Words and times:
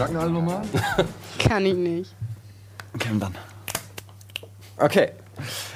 knacken 0.00 0.16
alle 0.16 0.30
nochmal? 0.30 0.62
Kann 1.38 1.66
ich 1.66 1.74
nicht. 1.74 2.14
Okay, 2.94 3.08
dann. 3.18 3.34
Okay. 4.78 5.10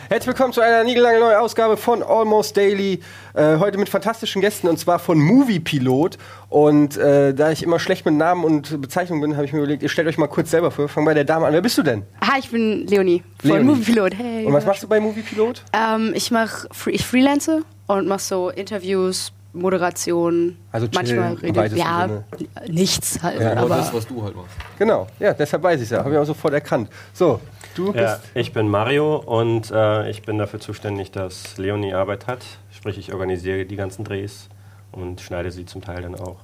Herzlich 0.09 0.29
willkommen 0.29 0.53
zu 0.55 0.63
einer 0.63 0.83
niegelange 0.83 1.21
neuen 1.21 1.37
Ausgabe 1.37 1.77
von 1.77 2.03
Almost 2.03 2.57
Daily. 2.57 3.01
Äh, 3.35 3.59
heute 3.59 3.77
mit 3.77 3.91
fantastischen 3.91 4.41
Gästen 4.41 4.69
und 4.69 4.79
zwar 4.79 4.99
von 4.99 5.19
Movie 5.19 5.61
Pilot. 5.61 6.17
Und 6.49 6.97
äh, 6.97 7.35
da 7.35 7.51
ich 7.51 7.63
immer 7.63 7.79
schlecht 7.79 8.07
mit 8.07 8.15
Namen 8.15 8.45
und 8.45 8.81
Bezeichnungen 8.81 9.21
bin, 9.21 9.37
habe 9.37 9.45
ich 9.45 9.53
mir 9.53 9.59
überlegt, 9.59 9.83
ihr 9.83 9.91
stellt 9.91 10.09
euch 10.09 10.17
mal 10.17 10.27
kurz 10.27 10.51
selber 10.51 10.71
vor. 10.71 10.89
Fang 10.89 11.05
bei 11.05 11.13
der 11.13 11.25
Dame 11.25 11.47
an. 11.47 11.53
Wer 11.53 11.63
bist 11.63 11.77
du 11.77 11.83
denn? 11.83 12.05
Hi, 12.23 12.39
ich 12.39 12.51
bin 12.51 12.87
Leonie 12.87 13.23
von 13.41 13.51
Leonie. 13.51 13.65
Moviepilot. 13.65 14.15
Hey. 14.15 14.47
Und 14.47 14.55
was 14.55 14.65
machst 14.65 14.83
du 14.83 14.89
bei 14.89 15.01
Movie 15.01 15.23
Pilot? 15.23 15.63
Ähm, 15.75 16.13
ich 16.15 16.31
mache, 16.31 16.67
ich 16.87 17.05
freelance 17.05 17.63
und 17.87 18.07
mache 18.07 18.21
so 18.21 18.49
Interviews, 18.49 19.33
Moderation. 19.55 20.57
Also 20.73 20.89
chillen, 20.89 21.17
manchmal 21.19 21.33
im 21.33 21.39
rede 21.39 21.61
weitesten 21.61 21.79
ja 21.79 22.09
Sinne. 22.09 22.25
nichts 22.69 23.23
halt. 23.23 23.41
Ja, 23.41 23.53
Aber 23.53 23.61
aber 23.63 23.77
das, 23.77 23.95
was 23.95 24.07
du 24.07 24.23
halt 24.23 24.37
machst. 24.37 24.51
Genau. 24.79 25.07
Ja, 25.19 25.33
deshalb 25.33 25.63
weiß 25.63 25.77
ich 25.81 25.85
es 25.85 25.91
ja. 25.91 25.99
Habe 25.99 26.13
ich 26.13 26.19
auch 26.19 26.25
sofort 26.25 26.53
erkannt. 26.55 26.91
So, 27.13 27.41
du 27.75 27.93
bist. 27.93 28.05
Ja, 28.05 28.19
ich 28.35 28.53
bin 28.53 28.69
Mario 28.69 29.17
und 29.17 29.71
äh, 29.71 30.11
ich 30.11 30.23
bin 30.23 30.39
dafür 30.39 30.61
zuständig, 30.61 31.11
dass 31.13 31.57
Leonie 31.57 31.95
Arbeit 31.95 32.27
hat. 32.27 32.45
Sprich, 32.71 32.99
ich 32.99 33.13
organisiere 33.13 33.65
die 33.65 33.77
ganzen 33.77 34.05
Drehs 34.05 34.49
und 34.93 35.21
schneide 35.21 35.51
sie 35.51 35.65
zum 35.67 35.83
Teil 35.83 36.03
dann 36.03 36.15
auch. 36.17 36.37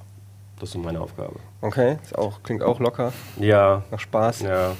Das 0.59 0.69
ist 0.69 0.73
so 0.73 0.79
meine 0.79 1.01
Aufgabe. 1.01 1.35
Okay, 1.61 1.97
ist 2.03 2.17
auch, 2.17 2.43
klingt 2.43 2.61
auch 2.63 2.79
locker. 2.79 3.11
Ja, 3.39 3.83
Nach 3.91 3.99
Spaß. 3.99 4.41
ja. 4.41 4.71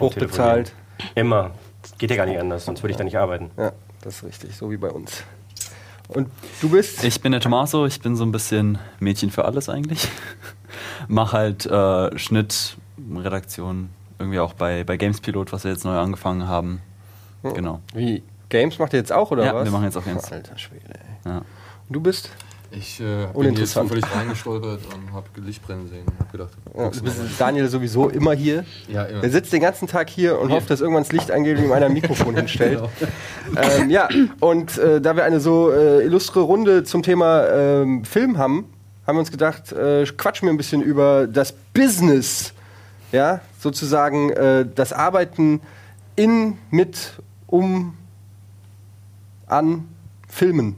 Hochbezahlt. 0.00 0.72
Immer. 1.14 1.52
Geht 1.98 2.10
ja 2.10 2.16
gar 2.16 2.26
nicht 2.26 2.38
anders, 2.38 2.64
sonst 2.64 2.82
würde 2.82 2.90
ich 2.92 2.96
da 2.96 3.04
nicht 3.04 3.16
arbeiten. 3.16 3.50
Ja, 3.56 3.72
das 4.02 4.16
ist 4.16 4.24
richtig. 4.24 4.56
So 4.56 4.70
wie 4.70 4.76
bei 4.76 4.90
uns. 4.90 5.22
Und 6.10 6.28
du 6.60 6.68
bist? 6.70 7.04
Ich 7.04 7.20
bin 7.20 7.32
der 7.32 7.40
Tommaso, 7.40 7.86
ich 7.86 8.00
bin 8.00 8.16
so 8.16 8.24
ein 8.24 8.32
bisschen 8.32 8.78
Mädchen 8.98 9.30
für 9.30 9.44
alles 9.44 9.68
eigentlich. 9.68 10.08
Mach 11.08 11.32
halt 11.32 11.66
äh, 11.66 12.18
Schnitt, 12.18 12.76
Redaktion, 13.14 13.90
irgendwie 14.18 14.40
auch 14.40 14.52
bei, 14.54 14.84
bei 14.84 14.96
Games 14.96 15.20
Pilot, 15.20 15.52
was 15.52 15.64
wir 15.64 15.70
jetzt 15.70 15.84
neu 15.84 15.96
angefangen 15.96 16.46
haben. 16.48 16.80
Genau. 17.42 17.80
Wie? 17.94 18.22
Games 18.48 18.78
macht 18.78 18.92
ihr 18.92 18.98
jetzt 18.98 19.12
auch, 19.12 19.30
oder 19.30 19.44
Ja, 19.44 19.54
was? 19.54 19.64
wir 19.64 19.70
machen 19.72 19.84
jetzt 19.84 19.96
auch 19.96 20.04
Games. 20.04 20.30
Alter 20.30 20.58
Schwede, 20.58 20.84
ey. 20.88 21.30
Ja. 21.30 21.38
Und 21.38 21.44
du 21.88 22.00
bist? 22.00 22.30
Ich 22.72 23.00
äh, 23.00 23.26
bin 23.34 23.56
hier 23.56 23.66
zufällig 23.66 24.04
reingestolpert 24.14 24.80
und 24.94 25.12
hab 25.12 25.24
Lichtbrennen 25.36 25.88
sehen. 25.88 26.04
Hab 26.18 26.30
gedacht, 26.30 26.50
Ja, 26.76 26.88
du 26.88 27.02
bist. 27.02 27.18
Daniel 27.38 27.68
sowieso 27.68 28.08
immer 28.08 28.32
hier. 28.32 28.64
Ja, 28.88 29.04
immer. 29.04 29.24
Er 29.24 29.30
sitzt 29.30 29.52
den 29.52 29.60
ganzen 29.60 29.88
Tag 29.88 30.08
hier 30.08 30.38
und 30.38 30.48
Hier. 30.48 30.56
hofft, 30.56 30.70
dass 30.70 30.80
irgendwann 30.80 31.02
das 31.02 31.12
Licht 31.12 31.30
angeht 31.32 31.58
und 31.58 31.64
ihm 31.64 31.72
einer 31.72 31.86
ein 31.86 31.92
Mikrofon 31.92 32.34
hinstellt. 32.36 32.80
Genau. 33.48 33.60
ähm, 33.60 33.90
ja, 33.90 34.08
und 34.38 34.78
äh, 34.78 35.00
da 35.00 35.16
wir 35.16 35.24
eine 35.24 35.40
so 35.40 35.72
äh, 35.72 36.04
illustre 36.04 36.40
Runde 36.40 36.84
zum 36.84 37.02
Thema 37.02 37.46
ähm, 37.48 38.04
Film 38.04 38.38
haben, 38.38 38.66
haben 39.06 39.16
wir 39.16 39.20
uns 39.20 39.32
gedacht, 39.32 39.72
äh, 39.72 40.04
quatschen 40.04 40.46
wir 40.46 40.52
ein 40.52 40.56
bisschen 40.56 40.82
über 40.82 41.26
das 41.26 41.52
Business. 41.74 42.52
Ja, 43.10 43.40
sozusagen 43.58 44.30
äh, 44.30 44.64
das 44.72 44.92
Arbeiten 44.92 45.60
in, 46.14 46.58
mit, 46.70 47.14
um, 47.48 47.94
an 49.46 49.88
Filmen. 50.28 50.76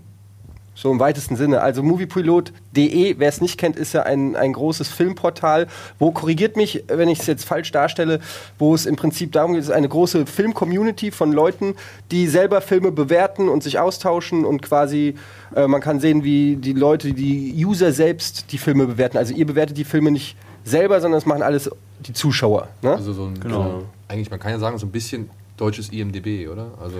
So 0.74 0.90
im 0.90 0.98
weitesten 0.98 1.36
Sinne. 1.36 1.60
Also 1.60 1.82
moviepilot.de, 1.82 3.16
wer 3.18 3.28
es 3.28 3.40
nicht 3.40 3.58
kennt, 3.58 3.76
ist 3.76 3.92
ja 3.92 4.04
ein, 4.04 4.36
ein 4.36 4.54
großes 4.54 4.88
Filmportal, 4.88 5.66
wo, 5.98 6.12
korrigiert 6.12 6.56
mich, 6.56 6.84
wenn 6.88 7.08
ich 7.08 7.20
es 7.20 7.26
jetzt 7.26 7.44
falsch 7.44 7.70
darstelle, 7.72 8.20
wo 8.58 8.74
es 8.74 8.86
im 8.86 8.96
Prinzip 8.96 9.32
darum 9.32 9.52
geht, 9.52 9.60
es 9.62 9.68
ist 9.68 9.74
eine 9.74 9.88
große 9.88 10.24
Film-Community 10.26 11.10
von 11.10 11.30
Leuten, 11.32 11.74
die 12.10 12.26
selber 12.26 12.60
Filme 12.62 12.90
bewerten 12.90 13.48
und 13.48 13.62
sich 13.62 13.78
austauschen 13.78 14.44
und 14.46 14.62
quasi, 14.62 15.14
äh, 15.54 15.66
man 15.66 15.80
kann 15.82 16.00
sehen, 16.00 16.24
wie 16.24 16.56
die 16.56 16.72
Leute, 16.72 17.12
die 17.12 17.54
User 17.64 17.92
selbst 17.92 18.50
die 18.52 18.58
Filme 18.58 18.86
bewerten. 18.86 19.18
Also 19.18 19.34
ihr 19.34 19.46
bewertet 19.46 19.76
die 19.76 19.84
Filme 19.84 20.10
nicht 20.10 20.36
selber, 20.64 21.00
sondern 21.00 21.18
das 21.18 21.26
machen 21.26 21.42
alles 21.42 21.70
die 22.00 22.14
Zuschauer. 22.14 22.68
Ne? 22.80 22.92
Also 22.94 23.12
so 23.12 23.24
ein, 23.26 23.38
Genau. 23.40 23.62
so, 23.62 23.84
eigentlich, 24.08 24.30
man 24.30 24.40
kann 24.40 24.52
ja 24.52 24.58
sagen, 24.58 24.78
so 24.78 24.86
ein 24.86 24.90
bisschen 24.92 25.28
deutsches 25.56 25.90
IMDB, 25.90 26.48
oder? 26.48 26.68
Also, 26.82 26.98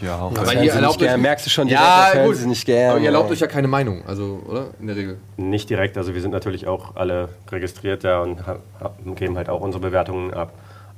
Ja, 0.00 0.20
auch. 0.20 0.36
Aber 0.36 0.54
ihr 0.54 0.72
erlaubt 0.72 1.02
euch- 1.02 1.16
merkst 1.16 1.44
du 1.46 1.50
schon, 1.50 1.66
ja, 1.68 2.10
direkt, 2.12 2.26
gut. 2.28 2.36
sie 2.36 2.46
nicht 2.46 2.64
gern. 2.64 2.90
aber 2.92 3.00
ihr 3.00 3.06
erlaubt 3.06 3.30
euch 3.30 3.40
ja 3.40 3.48
keine 3.48 3.66
Meinung, 3.66 4.06
also, 4.06 4.42
oder? 4.46 4.68
In 4.80 4.86
der 4.86 4.96
Regel. 4.96 5.18
Nicht 5.36 5.68
direkt, 5.70 5.96
also 5.98 6.14
wir 6.14 6.22
sind 6.22 6.30
natürlich 6.30 6.66
auch 6.68 6.94
alle 6.94 7.28
registriert 7.50 8.04
da 8.04 8.20
und 8.22 8.38
geben 9.16 9.36
halt 9.36 9.48
auch 9.48 9.60
unsere 9.60 9.82
Bewertungen 9.82 10.32
ab. 10.34 10.52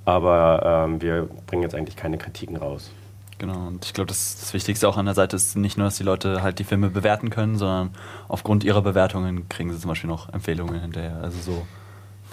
Aber 0.05 0.87
ähm, 0.87 1.01
wir 1.03 1.29
bringen 1.47 1.63
jetzt 1.63 1.75
eigentlich 1.75 1.97
keine 1.97 2.19
Kritiken 2.19 2.57
raus. 2.57 2.91
Genau, 3.39 3.69
und 3.69 3.87
ich 3.87 3.95
glaube, 3.95 4.09
das, 4.09 4.39
das 4.39 4.53
Wichtigste 4.53 4.87
auch 4.87 4.99
an 4.99 5.07
der 5.07 5.15
Seite 5.15 5.37
ist 5.37 5.57
nicht 5.57 5.79
nur, 5.79 5.87
dass 5.87 5.97
die 5.97 6.03
Leute 6.03 6.43
halt 6.43 6.59
die 6.59 6.65
Filme 6.65 6.91
bewerten 6.91 7.31
können, 7.31 7.57
sondern 7.57 7.91
aufgrund 8.29 8.65
ihrer 8.65 8.83
Bewertungen 8.83 9.49
kriegen 9.49 9.73
sie 9.73 9.79
zum 9.79 9.89
Beispiel 9.89 10.11
noch 10.11 10.31
Empfehlungen 10.33 10.79
hinterher. 10.81 11.21
Also 11.23 11.39
so, 11.41 11.67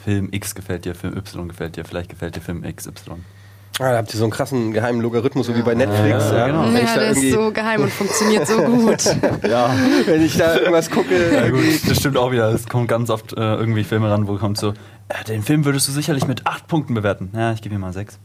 Film 0.03 0.29
X 0.31 0.53
gefällt 0.53 0.83
dir, 0.83 0.95
Film 0.95 1.15
Y 1.15 1.47
gefällt 1.47 1.77
dir, 1.77 1.85
vielleicht 1.85 2.09
gefällt 2.09 2.35
dir 2.35 2.41
Film 2.41 2.63
XY. 2.63 2.91
Ah, 3.79 3.91
da 3.91 3.97
habt 3.97 4.11
ihr 4.11 4.17
so 4.17 4.23
einen 4.25 4.31
krassen 4.31 4.73
geheimen 4.73 5.01
Logarithmus, 5.01 5.45
so 5.45 5.55
wie 5.55 5.61
bei 5.61 5.75
Netflix. 5.75 6.25
Ja, 6.31 6.37
Ja, 6.37 6.47
genau. 6.47 6.65
Ja, 6.65 6.95
der 6.95 7.09
ist 7.11 7.31
so 7.31 7.51
geheim 7.51 7.81
und 7.81 7.91
funktioniert 7.93 8.47
so 8.47 8.57
gut. 8.63 9.03
Ja, 9.47 9.69
wenn 10.07 10.23
ich 10.23 10.35
da 10.35 10.55
irgendwas 10.55 10.89
gucke, 10.89 11.33
ja 11.33 11.49
gut, 11.49 11.61
das 11.87 11.97
stimmt 11.97 12.17
auch 12.17 12.31
wieder. 12.31 12.49
Es 12.51 12.67
kommt 12.67 12.87
ganz 12.87 13.09
oft 13.11 13.33
äh, 13.33 13.35
irgendwie 13.55 13.83
Filme 13.83 14.09
ran, 14.09 14.27
wo 14.27 14.35
kommt 14.37 14.57
so, 14.57 14.69
äh, 15.09 15.23
den 15.27 15.43
Film 15.43 15.63
würdest 15.63 15.87
du 15.87 15.91
sicherlich 15.91 16.27
mit 16.27 16.47
acht 16.47 16.67
Punkten 16.67 16.95
bewerten. 16.95 17.29
Ja, 17.35 17.53
ich 17.53 17.61
gebe 17.61 17.75
ihm 17.75 17.81
mal 17.81 17.93
sechs. 17.93 18.19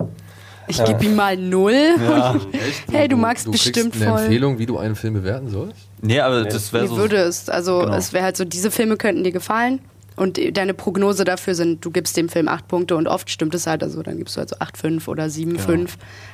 Ich 0.69 0.83
gebe 0.83 1.05
ihm 1.05 1.17
mal 1.17 1.37
null. 1.37 1.97
Ja. 2.01 2.35
Echt? 2.53 2.85
Hey, 2.93 3.09
du 3.09 3.17
magst 3.17 3.47
du 3.47 3.51
bestimmt 3.51 3.95
eine 3.97 4.07
voll. 4.07 4.21
Empfehlung, 4.21 4.59
wie 4.59 4.67
du 4.67 4.79
einen 4.79 4.95
Film 4.97 5.15
bewerten 5.15 5.51
sollst? 5.51 5.77
Nee, 6.01 6.21
aber 6.21 6.45
das 6.45 6.73
wäre 6.73 6.87
so. 6.89 6.97
würde 6.97 7.17
es. 7.17 7.49
Also 7.51 7.81
Genau. 7.81 7.95
es 7.97 8.13
wäre 8.15 8.25
halt 8.25 8.37
so, 8.39 8.45
diese 8.47 8.71
Filme 8.71 8.97
könnten 8.97 9.23
dir 9.23 9.33
gefallen. 9.33 9.81
Und 10.17 10.39
deine 10.57 10.75
Prognose 10.75 11.25
dafür 11.25 11.55
sind, 11.55 11.85
du 11.85 11.91
gibst 11.91 12.17
dem 12.17 12.29
Film 12.29 12.49
acht 12.49 12.69
Punkte 12.69 12.97
und 12.97 13.07
oft 13.07 13.31
stimmt 13.31 13.55
es 13.55 13.67
halt, 13.67 13.83
also 13.83 14.03
dann 14.03 14.19
gibst 14.19 14.37
du 14.37 14.41
halt 14.41 14.51
so 14.51 14.57
8,5 14.57 15.09
oder 15.09 15.25
7,5. 15.25 15.67
Genau. 15.67 15.87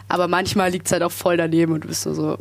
Aber 0.09 0.28
manchmal 0.28 0.71
liegt 0.71 0.87
es 0.87 0.93
halt 0.93 1.03
auch 1.03 1.12
voll 1.12 1.37
daneben 1.37 1.72
und 1.72 1.84
du 1.84 1.89
bist 1.89 2.03
so, 2.03 2.15
so 2.15 2.37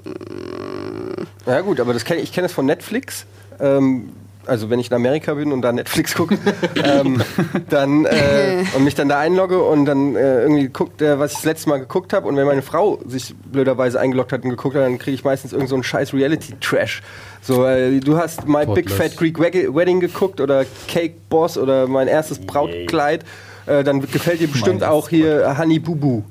Ja 1.46 1.62
gut, 1.62 1.80
aber 1.80 1.94
das 1.94 2.06
kenn, 2.06 2.20
ich 2.20 2.32
kenne 2.32 2.48
das 2.48 2.54
von 2.54 2.66
Netflix. 2.66 3.26
Ähm, 3.60 4.10
also 4.48 4.70
wenn 4.70 4.80
ich 4.80 4.90
in 4.90 4.96
Amerika 4.96 5.34
bin 5.34 5.52
und 5.52 5.62
da 5.62 5.72
Netflix 5.72 6.16
gucke, 6.16 6.38
ähm, 6.84 7.22
dann 7.70 8.06
äh, 8.06 8.64
und 8.76 8.84
mich 8.84 8.96
dann 8.96 9.10
da 9.10 9.20
einlogge 9.20 9.62
und 9.62 9.86
dann 9.86 10.16
äh, 10.16 10.42
irgendwie 10.42 10.68
guckt, 10.70 11.02
äh, 11.02 11.20
was 11.20 11.32
ich 11.32 11.38
das 11.38 11.46
letzte 11.46 11.70
Mal 11.70 11.78
geguckt 11.80 12.14
habe 12.14 12.28
und 12.28 12.36
wenn 12.38 12.46
meine 12.48 12.62
Frau 12.62 13.00
sich 13.08 13.36
blöderweise 13.52 14.00
eingeloggt 14.00 14.32
hat 14.32 14.44
und 14.44 14.50
geguckt 14.50 14.76
hat, 14.76 14.84
dann 14.84 14.98
kriege 14.98 15.16
ich 15.16 15.24
meistens 15.24 15.54
irgend 15.54 15.70
so 15.70 15.76
einen 15.76 15.84
scheiß 15.84 16.14
Reality-Trash. 16.14 17.02
So, 17.42 17.66
äh, 17.66 18.00
du 18.00 18.18
hast 18.18 18.48
My 18.48 18.66
Big 18.66 18.88
Topless. 18.88 18.94
Fat 19.12 19.18
Greek 19.18 19.40
Wed- 19.40 19.74
Wedding 19.76 20.00
geguckt 20.00 20.42
oder 20.42 20.66
Cake 20.88 21.16
Boss 21.30 21.58
oder 21.58 21.88
mein 21.88 22.08
erstes 22.08 22.40
Brautkleid, 22.40 23.24
äh, 23.66 23.84
dann 23.84 24.02
gefällt 24.02 24.40
dir 24.42 24.48
bestimmt 24.48 24.84
auch 24.84 25.10
hier 25.10 25.58
Honey 25.58 25.80
Boo 25.80 25.96
Boo. 25.96 26.24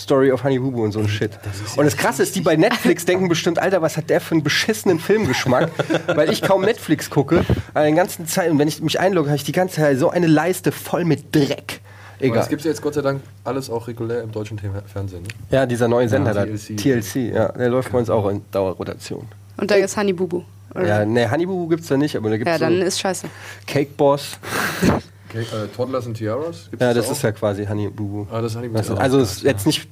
Story 0.00 0.32
of 0.32 0.42
Honey 0.44 0.58
Boo 0.58 0.70
Boo 0.70 0.82
und 0.84 0.92
so 0.92 1.00
ein 1.00 1.08
Shit. 1.08 1.32
Und 1.76 1.84
das 1.84 1.96
Krasse 1.96 2.22
ist, 2.22 2.34
die 2.34 2.40
bei 2.40 2.56
Netflix 2.56 3.04
denken 3.04 3.28
bestimmt, 3.28 3.58
Alter, 3.58 3.82
was 3.82 3.96
hat 3.96 4.08
der 4.10 4.20
für 4.20 4.32
einen 4.32 4.42
beschissenen 4.42 4.98
Filmgeschmack? 4.98 5.70
Weil 6.06 6.30
ich 6.32 6.42
kaum 6.42 6.62
Netflix 6.62 7.10
gucke, 7.10 7.44
aber 7.74 7.84
den 7.84 7.96
ganzen 7.96 8.26
Zeit, 8.26 8.50
und 8.50 8.58
wenn 8.58 8.68
ich 8.68 8.80
mich 8.80 8.98
einlogge, 8.98 9.28
habe 9.30 9.36
ich 9.36 9.44
die 9.44 9.52
ganze 9.52 9.76
Zeit 9.76 9.98
so 9.98 10.10
eine 10.10 10.26
Leiste 10.26 10.72
voll 10.72 11.04
mit 11.04 11.34
Dreck. 11.34 11.80
Aber 12.18 12.26
Egal. 12.26 12.42
es 12.42 12.48
gibt 12.48 12.62
ja 12.64 12.70
jetzt 12.70 12.82
Gott 12.82 12.94
sei 12.94 13.00
Dank 13.02 13.22
alles 13.44 13.70
auch 13.70 13.88
regulär 13.88 14.22
im 14.22 14.30
deutschen 14.32 14.58
Fernsehen. 14.58 15.22
Ne? 15.22 15.28
Ja, 15.50 15.64
dieser 15.66 15.88
neue 15.88 16.08
Sender 16.08 16.34
Ja, 16.34 16.44
da, 16.44 16.46
TLC. 16.46 16.76
TLC, 16.76 17.14
ja, 17.34 17.48
der 17.52 17.68
läuft 17.70 17.90
bei 17.92 17.98
uns 17.98 18.10
auch 18.10 18.28
in 18.28 18.42
Dauerrotation. 18.50 19.26
und 19.56 19.70
da 19.70 19.76
ist 19.76 19.96
Honey 19.96 20.12
Bubu. 20.12 20.42
Oder? 20.74 20.86
Ja, 20.86 21.04
ne, 21.04 21.30
Honey 21.30 21.46
Boo 21.46 21.56
Boo 21.64 21.68
gibt's 21.68 21.88
da 21.88 21.96
nicht, 21.96 22.14
aber 22.16 22.30
da 22.30 22.36
gibt's 22.36 22.50
ja, 22.50 22.58
dann 22.58 22.76
so 22.78 22.84
ist 22.84 23.00
scheiße. 23.00 23.26
Cake 23.66 23.90
Boss. 23.96 24.38
Okay, 25.30 25.42
äh, 25.42 25.68
Toddlers 25.68 26.06
and 26.06 26.16
Tiaras? 26.16 26.68
Gibt's 26.70 26.84
Ja, 26.84 26.92
das 26.92 27.06
auch? 27.06 27.12
ist 27.12 27.22
ja 27.22 27.30
quasi 27.32 27.64
Honey 27.64 27.88
Boo 27.88 28.06
Boo. 28.24 28.26
Ah, 28.32 28.40
das 28.40 28.52
ist 28.52 28.56
Honey 28.58 28.68
Boo 28.68 28.76
Das 28.78 28.88
Boo. 28.88 28.96
also 28.96 29.20
ist 29.20 29.42
jetzt 29.42 29.64
nicht, 29.66 29.88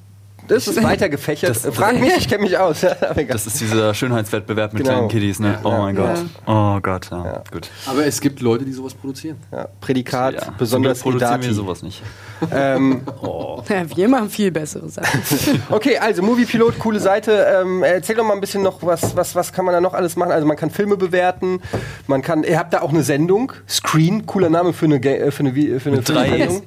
das 0.48 0.66
ist 0.68 0.82
weiter 0.82 1.08
gefächert. 1.08 1.50
Das- 1.50 1.74
Frag 1.74 1.98
mich, 2.00 2.16
ich 2.16 2.28
kenne 2.28 2.42
mich 2.42 2.58
aus. 2.58 2.82
Ja. 2.88 2.94
Das 3.24 3.46
ist 3.46 3.60
dieser 3.60 3.94
Schönheitswettbewerb 3.94 4.72
mit 4.72 4.82
Genau. 4.82 4.94
kleinen 4.96 5.08
Kiddies, 5.08 5.38
ne? 5.38 5.58
Oh 5.64 5.68
Ja. 5.70 5.78
mein 5.78 5.94
Gott. 5.96 6.16
Oh 6.46 6.78
Gott, 6.80 7.08
ja. 7.10 7.24
Ja. 7.24 7.42
Gut. 7.52 7.68
Aber 7.86 8.04
es 8.06 8.20
gibt 8.20 8.40
Leute, 8.40 8.64
die 8.64 8.72
sowas 8.72 8.94
produzieren. 8.94 9.36
ja, 9.52 9.68
Prädikat, 9.80 10.34
Ja. 10.34 10.52
besonders 10.58 11.00
Zum 11.00 11.10
Glück 11.12 11.20
produzieren 11.22 11.40
Edati. 11.40 11.46
wir 11.48 11.54
sowas 11.54 11.82
nicht. 11.82 12.02
Ähm, 12.52 13.02
Ja, 13.68 13.96
wir 13.96 14.08
machen 14.08 14.30
viel 14.30 14.50
bessere 14.50 14.88
Sachen. 14.88 15.20
Okay, 15.70 15.98
also 15.98 16.22
Moviepilot, 16.22 16.78
coole 16.78 17.00
Seite. 17.00 17.46
Ähm, 17.60 17.82
erzähl 17.82 18.16
doch 18.16 18.24
mal 18.24 18.34
ein 18.34 18.40
bisschen 18.40 18.62
noch, 18.62 18.78
was, 18.82 19.14
was, 19.16 19.34
was 19.34 19.52
kann 19.52 19.64
man 19.64 19.74
da 19.74 19.80
noch 19.80 19.94
alles 19.94 20.16
machen? 20.16 20.32
Also 20.32 20.46
man 20.46 20.56
kann 20.56 20.70
Filme 20.70 20.96
bewerten, 20.96 21.60
man 22.06 22.22
kann, 22.22 22.44
ihr 22.44 22.58
habt 22.58 22.72
da 22.72 22.80
auch 22.80 22.90
eine 22.90 23.02
Sendung, 23.02 23.52
Screen, 23.68 24.24
cooler 24.26 24.48
Name 24.50 24.72
für 24.72 24.86
eine, 24.86 24.96
äh, 24.96 25.30
für 25.30 25.40
eine, 25.40 25.52
für 25.80 25.88
eine 25.90 25.96
Mit 25.98 26.08
drei 26.08 26.28
Filmsendung. 26.28 26.62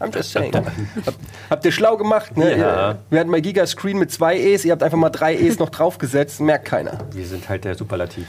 I'm 0.00 0.10
just 0.16 0.32
saying. 0.32 0.54
Hab, 0.54 1.14
habt 1.50 1.64
ihr 1.66 1.72
schlau 1.72 1.96
gemacht, 1.98 2.36
ne? 2.36 2.56
Ja. 2.58 2.98
Wir 3.10 3.20
hatten 3.20 3.30
bei 3.30 3.40
Giga 3.40 3.66
Screen 3.66 3.98
mit 3.98 4.10
zwei 4.10 4.38
E's, 4.38 4.64
ihr 4.64 4.72
habt 4.72 4.82
einfach 4.82 4.96
mal 4.96 5.10
drei 5.10 5.36
E's 5.36 5.58
noch 5.58 5.68
draufgesetzt, 5.68 6.40
merkt 6.40 6.64
keiner. 6.64 6.96
Wir 7.12 7.26
sind 7.26 7.48
halt 7.50 7.64
der 7.64 7.74
Superlativ. 7.74 8.26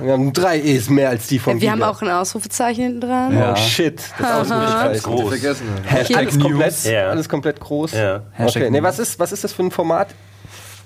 Wir 0.00 0.12
haben 0.12 0.32
drei 0.32 0.58
E's 0.60 0.90
mehr 0.90 1.10
als 1.10 1.28
die 1.28 1.38
von 1.38 1.54
wir 1.54 1.60
Giga. 1.60 1.72
haben 1.72 1.82
auch 1.84 2.02
ein 2.02 2.10
Ausrufezeichen 2.10 2.82
hinten 2.84 3.00
dran. 3.02 3.36
Oh 3.36 3.40
Ja. 3.40 3.56
shit, 3.56 4.00
das 4.18 4.30
Ausrufezeichen. 4.50 5.02
Groß. 5.02 5.28
Vergessen. 5.28 5.66
Hashtag 5.84 6.16
alles 6.16 6.40
komplett, 6.40 6.84
Ja. 6.84 7.08
alles 7.10 7.28
komplett 7.28 7.60
groß. 7.60 7.92
Ja. 7.92 8.22
Hashtag 8.32 8.62
Okay, 8.62 8.70
nee, 8.70 8.80
News. 8.80 8.88
was 8.88 8.98
ist, 8.98 9.18
was 9.20 9.30
ist 9.32 9.44
das 9.44 9.52
für 9.52 9.62
ein 9.62 9.70
Format? 9.70 10.08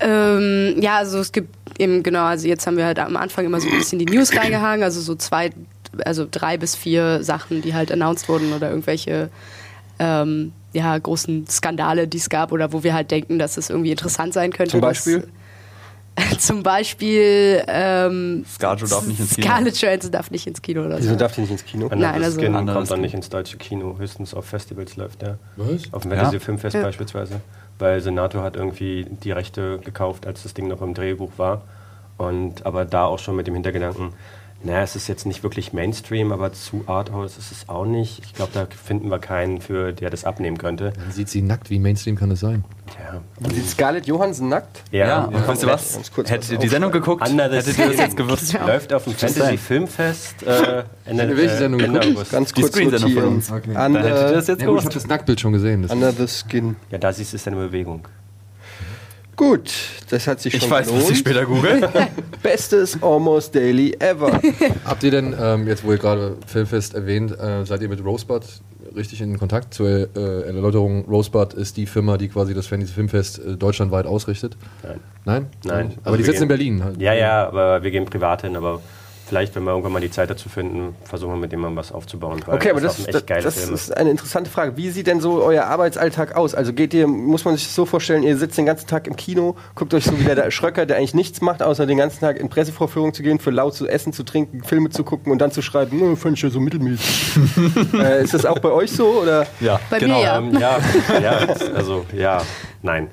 Ähm, 0.01 0.77
ja, 0.81 0.99
also 0.99 1.19
es 1.21 1.33
gibt 1.33 1.55
eben, 1.79 2.03
genau, 2.03 2.25
also 2.25 2.47
jetzt 2.49 2.67
haben 2.67 2.77
wir 2.77 2.85
halt 2.85 2.99
am 2.99 3.17
Anfang 3.17 3.45
immer 3.47 3.61
so 3.61 3.69
ein 3.69 3.79
bisschen 3.79 3.99
die 3.99 4.07
News 4.07 4.37
reingehangen, 4.37 4.83
also 4.83 5.01
so 5.01 5.15
zwei 5.15 5.51
also 6.05 6.27
drei 6.29 6.57
bis 6.57 6.75
vier 6.75 7.23
Sachen, 7.23 7.63
die 7.63 7.73
halt 7.75 7.93
announced 7.93 8.29
wurden 8.29 8.53
oder 8.53 8.69
irgendwelche 8.69 9.31
ähm, 10.05 10.53
ja, 10.73 10.99
großen 10.99 11.47
Skandale, 11.49 12.07
die 12.09 12.19
es 12.19 12.29
gab 12.29 12.53
oder 12.53 12.73
wo 12.73 12.83
wir 12.83 12.95
halt 12.95 13.11
denken, 13.11 13.39
dass 13.39 13.57
es 13.57 13.71
irgendwie 13.71 13.91
interessant 13.93 14.35
sein 14.35 14.53
könnte. 14.53 14.73
Zum 14.73 14.81
Beispiel? 14.81 15.21
Dass, 16.17 16.39
zum 16.47 16.63
Beispiel 16.63 17.63
ähm, 17.67 18.45
Scarjo 18.49 18.87
darf 18.87 19.07
nicht 19.07 19.19
ins 19.19 19.35
Kino. 19.35 19.47
Scarlett 19.49 19.77
Johansson 19.81 20.13
darf 20.13 20.31
nicht 20.31 20.47
ins 20.47 20.63
Kino 20.63 20.85
oder 20.85 20.99
Wieso 20.99 21.11
so. 21.11 21.17
darf 21.17 21.35
die 21.35 21.41
nicht 21.41 21.51
ins 21.51 21.65
Kino? 21.65 21.87
Another 21.87 22.13
Nein, 22.13 22.23
also- 22.25 22.41
Skin 22.41 22.53
kommt 22.67 22.91
dann 22.91 23.01
nicht 23.01 23.15
ins 23.15 23.29
deutsche 23.31 23.57
Kino, 23.57 23.97
höchstens 23.99 24.33
auf 24.35 24.45
Festivals 24.47 24.97
läuft 24.97 25.23
der. 25.23 25.39
Was? 25.57 25.93
Auf 25.93 26.03
dem 26.03 26.13
Ja. 26.13 26.19
Fantasy 26.19 26.41
Filmfest 26.41 26.75
Ja. 26.77 26.83
beispielsweise. 26.83 27.41
Weil 27.79 28.01
Senato 28.01 28.43
hat 28.43 28.55
irgendwie 28.55 29.07
die 29.25 29.33
Rechte 29.33 29.79
gekauft, 29.85 30.27
als 30.27 30.45
das 30.45 30.55
Ding 30.55 30.69
noch 30.69 30.83
im 30.83 30.95
Drehbuch 30.95 31.33
war. 31.37 31.63
Und 32.17 32.65
aber 32.65 32.85
da 32.85 33.07
auch 33.07 33.19
schon 33.19 33.35
mit 33.35 33.49
dem 33.49 33.55
Hintergedanken, 33.55 34.11
naja, 34.65 34.83
es 34.83 34.97
ist 34.97 35.09
jetzt 35.09 35.27
nicht 35.27 35.43
wirklich 35.43 35.73
Mainstream, 35.73 36.33
aber 36.33 36.53
zu 36.53 36.85
Arthouse 36.87 37.37
ist 37.37 37.53
es 37.53 37.69
auch 37.69 37.85
nicht. 37.85 38.23
Ich 38.25 38.33
glaube, 38.35 38.51
da 38.55 38.67
finden 38.67 39.11
wir 39.11 39.19
keinen, 39.19 39.61
für 39.61 39.93
der 39.93 40.11
das 40.11 40.25
abnehmen 40.25 40.57
könnte. 40.59 40.93
Dann 40.99 41.13
sieht 41.13 41.29
sie 41.29 41.43
nackt, 41.43 41.71
wie 41.71 41.79
Mainstream 41.79 42.17
kann 42.17 42.31
das 42.31 42.41
sein? 42.41 42.65
Ja, 42.99 43.21
Sieht 43.51 43.69
Scarlett 43.69 44.07
Johansson 44.07 44.49
nackt? 44.49 44.83
Ja, 44.91 45.25
und 45.25 45.47
weißt 45.49 45.63
du 45.63 45.67
was? 45.69 45.99
Hättet 46.27 46.51
ihr 46.51 46.59
die 46.59 46.69
Sendung 46.69 46.93
geguckt, 46.93 47.29
Under 47.29 47.49
the 47.51 47.57
hättet 47.57 47.79
ihr 47.79 47.87
das 47.89 47.97
jetzt 47.97 48.17
gewusst. 48.17 48.53
Ja. 48.53 48.67
Läuft 48.67 48.93
auf 48.93 49.05
dem 49.05 49.13
Just 49.13 49.21
Fantasy 49.23 49.41
saying. 49.41 49.59
Filmfest 49.59 50.43
äh, 50.43 50.85
Ende, 51.05 51.37
Welche 51.37 51.57
Sendung 51.57 51.81
Ende? 51.81 52.01
August. 52.01 52.33
Ganz 52.33 52.53
Die 52.53 52.61
kurz 52.63 52.79
von 52.79 52.91
notieren. 52.91 53.25
uns. 53.29 53.51
Okay. 53.51 53.73
Dann 53.75 53.97
hättet 53.97 54.11
ihr 54.31 54.33
das 54.35 54.47
jetzt 54.49 54.61
Ja, 54.63 54.67
gut, 54.69 54.79
ich 54.79 54.83
gewusst. 54.83 54.85
habe 54.87 54.95
das 54.95 55.07
Nacktbild 55.07 55.41
schon 55.41 55.53
gesehen. 55.53 55.83
Das 55.83 55.91
under 55.91 56.13
the 56.13 56.27
Skin. 56.27 56.77
Ja, 56.91 56.99
da 56.99 57.13
siehst 57.13 57.33
du 57.33 57.37
es 57.37 57.47
in 57.47 57.55
Bewegung. 57.55 58.07
Gut, 59.37 59.73
das 60.11 60.27
hat 60.29 60.41
sich 60.41 60.53
schon 60.53 60.63
Ich 60.63 60.71
weiß, 60.71 60.87
was 60.87 60.93
gelohnt. 60.95 61.11
ich 61.13 61.19
später 61.19 61.45
google. 61.45 61.89
Bestes 62.43 63.03
Almost 63.03 63.55
Daily 63.55 63.95
ever. 63.99 64.41
Habt 64.85 65.03
ihr 65.03 65.11
denn, 65.11 65.35
ähm, 65.41 65.67
jetzt 65.67 65.83
wo 65.85 65.91
ihr 65.93 65.99
gerade 65.99 66.37
Filmfest 66.47 66.95
erwähnt, 66.95 67.33
äh, 67.39 67.65
seid 67.65 67.83
ihr 67.83 67.89
mit 67.89 68.05
Rosebud 68.05 68.43
richtig 68.95 69.21
in 69.21 69.37
Kontakt? 69.39 69.75
Zur 69.75 69.89
äh, 70.17 70.43
Erläuterung, 70.47 71.05
Rosebud 71.07 71.53
ist 71.55 71.77
die 71.77 71.87
Firma, 71.87 72.17
die 72.17 72.29
quasi 72.29 72.55
das 72.55 72.67
Fantasy 72.69 72.93
Filmfest 72.93 73.39
äh, 73.45 73.57
deutschlandweit 73.57 74.07
ausrichtet. 74.07 74.57
Nein. 74.85 75.01
Nein? 75.25 75.47
Nein. 75.65 75.93
Aber 76.05 76.13
Also 76.13 76.17
die 76.17 76.19
wir 76.19 76.25
sitzen 76.27 76.43
in 76.45 76.49
gehen- 76.49 76.49
Berlin. 76.49 76.85
Halt. 76.85 77.01
Ja, 77.01 77.13
ja, 77.15 77.49
aber 77.49 77.83
wir 77.83 77.91
gehen 77.91 78.05
privat 78.05 78.43
hin, 78.43 78.55
aber 78.57 78.81
vielleicht, 79.27 79.55
wenn 79.57 79.65
wir 79.65 79.71
irgendwann 79.71 79.93
mal 79.93 80.01
die 80.01 80.11
Zeit 80.11 80.31
dazu 80.31 80.49
finden, 80.49 80.95
versuchen 81.05 81.33
wir 81.33 81.39
mit 81.39 81.53
dem 81.53 81.61
mal 81.61 81.75
was 81.77 81.93
aufzubauen. 81.93 82.41
weil 82.47 82.57
Okay, 82.57 82.71
aber 82.71 82.81
das, 82.81 83.05
das, 83.05 83.25
das 83.25 83.57
ist 83.57 83.97
eine 83.97 84.11
interessante 84.11 84.51
Frage. 84.51 84.77
Wie 84.77 84.91
sieht 84.91 85.07
denn 85.07 85.21
so 85.21 85.43
euer 85.43 85.65
Arbeitsalltag 85.65 86.37
aus? 86.37 86.55
Also 86.55 86.73
geht 86.73 86.93
ihr, 86.95 87.07
muss 87.07 87.45
man 87.45 87.57
sich 87.57 87.65
das 87.67 87.75
so 87.75 87.87
vorstellen, 87.87 88.23
ihr 88.23 88.37
sitzt 88.37 88.59
den 88.59 88.67
ganzen 88.67 88.87
Tag 88.87 89.07
im 89.07 89.17
Kino, 89.17 89.57
guckt 89.75 89.95
euch 89.95 90.05
so 90.05 90.19
wie 90.19 90.25
der, 90.25 90.51
Schröcker, 90.51 90.87
der 90.87 90.99
eigentlich 90.99 91.15
nichts 91.15 91.41
macht, 91.41 91.63
außer 91.63 91.87
den 91.87 91.99
ganzen 91.99 92.21
Tag 92.21 92.39
in 92.39 92.49
Pressevorführungen 92.49 93.15
zu 93.15 93.23
gehen, 93.23 93.39
für 93.39 93.51
laut 93.51 93.75
zu 93.75 93.89
essen, 93.89 94.13
zu 94.13 94.25
trinken, 94.25 94.63
Filme 94.63 94.91
zu 94.91 95.05
gucken 95.05 95.33
und 95.33 95.39
dann 95.39 95.51
zu 95.51 95.63
schreiben, 95.63 95.99
"Nö, 95.99 96.17
fand 96.17 96.37
ich 96.37 96.43
ja 96.43 96.51
so 96.51 96.61
mittelmäßig. 96.61 97.39
äh, 97.95 98.23
ist 98.25 98.35
das 98.35 98.45
auch 98.45 98.59
bei 98.59 98.71
euch 98.71 98.93
so? 98.93 99.07
Oder? 99.23 99.47
Ja, 99.61 99.81
Bei 99.91 99.99
genau. 99.99 100.19
mir 100.19 100.25
ja. 100.25 100.39
Ähm, 100.39 100.59
ja, 100.59 100.79
ja, 101.23 101.39
also 101.75 102.05
ja, 102.17 102.43
nein. 102.83 103.09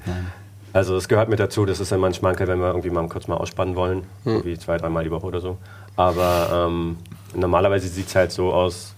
Also 0.74 0.96
es 0.96 1.08
gehört 1.10 1.28
mit 1.28 1.40
dazu, 1.40 1.66
das 1.66 1.80
ist 1.80 1.92
immer 1.92 2.08
ein 2.08 2.14
Schmankerl, 2.14 2.48
wenn 2.48 2.60
wir 2.60 2.68
irgendwie 2.68 2.90
mal 2.90 3.06
kurz 3.10 3.28
mal 3.28 3.36
ausspannen 3.36 3.76
wollen, 3.76 4.04
irgendwie 4.24 4.58
zwei, 4.58 4.78
dreimal 4.78 5.04
die 5.04 5.12
Woche 5.12 5.26
oder 5.26 5.42
so. 5.42 5.58
Aber 6.02 6.68
ähm, 6.68 6.98
normalerweise 7.36 7.88
sieht 7.88 8.08
es 8.08 8.16
halt 8.16 8.32
so 8.32 8.52
aus, 8.52 8.96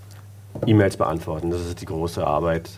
E-Mails 0.66 0.96
beantworten, 0.96 1.50
das 1.50 1.60
ist 1.60 1.82
die 1.82 1.86
große 1.86 2.26
Arbeit. 2.26 2.70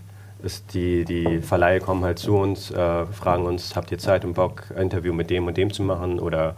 Ist 0.41 0.73
die, 0.73 1.05
die 1.05 1.41
Verleihe 1.41 1.79
kommen 1.79 2.03
halt 2.03 2.17
zu 2.17 2.35
uns, 2.35 2.71
äh, 2.71 3.05
fragen 3.05 3.45
uns, 3.45 3.75
habt 3.75 3.91
ihr 3.91 3.99
Zeit 3.99 4.25
und 4.25 4.33
Bock, 4.33 4.63
ein 4.75 4.83
Interview 4.83 5.13
mit 5.13 5.29
dem 5.29 5.45
und 5.45 5.57
dem 5.57 5.71
zu 5.71 5.83
machen 5.83 6.19
oder 6.19 6.55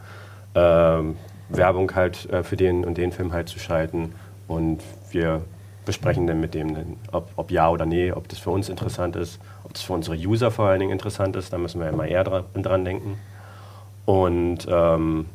ähm, 0.56 1.18
Werbung 1.50 1.94
halt 1.94 2.30
äh, 2.31 2.42
für 2.42 2.56
den 2.56 2.86
und 2.86 2.98
den 2.98 3.12
Film 3.12 3.34
halt 3.34 3.50
zu 3.50 3.60
schalten. 3.60 4.13
Und 4.48 4.81
wir 5.12 5.42
besprechen 5.86 6.25
dann 6.25 6.40
mit 6.40 6.54
dem, 6.54 6.98
ob, 7.12 7.30
ob 7.36 7.52
ja 7.52 7.70
oder 7.70 7.86
nee, 7.86 8.13
ob 8.13 8.30
das 8.30 8.40
für 8.40 8.52
uns 8.52 8.70
interessant 8.70 9.18
ist, 9.18 9.40
ob 9.66 9.74
das 9.74 9.84
für 9.84 9.92
unsere 9.92 10.16
User 10.16 10.52
vor 10.52 10.68
allen 10.68 10.80
Dingen 10.80 10.94
interessant 10.94 11.36
ist. 11.36 11.52
Da 11.52 11.58
müssen 11.58 11.81
wir 11.81 11.90
immer 11.90 12.08
eher 12.08 12.24
dran, 12.24 12.46
dran 12.56 12.86
denken. 12.86 13.20
Und 14.06 14.68
ähm, 14.70 15.25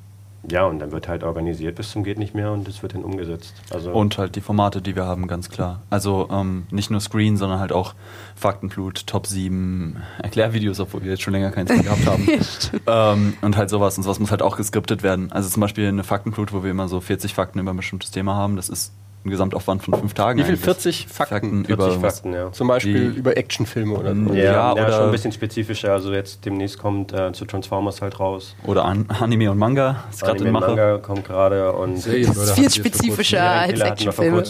ja, 0.50 0.64
und 0.66 0.80
dann 0.80 0.90
wird 0.90 1.06
halt 1.06 1.22
organisiert 1.22 1.76
bis 1.76 1.92
zum 1.92 2.02
geht 2.02 2.18
nicht 2.18 2.34
mehr 2.34 2.50
und 2.50 2.66
es 2.66 2.82
wird 2.82 2.94
dann 2.94 3.04
umgesetzt. 3.04 3.54
Also 3.70 3.92
Und 3.92 4.18
halt 4.18 4.34
die 4.34 4.40
Formate, 4.40 4.82
die 4.82 4.96
wir 4.96 5.04
haben, 5.04 5.28
ganz 5.28 5.50
klar. 5.50 5.82
Also 5.88 6.28
ähm, 6.32 6.64
nicht 6.70 6.90
nur 6.90 7.00
Screen, 7.00 7.36
sondern 7.36 7.60
halt 7.60 7.72
auch 7.72 7.94
Faktenflut, 8.34 9.06
Top 9.06 9.26
7, 9.26 10.02
Erklärvideos, 10.20 10.80
obwohl 10.80 11.02
wir 11.02 11.10
jetzt 11.10 11.22
schon 11.22 11.32
länger 11.32 11.52
keins 11.52 11.70
mehr 11.70 11.82
gehabt 11.84 12.06
haben. 12.06 12.28
ähm, 12.86 13.34
und 13.40 13.56
halt 13.56 13.70
sowas. 13.70 13.96
Und 13.96 14.02
sowas 14.02 14.18
muss 14.18 14.32
halt 14.32 14.42
auch 14.42 14.56
geskriptet 14.56 15.02
werden. 15.02 15.30
Also 15.30 15.48
zum 15.48 15.60
Beispiel 15.60 15.86
eine 15.86 16.04
Faktenflut, 16.04 16.52
wo 16.52 16.64
wir 16.64 16.72
immer 16.72 16.88
so 16.88 17.00
40 17.00 17.34
Fakten 17.34 17.60
über 17.60 17.72
ein 17.72 17.76
bestimmtes 17.76 18.10
Thema 18.10 18.34
haben. 18.34 18.56
Das 18.56 18.68
ist 18.68 18.92
ein 19.24 19.30
Gesamtaufwand 19.30 19.82
von 19.84 19.94
fünf 19.94 20.14
Tagen. 20.14 20.38
Wie 20.38 20.42
viel? 20.42 20.50
eigentlich. 20.54 20.64
40 20.64 21.06
Fakten? 21.08 21.64
40 21.64 21.68
über. 21.68 21.90
Fakten, 22.10 22.32
ja. 22.32 22.50
Zum 22.50 22.66
Beispiel 22.68 23.12
Die- 23.12 23.18
über 23.18 23.36
Actionfilme 23.36 23.94
oder 23.94 24.14
so. 24.14 24.34
Ja, 24.34 24.34
Ja, 24.34 24.52
ja, 24.52 24.72
oder- 24.72 24.92
schon 24.92 25.04
ein 25.06 25.10
bisschen 25.12 25.32
spezifischer. 25.32 25.92
Also 25.92 26.12
jetzt 26.12 26.44
demnächst 26.44 26.78
kommt 26.78 27.12
äh, 27.12 27.32
zu 27.32 27.44
Transformers 27.44 28.02
halt 28.02 28.18
raus. 28.18 28.56
Oder 28.64 28.84
An 28.84 29.06
Anime 29.08 29.50
und 29.50 29.58
Manga. 29.58 30.04
Ist 30.10 30.20
gerade 30.22 30.40
Anime 30.40 30.48
in 30.48 30.54
und 30.56 30.60
Mache. 30.60 30.70
Manga 30.72 30.98
kommt 30.98 31.24
gerade 31.24 31.72
und 31.72 31.98
Serien, 31.98 32.26
Das 32.34 32.36
ist 32.36 32.52
viel 32.54 32.70
spezifischer 32.70 33.42
als 33.42 33.80
Actionfilme. 33.80 34.42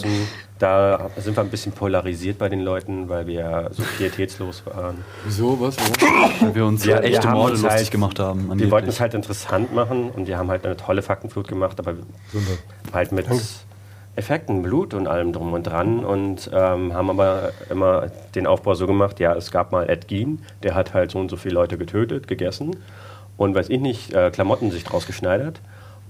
Da 0.59 1.09
sind 1.17 1.35
wir 1.35 1.41
ein 1.43 1.49
bisschen 1.49 1.73
polarisiert 1.73 2.37
bei 2.37 2.47
den 2.47 2.61
Leuten, 2.61 3.09
weil 3.09 3.27
wir 3.27 3.69
so 3.73 3.83
pietätslos 3.97 4.63
waren. 4.65 5.03
Wieso? 5.25 5.59
Was? 5.59 5.75
Weil 6.39 6.55
wir 6.55 6.65
uns 6.65 6.85
ja 6.85 6.99
echte 6.99 7.27
Morde 7.27 7.53
lustig 7.53 7.69
halt- 7.69 7.91
gemacht 7.91 8.19
haben. 8.19 8.49
Wir 8.59 8.71
wollten 8.71 8.87
es 8.87 8.99
halt 8.99 9.13
interessant 9.13 9.73
machen 9.75 10.09
und 10.11 10.25
wir 10.27 10.37
haben 10.37 10.49
halt 10.49 10.65
eine 10.65 10.77
tolle 10.77 11.01
Faktenflut 11.01 11.47
gemacht, 11.47 11.79
aber 11.79 11.95
halt 12.93 13.11
mit 13.11 13.27
Effekten, 14.15 14.61
Blut 14.61 14.93
und 14.93 15.07
allem 15.07 15.33
drum 15.33 15.53
und 15.53 15.63
dran 15.63 16.05
und 16.05 16.49
ähm, 16.53 16.93
haben 16.93 17.09
aber 17.09 17.51
immer 17.69 18.07
den 18.35 18.45
Aufbau 18.45 18.75
so 18.75 18.85
gemacht, 18.85 19.19
ja, 19.19 19.33
es 19.33 19.49
gab 19.49 19.71
mal 19.71 19.89
Ed 19.89 20.07
Gein, 20.07 20.39
der 20.61 20.75
hat 20.75 20.93
halt 20.93 21.11
so 21.11 21.19
und 21.19 21.29
so 21.29 21.35
viele 21.35 21.55
Leute 21.55 21.77
getötet, 21.77 22.27
gegessen 22.27 22.75
und 23.37 23.55
weiß 23.55 23.69
ich 23.69 23.79
nicht, 23.79 24.13
äh, 24.13 24.29
Klamotten 24.29 24.71
sich 24.71 24.83
draus 24.83 25.07
geschneidert. 25.07 25.61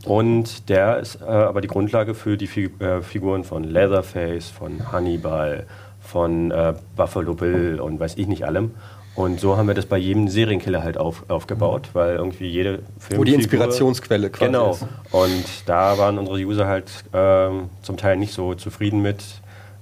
Und 0.05 0.67
der 0.67 0.99
ist 0.99 1.21
äh, 1.21 1.25
aber 1.25 1.61
die 1.61 1.69
Grundlage 1.69 2.13
für 2.13 2.35
die 2.35 2.47
Fi 2.47 2.69
äh, 2.79 3.01
Figuren 3.01 3.45
von 3.45 3.63
Leatherface, 3.63 4.49
von 4.49 4.91
Hannibal, 4.91 5.65
von 6.01 6.51
äh, 6.51 6.73
Buffalo 6.97 7.33
Bill 7.33 7.79
und 7.79 8.01
weiß 8.01 8.17
ich 8.17 8.27
nicht 8.27 8.45
allem. 8.45 8.71
Und 9.15 9.39
so 9.39 9.57
haben 9.57 9.67
wir 9.67 9.75
das 9.75 9.85
bei 9.85 9.97
jedem 9.97 10.27
Serienkiller 10.27 10.81
halt 10.83 10.97
auf, 10.97 11.23
aufgebaut, 11.29 11.89
weil 11.93 12.15
irgendwie 12.15 12.47
jede 12.47 12.79
Film 12.97 13.19
Wo 13.19 13.23
die 13.23 13.35
Inspirationsquelle 13.35 14.29
quasi 14.31 14.45
Genau. 14.51 14.71
ist. 14.71 14.85
Und 15.11 15.43
da 15.67 15.97
waren 15.99 16.17
unsere 16.17 16.37
User 16.39 16.65
halt 16.67 16.89
ähm, 17.13 17.69
zum 17.83 17.97
Teil 17.97 18.17
nicht 18.17 18.33
so 18.33 18.55
zufrieden 18.55 19.01
mit, 19.03 19.23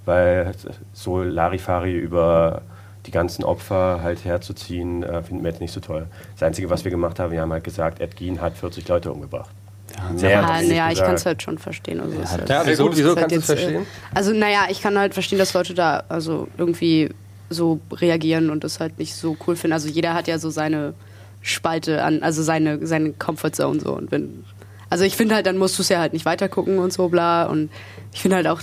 weil 0.04 0.52
so 0.92 1.22
Larifari 1.22 1.96
über 1.96 2.60
die 3.06 3.10
ganzen 3.10 3.42
Opfer 3.42 4.00
halt 4.02 4.24
herzuziehen, 4.24 5.02
äh, 5.02 5.22
finden 5.22 5.42
wir 5.42 5.50
jetzt 5.50 5.60
nicht 5.60 5.72
so 5.72 5.80
toll. 5.80 6.06
Das 6.34 6.42
Einzige, 6.42 6.68
was 6.68 6.84
wir 6.84 6.90
gemacht 6.90 7.18
haben, 7.18 7.32
wir 7.32 7.40
haben 7.40 7.52
halt 7.52 7.64
gesagt, 7.64 8.00
Ed 8.00 8.16
Gein 8.16 8.40
hat 8.40 8.56
40 8.56 8.86
Leute 8.86 9.10
umgebracht. 9.12 9.50
Ja, 9.96 10.02
wir 10.22 10.60
nicht 10.60 10.68
naja, 10.70 10.90
ich 10.92 10.98
kann 11.00 11.14
es 11.14 11.26
halt 11.26 11.42
schon 11.42 11.58
verstehen. 11.58 12.00
Also 12.00 12.18
ist 12.20 12.32
halt- 12.32 12.48
Ja, 12.48 12.62
wieso, 12.64 12.88
es 12.90 12.96
wieso 12.96 13.08
halt 13.16 13.18
kannst 13.18 13.34
du 13.36 13.38
es 13.40 13.48
jetzt, 13.48 13.58
äh, 13.58 13.62
verstehen? 13.62 13.86
Also, 14.14 14.32
naja, 14.32 14.66
ich 14.70 14.80
kann 14.82 14.98
halt 14.98 15.14
verstehen, 15.14 15.38
dass 15.38 15.52
Leute 15.54 15.74
da 15.74 16.04
also 16.08 16.48
irgendwie 16.56 17.10
so 17.52 17.80
reagieren 17.92 18.50
und 18.50 18.64
das 18.64 18.80
halt 18.80 18.98
nicht 18.98 19.14
so 19.14 19.36
cool 19.46 19.56
finden. 19.56 19.72
Also 19.72 19.88
jeder 19.88 20.14
hat 20.14 20.28
ja 20.28 20.38
so 20.38 20.50
seine 20.50 20.94
Spalte 21.40 22.02
an, 22.04 22.22
also 22.22 22.42
seine, 22.42 22.86
seine 22.86 23.12
Comfortzone 23.12 23.80
so. 23.80 23.94
Und 23.94 24.12
wenn, 24.12 24.44
also 24.90 25.04
ich 25.04 25.16
finde 25.16 25.34
halt, 25.34 25.46
dann 25.46 25.58
musst 25.58 25.78
du 25.78 25.82
es 25.82 25.88
ja 25.88 25.98
halt 25.98 26.12
nicht 26.12 26.24
weitergucken 26.24 26.78
und 26.78 26.92
so 26.92 27.08
bla. 27.08 27.44
Und 27.44 27.70
ich 28.12 28.20
finde 28.20 28.36
halt 28.36 28.46
auch, 28.46 28.62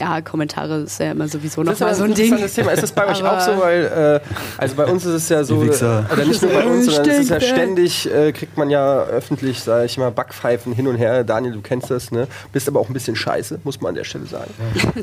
ja, 0.00 0.20
Kommentare 0.20 0.80
ist 0.82 1.00
ja 1.00 1.12
immer 1.12 1.26
sowieso 1.28 1.62
Das 1.62 1.80
nochmal 1.80 1.88
aber 1.94 1.98
so 1.98 2.04
ein 2.04 2.14
Ding. 2.14 2.26
interessantes 2.32 2.54
Thema. 2.54 2.70
Ist 2.72 2.82
das 2.82 2.92
bei 2.92 3.06
euch 3.06 3.22
auch 3.24 3.40
so? 3.40 3.58
Weil, 3.58 4.20
äh, 4.24 4.28
also 4.56 4.74
bei 4.76 4.84
uns 4.86 5.04
ist 5.04 5.14
es 5.14 5.28
ja 5.28 5.42
so, 5.44 5.62
Wichser. 5.62 6.06
oder 6.12 6.24
nicht 6.24 6.40
nur 6.42 6.52
bei 6.52 6.64
uns, 6.64 6.86
sondern 6.86 7.08
es 7.10 7.18
ist 7.20 7.30
ja 7.30 7.40
ständig, 7.40 8.12
äh, 8.12 8.32
kriegt 8.32 8.56
man 8.56 8.70
ja 8.70 9.02
öffentlich, 9.04 9.60
sage 9.60 9.86
ich 9.86 9.98
mal, 9.98 10.10
Backpfeifen 10.10 10.72
hin 10.72 10.86
und 10.86 10.96
her. 10.96 11.24
Daniel, 11.24 11.52
du 11.54 11.60
kennst 11.60 11.90
das, 11.90 12.10
ne? 12.10 12.28
Bist 12.52 12.68
aber 12.68 12.80
auch 12.80 12.88
ein 12.88 12.92
bisschen 12.92 13.16
scheiße, 13.16 13.60
muss 13.64 13.80
man 13.80 13.90
an 13.90 13.94
der 13.96 14.04
Stelle 14.04 14.26
sagen. 14.26 14.50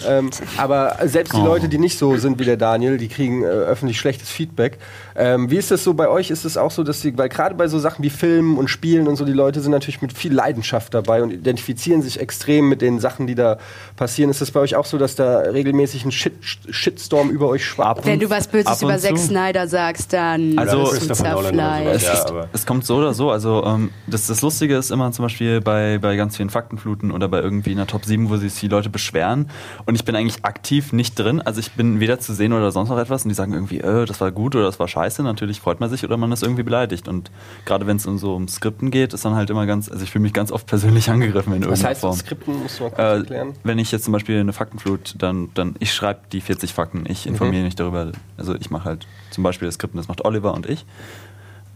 ähm, 0.08 0.30
aber 0.58 0.98
selbst 1.06 1.34
die 1.34 1.42
Oh. 1.42 1.46
Leute, 1.46 1.68
die 1.68 1.78
nicht 1.78 1.98
so 2.00 2.16
sind 2.18 2.40
wie 2.40 2.46
der 2.46 2.58
Daniel, 2.58 2.98
die 2.98 3.08
kriegen 3.10 3.44
äh, 3.44 3.48
öffentlich 3.48 4.00
schlechtes 4.00 4.30
Feedback. 4.30 4.78
Ähm, 5.16 5.50
wie 5.50 5.58
ist 5.58 5.72
das 5.72 5.84
so 5.84 5.94
bei 5.94 6.10
euch? 6.10 6.30
Ist 6.30 6.44
es 6.44 6.58
auch 6.58 6.72
so, 6.72 6.84
dass 6.84 7.00
die, 7.02 7.18
weil 7.18 7.30
gerade 7.30 7.56
bei 7.56 7.68
so 7.68 7.80
Sachen 7.80 8.04
wie 8.04 8.10
Filmen 8.10 8.58
und 8.58 8.68
Spielen 8.70 9.08
und 9.08 9.16
so, 9.16 9.24
die 9.24 9.32
Leute 9.32 9.62
sind 9.62 9.72
natürlich 9.72 10.02
mit 10.02 10.12
viel 10.12 10.34
Leidenschaft 10.34 10.94
dabei 10.94 11.24
und 11.24 11.32
identifizieren 11.32 12.02
sich 12.02 12.20
extrem 12.20 12.68
mit 12.68 12.82
den 12.82 13.00
Sachen, 13.00 13.26
die 13.26 13.36
da 13.36 13.58
passieren. 13.96 14.30
Ist 14.30 14.42
das 14.42 14.52
bei 14.52 14.60
euch 14.60 14.76
auch 14.76 14.86
so, 14.86 14.98
dass 14.98 15.16
da 15.16 15.40
regelmäßig 15.40 16.06
ein 16.06 16.12
Shit 16.12 16.34
Shitstorm 16.70 17.30
über 17.30 17.48
euch 17.48 17.66
schwappt? 17.66 18.06
Wenn 18.06 18.20
du 18.20 18.30
was 18.30 18.48
Böses 18.48 18.82
über 18.82 18.98
Zack. 18.98 19.18
Snyder 19.18 19.68
sagst, 19.68 20.12
dann 20.12 20.58
Also, 20.58 20.80
wirst 20.84 21.10
du 21.10 21.14
zerfleischt. 21.14 21.86
Es, 21.96 22.04
Ja, 22.04 22.48
es 22.52 22.66
kommt 22.66 22.86
so 22.86 22.98
oder 22.98 23.14
so. 23.14 23.32
Also 23.32 23.64
ähm, 23.66 23.92
das, 24.08 24.28
das 24.28 24.42
Lustige 24.42 24.76
ist 24.76 24.92
immer 24.92 25.12
zum 25.14 25.24
Beispiel 25.24 25.62
bei, 25.62 25.98
bei 25.98 26.18
ganz 26.18 26.36
vielen 26.36 26.50
Faktenfluten 26.50 27.12
oder 27.12 27.30
bei 27.30 27.40
irgendwie 27.40 27.72
einer 27.72 27.88
Top 27.88 28.04
7, 28.04 28.30
wo 28.30 28.36
sich 28.36 28.54
die 28.60 28.68
Leute 28.68 28.90
beschweren. 28.90 29.50
Und 29.86 29.96
ich 29.96 30.04
bin 30.04 30.16
eigentlich 30.16 30.44
aktiv 30.44 30.92
nicht 30.92 31.18
drin. 31.18 31.42
Also 31.42 31.62
ich 31.62 31.72
bin 31.72 32.02
weder 32.02 32.20
zu 32.20 32.34
sehen 32.34 32.52
oder 32.52 32.72
sonst 32.72 32.90
noch 32.90 33.00
etwas. 33.00 33.24
Und 33.24 33.30
die 33.30 33.36
sagen 33.36 33.54
irgendwie, 33.54 33.80
äh, 33.80 34.06
das 34.06 34.20
war 34.20 34.32
gut 34.32 34.56
oder 34.56 34.66
das 34.66 34.78
war 34.80 34.88
scheiße. 34.90 35.05
Natürlich 35.24 35.60
freut 35.62 35.80
man 35.80 35.90
sich 35.90 36.04
oder 36.04 36.18
man 36.18 36.32
ist 36.32 36.44
irgendwie 36.44 36.64
beleidigt. 36.64 37.08
Und 37.08 37.32
gerade 37.66 37.88
wenn 37.88 37.98
es 37.98 38.06
um 38.06 38.18
so 38.18 38.36
um 38.36 38.48
Skripten 38.48 38.92
geht, 38.92 39.14
ist 39.14 39.24
dann 39.26 39.36
halt 39.36 39.50
immer 39.50 39.66
ganz, 39.66 39.90
also 39.90 40.04
ich 40.04 40.12
fühle 40.12 40.24
mich 40.24 40.34
ganz 40.34 40.52
oft 40.52 40.68
persönlich 40.68 41.10
angegriffen 41.12 41.54
in 41.54 41.62
Was 41.62 41.66
irgendeiner 41.68 41.90
heißt 41.90 42.02
Form. 42.02 42.16
Skripten? 42.16 42.62
Musst 42.64 42.80
du 42.80 42.84
mal 42.84 42.90
kurz 42.90 43.00
Äh, 43.00 43.18
erklären. 43.18 43.54
wenn 43.64 43.80
ich 43.80 43.92
jetzt 43.92 44.04
zum 44.04 44.12
Beispiel 44.14 44.40
eine 44.40 44.54
Faktenflut, 44.54 45.16
dann, 45.20 45.50
dann 45.54 45.76
ich 45.80 45.94
schreibe 45.94 46.20
die 46.32 46.42
40 46.42 46.74
Fakten, 46.74 47.06
ich 47.08 47.28
informiere 47.28 47.60
Mhm. 47.62 47.66
nicht 47.66 47.80
darüber. 47.80 48.12
Also 48.38 48.56
ich 48.56 48.70
mache 48.72 48.86
halt 48.86 49.08
zum 49.32 49.44
Beispiel 49.44 49.68
das 49.68 49.76
Skripten, 49.76 49.98
das 49.98 50.08
macht 50.08 50.26
Oliver 50.26 50.54
und 50.54 50.68
ich. 50.70 50.86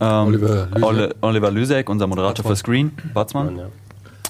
Ähm, 0.01 0.27
Oliver 0.27 0.67
Lüsek. 0.71 0.83
Ole, 0.85 1.15
Oliver 1.21 1.51
Lüsek, 1.51 1.89
unser 1.89 2.07
Moderator 2.07 2.35
Batzmann. 2.43 2.51
für 2.53 2.55
Screen, 2.59 2.91
Batzmann. 3.13 3.57
Ja. 3.57 3.65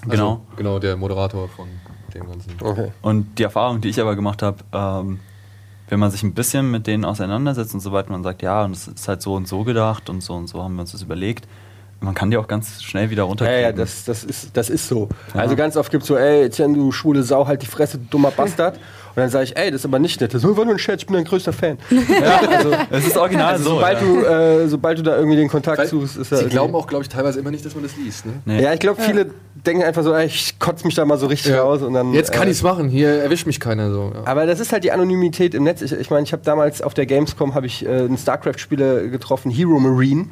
Genau. 0.08 0.30
Also, 0.32 0.42
genau, 0.56 0.80
der 0.80 0.96
Moderator 0.98 1.48
von 1.50 1.68
dem 2.14 2.28
Ganzen. 2.28 2.54
Okay. 2.62 2.92
Und 3.02 3.38
die 3.38 3.44
Erfahrung, 3.44 3.82
die 3.82 3.90
ich 3.90 4.00
aber 4.02 4.16
gemacht 4.16 4.42
habe, 4.42 4.58
ähm, 4.74 5.20
wenn 5.90 6.00
man 6.00 6.12
sich 6.12 6.24
ein 6.24 6.34
bisschen 6.34 6.72
mit 6.72 6.88
denen 6.88 7.04
auseinandersetzt 7.04 7.74
und 7.74 7.80
so 7.82 7.92
weiter, 7.92 8.12
man 8.12 8.24
sagt, 8.24 8.42
ja, 8.42 8.64
und 8.64 8.72
es 8.72 8.88
ist 8.88 9.08
halt 9.08 9.22
so 9.22 9.34
und 9.36 9.48
so 9.48 9.64
gedacht 9.64 10.10
und 10.10 10.22
so 10.22 10.34
und 10.36 10.48
so 10.48 10.64
haben 10.64 10.76
wir 10.76 10.82
uns 10.82 10.92
das 10.94 11.02
überlegt, 11.02 11.48
man 12.02 12.14
kann 12.14 12.32
die 12.32 12.38
auch 12.38 12.48
ganz 12.48 12.82
schnell 12.82 13.10
wieder 13.10 13.24
Ja, 13.24 13.28
runterkriegen. 13.28 13.62
ja, 13.62 13.72
das, 13.74 14.06
das, 14.06 14.24
ist, 14.24 14.56
das 14.56 14.70
ist 14.70 14.88
so. 14.88 15.10
Ja. 15.34 15.42
Also 15.42 15.58
ganz 15.58 15.76
oft 15.76 15.92
gibt 15.92 16.04
es 16.04 16.08
so, 16.08 16.16
ey, 16.16 16.46
Etienne, 16.46 16.74
du 16.74 16.94
schwule 16.94 17.24
Sau, 17.24 17.46
halt 17.46 17.62
die 17.62 17.66
Fresse, 17.66 17.98
du 17.98 18.06
dummer 18.06 18.32
Bastard. 18.32 18.80
Und 19.10 19.18
dann 19.18 19.30
sage 19.30 19.46
ich, 19.46 19.58
ey, 19.58 19.72
das 19.72 19.82
ist 19.82 19.86
aber 19.86 20.00
nicht 20.00 20.20
nett. 20.22 20.34
Das 20.34 20.44
ist 20.44 20.58
war 20.58 20.66
nur 20.66 20.76
ein 20.76 20.80
Scherz, 20.80 21.02
ich 21.02 21.08
bin 21.08 21.16
dein 21.16 21.26
größter 21.26 21.54
Fan. 21.54 21.78
ja, 21.90 22.42
also, 22.48 22.72
es 22.90 23.08
ist 23.08 23.18
original 23.18 23.54
also 23.54 23.64
so. 23.64 23.70
sobald, 23.76 24.02
ja. 24.02 24.08
du, 24.08 24.26
äh, 24.26 24.68
sobald 24.68 25.00
du 25.00 25.04
da 25.04 25.18
irgendwie 25.18 25.38
den 25.38 25.50
Kontakt 25.50 25.80
Weil 25.80 25.88
suchst, 25.88 26.18
ist 26.18 26.30
sie 26.30 26.36
er 26.36 26.46
glauben 26.46 26.76
auch, 26.76 26.88
glaube 26.88 27.04
ich, 27.04 27.10
teilweise 27.10 27.40
immer 27.40 27.52
nicht, 27.52 27.66
dass 27.66 27.76
man 27.76 27.84
das 27.84 27.96
liest. 27.98 28.26
Ne? 28.26 28.34
Nee. 28.46 28.62
Ja, 28.62 28.74
ich 28.74 28.80
glaube, 28.80 29.02
viele 29.02 29.32
denken 29.66 29.84
einfach 29.84 30.04
so, 30.04 30.14
ey, 30.14 30.26
ich 30.26 30.58
kotze 30.60 30.86
mich 30.86 30.96
da 30.96 31.06
mal 31.06 31.18
so 31.18 31.28
richtig 31.28 31.52
Ja. 31.52 31.64
raus 31.64 31.82
und 31.82 31.94
dann. 31.94 32.14
Jetzt 32.14 32.32
kann 32.32 32.48
äh, 32.48 32.52
ich's 32.52 32.64
machen, 32.64 32.90
hier 32.90 33.10
erwischt 33.10 33.48
mich 33.48 33.60
keiner 33.60 33.92
so. 33.92 34.12
Ja. 34.14 34.22
Aber 34.26 34.46
das 34.46 34.60
ist 34.60 34.72
halt 34.72 34.84
die 34.84 34.92
Anonymität 34.92 35.54
im 35.54 35.64
Netz. 35.64 35.82
Ich 35.82 35.92
meine, 35.92 36.02
ich, 36.02 36.10
mein, 36.10 36.24
ich 36.24 36.34
habe 36.34 36.44
damals 36.44 36.82
auf 36.82 36.94
der 36.94 37.06
Gamescom 37.06 37.56
habe 37.56 37.66
ich 37.66 37.86
äh, 37.86 37.90
einen 37.90 38.18
StarCraft-Spieler 38.18 39.08
getroffen, 39.08 39.52
Hero 39.52 39.80
Marine. 39.80 40.28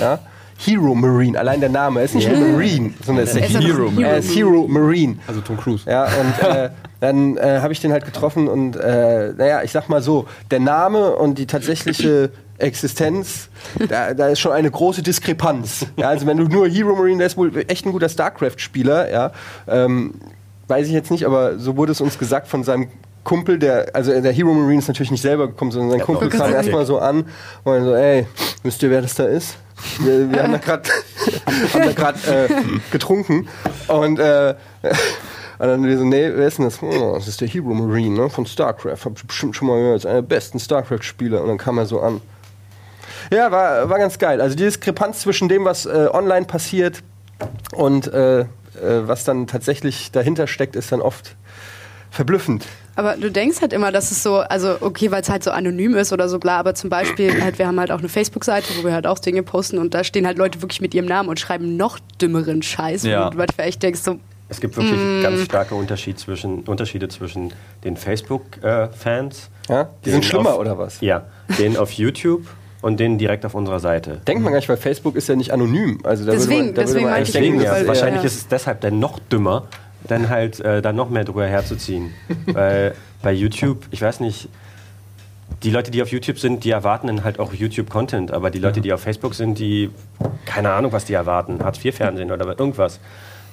Ja? 0.00 0.20
Hero 0.58 0.94
Marine, 0.94 1.38
allein 1.38 1.60
der 1.60 1.68
Name. 1.68 2.00
Er 2.00 2.04
ist 2.04 2.14
nicht 2.14 2.30
nur 2.30 2.38
Marine, 2.48 2.94
sondern 3.04 3.26
er 3.26 3.30
ist, 3.30 3.36
Er 3.36 3.46
ist 3.46 3.66
Hero. 3.66 3.88
einfach 3.88 4.02
Er 4.02 4.16
ist 4.18 4.34
Hero 4.36 4.66
Marine. 4.68 5.16
Also 5.26 5.40
Tom 5.40 5.56
Cruise. 5.56 5.88
Ja, 5.88 6.04
und 6.04 6.48
äh, 6.48 6.70
dann 7.00 7.36
äh, 7.36 7.60
habe 7.60 7.72
ich 7.72 7.80
den 7.80 7.92
halt 7.92 8.04
getroffen 8.04 8.48
und 8.48 8.76
äh, 8.76 9.32
naja, 9.36 9.62
ich 9.62 9.72
sag 9.72 9.88
mal 9.88 10.00
so, 10.02 10.26
der 10.50 10.60
Name 10.60 11.16
und 11.16 11.38
die 11.38 11.46
tatsächliche 11.46 12.30
Existenz, 12.58 13.48
da, 13.88 14.14
da 14.14 14.28
ist 14.28 14.38
schon 14.38 14.52
eine 14.52 14.70
große 14.70 15.02
Diskrepanz. 15.02 15.86
Ja, 15.96 16.08
also 16.08 16.26
wenn 16.26 16.36
du 16.36 16.44
nur 16.44 16.68
Hero 16.68 16.94
Marine, 16.94 17.18
der 17.18 17.26
ist 17.26 17.36
wohl 17.36 17.52
echt 17.68 17.84
ein 17.84 17.92
guter 17.92 18.08
StarCraft-Spieler, 18.08 19.10
ja. 19.10 19.32
Ähm, 19.66 20.14
weiß 20.68 20.86
ich 20.86 20.92
jetzt 20.92 21.10
nicht, 21.10 21.26
aber 21.26 21.58
so 21.58 21.76
wurde 21.76 21.92
es 21.92 22.00
uns 22.00 22.18
gesagt 22.18 22.48
von 22.48 22.62
seinem 22.62 22.88
Kumpel, 23.24 23.58
der, 23.58 23.88
also 23.94 24.18
der 24.18 24.32
Hero 24.32 24.52
Marine 24.54 24.78
ist 24.78 24.88
natürlich 24.88 25.10
nicht 25.10 25.22
selber 25.22 25.48
gekommen, 25.48 25.72
sondern 25.72 25.90
sein 25.90 26.00
Kumpel 26.00 26.24
wollte 26.30 26.38
kam 26.38 26.52
erstmal 26.52 26.86
so 26.86 26.98
an 26.98 27.24
und 27.64 27.84
so, 27.84 27.94
ey, 27.94 28.26
wisst 28.62 28.82
ihr, 28.82 28.90
wer 28.90 29.02
das 29.02 29.14
da 29.14 29.24
ist? 29.24 29.56
Wir, 29.98 30.30
wir 30.30 30.42
haben 30.42 30.52
da 30.52 30.58
gerade 30.58 30.88
äh, 32.48 32.48
getrunken 32.90 33.48
und 33.88 34.18
äh, 34.18 34.54
und 35.58 35.66
dann 35.66 35.84
wir 35.84 35.98
so, 35.98 36.04
nee, 36.04 36.30
wer 36.34 36.46
ist 36.46 36.58
denn 36.58 36.64
das? 36.64 36.82
Oh, 36.82 37.14
das 37.14 37.28
ist 37.28 37.40
der 37.40 37.48
Hero 37.48 37.72
Marine 37.74 38.22
ne, 38.22 38.30
von 38.30 38.46
StarCraft. 38.46 39.04
Hab 39.04 39.16
ich 39.16 39.26
bestimmt 39.26 39.56
schon 39.56 39.68
mal 39.68 39.78
gehört. 39.78 39.98
Ist 39.98 40.06
einer 40.06 40.22
der 40.22 40.28
besten 40.28 40.58
StarCraft-Spieler. 40.58 41.42
Und 41.42 41.48
dann 41.48 41.58
kam 41.58 41.78
er 41.78 41.86
so 41.86 42.00
an. 42.00 42.20
Ja, 43.32 43.50
war, 43.50 43.88
war 43.88 43.98
ganz 43.98 44.18
geil. 44.18 44.40
Also 44.40 44.56
die 44.56 44.64
Diskrepanz 44.64 45.20
zwischen 45.20 45.48
dem, 45.48 45.64
was 45.64 45.86
äh, 45.86 46.08
online 46.12 46.46
passiert 46.46 47.02
und 47.72 48.12
äh, 48.12 48.40
äh, 48.40 48.46
was 49.06 49.24
dann 49.24 49.46
tatsächlich 49.46 50.10
dahinter 50.10 50.46
steckt, 50.46 50.76
ist 50.76 50.92
dann 50.92 51.00
oft 51.00 51.36
verblüffend. 52.10 52.66
Aber 52.96 53.16
du 53.16 53.30
denkst 53.30 53.60
halt 53.60 53.72
immer, 53.72 53.90
dass 53.92 54.10
es 54.10 54.22
so, 54.22 54.36
also 54.36 54.76
okay, 54.80 55.10
weil 55.10 55.22
es 55.22 55.28
halt 55.28 55.42
so 55.44 55.50
anonym 55.50 55.94
ist 55.96 56.12
oder 56.12 56.28
so 56.28 56.38
bla, 56.38 56.58
aber 56.58 56.74
zum 56.74 56.90
Beispiel 56.90 57.40
halt, 57.42 57.58
wir 57.58 57.66
haben 57.66 57.78
halt 57.80 57.90
auch 57.90 57.98
eine 57.98 58.08
Facebook-Seite, 58.08 58.68
wo 58.78 58.84
wir 58.84 58.92
halt 58.92 59.06
auch 59.06 59.18
Dinge 59.18 59.42
posten 59.42 59.78
und 59.78 59.94
da 59.94 60.04
stehen 60.04 60.26
halt 60.26 60.38
Leute 60.38 60.62
wirklich 60.62 60.80
mit 60.80 60.94
ihrem 60.94 61.06
Namen 61.06 61.28
und 61.28 61.40
schreiben 61.40 61.76
noch 61.76 61.98
dümmeren 62.20 62.62
Scheiß, 62.62 63.02
Ja. 63.04 63.30
du 63.30 63.38
manchmal 63.38 63.66
echt 63.68 63.82
denkst 63.82 64.00
so, 64.00 64.18
Es 64.48 64.60
gibt 64.60 64.76
wirklich 64.76 65.22
ganz 65.22 65.40
starke 65.44 65.74
Unterschied 65.74 66.18
zwischen, 66.18 66.60
Unterschiede 66.62 67.08
zwischen 67.08 67.52
den 67.82 67.96
Facebook-Fans. 67.96 69.50
Ja? 69.68 69.88
Die 70.04 70.10
sind 70.10 70.24
schlimmer 70.24 70.58
oder 70.58 70.78
was? 70.78 71.00
Ja, 71.00 71.24
denen 71.58 71.76
auf 71.76 71.90
YouTube 71.92 72.46
und 72.82 73.00
denen 73.00 73.16
direkt 73.18 73.46
auf 73.46 73.54
unserer 73.54 73.80
Seite. 73.80 74.20
Denkt 74.26 74.42
man 74.42 74.52
gar 74.52 74.58
nicht, 74.58 74.68
weil 74.68 74.76
Facebook 74.76 75.16
ist 75.16 75.28
ja 75.28 75.36
nicht 75.36 75.52
anonym. 75.52 76.00
Also 76.04 76.24
da 76.24 76.32
würde 76.32 76.38
Deswegen- 76.42 76.66
man, 76.66 76.74
da 76.74 76.82
würde 76.82 76.86
deswegen 76.92 77.06
man 77.06 77.24
Deswegen, 77.24 77.60
ja, 77.62 77.86
wahrscheinlich 77.86 78.20
ja. 78.22 78.26
ist 78.26 78.36
es 78.36 78.48
deshalb 78.48 78.82
dann 78.82 78.98
noch 78.98 79.18
dümmer, 79.18 79.64
dann 80.06 80.28
halt 80.28 80.60
äh, 80.60 80.82
dann 80.82 80.96
noch 80.96 81.10
mehr 81.10 81.24
drüber 81.24 81.46
herzuziehen. 81.46 82.12
Weil 82.46 82.94
bei 83.22 83.32
YouTube, 83.32 83.86
ich 83.90 84.02
weiß 84.02 84.20
nicht, 84.20 84.48
die 85.62 85.70
Leute, 85.70 85.90
die 85.90 86.02
auf 86.02 86.08
YouTube 86.08 86.38
sind, 86.38 86.64
die 86.64 86.70
erwarten 86.70 87.06
dann 87.06 87.24
halt 87.24 87.38
auch 87.38 87.52
YouTube-Content, 87.54 88.32
aber 88.32 88.50
die 88.50 88.58
Leute, 88.58 88.80
die 88.80 88.92
auf 88.92 89.00
Facebook 89.00 89.34
sind, 89.34 89.58
die 89.58 89.90
keine 90.44 90.70
Ahnung, 90.72 90.92
was 90.92 91.04
die 91.04 91.14
erwarten, 91.14 91.62
Hartz-IV-Fernsehen 91.62 92.30
oder 92.30 92.58
irgendwas. 92.58 93.00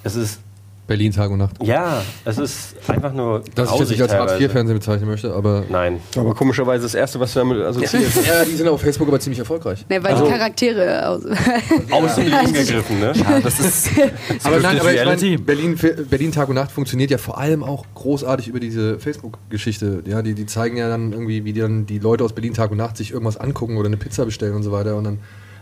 Es 0.03 0.15
ist, 0.15 0.41
Berlin 0.87 1.11
Tag 1.13 1.29
und 1.31 1.37
Nacht. 1.37 1.55
ja, 1.63 2.01
es 2.25 2.37
ist 2.37 2.75
einfach 2.89 3.13
nur 3.13 3.43
Das 3.55 3.71
ich 3.71 3.79
jetzt 3.79 3.89
nicht 3.91 4.01
als 4.01 4.11
teilweise. 4.11 4.33
Hartz-IV-Fernsehen 4.33 4.77
bezeichnen 4.77 5.07
möchte, 5.09 5.33
aber. 5.33 5.63
Nein. 5.69 6.01
Aber 6.17 6.33
komischerweise 6.35 6.83
das 6.83 6.95
Erste, 6.95 7.19
was 7.19 7.31
du 7.33 7.39
damit 7.39 7.59
assoziierst. 7.61 8.27
Ja, 8.27 8.43
die 8.43 8.55
sind 8.55 8.67
auf 8.67 8.81
Facebook 8.81 9.07
aber 9.07 9.19
ziemlich 9.19 9.39
erfolgreich. 9.39 9.85
ne, 9.89 10.03
weil 10.03 10.11
Also- 10.13 10.25
die 10.25 10.31
Charaktere 10.31 11.07
aus. 11.07 11.23
Aus 11.91 12.15
dem 12.15 12.27
Leben 12.27 12.53
gegriffen, 12.53 12.99
ne? 12.99 13.13
Ja, 13.15 13.39
das 13.39 13.59
ist 13.59 13.89
Aber 14.43 14.59
nein, 14.59 14.79
aber 14.79 14.91
ich 14.93 14.99
Reality. 14.99 15.35
mein, 15.37 15.45
Berlin, 15.45 15.79
Berlin 16.09 16.31
Tag 16.31 16.49
und 16.49 16.55
Nacht 16.55 16.71
funktioniert 16.71 17.09
ja 17.11 17.17
vor 17.17 17.37
allem 17.37 17.63
auch 17.63 17.85
großartig 17.95 18.47
über 18.49 18.59
diese 18.59 18.99
Facebook-Geschichte. 18.99 20.03
Ja, 20.07 20.21
die, 20.21 20.33
die 20.33 20.45
zeigen 20.45 20.77
ja 20.77 20.89
dann 20.89 21.13
irgendwie, 21.13 21.45
wie 21.45 21.53
dann 21.53 21.85
die 21.85 21.99
Leute 21.99 22.23
aus 22.25 22.33
Berlin 22.33 22.53
Tag 22.53 22.71
und 22.71 22.77
Nacht 22.77 22.97
sich 22.97 23.11
irgendwas 23.11 23.37
angucken 23.37 23.77
oder 23.77 23.87
eine 23.87 23.97
Pizza 23.97 24.25
bestellen 24.25 24.55
und 24.55 24.63
so 24.63 24.71
weiter. 24.71 24.95
Und 24.95 25.03
dann 25.05 25.19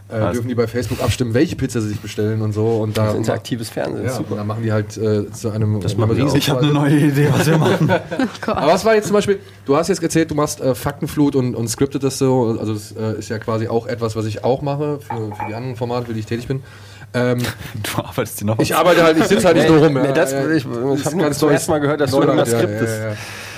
äh, 0.10 0.32
dürfen 0.32 0.48
die 0.48 0.56
bei 0.56 0.68
Facebook 0.68 1.02
abstimmen, 1.04 1.34
welche 1.34 1.56
Pizza 1.56 1.82
sie 1.82 1.90
sich 1.90 2.00
bestellen 2.00 2.42
und 2.42 2.52
so. 2.54 2.66
Und 2.78 2.98
da 2.98 3.04
Das 3.06 3.14
ist 3.14 3.18
interaktives 3.20 3.70
Fernsehen. 3.70 4.06
ja, 4.08 4.18
und 4.18 4.32
dann 4.38 4.48
machen 4.48 4.64
die 4.64 4.72
halt 4.72 4.98
äh, 4.98 5.30
zu 5.32 5.50
einem 5.52 5.80
Das 5.82 5.96
machen 5.96 6.18
wir 6.18 6.26
auch. 6.26 6.36
Ich 6.36 6.50
habe 6.50 6.62
eine 6.62 6.74
neue 6.74 6.98
Idee, 6.98 7.30
was 7.32 7.46
wir 7.48 7.58
machen. 7.58 7.92
Aber 8.48 8.68
was 8.74 8.84
war 8.86 8.96
jetzt 8.96 9.06
zum 9.08 9.14
Beispiel, 9.14 9.40
du 9.66 9.76
hast 9.76 9.88
jetzt 9.88 10.02
erzählt, 10.02 10.32
du 10.32 10.36
machst 10.36 10.62
äh, 10.62 10.74
Faktenflut 10.74 11.36
und, 11.36 11.54
und 11.56 11.68
scriptet 11.68 12.04
das 12.04 12.18
so, 12.18 12.58
also 12.60 12.74
das 12.74 12.92
äh, 12.94 13.20
ist 13.20 13.30
ja 13.30 13.38
quasi 13.40 13.68
auch 13.68 13.86
etwas, 13.88 14.16
was 14.16 14.26
ich 14.26 14.44
auch 14.44 14.62
mache 14.62 15.00
für, 15.00 15.36
für 15.36 15.46
die 15.48 15.54
anderen 15.54 15.76
Formate, 15.76 16.08
für 16.08 16.14
die 16.14 16.22
ich 16.22 16.26
tätig 16.26 16.48
bin. 16.48 16.64
Ähm, 17.14 17.40
Du 17.84 18.02
arbeitest 18.02 18.42
dir 18.42 18.46
noch 18.46 18.60
ich 18.60 18.76
arbeite 18.76 19.04
halt, 19.04 19.18
ich 19.18 19.26
sitze 19.26 19.46
halt 19.48 19.58
nicht 19.58 19.70
nur 19.70 19.80
rum. 19.84 19.94
Nee, 19.94 20.14
das- 20.14 20.34
ich- 20.34 20.58
ich 20.58 20.64
Das 20.64 21.06
hab 21.06 21.14
ist 21.14 21.16
nur 21.16 21.32
zum 21.32 21.50
ersten 21.50 21.72
Mal 21.72 21.80
gehört, 21.80 22.02
dass 22.02 22.12
du 22.12 22.22
irgendwas 22.22 22.50
skriptest. 22.50 22.94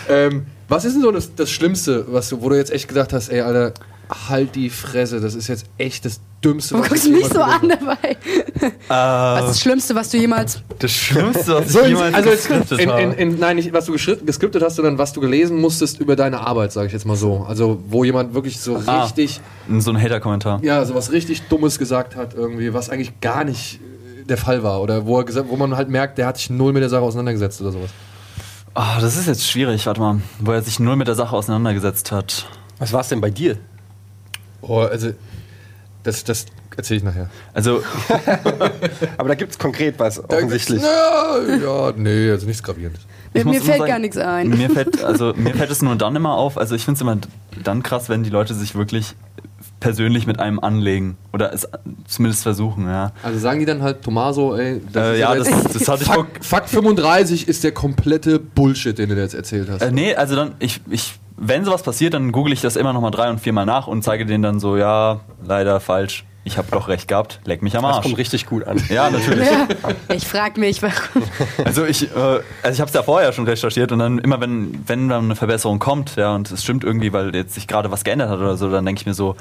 Ähm, 0.10 0.46
was 0.68 0.86
ist 0.86 0.94
denn 0.94 1.02
so 1.02 1.12
das, 1.12 1.34
das 1.36 1.50
Schlimmste, 1.50 2.06
was 2.10 2.30
du, 2.30 2.42
wo 2.42 2.50
du 2.50 2.56
jetzt 2.56 2.72
echt 2.72 2.88
gedacht 2.88 3.14
hast, 3.14 3.30
ey, 3.30 3.42
Alter, 3.42 3.74
halt 4.30 4.56
die 4.56 4.70
Fresse, 4.70 5.20
das 5.22 5.36
ist 5.36 5.48
jetzt 5.48 5.66
echt 5.78 6.06
das 6.06 6.20
Dümmste, 6.44 6.76
Du 6.76 6.82
guckst 6.82 7.06
ich 7.06 7.12
mich 7.12 7.28
so 7.28 7.40
an 7.42 7.70
dabei. 7.70 8.18
Was 8.88 9.42
ist 9.44 9.50
das 9.50 9.62
Schlimmste, 9.62 9.94
was 9.96 10.10
du 10.10 10.18
jemals. 10.18 10.62
Das 10.80 10.92
Schlimmste, 10.92 11.54
was 11.54 11.56
habe. 11.56 11.66
So, 11.70 11.80
ich 11.82 11.86
in, 11.86 11.90
jemals 11.92 12.16
also 12.16 12.30
geskriptet 12.32 12.80
in, 12.80 12.90
in, 12.90 12.90
habe. 12.90 13.02
in, 13.14 13.40
nein, 13.40 13.56
nicht 13.58 13.72
was 13.74 13.86
du 13.86 13.92
geskriptet 13.94 14.64
hast, 14.64 14.76
sondern 14.78 14.98
was 14.98 15.14
du 15.14 15.22
gelesen 15.22 15.62
musstest 15.62 16.00
über 16.00 16.16
deine 16.16 16.40
Arbeit, 16.40 16.72
sage 16.72 16.88
ich 16.88 16.94
jetzt 16.94 17.06
mal 17.06 17.16
so. 17.16 17.46
Also 17.48 17.82
wo 17.88 18.04
jemand 18.04 18.34
wirklich 18.34 18.60
so 18.60 18.82
Ah. 18.88 19.04
richtig 19.04 19.40
So 19.78 19.92
ein 19.92 20.02
Hater-Kommentar. 20.02 20.60
ja, 20.64 20.84
so 20.84 20.96
was 20.96 21.12
richtig 21.12 21.44
Dummes 21.44 21.78
gesagt 21.78 22.16
hat, 22.16 22.34
irgendwie, 22.34 22.74
was 22.74 22.90
eigentlich 22.90 23.20
gar 23.22 23.44
nicht 23.44 23.76
äh, 23.76 24.26
der 24.26 24.38
Fall 24.38 24.64
war. 24.64 24.82
Oder 24.82 25.06
wo, 25.06 25.20
er 25.20 25.26
gesagt, 25.26 25.48
wo 25.50 25.56
man 25.58 25.76
halt 25.78 25.90
merkt, 25.90 26.18
der 26.18 26.26
hat 26.26 26.38
sich 26.38 26.50
null 26.50 26.74
mit 26.74 26.82
der 26.82 26.90
Sache 26.90 27.04
auseinandergesetzt 27.04 27.62
oder 27.62 27.72
sowas. 27.72 27.90
Ah, 28.74 29.00
das 29.00 29.16
ist 29.18 29.28
jetzt 29.28 29.48
schwierig, 29.48 29.86
warte 29.86 30.02
mal. 30.02 30.22
Wo 30.40 30.52
er 30.54 30.62
sich 30.64 30.80
null 30.80 30.96
mit 30.96 31.08
der 31.08 31.16
Sache 31.16 31.36
auseinandergesetzt 31.36 32.12
hat. 32.12 32.48
Was 32.80 32.94
war 32.94 33.02
es 33.02 33.10
denn 33.10 33.22
bei 33.22 33.30
dir? 33.30 33.58
Oh, 34.62 34.80
also, 34.80 35.12
das, 36.04 36.24
das 36.24 36.46
erzähle 36.78 36.98
ich 37.00 37.04
nachher. 37.04 37.30
Also, 37.54 37.84
Aber 39.18 39.30
da 39.30 39.36
gibt 39.36 39.52
es 39.52 39.60
konkret 39.60 39.96
was, 40.00 40.24
offensichtlich. 40.24 40.82
Ja, 40.82 41.40
ja, 41.62 41.94
nee, 41.96 42.32
also 42.32 42.48
nichts 42.48 42.64
Gravierendes. 42.64 43.02
Ich 43.34 43.46
mir 43.46 43.62
fällt 43.62 43.78
sagen, 43.78 43.90
gar 43.90 44.00
nichts 44.00 44.18
ein. 44.18 44.50
Mir 44.50 44.70
fällt, 44.70 45.04
also, 45.04 45.34
mir 45.36 45.56
fällt 45.56 45.72
es 45.72 45.82
nur 45.82 45.96
dann 45.96 46.16
immer 46.16 46.34
auf. 46.36 46.58
Also, 46.58 46.76
ich 46.76 46.84
finde 46.86 46.98
es 46.98 47.02
immer 47.02 47.18
dann 47.64 47.84
krass, 47.84 48.10
wenn 48.10 48.24
die 48.24 48.30
Leute 48.30 48.54
sich 48.54 48.76
wirklich 48.76 49.16
persönlich 49.80 50.28
mit 50.28 50.40
einem 50.40 50.60
anlegen. 50.60 51.18
Oder 51.34 51.54
es 51.54 51.68
zumindest 52.08 52.44
versuchen, 52.44 52.86
ja. 52.86 53.12
Also 53.24 53.40
sagen 53.40 53.60
die 53.60 53.66
dann 53.66 53.82
halt, 53.82 54.02
Tomaso, 54.04 54.56
ey, 54.56 54.82
Äh, 54.96 55.14
ist 55.14 55.20
ja, 55.20 55.36
das, 55.36 55.50
das 55.74 55.88
hatte 55.88 56.04
ich. 56.04 56.10
Fakt, 56.10 56.46
Fakt 56.46 56.70
35 56.70 57.48
ist 57.48 57.64
der 57.64 57.72
komplette 57.72 58.40
Bullshit, 58.40 58.98
den 58.98 59.10
du 59.10 59.16
dir 59.16 59.22
jetzt 59.22 59.34
erzählt 59.34 59.70
hast. 59.70 59.82
Äh, 59.82 59.92
nee, 59.92 60.14
also 60.16 60.36
dann, 60.36 60.54
ich, 60.60 60.82
ich, 60.90 61.20
wenn 61.44 61.66
sowas 61.66 61.84
passiert, 61.84 62.14
dann 62.14 62.32
google 62.32 62.54
ich 62.54 62.62
das 62.62 62.76
immer 62.76 62.94
nochmal 62.94 63.12
drei 63.12 63.30
und 63.30 63.40
viermal 63.40 63.66
nach 63.66 63.88
und 63.88 64.04
zeige 64.04 64.26
denen 64.26 64.44
dann 64.44 64.60
so, 64.60 64.78
ja, 64.78 65.22
leider 65.44 65.80
falsch. 65.80 66.24
ich 66.44 66.58
habe 66.58 66.68
doch 66.72 66.88
recht 66.88 67.08
gehabt, 67.08 67.40
leck 67.46 67.62
mich 67.62 67.76
am 67.76 67.84
Das 67.84 67.98
Arsch. 67.98 68.04
kommt 68.06 68.18
richtig 68.18 68.46
gut 68.46 68.66
an. 68.66 68.82
Ja, 68.90 69.10
natürlich. 69.10 69.50
Ja. 69.50 69.68
Ich 70.16 70.28
frage 70.28 70.60
mich, 70.60 70.82
warum. 70.82 71.24
Also 71.66 71.86
ich, 71.86 72.04
äh, 72.04 72.10
also 72.16 72.74
ich 72.74 72.80
habe 72.80 72.88
es 72.90 72.94
ja 72.94 73.04
vorher 73.04 73.32
schon 73.34 73.46
recherchiert 73.46 73.92
und 73.92 74.00
dann 74.00 74.20
immer, 74.20 74.40
wenn, 74.40 74.84
wenn 74.88 75.10
dann 75.10 75.26
eine 75.26 75.36
Verbesserung 75.36 75.80
kommt, 75.80 76.16
ja, 76.16 76.34
und 76.36 76.50
es 76.52 76.64
stimmt 76.64 76.84
irgendwie, 76.84 77.12
weil 77.14 77.34
jetzt 77.36 77.54
sich 77.56 77.68
gerade 77.68 77.92
was 77.92 78.04
geändert 78.04 78.30
hat 78.30 78.40
oder 78.40 78.56
so, 78.58 78.70
dann 78.72 78.86
denke 78.86 79.02
ich 79.02 79.06
mir 79.06 79.14
so, 79.14 79.36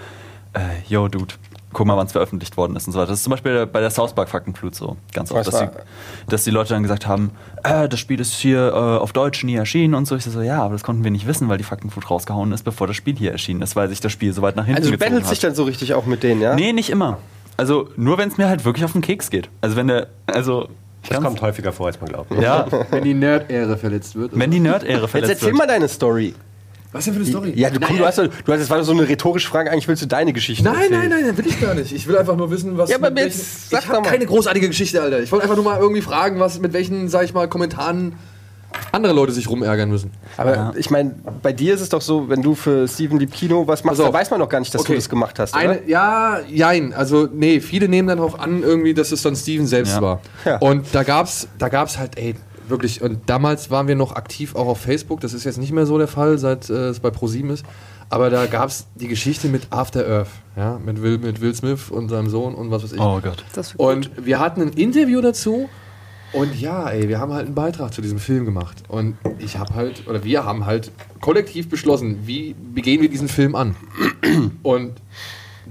äh, 0.53 0.59
yo, 0.89 1.09
Dude, 1.09 1.35
guck 1.73 1.87
mal, 1.87 1.97
wann 1.97 2.07
es 2.07 2.13
veröffentlicht 2.13 2.57
worden 2.57 2.75
ist 2.77 2.87
und 2.87 2.93
so 2.93 2.99
weiter. 2.99 3.11
Das 3.11 3.19
ist 3.21 3.25
zum 3.25 3.31
Beispiel 3.31 3.67
bei 3.67 3.81
der 3.81 3.91
South 3.91 4.13
Park 4.13 4.29
Faktenflut 4.29 4.75
so, 4.75 4.97
ganz 5.13 5.31
oft, 5.33 5.47
dass 5.47 5.59
die, 5.61 5.69
dass 6.29 6.45
die 6.45 6.51
Leute 6.51 6.71
dann 6.75 6.83
gesagt 6.83 7.07
haben, 7.07 7.31
äh, 7.63 7.89
das 7.89 8.01
Spiel 8.01 8.19
ist 8.21 8.35
hier 8.35 8.69
äh, 8.69 8.75
auf 8.75 9.13
Deutsch 9.13 9.45
nie 9.45 9.55
erschienen 9.55 9.95
und 9.95 10.07
so. 10.07 10.17
Ich 10.17 10.25
so, 10.25 10.41
ja, 10.43 10.63
aber 10.63 10.75
das 10.75 10.83
konnten 10.83 11.05
wir 11.05 11.11
nicht 11.11 11.27
wissen, 11.27 11.49
weil 11.49 11.59
die 11.59 11.65
Faktenflut 11.65 12.11
rausgehauen 12.11 12.53
ist, 12.53 12.65
bevor 12.65 12.87
das 12.87 12.97
Spiel 12.97 13.17
hier 13.17 13.33
erschienen 13.33 13.63
ist, 13.63 13.77
weil 13.77 13.89
sich 13.89 14.01
das 14.01 14.11
Spiel 14.13 14.33
so 14.33 14.43
weit 14.43 14.57
nach 14.57 14.65
hinten 14.67 14.79
Also 14.81 14.91
du 14.91 14.97
gezogen 14.97 15.13
battlest 15.15 15.33
dich 15.33 15.41
dann 15.41 15.55
so 15.55 15.65
richtig 15.65 15.95
auch 15.95 16.07
mit 16.07 16.23
denen, 16.23 16.41
ja? 16.41 16.55
Nee, 16.55 16.73
nicht 16.73 16.91
immer. 16.91 17.19
Also 17.57 17.89
nur 17.97 18.19
wenn 18.19 18.29
es 18.29 18.39
mir 18.39 18.49
halt 18.49 18.65
wirklich 18.65 18.85
auf 18.85 18.93
den 18.93 19.03
Keks 19.03 19.31
geht. 19.31 19.49
Also 19.61 19.77
wenn 19.77 19.87
der, 19.89 20.07
also 20.27 20.69
Das 21.03 21.11
ganz- 21.11 21.25
kommt 21.25 21.43
häufiger 21.43 21.73
vor, 21.73 21.87
als 21.87 22.01
man 22.01 22.09
glaubt. 22.11 22.33
ja, 22.41 22.67
Wenn 22.91 23.05
die 23.05 23.15
Nerd-Ehre 23.15 23.77
verletzt 23.77 24.17
wird. 24.17 24.33
wenn 24.35 24.51
die 24.51 24.61
Nerd-Ehre 24.61 25.03
Jetzt 25.03 25.11
verletzt 25.11 25.31
erzähl 25.35 25.49
wird. 25.49 25.57
mal 25.59 25.67
deine 25.67 25.87
Story. 25.89 26.35
Was 26.93 27.05
denn 27.05 27.15
für 27.15 27.21
eine 27.21 27.29
Story? 27.29 27.53
Ja, 27.55 27.71
du, 27.71 27.79
komm, 27.79 27.99
du 27.99 28.05
hast, 28.05 28.19
doch- 28.19 28.27
du 28.27 28.53
hast, 28.53 28.61
das 28.61 28.69
war 28.71 28.79
doch 28.79 28.85
so 28.85 28.93
eine 28.93 29.09
rhetorische 29.09 29.49
Frage, 29.49 29.71
eigentlich 29.71 29.87
willst 29.87 30.03
du 30.03 30.07
deine 30.07 30.33
Geschichte 30.33 30.65
Nein, 30.65 30.75
erzählen. 30.75 31.01
nein, 31.01 31.09
nein, 31.11 31.25
nein, 31.27 31.39
will 31.39 31.47
ich 31.47 31.61
gar 31.61 31.75
nicht. 31.75 31.93
Ich 31.93 32.07
will 32.09 32.19
einfach 32.19 32.37
nur 32.37 32.51
wissen, 32.51 32.77
was. 32.79 32.91
Ja, 32.91 32.97
aber 32.97 33.11
mit 33.11 33.19
jetzt 33.25 33.39
welchen- 33.39 33.71
sag 33.71 33.83
ich 33.85 33.89
habe 33.89 34.09
keine 34.09 34.27
großartige 34.27 34.67
Geschichte, 34.69 35.01
Alter. 35.01 35.21
Ich 35.21 35.31
wollte 35.31 35.45
einfach 35.45 35.57
nur 35.57 35.65
mal 35.65 35.79
irgendwie 35.79 36.03
fragen, 36.03 36.41
was 36.41 36.59
mit 36.61 36.73
welchen, 36.73 37.09
sag 37.09 37.25
ich 37.25 37.33
mal, 37.33 37.49
Kommentaren 37.49 38.15
andere 38.93 39.13
Leute 39.13 39.33
sich 39.33 39.49
rumärgern 39.49 39.89
müssen. 39.91 40.13
Aber 40.37 40.73
ich 40.77 40.91
meine, 40.91 41.15
bei 41.43 41.53
dir 41.53 41.75
ist 41.75 41.81
es 41.81 41.89
doch 41.89 42.01
so, 42.01 42.29
wenn 42.29 42.41
du 42.43 42.55
für 42.55 42.87
Steven 42.87 43.19
Lipkino 43.19 43.67
was 43.67 43.83
machst, 43.83 43.99
Pass 43.99 44.07
da 44.07 44.13
weiß 44.13 44.31
man 44.31 44.39
doch 44.41 44.49
gar 44.49 44.61
nicht, 44.61 44.73
dass 44.73 44.83
du 44.83 44.87
Okay. 44.87 44.95
das 44.95 45.09
gemacht 45.09 45.39
hast, 45.41 45.55
oder? 45.55 45.63
Eine, 45.63 45.89
ja, 45.89 46.39
jein. 46.49 46.93
Also, 46.95 47.29
nee, 47.33 47.61
viele 47.61 47.89
nehmen 47.89 48.07
dann 48.09 48.21
auch 48.21 48.39
an, 48.39 48.63
irgendwie, 48.63 48.95
dass 48.95 49.11
es 49.11 49.23
dann 49.23 49.35
Steven 49.35 49.67
selbst 49.67 49.95
Ja. 49.97 50.03
war. 50.03 50.21
Ja. 50.45 50.59
Und 50.59 50.87
da 50.93 51.03
gab's, 51.03 51.49
da 51.59 51.69
gab's 51.69 51.99
halt, 51.99 52.17
ey, 52.17 52.37
wirklich, 52.71 53.03
und 53.03 53.29
damals 53.29 53.71
waren 53.71 53.89
wir 53.89 53.97
noch 53.97 54.17
aktiv 54.17 54.55
auch 54.55 54.67
auf 54.67 54.81
Facebook. 54.81 55.21
Das 55.21 55.33
ist 55.35 55.45
jetzt 55.45 55.59
nicht 55.59 55.73
mehr 55.73 55.87
so 55.87 55.99
der 55.99 56.09
Fall, 56.09 56.39
seit 56.39 56.71
äh, 56.71 56.89
es 56.89 57.01
bei 57.01 57.11
ProSieben 57.11 57.51
ist. 57.51 57.65
Aber 58.09 58.29
da 58.31 58.47
gab's 58.47 58.87
die 58.97 59.07
Geschichte 59.09 59.49
mit 59.49 59.69
After 59.71 60.05
Earth, 60.09 60.29
ja, 60.57 60.81
mit 60.85 61.01
Will, 61.03 61.19
mit 61.19 61.41
Will 61.41 61.55
Smith 61.55 61.91
und 61.91 62.09
seinem 62.09 62.29
Sohn 62.29 62.55
und 62.55 62.71
was 62.71 62.83
weiß 62.83 62.93
ich. 62.93 63.01
Oh 63.01 63.21
Gott. 63.23 63.45
Das 63.55 63.71
wird 63.71 63.79
gut. 63.79 63.89
Und 64.17 64.27
wir 64.27 64.39
hatten 64.41 64.63
ein 64.63 64.71
Interview 64.71 65.21
dazu. 65.21 65.69
Und 66.33 66.61
ja, 66.61 66.89
ey, 66.89 67.09
wir 67.09 67.19
haben 67.19 67.33
halt 67.33 67.47
einen 67.47 67.55
Beitrag 67.57 67.93
zu 67.93 68.03
diesem 68.03 68.19
Film 68.21 68.45
gemacht. 68.45 68.85
Und 68.89 69.17
ich 69.39 69.59
habe 69.59 69.75
halt, 69.75 70.07
oder 70.09 70.23
wir 70.23 70.45
haben 70.45 70.65
halt 70.65 70.93
kollektiv 71.21 71.69
beschlossen, 71.69 72.21
wie, 72.25 72.55
wie 72.73 72.83
gehen 72.83 73.01
wir 73.03 73.11
diesen 73.11 73.29
Film 73.29 73.55
an? 73.57 73.75
Und 74.63 74.93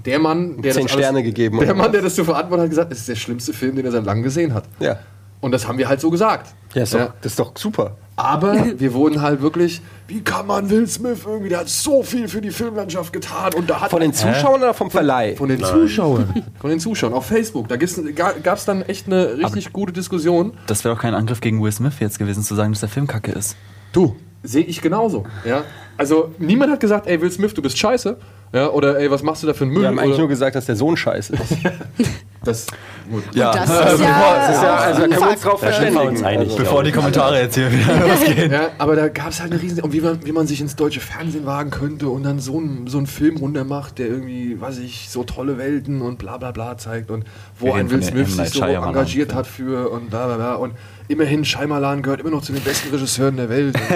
der 0.04 0.18
Mann, 0.18 0.60
der 0.62 0.72
Zehn 0.72 0.84
das 0.84 0.92
alles- 0.92 1.04
Sterne 1.06 1.22
gegeben, 1.22 1.58
Der 1.60 1.74
Mann, 1.74 1.92
der 1.92 2.02
das 2.02 2.14
zu 2.14 2.24
verantworten 2.24 2.60
hat, 2.62 2.66
hat 2.66 2.70
gesagt, 2.70 2.92
es 2.92 3.00
ist 3.00 3.08
der 3.08 3.16
schlimmste 3.16 3.52
Film, 3.52 3.76
den 3.76 3.84
er 3.86 3.92
seit 3.92 4.04
langem 4.04 4.22
gesehen 4.22 4.54
hat. 4.54 4.64
Ja. 4.80 4.98
Und 5.40 5.52
das 5.52 5.66
haben 5.66 5.78
wir 5.78 5.88
halt 5.88 6.00
so 6.00 6.10
gesagt. 6.10 6.54
Ja, 6.74 6.82
ist 6.82 6.94
doch, 6.94 6.98
Ja. 7.00 7.14
das 7.20 7.32
ist 7.32 7.38
doch 7.38 7.52
super. 7.56 7.96
Aber 8.16 8.54
wir 8.78 8.92
wurden 8.94 9.22
halt 9.22 9.40
wirklich, 9.40 9.80
wie 10.06 10.20
kann 10.20 10.46
man 10.46 10.68
Will 10.68 10.86
Smith 10.86 11.20
irgendwie, 11.24 11.48
der 11.48 11.60
hat 11.60 11.68
so 11.68 12.02
viel 12.02 12.28
für 12.28 12.40
die 12.40 12.50
Filmlandschaft 12.50 13.12
getan 13.12 13.54
und 13.54 13.68
da 13.70 13.80
hat 13.80 13.90
Von 13.90 14.00
den 14.00 14.12
Zuschauern 14.12 14.60
oder 14.62 14.74
vom 14.74 14.90
Verleih? 14.90 15.36
von 15.36 15.48
den 15.48 15.62
Zuschauern. 15.64 16.44
Von 16.60 16.70
den 16.70 16.80
Zuschauern. 16.80 17.14
Auf 17.14 17.26
Facebook. 17.26 17.68
Da 17.68 17.76
gab 17.76 18.58
es 18.58 18.64
dann 18.66 18.82
echt 18.82 19.06
eine 19.06 19.38
richtig 19.38 19.72
gute 19.72 19.92
Diskussion. 19.94 20.52
Das 20.66 20.84
wäre 20.84 20.94
doch 20.94 21.00
kein 21.00 21.14
Angriff 21.14 21.40
gegen 21.40 21.62
Will 21.62 21.72
Smith 21.72 21.94
jetzt 22.00 22.18
gewesen, 22.18 22.42
zu 22.42 22.54
sagen, 22.54 22.72
dass 22.72 22.80
der 22.80 22.88
Film 22.90 23.06
kacke 23.06 23.32
ist. 23.32 23.56
Du, 23.92 24.14
sehe 24.42 24.64
ich 24.64 24.82
genauso. 24.82 25.24
Ja? 25.46 25.62
Also 25.96 26.34
niemand 26.38 26.72
hat 26.72 26.80
gesagt, 26.80 27.06
ey 27.06 27.20
Will 27.22 27.30
Smith, 27.30 27.54
du 27.54 27.62
bist 27.62 27.78
scheiße. 27.78 28.16
Ja, 28.52 28.68
oder 28.70 28.98
ey, 28.98 29.10
was 29.10 29.22
machst 29.22 29.42
du 29.42 29.46
da 29.46 29.54
für 29.54 29.62
einen 29.64 29.72
Müll? 29.72 29.82
Wir 29.82 29.88
haben 29.88 29.98
eigentlich 29.98 30.14
oder, 30.14 30.20
nur 30.20 30.28
gesagt, 30.28 30.56
dass 30.56 30.66
der 30.66 30.74
Sohn 30.74 30.96
scheiße 30.96 31.34
ist. 31.34 31.56
das, 32.44 32.66
gut. 33.08 33.22
Ja, 33.32 33.52
das 33.52 33.70
ist 33.70 33.70
ja, 33.70 33.86
Das 33.86 34.56
ist 34.56 34.62
ja, 34.62 34.74
also 34.74 35.00
da 35.02 35.08
können 35.08 35.20
wir 35.20 35.30
uns 35.30 35.40
drauf 35.40 35.60
verständigen. 35.60 36.24
einig. 36.24 36.48
Also, 36.50 36.56
bevor 36.56 36.82
die 36.82 36.90
Kommentare 36.90 37.42
jetzt 37.42 37.54
hier 37.54 37.70
wieder 37.70 38.08
losgehen. 38.08 38.50
Ja, 38.50 38.70
aber 38.78 38.96
da 38.96 39.08
gab 39.08 39.28
es 39.28 39.40
halt 39.40 39.52
eine 39.52 39.62
riesen... 39.62 39.80
Und 39.82 39.92
wie 39.92 40.00
man, 40.00 40.26
wie 40.26 40.32
man 40.32 40.48
sich 40.48 40.60
ins 40.60 40.74
deutsche 40.74 41.00
Fernsehen 41.00 41.46
wagen 41.46 41.70
könnte 41.70 42.08
und 42.08 42.24
dann 42.24 42.40
so 42.40 42.58
einen 42.58 42.88
so 42.88 42.98
einen 42.98 43.06
Film 43.06 43.36
runter 43.36 43.62
macht, 43.62 43.98
der 43.98 44.08
irgendwie, 44.08 44.60
weiß 44.60 44.78
ich, 44.78 45.10
so 45.10 45.22
tolle 45.22 45.56
Welten 45.56 46.02
und 46.02 46.18
bla 46.18 46.36
bla 46.36 46.50
bla 46.50 46.76
zeigt 46.76 47.12
und 47.12 47.24
wo 47.56 47.72
ein 47.72 47.88
Will 47.88 48.02
Smith 48.02 48.34
sich 48.34 48.50
so 48.50 48.64
engagiert 48.64 49.32
hat 49.32 49.46
für 49.46 49.90
und 49.90 50.10
bla 50.10 50.26
bla 50.26 50.36
bla. 50.36 50.54
Und 50.56 50.74
immerhin, 51.10 51.44
Shyamalan 51.44 52.02
gehört 52.02 52.20
immer 52.20 52.30
noch 52.30 52.42
zu 52.42 52.52
den 52.52 52.62
besten 52.62 52.90
Regisseuren 52.90 53.36
der 53.36 53.48
Welt. 53.48 53.76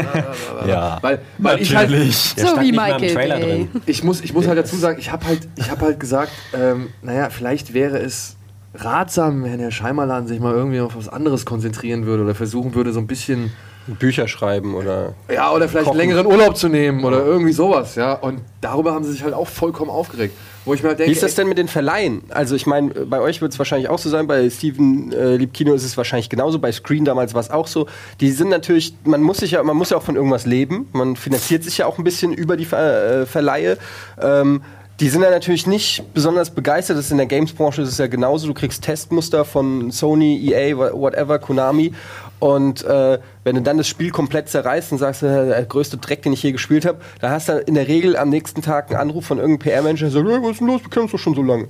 Ja, 0.67 0.99
weil, 1.03 1.21
weil 1.39 1.61
ich 1.61 1.75
halt, 1.75 1.91
natürlich. 1.91 2.35
Der 2.35 2.47
so 2.47 2.61
wie 2.61 2.73
Michael 2.73 3.69
ich 3.87 4.03
muss, 4.03 4.21
ich 4.23 4.33
muss 4.33 4.47
halt 4.47 4.59
dazu 4.59 4.77
sagen, 4.77 4.99
ich 4.99 5.11
habe 5.11 5.27
halt, 5.27 5.41
ich 5.57 5.71
hab 5.71 5.81
halt 5.81 6.01
gesagt, 6.01 6.33
ähm, 6.55 6.89
naja, 7.03 7.29
vielleicht 7.31 7.75
wäre 7.75 7.99
es 7.99 8.37
ratsam, 8.75 9.45
wenn 9.45 9.59
Herr 9.59 9.71
Scheimerlan 9.71 10.27
sich 10.27 10.41
mal 10.41 10.55
irgendwie 10.55 10.81
auf 10.81 10.97
was 10.97 11.09
anderes 11.09 11.45
konzentrieren 11.45 12.07
würde 12.07 12.25
oder 12.25 12.35
versuchen 12.35 12.75
würde, 12.75 12.93
so 12.93 13.01
ein 13.01 13.07
bisschen, 13.07 13.53
Bücher 13.87 14.29
schreiben 14.29 14.75
oder. 14.75 15.15
ja, 15.33 15.53
oder 15.53 15.69
vielleicht 15.69 15.87
Kochen. 15.87 16.01
einen 16.01 16.11
längeren 16.11 16.27
Urlaub 16.27 16.57
zu 16.57 16.69
nehmen 16.69 17.05
oder 17.05 17.25
irgendwie 17.25 17.53
sowas, 17.53 17.97
ja. 17.97 18.15
Und 18.15 18.41
darüber 18.61 18.93
haben 18.95 19.05
sie 19.05 19.13
sich 19.13 19.23
halt 19.23 19.35
auch 19.35 19.49
vollkommen 19.49 19.91
aufgeregt. 19.91 20.35
Wo 20.65 20.73
ich 20.73 20.83
mir 20.83 20.91
halt 20.91 20.99
denke, 20.99 21.11
Wie 21.11 21.15
ist 21.15 21.23
das 21.23 21.35
denn 21.35 21.49
mit 21.49 21.59
den 21.59 21.69
Verleihen? 21.69 22.23
Also 22.31 22.55
ich 22.55 22.67
meine, 22.67 22.91
bei 22.91 23.21
euch 23.21 23.43
wird 23.43 23.53
es 23.53 23.59
wahrscheinlich 23.59 23.89
auch 23.89 23.99
so 23.99 24.09
sein, 24.09 24.27
bei 24.27 24.49
Steven 24.49 25.13
äh, 25.13 25.37
Liebkino 25.37 25.75
ist 25.75 25.85
es 25.85 25.97
wahrscheinlich 25.97 26.31
genauso, 26.31 26.59
bei 26.59 26.73
Screen 26.73 27.05
damals 27.05 27.35
war 27.35 27.41
es 27.41 27.51
auch 27.51 27.67
so. 27.67 27.87
Die 28.21 28.31
sind 28.31 28.49
natürlich, 28.49 28.95
man 29.05 29.23
muss 29.23 29.39
sich 29.39 29.53
ja, 29.53 29.63
man 29.63 29.77
muss 29.77 29.91
ja 29.91 29.99
auch 29.99 30.03
von 30.03 30.17
irgendwas 30.17 30.47
leben. 30.47 30.89
Man 30.93 31.17
finanziert 31.17 31.65
sich 31.65 31.79
ja 31.79 31.87
auch 31.87 31.99
ein 31.99 32.05
bisschen 32.05 32.33
über 32.33 32.57
die 32.57 32.65
Ver 32.65 33.23
äh, 33.23 33.27
Verleihe. 33.27 33.79
Ähm, 34.21 34.63
die 35.01 35.09
sind 35.09 35.23
ja 35.23 35.31
natürlich 35.31 35.67
nicht 35.67 36.05
besonders 36.15 36.51
begeistert. 36.51 36.97
Das 36.97 37.07
ist 37.07 37.11
in 37.11 37.17
der 37.19 37.27
Games-Branche 37.27 37.83
ist 37.83 37.89
es 37.89 37.99
ja 37.99 38.07
genauso. 38.07 38.47
Du 38.47 38.55
kriegst 38.55 38.83
Testmuster 38.85 39.45
von 39.45 39.91
Sony, 39.91 40.39
EA, 40.53 40.77
wha- 40.79 40.93
whatever, 40.93 41.39
Konami. 41.41 41.93
Und 42.41 42.85
äh, 42.85 43.19
wenn 43.45 43.55
du 43.57 43.63
dann 43.63 43.79
das 43.79 43.89
Spiel 43.89 44.11
komplett 44.11 44.49
zerreißt 44.51 44.93
und 44.93 44.99
sagst, 44.99 45.23
äh, 45.23 45.47
der 45.47 45.65
größte 45.65 45.97
Dreck, 45.97 46.23
den 46.23 46.33
ich 46.35 46.43
je 46.43 46.53
gespielt 46.53 46.85
habe, 46.85 46.99
da 47.21 47.31
hast 47.31 47.49
du 47.49 47.55
in 47.59 47.75
der 47.75 47.89
Regel 47.89 48.17
am 48.17 48.29
nächsten 48.29 48.61
Tag 48.61 48.91
einen 48.91 49.01
Anruf 49.01 49.25
von 49.27 49.39
irgendeinem 49.39 49.61
PR-Manager, 49.73 50.07
der 50.07 50.11
sagt, 50.13 50.29
hey, 50.29 50.43
was 50.43 50.51
ist 50.51 50.61
denn 50.61 50.67
los, 50.69 50.83
wir 50.83 50.91
kennen 50.91 51.03
uns 51.05 51.13
doch 51.13 51.19
schon 51.19 51.35
so 51.35 51.43
lange. 51.43 51.69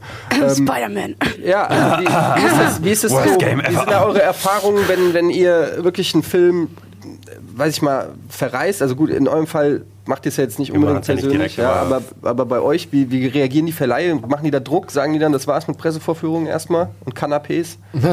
Spider-Man. 0.55 1.15
Ja, 1.45 1.65
also 1.67 2.03
wie, 2.03 2.07
wie 2.43 2.47
ist 2.47 2.59
das, 2.61 2.85
wie 2.85 2.91
ist 2.91 3.05
das 3.05 3.13
so? 3.13 3.39
game 3.39 3.63
Wie 3.69 3.75
sind 3.75 3.89
da 3.89 4.05
eure 4.05 4.23
Erfahrungen, 4.23 4.83
wenn, 4.89 5.15
wenn 5.15 5.31
ihr 5.31 5.85
wirklich 5.85 6.13
einen 6.15 6.23
Film, 6.25 6.69
weiß 7.57 7.75
ich 7.77 7.83
mal, 7.83 8.11
verreist? 8.29 8.83
Also 8.83 8.97
gut, 8.97 9.11
in 9.11 9.29
eurem 9.29 9.47
Fall 9.47 9.83
macht 10.07 10.27
ihr 10.27 10.29
es 10.29 10.37
ja 10.37 10.44
jetzt 10.44 10.59
nicht 10.59 10.70
unbedingt 10.73 10.94
machen's 10.94 11.09
ja 11.09 11.14
nicht 11.14 11.23
persönlich, 11.25 11.55
direkt, 11.57 11.75
ja, 11.75 11.81
aber- 11.83 12.03
aber, 12.23 12.44
bei 12.47 12.61
euch, 12.61 12.88
wie, 12.92 13.11
wie 13.11 13.27
reagieren 13.27 13.64
die 13.66 13.73
Verleihe? 13.73 14.14
Machen 14.14 14.44
die 14.44 14.51
da 14.51 14.61
Druck? 14.61 14.90
Sagen 14.90 15.12
die 15.14 15.18
dann, 15.18 15.33
das 15.33 15.47
war's 15.47 15.66
mit 15.66 15.79
Pressevorführungen 15.79 16.47
erstmal 16.47 16.88
und 17.05 17.14
Kanapés? 17.18 17.77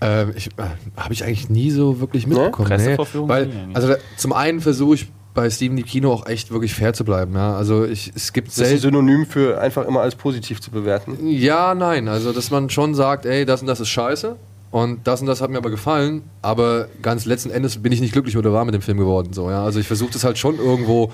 Ähm, 0.00 0.32
ich, 0.36 0.46
äh, 0.46 0.62
habe 0.96 1.12
ich 1.12 1.24
eigentlich 1.24 1.50
nie 1.50 1.72
so 1.72 1.98
wirklich 2.00 2.26
mitbekommen. 2.28 2.68
Pressevorführungen 2.68 3.28
Weil, 3.28 3.46
nie 3.46 3.52
eigentlich. 3.56 3.74
also 3.76 3.88
da, 3.88 3.96
zum 4.16 4.32
einen 4.32 4.60
versuche 4.60 4.94
ich 4.94 5.10
bei 5.34 5.50
Steven 5.50 5.76
die 5.76 5.82
Kino 5.82 6.12
auch 6.12 6.26
echt 6.26 6.52
wirklich 6.52 6.72
fair 6.74 6.92
zu 6.92 7.04
bleiben. 7.04 7.34
Ja? 7.34 7.56
Also 7.56 7.84
ich, 7.84 8.12
es 8.14 8.32
gibt 8.32 8.46
Das 8.48 8.58
ist 8.58 8.68
selten. 8.68 8.82
Synonym 8.82 9.26
für 9.26 9.60
einfach 9.60 9.84
immer 9.86 10.00
alles 10.02 10.14
positiv 10.14 10.60
zu 10.60 10.70
bewerten. 10.70 11.16
Ja, 11.28 11.74
nein. 11.74 12.06
Also 12.06 12.32
dass 12.32 12.50
man 12.52 12.70
schon 12.70 12.94
sagt, 12.94 13.26
ey, 13.26 13.44
das 13.44 13.60
und 13.60 13.66
das 13.66 13.80
ist 13.80 13.88
scheiße. 13.88 14.36
Und 14.70 15.06
das 15.06 15.20
und 15.20 15.26
das 15.26 15.40
hat 15.40 15.50
mir 15.50 15.56
aber 15.56 15.70
gefallen, 15.70 16.22
aber 16.42 16.88
ganz 17.00 17.24
letzten 17.24 17.50
Endes 17.50 17.82
bin 17.82 17.90
ich 17.90 18.00
nicht 18.00 18.12
glücklich 18.12 18.36
oder 18.36 18.52
war 18.52 18.64
mit 18.64 18.74
dem 18.74 18.82
Film 18.82 18.98
geworden. 18.98 19.32
So, 19.32 19.50
ja? 19.50 19.64
Also 19.64 19.80
ich 19.80 19.86
versuche 19.86 20.12
das 20.12 20.24
halt 20.24 20.36
schon 20.36 20.58
irgendwo 20.58 21.10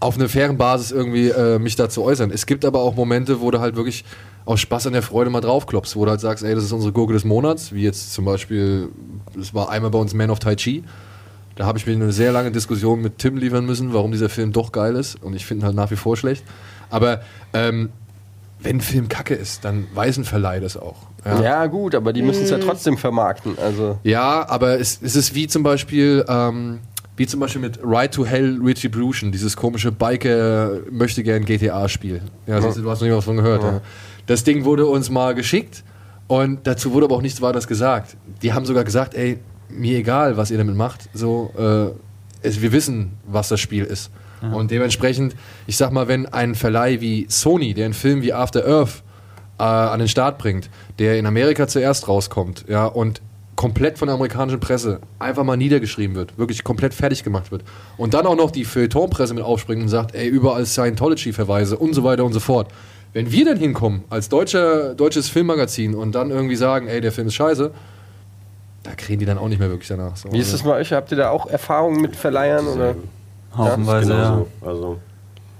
auf 0.00 0.16
einer 0.16 0.28
fairen 0.28 0.58
Basis 0.58 0.90
irgendwie 0.90 1.28
äh, 1.30 1.58
mich 1.58 1.76
da 1.76 1.88
zu 1.88 2.02
äußern. 2.02 2.30
Es 2.30 2.44
gibt 2.44 2.66
aber 2.66 2.80
auch 2.80 2.94
Momente, 2.94 3.40
wo 3.40 3.50
du 3.50 3.60
halt 3.60 3.76
wirklich 3.76 4.04
aus 4.44 4.60
Spaß 4.60 4.88
an 4.88 4.92
der 4.92 5.02
Freude 5.02 5.30
mal 5.30 5.40
draufklopfst, 5.40 5.96
wo 5.96 6.04
du 6.04 6.10
halt 6.10 6.20
sagst, 6.20 6.44
ey, 6.44 6.54
das 6.54 6.64
ist 6.64 6.72
unsere 6.72 6.92
Gurke 6.92 7.14
des 7.14 7.24
Monats, 7.24 7.72
wie 7.72 7.82
jetzt 7.82 8.12
zum 8.12 8.26
Beispiel, 8.26 8.90
es 9.40 9.54
war 9.54 9.70
einmal 9.70 9.90
bei 9.90 9.98
uns 9.98 10.12
Man 10.12 10.30
of 10.30 10.38
Tai 10.38 10.54
Chi. 10.54 10.84
Da 11.56 11.64
habe 11.64 11.78
ich 11.78 11.86
mir 11.86 11.94
eine 11.94 12.12
sehr 12.12 12.32
lange 12.32 12.52
Diskussion 12.52 13.00
mit 13.00 13.16
Tim 13.16 13.38
liefern 13.38 13.64
müssen, 13.64 13.94
warum 13.94 14.12
dieser 14.12 14.28
Film 14.28 14.52
doch 14.52 14.72
geil 14.72 14.94
ist. 14.94 15.22
Und 15.22 15.34
ich 15.34 15.46
finde 15.46 15.62
ihn 15.62 15.66
halt 15.66 15.76
nach 15.76 15.90
wie 15.90 15.96
vor 15.96 16.16
schlecht. 16.18 16.44
Aber 16.90 17.22
ähm, 17.54 17.88
wenn 18.66 18.76
ein 18.76 18.80
Film 18.80 19.08
kacke 19.08 19.34
ist, 19.34 19.64
dann 19.64 19.86
weiß 19.94 20.18
ein 20.18 20.24
Verleih 20.24 20.60
das 20.60 20.76
auch. 20.76 20.96
Ja, 21.24 21.66
gut, 21.66 21.94
aber 21.94 22.12
die 22.12 22.22
müssen 22.22 22.44
es 22.44 22.50
ja 22.50 22.58
trotzdem 22.58 22.96
vermarkten. 22.98 23.58
Also 23.58 23.98
Ja, 24.02 24.48
aber 24.48 24.78
es, 24.78 25.00
es 25.02 25.16
ist 25.16 25.34
wie 25.34 25.46
zum 25.46 25.62
Beispiel, 25.62 26.24
ähm, 26.28 26.80
wie 27.16 27.26
zum 27.26 27.40
Beispiel 27.40 27.60
mit 27.60 27.78
Ride 27.82 28.10
to 28.10 28.24
Hell 28.24 28.60
Retribution, 28.62 29.32
dieses 29.32 29.56
komische 29.56 29.90
Biker 29.90 30.80
möchte 30.90 31.22
gern 31.22 31.44
GTA-Spiel. 31.44 32.22
Ja, 32.46 32.60
siehst 32.60 32.76
du, 32.78 32.90
hast 32.90 33.00
noch 33.00 33.08
nie 33.08 33.14
was 33.14 33.24
von 33.24 33.36
gehört. 33.36 33.62
Ja. 33.62 33.80
Das 34.26 34.44
Ding 34.44 34.64
wurde 34.64 34.86
uns 34.86 35.10
mal 35.10 35.34
geschickt 35.34 35.82
und 36.26 36.66
dazu 36.66 36.92
wurde 36.92 37.06
aber 37.06 37.16
auch 37.16 37.22
nichts 37.22 37.40
weiteres 37.40 37.66
gesagt. 37.66 38.16
Die 38.42 38.52
haben 38.52 38.66
sogar 38.66 38.84
gesagt, 38.84 39.14
ey, 39.14 39.38
mir 39.68 39.98
egal, 39.98 40.36
was 40.36 40.50
ihr 40.50 40.58
damit 40.58 40.76
macht, 40.76 41.08
so, 41.12 41.52
äh, 41.58 42.46
es, 42.46 42.60
wir 42.60 42.72
wissen, 42.72 43.12
was 43.26 43.48
das 43.48 43.60
Spiel 43.60 43.84
ist. 43.84 44.10
Und 44.42 44.70
dementsprechend, 44.70 45.34
ich 45.66 45.76
sag 45.76 45.92
mal, 45.92 46.08
wenn 46.08 46.26
ein 46.26 46.54
Verleih 46.54 47.00
wie 47.00 47.26
Sony, 47.28 47.74
der 47.74 47.86
einen 47.86 47.94
Film 47.94 48.22
wie 48.22 48.32
After 48.32 48.66
Earth 48.66 49.02
äh, 49.58 49.62
an 49.62 49.98
den 49.98 50.08
Start 50.08 50.38
bringt, 50.38 50.68
der 50.98 51.18
in 51.18 51.26
Amerika 51.26 51.66
zuerst 51.66 52.06
rauskommt, 52.08 52.64
ja, 52.68 52.86
und 52.86 53.22
komplett 53.56 53.98
von 53.98 54.06
der 54.06 54.14
amerikanischen 54.14 54.60
Presse 54.60 55.00
einfach 55.18 55.42
mal 55.42 55.56
niedergeschrieben 55.56 56.14
wird, 56.14 56.38
wirklich 56.38 56.62
komplett 56.62 56.92
fertig 56.94 57.24
gemacht 57.24 57.50
wird. 57.50 57.64
Und 57.96 58.14
dann 58.14 58.26
auch 58.26 58.36
noch 58.36 58.50
die 58.50 58.64
Feuilleton-Presse 58.64 59.34
mit 59.34 59.42
aufspringt 59.42 59.82
und 59.82 59.88
sagt, 59.88 60.14
ey, 60.14 60.28
überall 60.28 60.66
Scientology-Verweise 60.66 61.78
und 61.78 61.94
so 61.94 62.04
weiter 62.04 62.24
und 62.24 62.34
so 62.34 62.40
fort. 62.40 62.68
Wenn 63.14 63.32
wir 63.32 63.46
dann 63.46 63.56
hinkommen 63.56 64.04
als 64.10 64.28
deutscher, 64.28 64.94
deutsches 64.94 65.30
Filmmagazin 65.30 65.94
und 65.94 66.14
dann 66.14 66.30
irgendwie 66.30 66.56
sagen, 66.56 66.86
ey, 66.86 67.00
der 67.00 67.12
Film 67.12 67.28
ist 67.28 67.34
scheiße, 67.34 67.70
da 68.82 68.94
kriegen 68.94 69.18
die 69.18 69.26
dann 69.26 69.38
auch 69.38 69.48
nicht 69.48 69.58
mehr 69.58 69.70
wirklich 69.70 69.88
danach. 69.88 70.16
So. 70.16 70.30
Wie 70.30 70.38
ist 70.38 70.52
das 70.52 70.62
bei 70.62 70.74
euch? 70.74 70.92
Habt 70.92 71.10
ihr 71.10 71.16
da 71.16 71.30
auch 71.30 71.46
Erfahrungen 71.46 72.00
mit 72.02 72.14
Verleihern? 72.14 72.66
Oder? 72.66 72.94
Haufenweise, 73.58 74.12
ja. 74.12 74.18
Genauso. 74.30 74.46
Also, 74.64 74.96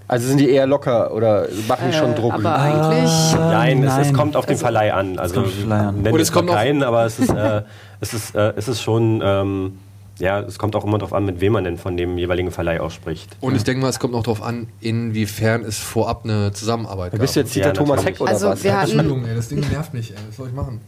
Also 0.09 0.28
sind 0.28 0.38
die 0.38 0.50
eher 0.50 0.66
locker 0.66 1.12
oder 1.14 1.48
machen 1.68 1.92
schon 1.92 2.14
Druck? 2.14 2.32
Äh, 2.32 2.37
Aber 2.37 2.54
eigentlich. 2.59 3.35
nein, 3.38 3.82
Es, 3.85 3.92
es 3.98 4.06
nein. 4.09 4.12
kommt 4.16 4.37
auf 4.37 4.46
den 4.46 4.56
Verleih 4.56 4.92
an. 4.94 5.18
Also, 5.18 5.35
kommt 5.35 5.46
auf 5.46 5.52
den 5.52 5.61
Verleih 5.62 5.78
an. 5.88 5.94
nennen 5.96 6.06
Und 6.09 6.14
wir 6.14 6.20
es 6.22 6.32
kommt 6.32 6.46
mal 6.48 6.52
noch- 6.54 6.61
keinen, 6.61 6.82
aber 6.82 7.04
es 7.04 7.18
ist, 7.18 7.30
äh, 7.35 7.62
es 8.00 8.14
ist, 8.14 8.35
äh, 8.37 8.52
es 8.56 8.68
ist 8.68 8.80
schon, 8.82 9.20
ähm, 9.24 9.78
ja, 10.18 10.40
es 10.40 10.59
kommt 10.59 10.74
auch 10.76 10.85
immer 10.85 10.96
darauf 10.98 11.12
an, 11.12 11.24
mit 11.26 11.40
wem 11.40 11.52
man 11.52 11.64
denn 11.64 11.76
von 11.76 11.96
dem 11.96 12.16
jeweiligen 12.16 12.50
Verleih 12.50 12.80
auch 12.80 12.90
spricht. 12.90 13.37
Und 13.40 13.54
ich 13.54 13.64
denke 13.64 13.82
mal, 13.82 13.88
es 13.90 13.98
kommt 13.98 14.14
noch 14.14 14.22
darauf 14.22 14.42
an, 14.42 14.68
inwiefern 14.80 15.62
es 15.64 15.78
vorab 15.78 16.22
eine 16.24 16.52
Zusammenarbeit 16.52 17.12
Du 17.12 17.18
bist 17.18 17.35
gab. 17.35 17.44
jetzt 17.44 17.54
Dieter 17.54 17.66
Ja, 17.66 17.72
Thomas. 17.74 18.04
Heck 18.04 18.20
oder 18.20 18.30
Also 18.30 18.48
was? 18.48 18.64
wir 18.64 18.72
hatten, 18.80 18.92
Entschuldigung, 18.92 19.24
ey, 19.26 19.35
das 19.37 19.48
Ding 19.48 19.61
nervt 19.70 19.92
mich, 19.92 20.12
ey. 20.12 20.16
Was 20.28 20.37
soll 20.37 20.48
ich 20.48 20.54
machen? 20.54 20.80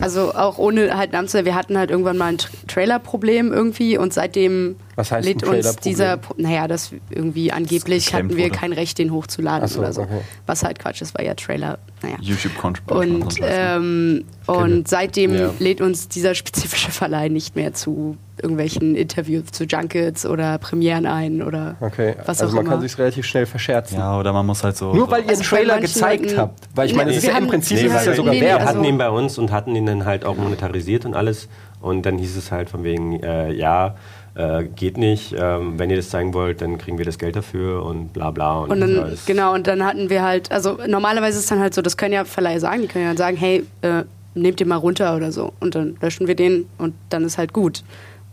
also 0.00 0.32
auch 0.32 0.58
ohne 0.58 0.96
halt 0.96 1.12
Namen 1.12 1.26
zu 1.26 1.44
wir 1.44 1.56
hatten 1.56 1.76
halt 1.76 1.90
irgendwann 1.90 2.16
mal 2.18 2.26
ein 2.26 2.36
Tra- 2.36 2.50
Trailer-Problem 2.68 3.52
irgendwie 3.52 3.98
und 3.98 4.12
seitdem 4.14 4.76
Was 4.98 5.12
heißt 5.12 5.28
lädt 5.28 5.44
ein 5.44 5.50
uns 5.54 5.76
dieser, 5.76 6.18
naja, 6.38 6.66
das 6.66 6.90
irgendwie 7.08 7.52
angeblich 7.52 8.06
Das 8.06 8.14
hatten 8.14 8.30
wir 8.30 8.48
Camfoto. 8.48 8.60
kein 8.60 8.72
Recht, 8.72 8.98
den 8.98 9.12
hochzuladen 9.12 9.68
so, 9.68 9.78
oder 9.78 9.92
so. 9.92 10.02
okay. 10.02 10.22
Was 10.46 10.64
halt 10.64 10.80
Quatsch 10.80 11.00
ist, 11.02 11.16
war 11.16 11.24
ja 11.24 11.34
Trailer, 11.34 11.78
naja. 12.02 12.16
YouTube-Content. 12.20 12.90
Und, 12.90 13.36
ähm, 13.42 14.24
und 14.46 14.88
seitdem 14.88 15.34
Ja. 15.36 15.50
lädt 15.60 15.80
uns 15.80 16.08
dieser 16.08 16.34
spezifische 16.34 16.90
Verleih 16.90 17.28
nicht 17.28 17.54
mehr 17.54 17.72
zu 17.74 18.16
irgendwelchen 18.42 18.96
Interviews, 18.96 19.46
zu 19.52 19.64
Junkets 19.64 20.26
oder 20.26 20.58
Premieren 20.58 21.06
ein 21.06 21.42
oder 21.42 21.76
Okay, 21.80 22.14
was 22.26 22.40
also 22.40 22.46
auch 22.52 22.56
man 22.56 22.66
immer. 22.66 22.74
kann 22.74 22.82
sich 22.82 22.98
relativ 22.98 23.24
schnell 23.24 23.46
verscherzen. 23.46 23.98
ja, 23.98 24.18
oder 24.18 24.32
man 24.32 24.46
muss 24.46 24.64
halt 24.64 24.76
so. 24.76 24.92
Nur 24.94 25.08
weil 25.10 25.22
ihr 25.22 25.28
Also 25.30 25.42
einen 25.42 25.48
Trailer 25.48 25.80
gezeigt 25.80 26.24
Leuten- 26.24 26.38
habt. 26.38 26.68
Weil 26.74 26.86
ich 26.88 26.94
meine, 26.96 27.10
es 27.10 27.18
ist 27.18 27.22
wir 27.24 27.30
ja 27.32 27.38
im 27.38 27.46
Prinzip 27.46 27.76
Nee, 27.80 27.90
weil 27.92 28.04
ja 28.06 28.14
sogar 28.14 28.34
nee, 28.34 28.40
Werbung. 28.40 28.60
Wir 28.62 28.68
hatten 28.68 28.78
also- 28.78 28.90
ihn 28.90 28.98
bei 28.98 29.10
uns 29.10 29.38
und 29.38 29.52
hatten 29.52 29.76
ihn 29.76 29.86
dann 29.86 30.04
halt 30.04 30.24
auch 30.24 30.36
monetarisiert 30.36 31.04
und 31.04 31.14
alles. 31.14 31.48
Und 31.80 32.02
dann 32.06 32.18
hieß 32.18 32.36
es 32.36 32.50
halt 32.50 32.70
von 32.70 32.82
wegen, 32.82 33.22
äh, 33.22 33.52
ja, 33.52 33.94
äh, 34.38 34.64
geht 34.64 34.96
nicht. 34.96 35.34
Ähm, 35.36 35.78
wenn 35.78 35.90
ihr 35.90 35.96
das 35.96 36.10
zeigen 36.10 36.32
wollt, 36.32 36.62
dann 36.62 36.78
kriegen 36.78 36.96
wir 36.96 37.04
das 37.04 37.18
Geld 37.18 37.36
dafür 37.36 37.84
und 37.84 38.12
bla 38.12 38.30
bla. 38.30 38.60
Und 38.60 38.80
dann, 38.80 38.98
alles. 38.98 39.26
genau, 39.26 39.52
und 39.52 39.66
dann 39.66 39.84
hatten 39.84 40.08
wir 40.08 40.22
halt, 40.22 40.50
also 40.52 40.78
normalerweise 40.86 41.38
ist 41.38 41.44
es 41.44 41.50
dann 41.50 41.58
halt 41.58 41.74
so, 41.74 41.82
das 41.82 41.96
können 41.96 42.14
ja 42.14 42.24
Verleiher 42.24 42.60
sagen, 42.60 42.82
die 42.82 42.88
können 42.88 43.04
ja 43.04 43.10
dann 43.10 43.16
sagen, 43.16 43.36
hey, 43.36 43.66
äh, 43.82 44.04
nehmt 44.34 44.60
den 44.60 44.68
mal 44.68 44.76
runter 44.76 45.16
oder 45.16 45.32
so. 45.32 45.52
Und 45.60 45.74
dann 45.74 45.96
löschen 46.00 46.28
wir 46.28 46.36
den 46.36 46.66
und 46.78 46.94
dann 47.10 47.24
ist 47.24 47.36
halt 47.36 47.52
gut. 47.52 47.82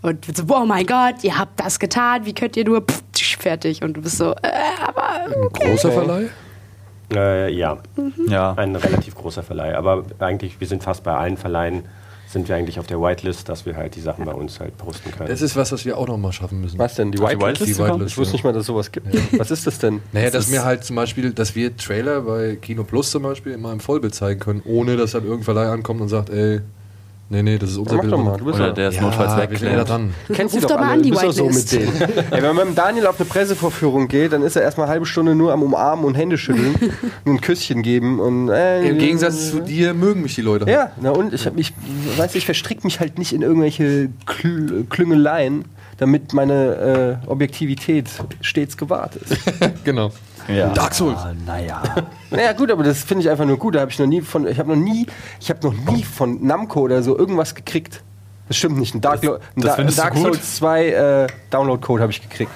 Und 0.04 0.26
so, 0.38 0.44
oh 0.50 0.66
mein 0.66 0.86
Gott, 0.86 1.24
ihr 1.24 1.38
habt 1.38 1.60
das 1.60 1.80
getan, 1.80 2.26
wie 2.26 2.34
könnt 2.34 2.56
ihr 2.56 2.66
nur, 2.66 2.82
pff, 2.82 3.02
fertig. 3.40 3.84
Und 3.84 3.98
du 3.98 4.02
bist 4.02 4.18
so, 4.18 4.32
äh, 4.32 4.52
aber 4.86 5.50
Großer 5.54 5.92
Verleih? 5.92 6.30
Äh, 7.14 7.54
ja, 7.54 7.78
ja. 8.28 8.54
ein 8.58 8.76
relativ 8.76 9.16
großer 9.16 9.44
Verleih. 9.44 9.76
Aber 9.76 10.04
eigentlich, 10.20 10.60
wir 10.60 10.68
sind 10.68 10.84
fast 10.84 11.04
bei 11.04 11.16
allen 11.16 11.38
Verleihen, 11.38 11.84
sind 12.36 12.50
wir 12.50 12.56
eigentlich 12.58 12.80
auf 12.80 12.86
der 12.88 13.00
Whitelist, 13.02 13.48
dass 13.48 13.66
wir 13.66 13.78
halt 13.78 13.96
die 13.96 14.02
Sachen 14.02 14.26
bei 14.26 14.34
uns 14.34 14.60
halt 14.60 14.78
posten 14.78 15.10
können. 15.10 15.30
Das 15.30 15.42
ist 15.42 15.56
was, 15.56 15.72
was 15.72 15.86
wir 15.86 15.98
auch 15.98 16.06
noch 16.08 16.18
mal 16.18 16.34
schaffen 16.34 16.60
müssen. 16.60 16.78
Was 16.78 16.96
denn? 16.96 17.14
Die 17.14 17.18
Whitelist? 17.20 17.62
Die? 17.66 17.78
Whitelist. 17.78 18.12
Ich 18.12 18.18
wusste 18.18 18.34
nicht 18.34 18.44
mal, 18.44 18.52
dass 18.52 18.62
es 18.62 18.68
sowas 18.68 18.92
gibt. 18.92 19.08
Was 19.40 19.52
ist 19.52 19.66
das 19.66 19.80
denn? 19.80 20.02
Naja, 20.12 20.30
dass 20.32 20.48
ist- 20.48 20.52
wir 20.52 20.66
halt 20.66 20.84
zum 20.84 20.98
Beispiel, 20.98 21.32
dass 21.32 21.56
wir 21.56 21.78
Trailer 21.78 22.22
bei 22.24 22.58
Kino 22.58 22.84
Plus 22.84 23.10
zum 23.10 23.24
Beispiel 23.24 23.54
immer 23.54 23.72
im 23.72 23.80
Vollbild 23.80 24.14
zeigen 24.14 24.42
können, 24.42 24.62
ohne 24.66 24.98
dass 24.98 25.12
dann 25.14 25.24
irgendein 25.24 25.46
Verleih 25.46 25.70
ankommt 25.70 26.02
und 26.02 26.10
sagt, 26.10 26.30
ey, 26.30 26.60
nee, 27.30 27.44
nee, 27.44 27.58
das 27.58 27.72
ist 27.72 27.78
unser 27.78 27.96
Mach 27.96 28.02
Bild. 28.02 28.14
doch 28.14 28.24
mal, 28.24 28.38
du 28.38 28.46
bist 28.46 28.60
Oder 28.60 28.74
der 28.74 28.90
ist 28.90 28.96
ja, 28.96 29.02
notfalls 29.02 29.32
ja 29.32 29.50
weg. 29.50 29.86
dran. 29.88 30.14
Du 30.28 30.34
kennst 30.34 30.56
Ruf 30.56 30.62
die 30.62 30.68
doch 30.68 30.76
doch 30.76 30.80
mal 30.80 30.86
alle. 30.86 30.94
an, 30.94 31.04
die 31.04 31.10
du 31.12 31.18
doch 31.18 31.32
so 31.32 31.50
mit 31.50 31.72
denen. 31.72 32.02
Ey, 32.32 32.42
wenn 32.42 32.44
man 32.44 32.56
mit 32.56 32.66
dem 32.68 32.76
Daniel 32.76 33.08
auf 33.08 33.20
eine 33.20 33.28
Pressevorführung 33.28 34.08
geht, 34.08 34.34
dann 34.34 34.44
ist 34.44 34.56
er 34.56 34.62
erstmal 34.62 34.86
eine 34.86 34.94
halbe 34.94 35.06
Stunde 35.06 35.36
nur 35.36 35.52
am 35.54 35.64
Umarmen 35.64 36.06
und 36.06 36.16
Hände 36.16 36.38
schütteln 36.38 36.76
und 37.26 37.34
ein 37.34 37.42
Küsschen 37.42 37.82
geben. 37.82 38.20
Und, 38.20 38.50
äh, 38.50 38.88
Im 38.88 38.98
Gegensatz 38.98 39.52
zu 39.52 39.60
dir 39.62 39.94
mögen 39.94 40.22
mich 40.22 40.36
die 40.36 40.42
Leute. 40.42 40.70
Ja, 40.70 40.92
na 41.02 41.12
und 41.12 41.34
ich, 41.34 41.46
hab 41.46 41.54
weiß 41.58 42.36
ich 42.36 42.46
verstrick 42.46 42.84
mich 42.84 43.00
halt 43.00 43.18
nicht 43.18 43.34
in 43.34 43.42
irgendwelche 43.42 44.10
Klü 44.26 44.84
Klüngeleien, 44.90 45.66
damit 45.98 46.34
meine 46.34 47.20
äh, 47.26 47.30
Objektivität 47.30 48.10
stets 48.42 48.78
gewahrt 48.78 49.16
ist. 49.16 49.38
genau. 49.84 50.12
Ja. 50.48 50.70
Dark 50.70 50.94
Souls. 50.94 51.18
Ah, 51.18 51.34
Naja. 51.46 51.82
naja, 52.30 52.54
gut, 52.54 52.70
aber 52.72 52.84
das 52.84 53.04
finde 53.04 53.24
ich 53.24 53.30
einfach 53.30 53.46
nur 53.46 53.58
gut. 53.58 53.76
Da 53.76 53.80
habe 53.82 53.92
ich 53.92 54.00
noch 54.00 54.06
nie 54.08 54.22
von, 54.22 54.48
ich 54.48 54.60
habe 54.60 54.70
noch 54.70 54.76
nie, 54.76 55.08
ich 55.40 55.50
habe 55.50 55.66
noch 55.68 55.74
nie 55.92 56.04
von 56.04 56.46
Namco 56.46 56.82
oder 56.82 57.02
so 57.04 57.18
irgendwas 57.18 57.56
gekriegt. 57.56 58.04
Das 58.48 58.58
stimmt 58.58 58.78
nicht. 58.78 58.94
Ein 58.94 59.02
Dark, 59.02 59.22
Das- 59.22 59.78
ein 59.78 59.88
das 59.88 59.96
du 59.96 60.02
Dark? 60.02 60.18
Souls 60.18 60.56
2 60.58 60.86
äh, 60.90 61.28
Download-Code 61.50 62.02
habe 62.04 62.12
ich 62.12 62.22
gekriegt. 62.22 62.52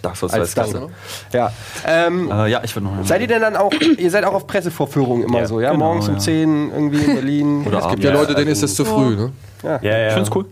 Dark 0.00 0.16
Souls 0.16 0.32
Als 0.34 0.52
2 0.52 0.62
Dank. 0.62 0.74
ist 0.74 0.80
klasse. 0.80 0.92
Ja. 1.32 1.52
Ähm, 1.86 2.30
Äh, 2.30 2.50
ja, 2.50 2.60
ich 2.62 2.76
würde 2.76 2.86
noch 2.86 3.04
Seid 3.06 3.20
ihr 3.22 3.26
denn 3.26 3.40
dann 3.40 3.56
auch, 3.56 3.72
ihr 3.98 4.10
seid 4.10 4.22
auch 4.24 4.34
auf 4.34 4.46
Pressevorführungen 4.46 5.24
immer 5.24 5.40
Ja, 5.40 5.46
so, 5.46 5.60
ja? 5.60 5.72
genau, 5.72 5.86
Morgens 5.86 6.06
um 6.08 6.14
ja. 6.14 6.20
10 6.20 6.70
irgendwie 6.72 6.98
in 7.04 7.14
Berlin. 7.14 7.64
Oder 7.66 7.78
Es 7.78 7.88
gibt 7.88 8.04
ja 8.04 8.10
Ja, 8.12 8.16
Leute, 8.20 8.34
denen 8.34 8.48
ist 8.48 8.62
also- 8.62 8.66
das 8.82 8.88
zu 8.90 8.94
früh, 8.94 9.16
ne? 9.16 9.32
ja. 9.62 9.78
ja, 9.82 9.98
ja. 9.98 10.06
Ich 10.08 10.12
find's 10.14 10.30
cool. 10.36 10.44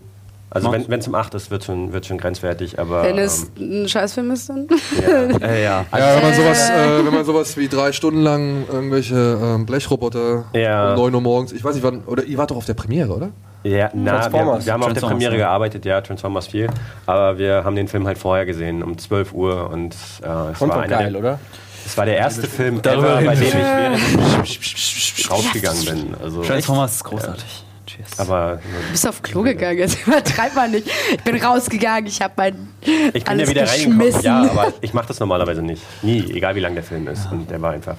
Also 0.53 0.69
Magst 0.69 0.89
wenn 0.89 0.99
es 0.99 1.07
um 1.07 1.15
8 1.15 1.33
ist, 1.33 1.49
wird 1.49 1.63
schon, 1.63 1.93
wird 1.93 2.05
schon 2.05 2.19
grenzwertig, 2.19 2.77
aber 2.77 3.03
wenn 3.03 3.17
es 3.17 3.51
ähm, 3.59 3.83
ein 3.83 3.89
Scheißfilm 3.89 4.29
ist, 4.31 4.49
dann. 4.49 4.67
Äh, 5.41 5.63
ja. 5.63 5.85
Ja, 5.91 6.15
wenn 6.15 6.21
man 6.21 6.33
sowas, 6.33 6.69
äh, 6.69 7.05
wenn 7.05 7.13
man 7.13 7.25
sowas 7.25 7.57
wie 7.57 7.67
drei 7.67 7.91
Stunden 7.91 8.21
lang 8.21 8.67
irgendwelche 8.71 9.15
ähm, 9.41 9.65
Blechroboter 9.65 10.45
Ja. 10.53 10.91
um 10.93 10.99
9 10.99 11.15
Uhr 11.15 11.21
morgens, 11.21 11.51
ich 11.53 11.63
weiß 11.63 11.73
nicht 11.73 11.83
wann, 11.83 12.03
oder 12.05 12.23
ihr 12.23 12.37
wart 12.37 12.51
doch 12.51 12.57
auf 12.57 12.65
der 12.65 12.75
Premiere, 12.75 13.11
oder? 13.13 13.29
ja, 13.63 13.89
na, 13.93 14.03
wir, 14.03 14.19
Transformers. 14.19 14.65
wir 14.65 14.73
haben 14.73 14.83
auf 14.83 14.93
der 14.93 15.01
Premiere 15.01 15.31
ja. 15.33 15.37
gearbeitet, 15.37 15.85
ja, 15.85 16.01
Transformers 16.01 16.47
4, 16.47 16.67
aber 17.05 17.37
wir 17.37 17.63
haben 17.63 17.75
den 17.75 17.87
Film 17.87 18.05
halt 18.05 18.17
vorher 18.17 18.45
gesehen, 18.45 18.83
um 18.83 18.97
12 18.97 19.33
Uhr 19.33 19.69
und 19.69 19.95
äh, 20.21 20.51
es 20.51 20.61
Und 20.61 20.69
war 20.69 20.87
geil, 20.87 21.11
der, 21.13 21.19
oder? 21.19 21.39
Es 21.85 21.97
war 21.97 22.05
der 22.05 22.17
erste 22.17 22.47
Film 22.47 22.79
ever, 22.79 23.21
bei 23.21 23.35
dem 23.35 24.43
ich 24.43 25.29
rausgegangen 25.29 25.85
bin. 25.85 26.15
Also, 26.21 26.41
Transformers 26.41 26.95
ist 26.95 27.03
großartig. 27.03 27.65
Cheers. 28.09 28.19
aber 28.19 28.59
Du 28.85 28.91
bist 28.91 29.07
auf 29.07 29.21
Klo 29.21 29.41
gegangen, 29.43 29.79
jetzt 29.79 30.05
übertreib 30.07 30.55
mal 30.55 30.69
nicht. 30.69 30.87
Ich 31.11 31.23
bin 31.23 31.41
rausgegangen, 31.41 32.07
ich 32.07 32.21
habe 32.21 32.33
mein 32.37 32.67
ich 32.81 33.23
bin 33.23 33.39
ja 33.39 33.47
wieder 33.47 33.67
reingekommen. 33.67 34.21
Ja, 34.21 34.41
aber 34.41 34.73
ich 34.81 34.93
mache 34.93 35.07
das 35.07 35.19
normalerweise 35.19 35.61
nicht. 35.61 35.81
Nie, 36.03 36.31
egal 36.31 36.55
wie 36.55 36.59
lang 36.59 36.73
der 36.75 36.83
Film 36.83 37.07
ist. 37.07 37.31
Und 37.31 37.49
der 37.49 37.61
war 37.61 37.71
einfach 37.71 37.95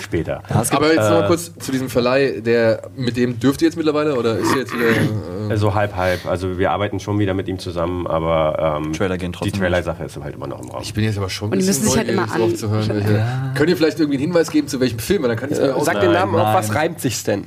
später. 0.00 0.42
Aber 0.48 0.92
jetzt 0.92 1.06
äh, 1.06 1.10
noch 1.10 1.20
mal 1.20 1.26
kurz 1.26 1.52
zu 1.58 1.72
diesem 1.72 1.88
Verleih, 1.88 2.40
der, 2.40 2.82
mit 2.96 3.16
dem 3.16 3.38
dürft 3.40 3.62
ihr 3.62 3.68
jetzt 3.68 3.76
mittlerweile, 3.76 4.16
oder 4.16 4.36
ist 4.36 4.52
ihr 4.52 4.58
jetzt 4.58 4.74
wieder, 4.74 5.52
äh, 5.52 5.56
So 5.56 5.74
halb, 5.74 5.96
halb. 5.96 6.26
Also 6.26 6.58
wir 6.58 6.70
arbeiten 6.70 7.00
schon 7.00 7.18
wieder 7.18 7.34
mit 7.34 7.48
ihm 7.48 7.58
zusammen, 7.58 8.06
aber 8.06 8.80
ähm, 8.84 8.92
Trailer 8.92 9.18
gehen 9.18 9.32
trotzdem 9.32 9.52
die 9.52 9.58
Trailer-Sache 9.58 10.04
ist 10.04 10.16
halt 10.22 10.34
immer 10.34 10.46
noch 10.46 10.60
im 10.60 10.68
Raum. 10.70 10.82
ich 10.82 10.94
bin 10.94 11.04
jetzt 11.04 11.18
aber 11.18 11.30
schon 11.30 11.52
ein 11.52 11.58
bisschen 11.58 11.86
halt 11.88 11.96
neugierig 11.96 12.10
immer 12.10 12.26
drauf 12.26 12.54
zu 12.54 12.70
hören, 12.70 12.88
welche, 12.88 13.24
Könnt 13.54 13.70
ihr 13.70 13.76
vielleicht 13.76 13.98
irgendwie 14.00 14.18
einen 14.18 14.26
Hinweis 14.26 14.50
geben, 14.50 14.68
zu 14.68 14.80
welchem 14.80 14.98
Film? 14.98 15.22
Dann 15.22 15.36
kann 15.36 15.50
ich 15.50 15.56
es 15.56 15.62
mir 15.62 15.74
auch 15.76 15.84
Sag 15.84 16.00
den 16.00 16.12
Namen, 16.12 16.34
auf 16.34 16.42
nein. 16.42 16.54
was 16.54 16.74
reimt 16.74 17.00
sich's 17.00 17.24
denn? 17.24 17.44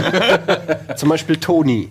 Zum 0.96 1.08
Beispiel 1.08 1.36
Toni. 1.36 1.90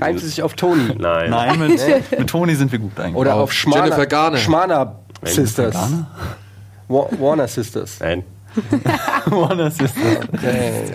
Reimt 0.00 0.18
es 0.18 0.26
sich 0.26 0.42
auf 0.42 0.54
Toni? 0.54 0.94
Nein. 0.98 1.30
Nein, 1.30 1.58
mit, 1.58 2.18
mit 2.18 2.30
Toni 2.30 2.54
sind 2.54 2.70
wir 2.70 2.78
gut 2.78 2.98
eigentlich. 2.98 3.16
Oder 3.16 3.34
Auf 3.34 3.42
auf 3.42 3.52
Schmana, 3.52 3.84
Jennifer 3.84 4.06
Garner. 4.06 4.36
Schmana 4.38 4.98
Sisters. 5.24 5.76
Warner 6.88 7.48
Sisters. 7.48 7.98
Nein. 8.00 8.24
Warner 9.26 9.70
Sisters. 9.70 9.92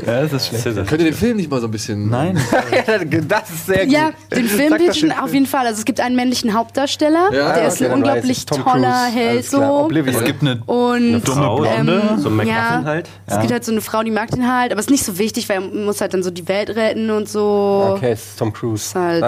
Ja, 0.05 0.21
das 0.21 0.33
ist 0.33 0.47
schlecht. 0.47 0.63
Könnt 0.63 0.91
ihr 0.91 0.97
den 0.97 1.13
Film 1.13 1.37
nicht 1.37 1.49
mal 1.49 1.61
so 1.61 1.67
ein 1.67 1.71
bisschen. 1.71 2.09
Nein. 2.09 2.39
das 3.27 3.49
ist 3.49 3.65
sehr 3.67 3.85
gut. 3.85 3.93
Ja, 3.93 4.11
den 4.35 4.47
Film 4.47 4.73
pitchen 4.75 5.11
auf 5.11 5.33
jeden 5.33 5.45
Fall. 5.45 5.65
Also 5.67 5.79
es 5.79 5.85
gibt 5.85 5.99
einen 5.99 6.15
männlichen 6.15 6.53
Hauptdarsteller, 6.53 7.31
Ja, 7.33 7.53
der 7.53 7.67
ist 7.67 7.75
okay, 7.75 7.85
ein 7.87 7.93
unglaublich 7.93 8.45
toller 8.45 9.05
Held 9.05 9.45
so. 9.45 9.89
Es 9.91 10.23
gibt 10.23 10.41
eine 10.41 10.61
Und 10.65 11.21
dumme 11.21 11.41
Frau, 11.41 11.57
Blonde. 11.57 12.01
ähm, 12.11 12.19
So 12.19 12.29
ein 12.29 12.47
ja, 12.47 12.81
halt. 12.83 13.09
Es 13.27 13.39
gibt 13.39 13.51
halt 13.51 13.63
so 13.63 13.71
eine 13.71 13.81
Frau, 13.81 14.03
die 14.03 14.11
mag 14.11 14.31
den 14.31 14.51
halt, 14.51 14.71
aber 14.71 14.79
es 14.79 14.87
ist 14.87 14.91
nicht 14.91 15.05
so 15.05 15.17
wichtig, 15.17 15.47
weil 15.49 15.57
er 15.57 15.61
muss 15.61 16.01
halt 16.01 16.13
dann 16.13 16.23
so 16.23 16.31
die 16.31 16.47
Welt 16.47 16.69
retten 16.71 17.09
und 17.11 17.29
so. 17.29 17.93
Okay, 17.95 18.11
es 18.11 18.23
ist 18.23 18.39
Tom 18.39 18.51
Cruise. 18.51 18.83
Ist 18.85 18.95
halt-. 18.95 19.23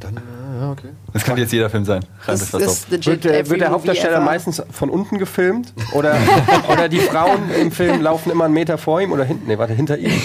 Dann, 0.00 0.16
äh, 0.16 0.20
ja, 0.60 0.70
okay. 0.70 0.88
Das 1.12 1.24
könnte 1.24 1.42
jetzt 1.42 1.52
jeder 1.52 1.70
Film 1.70 1.84
sein. 1.84 2.04
Das 2.26 2.52
legit 2.90 3.06
Wird 3.06 3.24
der, 3.24 3.48
wird 3.48 3.60
der 3.60 3.70
Hauptdarsteller 3.70 4.16
ever. 4.16 4.24
meistens 4.24 4.62
von 4.70 4.90
unten 4.90 5.18
gefilmt? 5.18 5.72
Oder, 5.92 6.16
oder 6.72 6.88
die 6.88 6.98
Frauen 7.00 7.50
im 7.60 7.70
Film 7.72 8.00
laufen 8.00 8.30
immer 8.30 8.44
einen 8.44 8.54
Meter 8.54 8.78
vor 8.78 9.00
ihm 9.00 9.12
oder 9.12 9.24
hinten? 9.24 9.46
Nee, 9.46 9.58
warte, 9.58 9.74
hinter 9.74 9.98
ihm. 9.98 10.10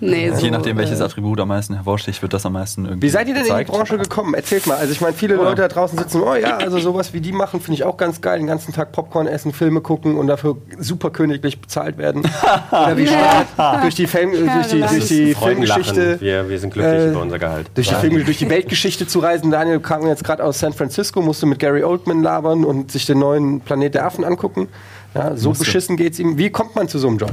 Nee, 0.00 0.30
so, 0.34 0.44
Je 0.44 0.50
nachdem, 0.50 0.76
welches 0.76 1.00
äh, 1.00 1.04
Attribut 1.04 1.40
am 1.40 1.48
meisten 1.48 1.74
hervorsticht, 1.74 2.22
wird 2.22 2.32
das 2.32 2.44
am 2.46 2.54
meisten 2.54 2.84
irgendwie 2.84 3.06
Wie 3.06 3.10
seid 3.10 3.28
ihr 3.28 3.34
denn 3.34 3.44
gezeigt. 3.44 3.68
in 3.68 3.72
die 3.72 3.78
Branche 3.78 3.98
gekommen? 3.98 4.34
Erzählt 4.34 4.66
mal. 4.66 4.76
Also 4.76 4.92
ich 4.92 5.00
meine, 5.00 5.14
viele 5.14 5.36
Leute 5.36 5.62
da 5.62 5.68
draußen 5.68 5.98
sitzen, 5.98 6.22
oh 6.22 6.34
ja, 6.34 6.58
also 6.58 6.78
sowas 6.78 7.12
wie 7.12 7.20
die 7.20 7.32
machen, 7.32 7.60
finde 7.60 7.74
ich 7.74 7.84
auch 7.84 7.96
ganz 7.96 8.20
geil. 8.20 8.38
Den 8.38 8.46
ganzen 8.46 8.72
Tag 8.72 8.92
Popcorn 8.92 9.26
essen, 9.26 9.52
Filme 9.52 9.80
gucken 9.80 10.16
und 10.16 10.26
dafür 10.26 10.56
super 10.78 11.10
königlich 11.10 11.60
bezahlt 11.60 11.98
werden. 11.98 12.22
Oder 12.70 12.96
wie 12.96 13.06
stark 13.06 13.82
durch 13.82 13.94
die, 13.94 14.06
Film, 14.06 14.32
durch 14.32 14.66
die, 14.68 14.80
durch 14.80 15.06
die. 15.06 15.34
Filmgeschichte... 15.34 16.20
Wir, 16.20 16.48
wir 16.48 16.58
sind 16.58 16.72
glücklich 16.72 16.94
äh, 16.94 17.10
über 17.10 17.22
unser 17.22 17.38
Gehalt. 17.38 17.70
Durch 17.74 17.88
die, 17.88 17.94
Film, 17.94 18.24
durch 18.24 18.38
die 18.38 18.50
Weltgeschichte 18.50 19.06
zu 19.06 19.18
reisen. 19.18 19.50
Daniel 19.50 19.80
kam 19.80 20.06
jetzt 20.06 20.24
gerade 20.24 20.44
aus 20.44 20.58
San 20.58 20.72
Francisco, 20.72 21.22
musste 21.22 21.46
mit 21.46 21.58
Gary 21.58 21.82
Oldman 21.82 22.22
labern 22.22 22.64
und 22.64 22.92
sich 22.92 23.06
den 23.06 23.18
neuen 23.18 23.60
Planet 23.60 23.94
der 23.94 24.06
Affen 24.06 24.24
angucken. 24.24 24.68
Ja, 25.14 25.36
so 25.36 25.50
Musste. 25.50 25.64
beschissen 25.64 25.96
geht's 25.96 26.18
ihm. 26.18 26.38
Wie 26.38 26.50
kommt 26.50 26.74
man 26.74 26.88
zu 26.88 26.98
so 26.98 27.08
einem 27.08 27.18
Job? 27.18 27.32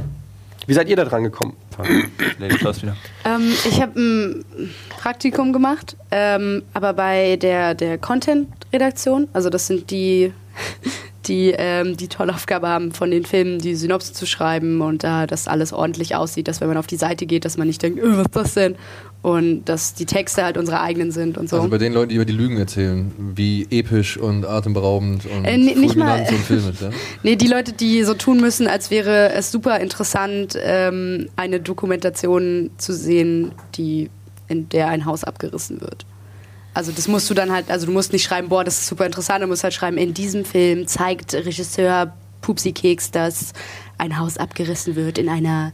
Wie 0.66 0.74
seid 0.74 0.88
ihr 0.88 0.96
da 0.96 1.04
dran 1.04 1.24
gekommen? 1.24 1.54
Ähm, 3.24 3.52
ich 3.68 3.80
habe 3.80 3.98
ein 4.00 4.44
Praktikum 4.88 5.52
gemacht, 5.52 5.96
ähm, 6.10 6.62
aber 6.74 6.92
bei 6.92 7.36
der, 7.36 7.74
der 7.74 7.98
Content-Redaktion, 7.98 9.28
also 9.32 9.50
das 9.50 9.66
sind 9.66 9.90
die, 9.90 10.32
die 11.26 11.54
ähm, 11.56 11.96
die 11.96 12.08
tolle 12.08 12.34
Aufgabe 12.34 12.68
haben, 12.68 12.92
von 12.92 13.10
den 13.10 13.24
Filmen 13.24 13.58
die 13.58 13.74
Synopsis 13.74 14.12
zu 14.12 14.26
schreiben 14.26 14.80
und 14.80 15.04
da 15.04 15.26
dass 15.26 15.46
alles 15.48 15.72
ordentlich 15.72 16.14
aussieht, 16.16 16.48
dass 16.48 16.60
wenn 16.60 16.68
man 16.68 16.76
auf 16.76 16.86
die 16.86 16.96
Seite 16.96 17.26
geht, 17.26 17.44
dass 17.44 17.56
man 17.56 17.66
nicht 17.68 17.82
denkt, 17.82 17.98
äh, 18.00 18.02
was 18.04 18.26
ist 18.26 18.36
das 18.36 18.54
denn? 18.54 18.74
Und 19.22 19.66
dass 19.66 19.94
die 19.94 20.04
Texte 20.04 20.42
halt 20.44 20.56
unsere 20.58 20.80
eigenen 20.80 21.12
sind 21.12 21.38
und 21.38 21.48
so. 21.48 21.56
Also 21.56 21.68
bei 21.68 21.78
den 21.78 21.92
Leuten, 21.92 22.08
die 22.08 22.16
über 22.16 22.24
die 22.24 22.32
Lügen 22.32 22.56
erzählen, 22.58 23.12
wie 23.36 23.68
episch 23.70 24.16
und 24.16 24.44
atemberaubend 24.44 25.26
und 25.26 25.44
Äh, 25.44 25.58
nee, 25.58 25.74
nicht 25.76 25.94
mal- 25.94 26.26
so 26.26 26.34
ein 26.34 26.40
Film 26.40 26.68
ist, 26.70 26.80
ja? 26.82 26.90
Nee, 27.22 27.36
die 27.36 27.46
Leute, 27.46 27.72
die 27.72 28.02
so 28.02 28.14
tun 28.14 28.40
müssen, 28.40 28.66
als 28.66 28.90
wäre 28.90 29.32
es 29.32 29.52
super 29.52 29.78
interessant, 29.78 30.58
ähm, 30.60 31.28
eine 31.36 31.60
Dokumentation 31.60 32.70
zu 32.78 32.92
sehen, 32.92 33.52
die, 33.76 34.10
in 34.48 34.68
der 34.70 34.88
ein 34.88 35.04
Haus 35.04 35.22
abgerissen 35.22 35.80
wird. 35.80 36.04
Also 36.74 36.90
das 36.92 37.06
musst 37.08 37.28
du 37.28 37.34
dann 37.34 37.52
halt, 37.52 37.70
also 37.70 37.86
du 37.86 37.92
musst 37.92 38.12
nicht 38.12 38.22
schreiben, 38.24 38.48
boah, 38.48 38.64
das 38.64 38.78
ist 38.78 38.86
super 38.86 39.04
interessant, 39.06 39.42
du 39.42 39.46
musst 39.46 39.62
halt 39.62 39.74
schreiben, 39.74 39.98
in 39.98 40.14
diesem 40.14 40.44
Film 40.44 40.86
zeigt 40.86 41.34
Regisseur 41.34 42.12
Pupsi 42.40 42.72
Keks, 42.72 43.10
dass 43.10 43.52
ein 43.98 44.18
Haus 44.18 44.38
abgerissen 44.38 44.96
wird 44.96 45.18
in 45.18 45.28
einer 45.28 45.72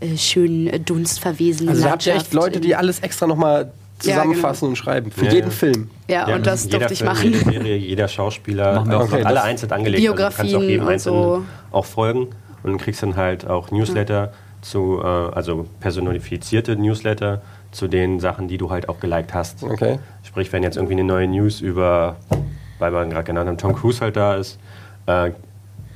äh, 0.00 0.16
schönen 0.16 0.66
äh, 0.68 0.80
dunstverwesenen 0.80 1.68
Also 1.68 1.82
da 1.84 1.90
habt 1.90 2.06
ihr 2.06 2.12
Landschaft. 2.14 2.32
echt 2.32 2.34
Leute, 2.34 2.60
die 2.60 2.74
alles 2.74 3.00
extra 3.00 3.26
nochmal 3.26 3.72
zusammenfassen 3.98 4.68
und 4.68 4.76
schreiben. 4.76 5.10
Für 5.10 5.26
Ja, 5.26 5.32
jeden 5.32 5.48
ja. 5.48 5.54
Film. 5.54 5.90
Ja, 6.08 6.34
und 6.34 6.46
das 6.46 6.64
jeder 6.64 6.78
durfte 6.78 6.94
ich 6.94 6.98
Film, 7.00 7.10
machen. 7.12 7.24
Jede 7.32 7.38
Serie, 7.50 7.76
jeder 7.76 8.08
Schauspieler, 8.08 8.74
Machen 8.76 8.90
wir 8.90 8.96
auch 8.98 9.02
auch. 9.02 9.12
Okay, 9.12 9.22
alle 9.24 9.34
das- 9.34 9.44
einzeln 9.44 9.72
angelegt. 9.72 10.02
also 10.08 10.12
du 10.16 10.22
kannst 10.22 10.38
auch 10.38 10.44
Biografien 10.44 10.70
jedem 10.70 10.86
und 10.86 10.92
einzelnen 10.92 11.22
so. 11.22 11.44
auch 11.72 11.84
folgen 11.84 12.28
und 12.62 12.78
kriegst 12.78 13.02
dann 13.02 13.16
halt 13.16 13.46
auch 13.46 13.70
Newsletter 13.70 14.32
zu, 14.62 15.00
äh, 15.02 15.06
also 15.06 15.66
personifizierte 15.80 16.76
Newsletter 16.76 17.42
zu 17.70 17.86
den 17.86 18.18
Sachen, 18.18 18.48
die 18.48 18.56
du 18.56 18.70
halt 18.70 18.88
auch 18.88 18.98
geliked 19.00 19.34
hast. 19.34 19.62
Okay. 19.62 19.98
Sprich, 20.28 20.52
wenn 20.52 20.62
jetzt 20.62 20.76
irgendwie 20.76 20.92
eine 20.92 21.04
neue 21.04 21.26
News 21.26 21.62
über, 21.62 22.16
weil 22.78 22.92
wir 22.92 23.06
gerade 23.06 23.24
genannt 23.24 23.48
haben, 23.48 23.56
Tom 23.56 23.74
Cruise 23.74 24.02
halt 24.02 24.14
da 24.14 24.34
ist, 24.34 24.58
äh, 25.06 25.30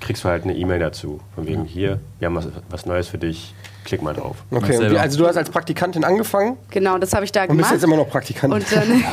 kriegst 0.01 0.25
du 0.25 0.29
halt 0.31 0.45
eine 0.45 0.55
E-Mail 0.55 0.79
dazu. 0.79 1.21
Von 1.35 1.47
wegen 1.47 1.67
hier, 1.67 2.01
wir 2.19 2.27
haben 2.27 2.37
was, 2.37 2.49
was 2.71 2.87
Neues 2.87 3.09
für 3.09 3.19
dich, 3.19 3.55
klick 3.85 4.01
mal 4.01 4.15
drauf. 4.15 4.37
Okay, 4.51 4.79
und 4.79 4.91
wie, 4.91 4.99
also 4.99 5.19
du 5.19 5.29
hast 5.29 5.37
als 5.37 5.51
Praktikantin 5.51 6.03
angefangen 6.03 6.57
Genau, 6.71 6.97
das 6.97 7.13
habe 7.13 7.27
ich 7.27 7.33
da 7.33 7.43
und 7.43 7.49
bist 7.49 7.59
gemacht. 7.59 7.73
jetzt 7.75 7.85
immer 7.85 7.97
noch 7.97 8.09
Praktikant. 8.09 8.55
Und 8.55 8.65
dann, 8.75 9.05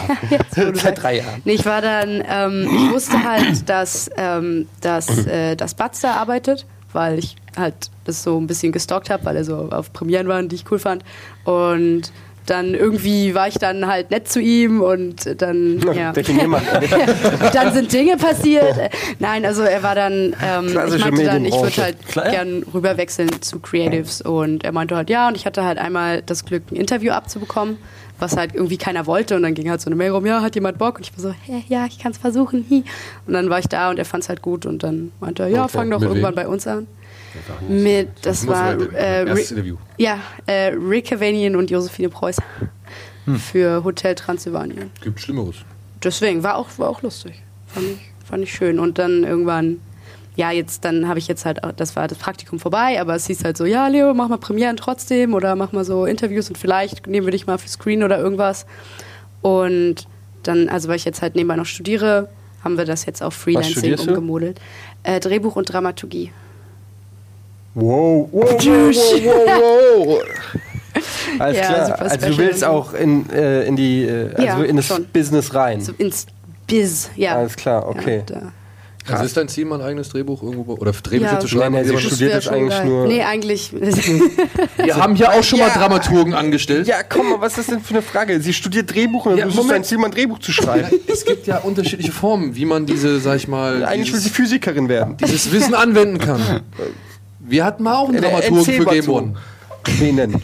du 0.73 0.79
Seit 0.79 1.03
drei 1.03 1.17
Jahren. 1.17 1.41
Nee, 1.43 1.55
ich 1.55 1.65
war 1.65 1.81
dann, 1.81 2.23
ähm, 2.25 2.69
ich 2.73 2.89
wusste 2.93 3.21
halt, 3.21 3.67
dass, 3.67 4.09
ähm, 4.15 4.69
dass, 4.79 5.27
äh, 5.27 5.57
dass 5.57 5.73
Batz 5.73 5.99
da 5.99 6.13
arbeitet, 6.13 6.65
weil 6.93 7.19
ich 7.19 7.35
halt 7.57 7.91
das 8.05 8.23
so 8.23 8.39
ein 8.39 8.47
bisschen 8.47 8.71
gestalkt 8.71 9.09
habe, 9.09 9.25
weil 9.25 9.35
er 9.35 9.43
so 9.43 9.67
auf 9.69 9.91
Premieren 9.91 10.29
war, 10.29 10.41
die 10.43 10.55
ich 10.55 10.71
cool 10.71 10.79
fand. 10.79 11.03
Und 11.43 12.13
dann 12.49 12.73
irgendwie 12.73 13.35
war 13.35 13.47
ich 13.47 13.55
dann 13.55 13.87
halt 13.87 14.11
nett 14.11 14.27
zu 14.27 14.39
ihm 14.39 14.81
und 14.81 15.41
dann, 15.41 15.79
ja. 15.93 16.11
Dann 17.53 17.73
sind 17.73 17.91
Dinge 17.91 18.17
passiert. 18.17 18.75
Nein, 19.19 19.45
also 19.45 19.63
er 19.63 19.83
war 19.83 19.95
dann, 19.95 20.35
ähm, 20.43 20.67
ich 20.67 20.99
meinte 20.99 21.23
dann, 21.23 21.45
ich 21.45 21.53
würde 21.53 21.77
halt 21.77 22.05
Klar. 22.07 22.29
gern 22.29 22.63
rüberwechseln 22.73 23.41
zu 23.41 23.59
Creatives 23.59 24.21
und 24.21 24.63
er 24.63 24.71
meinte 24.71 24.95
halt 24.95 25.09
ja 25.09 25.27
und 25.27 25.35
ich 25.35 25.45
hatte 25.45 25.63
halt 25.63 25.77
einmal 25.77 26.21
das 26.21 26.45
Glück, 26.45 26.63
ein 26.71 26.75
Interview 26.75 27.11
abzubekommen, 27.11 27.77
was 28.19 28.35
halt 28.37 28.53
irgendwie 28.53 28.77
keiner 28.77 29.05
wollte 29.07 29.35
und 29.35 29.43
dann 29.43 29.53
ging 29.53 29.69
halt 29.69 29.81
so 29.81 29.87
eine 29.87 29.95
Mail 29.95 30.11
rum, 30.11 30.25
ja, 30.25 30.41
hat 30.41 30.55
jemand 30.55 30.77
Bock? 30.77 30.97
Und 30.97 31.05
ich 31.07 31.13
war 31.17 31.21
so, 31.21 31.31
hä, 31.45 31.63
ja, 31.69 31.85
ich 31.85 31.97
kann 31.99 32.11
es 32.11 32.17
versuchen. 32.17 32.65
Hi. 32.69 32.83
Und 33.25 33.33
dann 33.33 33.49
war 33.49 33.59
ich 33.59 33.67
da 33.67 33.89
und 33.89 33.97
er 33.97 34.05
fand 34.05 34.23
es 34.23 34.29
halt 34.29 34.41
gut 34.41 34.65
und 34.65 34.83
dann 34.83 35.11
meinte 35.19 35.43
er, 35.43 35.49
ja, 35.49 35.63
Okay. 35.63 35.71
fang 35.73 35.89
doch 35.91 36.01
irgendwann 36.01 36.31
wem? 36.31 36.43
bei 36.43 36.47
uns 36.47 36.67
an. 36.67 36.87
Mit, 37.67 38.09
das 38.23 38.43
muss 38.43 38.55
war 38.55 38.73
äh, 38.93 39.25
erstes 39.25 39.49
Ri- 39.49 39.51
Interview. 39.51 39.77
ja, 39.97 40.19
äh, 40.47 40.67
Rick 40.73 41.05
Cavanian 41.09 41.55
und 41.55 41.69
Josephine 41.69 42.09
Preuß 42.09 42.37
Hm. 43.25 43.35
für 43.35 43.83
Hotel 43.83 44.15
Transylvanien 44.15 44.89
Gibt 45.01 45.19
Schlimmeres. 45.19 45.57
deswegen 46.03 46.41
war 46.41 46.55
auch, 46.55 46.67
war 46.77 46.89
auch 46.89 47.01
lustig. 47.03 47.33
Fand 47.67 47.85
ich, 47.85 47.99
fand 48.27 48.43
ich 48.43 48.51
schön. 48.53 48.79
Und 48.79 48.97
dann 48.97 49.23
irgendwann, 49.23 49.79
ja, 50.39 50.51
jetzt, 50.51 50.85
dann 50.85 51.09
habe 51.09 51.19
ich 51.19 51.27
jetzt 51.27 51.43
halt, 51.43 51.59
das 51.75 51.97
war 51.97 52.07
das 52.07 52.17
Praktikum 52.17 52.59
vorbei, 52.59 53.01
aber 53.01 53.13
es 53.13 53.27
hieß 53.27 53.43
halt 53.43 53.57
so, 53.57 53.65
ja, 53.65 53.87
Leo, 53.89 54.13
mach 54.13 54.29
mal 54.29 54.37
Premieren 54.37 54.77
trotzdem 54.77 55.33
oder 55.33 55.53
mach 55.57 55.73
mal 55.73 55.83
so 55.83 56.05
Interviews 56.05 56.47
und 56.47 56.57
vielleicht 56.57 57.07
nehmen 57.07 57.27
wir 57.27 57.31
dich 57.31 57.45
mal 57.45 57.57
für 57.57 57.67
Screen 57.67 58.03
oder 58.03 58.17
irgendwas. 58.17 58.65
Und 59.41 60.07
dann, 60.43 60.69
also 60.69 60.87
weil 60.87 60.95
ich 60.95 61.03
jetzt 61.03 61.21
halt 61.21 61.35
nebenbei 61.35 61.57
noch 61.57 61.65
studiere, 61.65 62.29
haben 62.63 62.77
wir 62.77 62.85
das 62.85 63.05
jetzt 63.05 63.21
auf 63.21 63.33
Freelancing 63.33 63.99
umgemodelt. 63.99 64.61
Äh, 65.03 65.19
Drehbuch 65.19 65.57
und 65.57 65.65
Dramaturgie. 65.65 66.31
Wow, 67.73 68.29
wow, 68.31 68.49
wow, 68.49 68.95
wow, 69.25 70.07
wow. 70.07 70.23
Alles 71.39 71.57
Ja, 71.57 71.63
klar. 71.65 72.01
Also 72.01 72.27
du 72.27 72.37
willst 72.37 72.63
auch 72.63 72.93
in, 72.93 73.29
äh, 73.29 73.65
in 73.65 73.75
die, 73.75 74.03
äh, 74.03 74.33
also 74.35 74.41
Ja, 74.41 74.63
in 74.63 74.77
das 74.77 74.85
schon. 74.85 75.03
Business 75.07 75.53
rein. 75.53 75.81
So 75.81 75.91
ins 75.97 76.27
Biz, 76.65 77.09
ja. 77.17 77.35
Alles 77.35 77.57
klar, 77.57 77.85
okay. 77.89 78.23
Ja, 78.29 78.53
da. 79.09 79.13
Also 79.15 79.25
ist 79.25 79.37
dein 79.37 79.47
Ziel, 79.47 79.65
mal 79.65 79.79
ein 79.81 79.85
eigenes 79.87 80.09
Drehbuch 80.09 80.41
irgendwo 80.43 80.73
oder 80.75 80.91
Drehbücher 80.91 81.33
Ja. 81.33 81.39
zu 81.39 81.47
schreiben? 81.47 81.73
Nein, 81.73 81.73
nein, 81.73 81.83
sie 81.85 81.89
jemandem- 81.91 82.09
studiert 82.09 82.33
das 82.35 82.47
eigentlich 82.47 82.77
geil. 82.77 82.85
nur- 82.87 83.07
Nee, 83.07 83.23
eigentlich. 83.23 83.73
Wir 84.77 84.95
haben 84.95 85.15
hier 85.15 85.31
auch 85.31 85.43
schon 85.43 85.59
mal 85.59 85.67
Ja. 85.69 85.73
Dramaturgen 85.77 86.33
angestellt. 86.33 86.87
Ja, 86.87 87.03
komm 87.03 87.29
mal, 87.29 87.41
was 87.41 87.53
ist 87.53 87.57
das 87.59 87.65
denn 87.67 87.81
für 87.81 87.93
eine 87.95 88.01
Frage? 88.01 88.39
Sie 88.41 88.53
studiert 88.53 88.93
Drehbuch 88.93 89.25
und 89.25 89.31
dann 89.33 89.39
Ja, 89.39 89.45
versucht 89.45 89.65
Moment. 89.67 89.85
sein 89.85 89.89
Ziel, 89.89 89.97
mal 89.97 90.05
ein 90.07 90.11
Drehbuch 90.11 90.39
zu 90.39 90.51
schreiben. 90.51 90.87
Es 91.07 91.25
gibt 91.25 91.47
ja 91.47 91.57
unterschiedliche 91.59 92.11
Formen, 92.11 92.55
wie 92.55 92.65
man 92.65 92.85
diese, 92.85 93.19
sag 93.19 93.35
ich 93.37 93.47
mal, 93.47 93.83
Eigentlich 93.85 94.11
will 94.13 94.19
sie 94.19 94.29
dieses, 94.29 94.35
Physikerin 94.37 94.89
werden. 94.89 95.17
dieses 95.17 95.51
Wissen 95.51 95.73
anwenden 95.75 96.17
kann. 96.19 96.61
Wir 97.39 97.65
hatten 97.65 97.83
mal 97.83 97.95
auch 97.95 98.09
einen 98.09 98.21
Der 98.21 98.29
Dramaturgen 98.29 98.63
für 98.65 98.83
mal 98.83 98.91
Game. 98.99 99.09
One. 99.09 99.33
Wen 99.97 100.17
denn? 100.17 100.35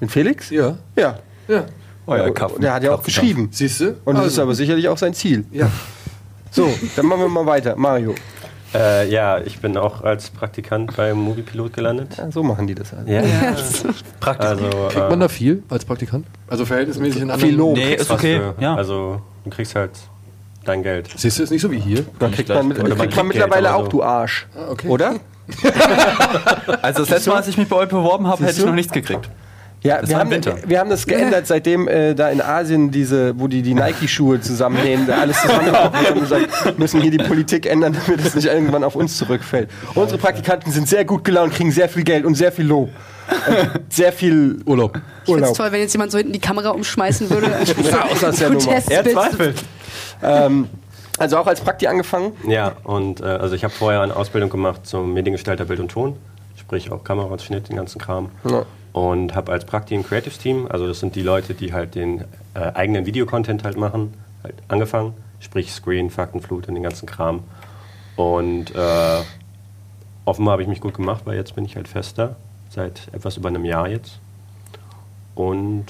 Den 0.00 0.08
Felix? 0.08 0.50
Ja. 0.50 0.78
Ja. 0.96 1.18
Ja. 1.48 1.66
Euer 2.06 2.32
Kaffen. 2.32 2.62
Der 2.62 2.72
hat 2.72 2.82
ja 2.84 2.94
auch 2.94 3.02
geschrieben. 3.02 3.48
Siehst 3.52 3.80
du? 3.80 3.96
Und 4.06 4.16
das 4.16 4.28
ist 4.28 4.38
aber 4.38 4.54
sicherlich 4.54 4.88
auch 4.88 4.96
sein 4.96 5.12
Ziel. 5.12 5.44
Ja. 5.52 5.70
So, 6.50 6.72
dann 6.96 7.06
machen 7.06 7.20
wir 7.20 7.28
mal 7.28 7.46
weiter. 7.46 7.74
Mario. 7.76 8.14
Äh, 8.74 9.08
ja, 9.10 9.38
ich 9.40 9.60
bin 9.60 9.76
auch 9.78 10.02
als 10.02 10.28
Praktikant 10.28 10.94
beim 10.96 11.16
Moviepilot 11.18 11.72
gelandet. 11.72 12.16
Ja, 12.18 12.30
so 12.30 12.42
machen 12.42 12.66
die 12.66 12.74
das 12.74 12.92
halt. 12.92 13.08
Ja, 13.08 13.22
Praktisch. 14.20 14.46
also 14.46 14.68
Kriegt 14.90 14.96
man 15.08 15.12
äh, 15.20 15.24
da 15.24 15.28
viel 15.28 15.62
als 15.70 15.84
Praktikant? 15.86 16.26
Also 16.48 16.66
verhältnismäßig 16.66 17.22
in 17.22 17.28
Viel 17.28 17.32
anderen... 17.32 17.56
Lob. 17.56 17.76
nee, 17.76 17.94
ist 17.94 18.10
okay. 18.10 18.38
für- 18.40 18.54
Ja. 18.62 18.74
Also 18.74 19.22
du 19.44 19.50
kriegst 19.50 19.74
halt 19.74 19.92
dein 20.64 20.82
Geld. 20.82 21.08
Siehst 21.16 21.38
du, 21.38 21.44
ist 21.44 21.50
nicht 21.50 21.62
so 21.62 21.70
wie 21.70 21.78
hier. 21.78 22.04
Da 22.18 22.28
kriegt 22.28 22.50
man, 22.50 22.68
mit, 22.68 22.76
kriegt 22.78 23.16
man 23.16 23.28
mittlerweile 23.28 23.74
auch, 23.74 23.84
so. 23.84 23.88
du 23.88 24.02
Arsch. 24.02 24.46
Ah, 24.54 24.70
okay. 24.70 24.88
Oder? 24.88 25.14
Also 26.82 27.00
das 27.00 27.08
letzte 27.10 27.30
Mal, 27.30 27.36
als 27.36 27.48
ich 27.48 27.56
mich 27.56 27.68
bei 27.68 27.76
euch 27.76 27.88
beworben 27.88 28.26
habe, 28.26 28.44
hätte 28.44 28.60
ich 28.60 28.66
noch 28.66 28.74
nichts 28.74 28.92
gekriegt. 28.92 29.28
Ja, 29.88 30.00
Das 30.00 30.10
wir 30.10 30.18
haben, 30.18 30.30
Winter. 30.30 30.56
wir 30.66 30.78
haben 30.78 30.90
das 30.90 31.06
geändert, 31.06 31.46
seitdem 31.48 31.88
äh, 31.88 32.14
da 32.14 32.28
in 32.30 32.40
Asien 32.40 32.90
diese, 32.90 33.38
wo 33.40 33.46
die 33.48 33.62
die 33.62 33.74
Nike-Schuhe 33.74 34.40
zusammennehmen, 34.40 35.06
da 35.06 35.18
alles 35.18 35.38
zusammengebrochen 35.42 36.00
wird 36.00 36.10
und 36.12 36.20
gesagt, 36.20 36.78
müssen 36.78 37.00
hier 37.00 37.10
die 37.10 37.18
Politik 37.18 37.66
ändern, 37.66 37.96
damit 38.06 38.24
es 38.24 38.34
nicht 38.34 38.46
irgendwann 38.46 38.84
auf 38.84 38.94
uns 38.96 39.16
zurückfällt. 39.16 39.70
Unsere 39.94 40.18
Praktikanten 40.18 40.70
sind 40.72 40.88
sehr 40.88 41.04
gut 41.04 41.24
gelaunt, 41.24 41.54
kriegen 41.54 41.72
sehr 41.72 41.88
viel 41.88 42.04
Geld 42.04 42.24
und 42.24 42.34
sehr 42.34 42.52
viel 42.52 42.66
Lob. 42.66 42.90
Und 43.48 43.80
sehr 43.92 44.12
viel 44.12 44.60
Urlaub. 44.64 44.96
Ich 44.96 45.24
finde 45.26 45.32
Urlaub. 45.40 45.50
es 45.52 45.56
toll, 45.58 45.72
wenn 45.72 45.80
jetzt 45.80 45.92
jemand 45.92 46.12
so 46.12 46.18
hinten 46.18 46.32
die 46.32 46.40
Kamera 46.40 46.70
umschmeißen 46.70 47.28
würde. 47.30 47.46
Raus 47.48 48.24
aus 48.24 48.36
der 48.36 48.50
Nummer. 48.50 48.64
Protestbild. 48.80 49.64
Ähm, 50.22 50.68
also 51.18 51.36
auch 51.38 51.46
als 51.46 51.60
Prakti 51.60 51.86
angefangen. 51.88 52.32
Ja, 52.46 52.72
und 52.84 53.20
äh, 53.20 53.24
also 53.24 53.54
ich 53.54 53.64
habe 53.64 53.74
vorher 53.74 54.00
eine 54.02 54.14
Ausbildung 54.14 54.50
gemacht 54.50 54.86
zum 54.86 55.12
Mediengestalter 55.12 55.64
Bild 55.64 55.80
und 55.80 55.90
Ton, 55.90 56.16
sprich 56.56 56.90
auch 56.92 57.02
Kamera 57.04 57.26
und 57.26 57.42
Schnitt, 57.42 57.68
den 57.68 57.76
ganzen 57.76 58.00
Kram. 58.00 58.30
Ja. 58.48 58.64
Und 58.92 59.34
habe 59.34 59.52
als 59.52 59.64
Prakti 59.64 59.94
ein 59.94 60.04
Creatives 60.04 60.38
Team, 60.38 60.66
also 60.68 60.86
das 60.86 61.00
sind 61.00 61.14
die 61.14 61.22
Leute, 61.22 61.54
die 61.54 61.72
halt 61.72 61.94
den 61.94 62.22
äh, 62.54 62.72
eigenen 62.74 63.06
Videocontent 63.06 63.64
halt 63.64 63.76
machen, 63.76 64.14
halt 64.42 64.54
angefangen, 64.68 65.14
sprich 65.40 65.72
Screen, 65.72 66.10
Faktenflut 66.10 66.68
und 66.68 66.74
den 66.74 66.82
ganzen 66.82 67.06
Kram. 67.06 67.44
Und 68.16 68.74
äh, 68.74 69.20
offenbar 70.24 70.52
habe 70.52 70.62
ich 70.62 70.68
mich 70.68 70.80
gut 70.80 70.94
gemacht, 70.94 71.22
weil 71.24 71.36
jetzt 71.36 71.54
bin 71.54 71.64
ich 71.64 71.76
halt 71.76 71.86
fester, 71.86 72.36
seit 72.70 73.08
etwas 73.12 73.36
über 73.36 73.48
einem 73.48 73.64
Jahr 73.64 73.88
jetzt. 73.88 74.18
Und 75.34 75.86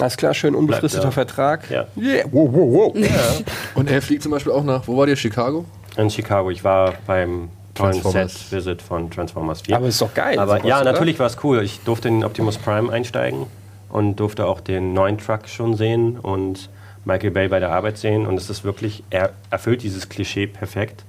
Alles 0.00 0.16
klar, 0.16 0.34
schön 0.34 0.54
unbefristeter 0.54 1.04
ja. 1.04 1.10
Vertrag. 1.10 1.70
Ja. 1.70 1.86
Yeah. 1.96 2.24
Wow, 2.32 2.48
wow, 2.52 2.94
wow. 2.94 3.44
Und 3.74 3.90
er 3.90 4.02
fliegt 4.02 4.22
zum 4.22 4.32
Beispiel 4.32 4.52
auch 4.52 4.64
nach, 4.64 4.88
wo 4.88 4.96
war 4.96 5.06
der? 5.06 5.16
Chicago? 5.16 5.64
in 5.96 6.10
Chicago, 6.10 6.50
ich 6.50 6.64
war 6.64 6.94
beim 7.06 7.48
tollen. 7.80 8.28
Set-Visit 8.28 8.82
von 8.82 9.10
Transformers 9.10 9.62
4. 9.62 9.76
Aber 9.76 9.86
ist 9.86 10.00
doch 10.00 10.14
geil. 10.14 10.38
Aber 10.38 10.64
ja, 10.64 10.80
oder? 10.80 10.92
natürlich 10.92 11.18
war 11.18 11.26
es 11.26 11.36
cool. 11.42 11.62
Ich 11.62 11.80
durfte 11.80 12.08
in 12.08 12.18
den 12.18 12.24
Optimus 12.24 12.58
Prime 12.58 12.92
einsteigen 12.92 13.46
und 13.88 14.16
durfte 14.16 14.46
auch 14.46 14.60
den 14.60 14.92
neuen 14.92 15.18
Truck 15.18 15.48
schon 15.48 15.74
sehen 15.74 16.18
und 16.18 16.68
Michael 17.04 17.30
Bay 17.30 17.48
bei 17.48 17.60
der 17.60 17.72
Arbeit 17.72 17.98
sehen. 17.98 18.26
Und 18.26 18.36
es 18.36 18.50
ist 18.50 18.64
wirklich, 18.64 19.02
er 19.10 19.32
erfüllt 19.50 19.82
dieses 19.82 20.08
Klischee 20.08 20.46
perfekt. 20.46 21.04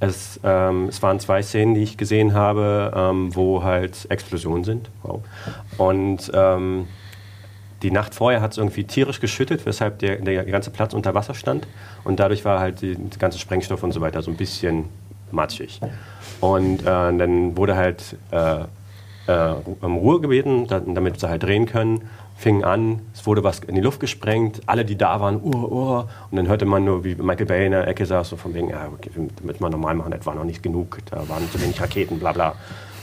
Es, 0.00 0.40
ähm, 0.44 0.88
es 0.88 1.02
waren 1.02 1.20
zwei 1.20 1.42
Szenen, 1.42 1.74
die 1.74 1.82
ich 1.82 1.96
gesehen 1.96 2.32
habe, 2.34 2.92
ähm, 2.94 3.34
wo 3.34 3.62
halt 3.62 4.10
Explosionen 4.10 4.64
sind. 4.64 4.90
Wow. 5.02 5.22
Und 5.76 6.30
ähm, 6.34 6.88
die 7.82 7.90
Nacht 7.90 8.14
vorher 8.14 8.40
hat 8.40 8.52
es 8.52 8.58
irgendwie 8.58 8.84
tierisch 8.84 9.20
geschüttet, 9.20 9.64
weshalb 9.66 9.98
der, 10.00 10.16
der 10.16 10.44
ganze 10.44 10.70
Platz 10.70 10.94
unter 10.94 11.14
Wasser 11.14 11.34
stand. 11.34 11.66
Und 12.04 12.20
dadurch 12.20 12.44
war 12.44 12.60
halt 12.60 12.82
der 12.82 12.96
ganze 13.18 13.38
Sprengstoff 13.38 13.82
und 13.82 13.92
so 13.92 14.00
weiter 14.00 14.22
so 14.22 14.30
ein 14.30 14.36
bisschen 14.36 14.86
matschig. 15.32 15.80
Und 16.40 16.80
äh, 16.80 16.84
dann 16.84 17.56
wurde 17.56 17.76
halt 17.76 18.16
äh, 18.30 18.64
äh, 19.26 19.54
um 19.80 19.96
Ruhe 19.96 20.20
gebeten, 20.20 20.66
da, 20.66 20.80
damit 20.80 21.20
sie 21.20 21.28
halt 21.28 21.42
drehen 21.42 21.66
können. 21.66 22.08
Fing 22.36 22.64
an, 22.64 23.02
es 23.14 23.26
wurde 23.26 23.44
was 23.44 23.58
in 23.60 23.74
die 23.74 23.82
Luft 23.82 24.00
gesprengt, 24.00 24.62
alle, 24.64 24.86
die 24.86 24.96
da 24.96 25.20
waren, 25.20 25.42
uh, 25.42 25.48
uh, 25.48 26.04
und 26.30 26.36
dann 26.38 26.48
hörte 26.48 26.64
man 26.64 26.86
nur, 26.86 27.04
wie 27.04 27.14
Michael 27.14 27.44
Bay 27.44 27.66
in 27.66 27.72
der 27.72 27.86
Ecke 27.86 28.06
saß, 28.06 28.30
so 28.30 28.36
von 28.36 28.54
wegen, 28.54 28.70
ja, 28.70 28.88
okay, 28.90 29.10
damit 29.36 29.60
wir 29.60 29.68
normal 29.68 29.94
machen, 29.94 30.10
das 30.10 30.24
war 30.24 30.34
noch 30.34 30.44
nicht 30.44 30.62
genug, 30.62 31.00
da 31.10 31.28
waren 31.28 31.50
zu 31.50 31.60
wenig 31.60 31.78
Raketen, 31.78 32.18
bla 32.18 32.32
bla. 32.32 32.54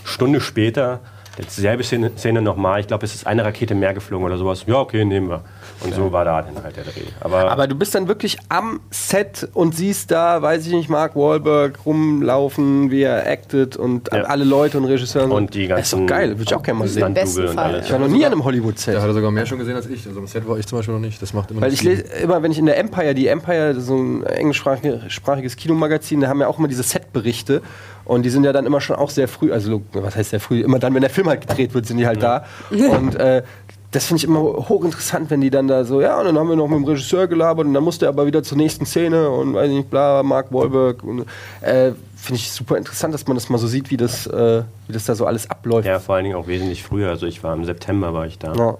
Stunde 0.04 0.42
später, 0.42 1.02
dieselbe 1.38 1.84
Szene, 1.84 2.14
Szene 2.18 2.42
nochmal, 2.42 2.80
ich 2.80 2.88
glaube, 2.88 3.06
es 3.06 3.14
ist 3.14 3.28
eine 3.28 3.46
Rakete 3.46 3.76
mehr 3.76 3.94
geflogen 3.94 4.26
oder 4.26 4.38
sowas, 4.38 4.64
ja, 4.66 4.80
okay, 4.80 5.06
nehmen 5.06 5.30
wir. 5.30 5.44
Und 5.84 5.94
so 5.94 6.12
war 6.12 6.26
da 6.26 6.42
dann 6.42 6.64
halt 6.64 6.76
der 6.76 6.84
Dreh. 6.86 7.02
Aber, 7.20 7.52
Aber 7.52 7.68
du 7.68 7.76
bist 7.76 7.94
dann 7.94 8.08
wirklich 8.08 8.38
am 8.50 8.80
Set 8.90 9.48
und 9.54 9.76
siehst 9.76 10.10
da, 10.12 10.42
weiß 10.42 10.66
ich 10.66 10.74
nicht, 10.74 10.90
Mark 10.90 11.16
Wahlberg 11.16 11.78
rumlaufen, 11.86 12.90
wie 12.92 13.04
er 13.04 13.30
actet 13.30 13.78
und 13.78 14.10
Ja. 14.12 14.24
alle 14.24 14.44
Leute 14.44 14.78
und 14.78 14.86
Regisseure. 14.86 15.32
und 15.34 15.54
die 15.54 15.68
das 15.68 15.82
ist 15.82 15.94
doch 15.94 15.98
ganzen 16.00 16.08
geil, 16.08 16.30
würde 16.32 16.44
ich 16.44 16.56
auch 16.56 16.64
gerne 16.64 16.80
mal 16.80 16.88
sehen. 16.88 17.16
Fall. 17.16 17.58
alles. 17.58 17.86
Ich 17.86 17.92
war 17.92 18.00
noch 18.00 18.08
nie 18.08 18.26
an 18.26 18.32
einem 18.32 18.40
Da 18.42 18.46
Hollywood-Set. 18.46 18.98
hat 18.98 19.04
er 19.08 19.14
sogar 19.14 19.32
mehr 19.32 19.46
schon 19.46 19.60
gesehen 19.60 19.76
als 19.76 19.86
ich. 19.88 20.06
Also 20.08 20.20
am 20.20 20.28
Set 20.28 20.48
war 20.48 20.58
ich 20.58 20.66
zum 20.68 20.80
Beispiel 20.80 20.94
noch 20.96 21.02
nicht. 21.02 21.22
Das 21.22 21.34
macht 21.34 21.52
immer 21.52 21.62
Weil 21.62 21.74
ich 21.74 21.84
lese 21.84 22.02
immer, 22.24 22.42
wenn 22.42 22.52
ich 22.52 22.58
in 22.60 22.66
der 22.66 22.78
Empire, 22.78 23.14
die 23.14 23.28
Empire, 23.28 23.80
so 23.80 23.96
ein 23.98 24.24
englischsprachiges 24.26 25.56
Kinomagazin, 25.56 26.22
da 26.22 26.28
haben 26.28 26.42
ja 26.42 26.48
auch 26.48 26.58
immer 26.60 26.68
diese 26.68 26.84
Setberichte. 26.84 27.62
Und 28.06 28.24
die 28.24 28.30
sind 28.30 28.46
ja 28.46 28.54
dann 28.54 28.66
immer 28.66 28.80
schon 28.80 28.96
auch 28.96 29.10
sehr 29.10 29.28
früh, 29.28 29.52
also 29.52 29.82
was 29.92 30.16
heißt 30.16 30.30
sehr 30.30 30.40
früh, 30.40 30.62
immer 30.62 30.80
dann, 30.80 30.94
wenn 30.94 31.02
der 31.02 31.10
Film 31.10 31.28
halt 31.28 31.42
gedreht 31.46 31.74
wird, 31.74 31.86
sind 31.86 31.98
die 31.98 32.08
halt 32.08 32.24
da. 32.24 32.46
Und 32.72 33.16
äh, 33.16 33.44
das 33.92 34.06
finde 34.06 34.18
ich 34.20 34.24
immer 34.26 34.40
hochinteressant, 34.42 35.30
wenn 35.30 35.40
die 35.40 35.50
dann 35.50 35.68
da 35.68 35.86
so, 35.86 36.02
ja, 36.02 36.20
und 36.20 36.26
dann 36.26 36.38
haben 36.38 36.50
wir 36.50 36.58
noch 36.58 36.68
mit 36.68 36.78
dem 36.78 36.84
Regisseur 36.84 37.28
gelabert 37.28 37.66
und 37.66 37.74
dann 37.74 37.84
musste 37.84 38.06
er 38.06 38.10
aber 38.10 38.26
wieder 38.26 38.44
zur 38.44 38.58
nächsten 38.58 38.86
Szene 38.86 39.30
und 39.30 39.54
weiß 39.54 39.70
ich 39.70 39.78
nicht, 39.78 39.90
bla, 39.90 40.24
Mark 40.24 40.52
Wahlberg. 40.52 41.04
Und, 41.04 41.22
äh, 41.62 41.94
finde 42.16 42.42
ich 42.42 42.52
super 42.52 42.78
interessant, 42.78 43.14
dass 43.14 43.26
man 43.28 43.36
das 43.36 43.48
mal 43.48 43.58
so 43.58 43.68
sieht, 43.68 43.90
wie 43.90 43.98
das, 43.98 44.28
äh, 44.28 44.64
wie 44.88 44.94
das 44.94 45.06
da 45.06 45.16
so 45.16 45.26
alles 45.26 45.50
abläuft. 45.50 45.88
Ja, 45.88 46.00
vor 46.00 46.16
allen 46.16 46.26
Dingen 46.26 46.36
auch 46.36 46.48
wesentlich 46.48 46.84
früher. 46.84 47.10
Also 47.10 47.28
ich 47.28 47.44
war 47.44 47.54
im 47.54 47.64
September 47.64 48.14
war 48.14 48.26
ich 48.26 48.38
da. 48.38 48.54
Ja. 48.54 48.78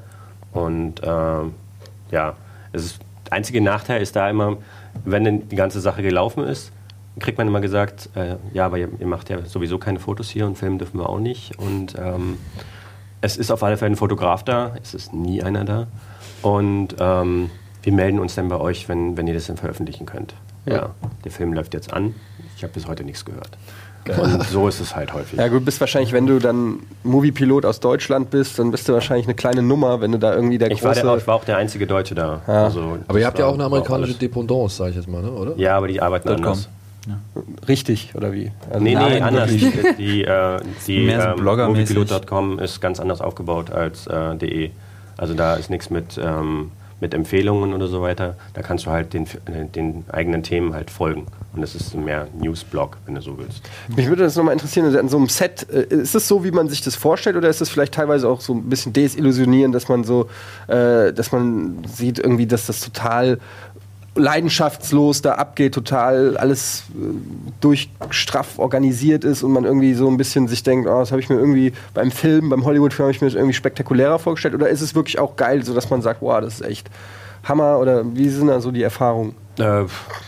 Und 0.52 1.02
ähm, 1.04 1.54
ja, 2.12 2.36
es 2.74 2.84
ist, 2.84 3.00
der 3.26 3.34
einzige 3.34 3.62
Nachteil 3.62 4.02
ist 4.02 4.16
da 4.16 4.30
immer, 4.30 4.58
wenn 5.06 5.24
denn 5.24 5.48
die 5.48 5.56
ganze 5.56 5.80
Sache 5.80 6.02
gelaufen 6.02 6.44
ist, 6.44 6.72
kriegt 7.20 7.38
man 7.38 7.48
immer 7.48 7.62
gesagt, 7.62 8.10
äh, 8.16 8.36
ja, 8.54 8.66
aber 8.66 8.78
ihr, 8.78 8.90
ihr 9.00 9.08
macht 9.08 9.30
ja 9.30 9.46
sowieso 9.46 9.78
keine 9.78 10.00
Fotos 10.00 10.30
hier 10.30 10.46
und 10.46 10.58
filmen 10.58 10.80
dürfen 10.80 11.00
wir 11.00 11.10
auch 11.10 11.20
nicht. 11.20 11.58
Und 11.58 11.96
ähm, 11.98 12.38
es 13.22 13.38
ist 13.38 13.52
auf 13.52 13.64
alle 13.64 13.78
Fälle 13.78 13.92
ein 13.94 13.96
Fotograf 13.96 14.44
da, 14.44 14.72
es 14.82 14.94
ist 14.94 15.14
nie 15.14 15.42
einer 15.44 15.66
da. 15.66 15.88
Und 16.42 16.96
ähm, 17.00 17.50
wir 17.84 17.94
melden 17.94 18.20
uns 18.20 18.36
dann 18.36 18.48
bei 18.50 18.58
euch, 18.58 18.88
wenn, 18.90 19.18
wenn 19.18 19.28
ihr 19.28 19.34
das 19.34 19.48
dann 19.48 19.58
veröffentlichen 19.58 20.06
könnt. 20.06 20.34
Ja, 20.66 20.90
der 21.24 21.32
Film 21.32 21.54
läuft 21.54 21.74
jetzt 21.74 21.94
an. 21.94 22.14
Ich 22.58 22.64
habe 22.64 22.74
bis 22.74 22.88
heute 22.88 23.04
nichts 23.04 23.24
gehört. 23.24 23.52
Und 24.22 24.44
so 24.44 24.68
ist 24.70 24.80
es 24.80 24.96
halt 24.96 25.14
häufig. 25.14 25.38
Ja 25.38 25.50
gut, 25.50 25.66
bist 25.66 25.82
wahrscheinlich, 25.82 26.14
wenn 26.14 26.28
du 26.28 26.40
dann 26.40 26.80
Moviepilot 27.04 27.66
aus 27.66 27.82
Deutschland 27.82 28.30
bist, 28.30 28.58
dann 28.58 28.72
bist 28.72 28.88
du 28.88 28.94
wahrscheinlich 28.94 29.26
eine 29.28 29.36
kleine 29.36 29.62
Nummer, 29.62 30.00
wenn 30.00 30.14
du 30.14 30.20
da 30.20 30.34
irgendwie 30.34 30.58
der 30.58 30.72
Ich 30.72 30.82
war, 30.84 30.94
große... 30.94 31.06
der, 31.06 31.18
ich 31.18 31.28
war 31.28 31.36
auch 31.36 31.44
der 31.44 31.58
einzige 31.58 31.88
Deutsche 31.88 32.16
da. 32.16 32.42
Also, 32.48 33.00
Aber 33.08 33.20
ihr 33.20 33.26
habt 33.26 33.38
ja 33.38 33.44
war- 33.44 33.50
auch 33.52 33.56
eine 33.56 33.64
war 33.64 33.68
amerikanische. 33.68 34.14
Dependance, 34.14 34.78
sage 34.78 34.92
ich 34.92 34.96
jetzt 34.96 35.10
mal, 35.10 35.22
ne? 35.22 35.32
oder? 35.32 35.58
Ja, 35.58 35.76
aber 35.76 35.90
die 35.90 36.02
arbeiten 36.02 36.28
Dot 36.28 36.42
com. 36.42 36.58
Anders. 37.08 37.68
Richtig, 37.68 38.14
oder 38.16 38.34
wie? 38.34 38.52
Also 38.70 38.84
Nee, 38.84 38.96
nee, 38.96 39.02
Nein, 39.02 39.24
anders. 39.24 39.52
Die, 39.98 40.24
äh, 40.24 40.60
die 40.88 41.06
Mehr 41.06 41.36
so 41.38 41.44
ähm. 41.52 41.70
Moviepilot.com 41.70 42.60
ist 42.60 42.82
ganz 42.82 43.00
anders 43.00 43.22
aufgebaut 43.22 43.72
als 43.72 44.08
äh, 44.08 44.36
.de. 44.36 44.72
Also 45.18 45.34
da 45.34 45.56
ist 45.56 45.70
nichts 45.70 45.90
mit, 45.90 46.20
ähm, 46.24 46.72
mit 47.00 47.14
Empfehlungen 47.14 47.74
oder 47.74 47.88
so 47.88 48.02
weiter. 48.02 48.36
Da 48.54 48.62
kannst 48.62 48.86
du 48.86 48.92
halt 48.92 49.14
den, 49.14 49.26
den 49.76 50.06
eigenen 50.12 50.44
Themen 50.44 50.74
halt 50.74 50.92
folgen. 50.92 51.26
Und 51.54 51.62
das 51.62 51.74
ist 51.74 51.96
mehr 51.96 52.28
Newsblog, 52.40 52.98
wenn 53.06 53.16
du 53.16 53.22
so 53.22 53.38
willst. 53.38 53.64
Mich 53.96 54.08
würde 54.08 54.24
das 54.24 54.36
nochmal 54.36 54.54
interessieren, 54.54 54.86
also 54.86 55.00
an 55.00 55.10
so 55.10 55.18
einem 55.18 55.28
Set, 55.28 55.68
äh, 55.72 55.84
ist 55.90 56.14
es 56.14 56.28
so, 56.28 56.44
wie 56.44 56.52
man 56.52 56.70
sich 56.70 56.82
das 56.82 56.96
vorstellt, 56.96 57.36
oder 57.36 57.50
ist 57.50 57.62
es 57.62 57.70
vielleicht 57.70 57.94
teilweise 57.96 58.30
auch 58.30 58.42
so 58.42 58.54
ein 58.54 58.70
bisschen 58.70 58.94
desillusionierend, 58.94 59.74
dass 59.74 59.90
man 59.90 60.04
so, 60.04 60.30
äh, 60.68 61.14
dass 61.14 61.32
man 61.32 61.84
sieht 61.88 62.20
irgendwie, 62.20 62.46
dass 62.46 62.68
das 62.68 62.80
total 62.82 63.40
leidenschaftslos 64.18 65.22
da 65.22 65.34
abgeht, 65.34 65.74
total 65.74 66.38
alles 66.38 66.84
äh, 66.90 67.14
durchstraff 67.62 68.60
organisiert 68.60 69.24
ist 69.24 69.44
und 69.44 69.52
man 69.52 69.64
irgendwie 69.64 69.94
so 69.94 70.08
ein 70.08 70.18
bisschen 70.18 70.48
sich 70.48 70.64
denkt, 70.64 70.88
oh, 70.88 71.00
das 71.00 71.12
habe 71.12 71.22
ich 71.22 71.30
mir 71.30 71.36
irgendwie 71.36 71.74
beim 71.94 72.12
Film, 72.12 72.50
beim 72.50 72.66
Hollywood-Film 72.66 73.06
habe 73.06 73.12
ich 73.12 73.22
mir 73.22 73.28
das 73.28 73.36
irgendwie 73.36 73.54
spektakulärer 73.54 74.20
vorgestellt, 74.20 74.56
oder 74.56 74.70
ist 74.70 74.82
es 74.82 74.96
wirklich 74.96 75.20
auch 75.20 75.36
geil, 75.36 75.64
so 75.64 75.74
dass 75.74 75.90
man 75.90 76.02
sagt, 76.02 76.22
wow, 76.22 76.42
das 76.42 76.56
ist 76.56 76.66
echt 76.66 76.90
Hammer, 77.44 77.80
oder 77.80 78.04
wie 78.16 78.30
sind 78.30 78.48
da 78.48 78.60
so 78.60 78.72
die 78.72 78.84
Erfahrungen? 78.84 79.36
Äh, 79.60 79.84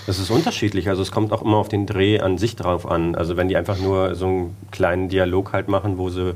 Es 0.08 0.20
ist 0.20 0.30
unterschiedlich. 0.32 0.90
Also 0.90 1.02
es 1.02 1.12
kommt 1.12 1.32
auch 1.34 1.42
immer 1.42 1.58
auf 1.58 1.68
den 1.70 1.86
Dreh 1.86 2.20
an 2.20 2.38
sich 2.38 2.56
drauf 2.56 2.90
an. 2.90 3.16
Also 3.16 3.38
wenn 3.38 3.48
die 3.48 3.58
einfach 3.58 3.78
nur 3.78 4.16
so 4.16 4.26
einen 4.26 4.58
kleinen 4.72 5.10
Dialog 5.10 5.54
halt 5.54 5.68
machen, 5.68 5.98
wo 5.98 6.10
sie 6.10 6.36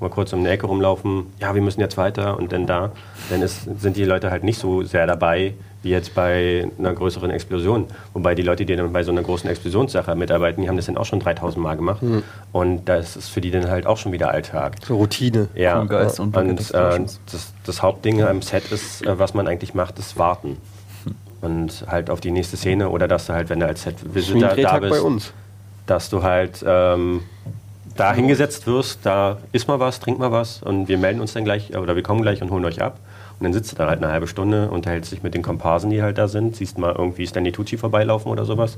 mal 0.00 0.08
kurz 0.08 0.32
um 0.32 0.40
eine 0.40 0.50
Ecke 0.50 0.66
rumlaufen, 0.66 1.26
ja, 1.40 1.54
wir 1.54 1.60
müssen 1.60 1.80
jetzt 1.80 1.98
weiter 1.98 2.38
und 2.38 2.52
dann 2.52 2.66
da, 2.66 2.92
dann 3.28 3.42
ist, 3.42 3.68
sind 3.80 3.96
die 3.96 4.04
Leute 4.04 4.30
halt 4.30 4.44
nicht 4.44 4.58
so 4.58 4.82
sehr 4.82 5.06
dabei, 5.06 5.54
wie 5.82 5.90
jetzt 5.90 6.14
bei 6.14 6.68
einer 6.78 6.92
größeren 6.92 7.30
Explosion. 7.30 7.86
Wobei 8.12 8.34
die 8.34 8.42
Leute, 8.42 8.64
die 8.66 8.76
dann 8.76 8.92
bei 8.92 9.02
so 9.02 9.12
einer 9.12 9.22
großen 9.22 9.48
Explosionssache 9.48 10.14
mitarbeiten, 10.14 10.62
die 10.62 10.68
haben 10.68 10.76
das 10.76 10.86
dann 10.86 10.96
auch 10.98 11.06
schon 11.06 11.20
3000 11.20 11.62
Mal 11.62 11.76
gemacht. 11.76 12.02
Und 12.52 12.84
das 12.86 13.16
ist 13.16 13.28
für 13.28 13.40
die 13.40 13.50
dann 13.50 13.68
halt 13.70 13.86
auch 13.86 13.96
schon 13.96 14.12
wieder 14.12 14.30
Alltag. 14.30 14.76
So 14.86 14.96
Routine. 14.96 15.48
Ja, 15.54 15.78
Vom 15.78 15.88
Geist 15.88 16.20
und 16.20 16.36
und 16.36 16.60
äh, 16.74 17.00
das, 17.32 17.52
das 17.64 17.82
Hauptding 17.82 18.22
am 18.22 18.42
Set 18.42 18.70
ist, 18.72 19.06
äh, 19.06 19.18
was 19.18 19.32
man 19.34 19.46
eigentlich 19.48 19.74
macht, 19.74 19.98
ist 19.98 20.18
warten. 20.18 20.58
Und 21.40 21.84
halt 21.88 22.10
auf 22.10 22.20
die 22.20 22.30
nächste 22.30 22.58
Szene 22.58 22.90
oder 22.90 23.08
dass 23.08 23.26
du 23.26 23.32
halt, 23.32 23.48
wenn 23.48 23.60
du 23.60 23.66
als 23.66 23.82
Set-Visitor 23.82 24.50
da 24.56 24.78
bist, 24.78 24.92
bei 24.92 25.00
uns. 25.00 25.32
dass 25.86 26.10
du 26.10 26.22
halt 26.22 26.62
ähm, 26.66 27.22
da 27.96 28.12
hingesetzt 28.12 28.66
wirst, 28.66 29.00
da 29.04 29.38
isst 29.52 29.66
mal 29.66 29.80
was, 29.80 30.00
trink 30.00 30.18
mal 30.18 30.32
was 30.32 30.62
und 30.62 30.88
wir 30.88 30.98
melden 30.98 31.20
uns 31.20 31.32
dann 31.32 31.44
gleich 31.44 31.74
oder 31.76 31.96
wir 31.96 32.02
kommen 32.02 32.20
gleich 32.20 32.42
und 32.42 32.50
holen 32.50 32.64
euch 32.66 32.82
ab. 32.82 32.98
Und 33.40 33.44
dann 33.44 33.52
sitzt 33.54 33.72
du 33.72 33.76
da 33.76 33.88
halt 33.88 34.02
eine 34.02 34.12
halbe 34.12 34.26
Stunde, 34.28 34.70
unterhältst 34.70 35.10
dich 35.12 35.22
mit 35.22 35.34
den 35.34 35.40
Komparsen, 35.42 35.88
die 35.88 36.02
halt 36.02 36.18
da 36.18 36.28
sind, 36.28 36.56
siehst 36.56 36.76
mal 36.78 36.94
irgendwie 36.94 37.26
Stanley 37.26 37.52
Tucci 37.52 37.78
vorbeilaufen 37.78 38.30
oder 38.30 38.44
sowas. 38.44 38.76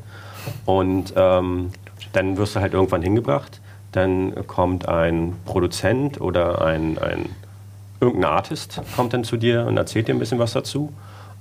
Und 0.65 1.13
ähm, 1.17 1.71
dann 2.13 2.37
wirst 2.37 2.55
du 2.55 2.61
halt 2.61 2.73
irgendwann 2.73 3.03
hingebracht. 3.03 3.61
Dann 3.91 4.47
kommt 4.47 4.89
ein 4.89 5.35
Produzent 5.45 6.21
oder 6.21 6.63
ein, 6.65 6.97
ein 6.99 7.29
irgendein 8.01 8.31
Artist 8.33 8.81
kommt 8.97 9.13
dann 9.15 9.25
zu 9.25 9.37
dir 9.37 9.67
und 9.67 9.77
erzählt 9.77 10.09
dir 10.09 10.15
ein 10.15 10.19
bisschen 10.19 10.39
was 10.39 10.53
dazu 10.53 10.93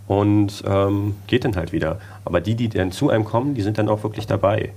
und 0.07 0.63
ähm, 0.67 1.15
geht 1.27 1.45
dann 1.45 1.55
halt 1.55 1.71
wieder. 1.71 1.99
Aber 2.25 2.41
die, 2.41 2.55
die 2.55 2.69
dann 2.69 2.91
zu 2.91 3.09
einem 3.09 3.23
kommen, 3.23 3.55
die 3.55 3.61
sind 3.61 3.77
dann 3.77 3.87
auch 3.89 4.03
wirklich 4.03 4.27
dabei. 4.27 4.73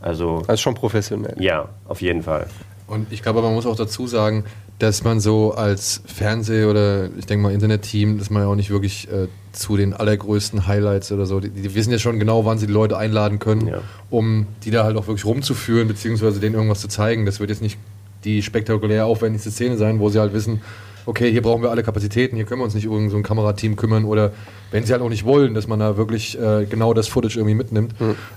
Also 0.00 0.42
Also 0.46 0.60
schon 0.60 0.74
professionell. 0.74 1.34
ja, 1.38 1.68
auf 1.88 2.02
jeden 2.02 2.22
Fall. 2.22 2.46
Und 2.86 3.12
ich 3.12 3.22
glaube, 3.22 3.40
man 3.40 3.54
muss 3.54 3.64
auch 3.64 3.76
dazu 3.76 4.06
sagen, 4.06 4.44
dass 4.82 5.04
man 5.04 5.20
so 5.20 5.52
als 5.54 6.02
Fernseh- 6.06 6.64
oder 6.64 7.08
ich 7.16 7.26
denke 7.26 7.44
mal 7.44 7.52
Internetteam, 7.52 8.18
dass 8.18 8.30
man 8.30 8.42
ja 8.42 8.48
auch 8.48 8.56
nicht 8.56 8.70
wirklich 8.70 9.06
äh, 9.12 9.28
zu 9.52 9.76
den 9.76 9.92
allergrößten 9.94 10.66
Highlights 10.66 11.12
oder 11.12 11.24
so, 11.24 11.38
die, 11.38 11.50
die 11.50 11.74
wissen 11.76 11.92
ja 11.92 11.98
schon 12.00 12.18
genau, 12.18 12.44
wann 12.44 12.58
sie 12.58 12.66
die 12.66 12.72
Leute 12.72 12.96
einladen 12.98 13.38
können, 13.38 13.68
Ja. 13.68 13.78
um 14.10 14.46
die 14.64 14.72
da 14.72 14.82
halt 14.82 14.96
auch 14.96 15.06
wirklich 15.06 15.24
rumzuführen, 15.24 15.86
beziehungsweise 15.86 16.40
denen 16.40 16.56
irgendwas 16.56 16.80
zu 16.80 16.88
zeigen. 16.88 17.26
Das 17.26 17.38
wird 17.38 17.50
jetzt 17.50 17.62
nicht 17.62 17.78
die 18.24 18.42
spektakulär 18.42 19.06
aufwendigste 19.06 19.50
Szene 19.52 19.76
sein, 19.76 20.00
wo 20.00 20.08
sie 20.08 20.18
halt 20.18 20.32
wissen, 20.32 20.62
okay, 21.06 21.30
hier 21.30 21.42
brauchen 21.42 21.62
wir 21.62 21.70
alle 21.70 21.82
Kapazitäten, 21.84 22.34
hier 22.36 22.44
können 22.44 22.60
wir 22.60 22.64
uns 22.64 22.74
nicht 22.74 22.88
um 22.88 23.08
so 23.08 23.16
ein 23.16 23.22
Kamerateam 23.22 23.76
kümmern 23.76 24.04
oder 24.04 24.32
wenn 24.72 24.84
sie 24.84 24.92
halt 24.92 25.02
auch 25.02 25.08
nicht 25.08 25.24
wollen, 25.24 25.54
dass 25.54 25.68
man 25.68 25.78
da 25.78 25.96
wirklich 25.96 26.36
äh, 26.40 26.66
genau 26.68 26.92
das 26.94 27.06
Footage 27.08 27.36
irgendwie 27.38 27.54
mitnimmt. 27.56 27.94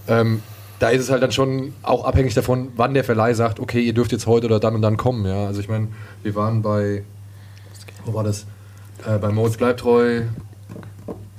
Ähm, 0.08 0.42
da 0.80 0.90
ist 0.90 1.02
es 1.02 1.10
halt 1.12 1.24
dann 1.24 1.32
schon 1.32 1.74
auch 1.84 2.06
abhängig 2.06 2.34
davon, 2.34 2.70
wann 2.76 2.94
der 2.94 3.04
Verleih 3.04 3.34
sagt, 3.34 3.60
okay, 3.60 3.80
ihr 3.80 3.94
dürft 3.94 4.12
jetzt 4.12 4.28
heute 4.28 4.48
oder 4.48 4.60
dann 4.60 4.76
und 4.76 4.82
dann 4.82 4.98
kommen. 4.98 5.26
Ja, 5.26 5.48
also 5.48 5.60
ich 5.60 5.70
meine, 5.70 5.88
wir 6.24 6.36
waren 6.36 6.62
bei, 6.62 7.04
wo 8.06 8.14
war 8.14 8.24
das? 8.24 8.46
Äh, 9.06 9.18
bei 9.20 9.30
bleibt 9.30 9.80
treu, 9.80 10.24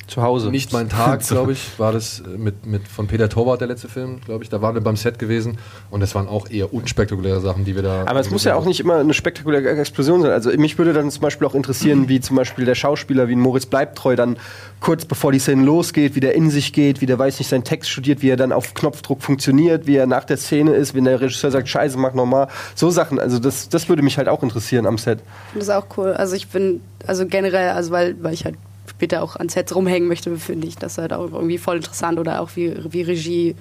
Zu 0.07 0.23
Hause. 0.23 0.51
nicht 0.51 0.73
mein 0.73 0.89
Tag, 0.89 1.21
glaube 1.29 1.53
ich, 1.53 1.79
war 1.79 1.93
das 1.93 2.21
äh, 2.21 2.39
mit, 2.39 2.67
mit 2.67 2.87
von 2.87 3.07
Peter 3.07 3.29
Torwart 3.29 3.61
der 3.61 3.69
letzte 3.69 3.89
Film, 3.89 4.21
glaube 4.25 4.45
ich. 4.45 4.51
Da 4.51 4.63
waren 4.63 4.75
wir 4.75 4.81
beim 4.81 4.97
Set 4.97 5.19
gewesen 5.19 5.59
und 5.91 6.01
das 6.01 6.15
waren 6.15 6.29
auch 6.29 6.49
eher 6.49 6.73
unspektakuläre 6.73 7.41
Sachen, 7.41 7.65
die 7.65 7.75
wir 7.75 7.83
da. 7.83 8.05
Aber 8.07 8.21
es 8.21 8.31
muss 8.31 8.45
ja 8.45 8.55
auch 8.55 8.65
nicht 8.65 8.81
immer 8.81 8.97
eine 8.97 9.15
spektakuläre 9.15 9.69
Explosion 9.69 10.23
sein. 10.23 10.31
Also 10.31 10.51
mich 10.51 10.79
würde 10.79 10.93
dann 10.93 11.11
zum 11.11 11.23
Beispiel 11.23 11.47
auch 11.47 11.55
interessieren, 11.55 12.09
wie 12.09 12.21
zum 12.21 12.37
Beispiel 12.37 12.65
der 12.65 12.75
Schauspieler 12.75 13.29
wie 13.29 13.35
ein 13.35 13.41
Moritz 13.41 13.67
Bleibtreu 13.67 14.17
dann 14.17 14.37
kurz 14.81 15.05
bevor 15.05 15.33
die 15.33 15.39
Szene 15.39 15.65
losgeht, 15.65 16.15
wie 16.15 16.21
der 16.21 16.35
in 16.35 16.51
sich 16.51 16.73
geht, 16.73 17.01
wie 17.01 17.07
der 17.07 17.19
weiß 17.19 17.39
nicht 17.39 17.49
seinen 17.49 17.65
Text 17.65 17.91
studiert, 17.91 18.23
wie 18.23 18.31
er 18.31 18.37
dann 18.37 18.53
auf 18.53 18.75
Knopfdruck 18.75 19.23
funktioniert, 19.23 19.87
wie 19.87 19.97
er 19.97 20.07
nach 20.07 20.25
der 20.25 20.37
Szene 20.37 20.73
ist, 20.73 20.95
wenn 20.95 21.05
der 21.05 21.21
Regisseur 21.21 21.51
sagt, 21.51 21.69
Scheiße, 21.69 21.99
mach 21.99 22.15
nochmal. 22.15 22.49
So 22.75 22.91
Sachen. 22.91 23.19
Also 23.19 23.39
das, 23.39 23.69
das 23.69 23.89
würde 23.89 24.03
mich 24.03 24.19
halt 24.19 24.29
auch 24.29 24.43
interessieren 24.43 24.87
am 24.87 24.99
Set. 24.99 25.19
Das 25.55 25.65
ist 25.65 25.71
auch 25.71 25.87
cool. 25.97 26.13
Also 26.13 26.37
ich 26.37 26.49
bin, 26.49 26.81
also 27.07 27.27
generell, 27.27 27.71
also 27.71 27.91
weil, 27.91 28.23
weil 28.23 28.35
ich 28.35 28.45
halt 28.45 28.57
später 28.89 29.23
auch 29.23 29.37
an 29.37 29.49
Sets 29.49 29.75
rumhängen 29.75 30.09
möchte, 30.09 30.37
finde 30.37 30.67
ich 30.69 30.77
das 30.77 30.99
halt 30.99 31.13
auch 31.13 31.31
irgendwie 31.33 31.59
voll 31.59 31.77
interessant 31.77 32.19
oder 32.19 32.41
auch 32.41 32.51
wie, 32.55 32.75
wie 32.91 33.03
Regie 33.03 33.55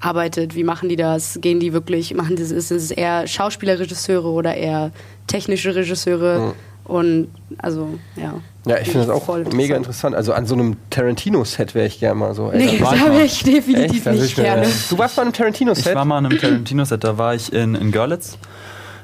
arbeitet, 0.00 0.54
wie 0.54 0.64
machen 0.64 0.88
die 0.88 0.96
das, 0.96 1.38
gehen 1.40 1.58
die 1.60 1.72
wirklich, 1.72 2.14
machen 2.14 2.36
das, 2.36 2.50
ist 2.50 2.70
es 2.70 2.90
eher 2.90 3.26
Schauspielerregisseure 3.26 4.28
oder 4.28 4.54
eher 4.54 4.92
technische 5.26 5.74
Regisseure 5.74 6.54
und 6.84 7.28
also 7.58 7.98
ja. 8.14 8.34
Ja, 8.66 8.78
ich 8.78 8.88
finde 8.90 9.06
das 9.06 9.10
auch 9.16 9.24
voll 9.24 9.44
mega 9.52 9.76
interessant. 9.76 10.14
Also 10.16 10.32
an 10.32 10.44
so 10.46 10.54
einem 10.54 10.76
Tarantino-Set 10.90 11.74
wäre 11.76 11.86
ich 11.86 12.00
gerne 12.00 12.16
mal 12.18 12.34
so. 12.34 12.50
ey, 12.50 12.58
Nee, 12.66 12.78
da 12.78 12.84
das 12.84 12.94
ich 12.94 13.00
habe 13.00 13.22
ich 13.22 13.42
definitiv 13.44 14.04
will 14.06 14.12
nicht 14.14 14.24
ich 14.24 14.34
gerne. 14.34 14.66
Du 14.90 14.98
warst 14.98 15.16
mal 15.16 15.22
an 15.22 15.28
einem 15.28 15.32
Ich 15.32 15.38
Tarantino-Set? 15.38 15.94
war 15.94 16.04
mal 16.04 16.18
an 16.18 16.26
einem 16.26 16.38
Tarantino-Set, 16.38 17.02
da 17.04 17.16
war 17.16 17.34
ich 17.34 17.52
in, 17.52 17.74
in 17.76 17.90
Görlitz. 17.92 18.38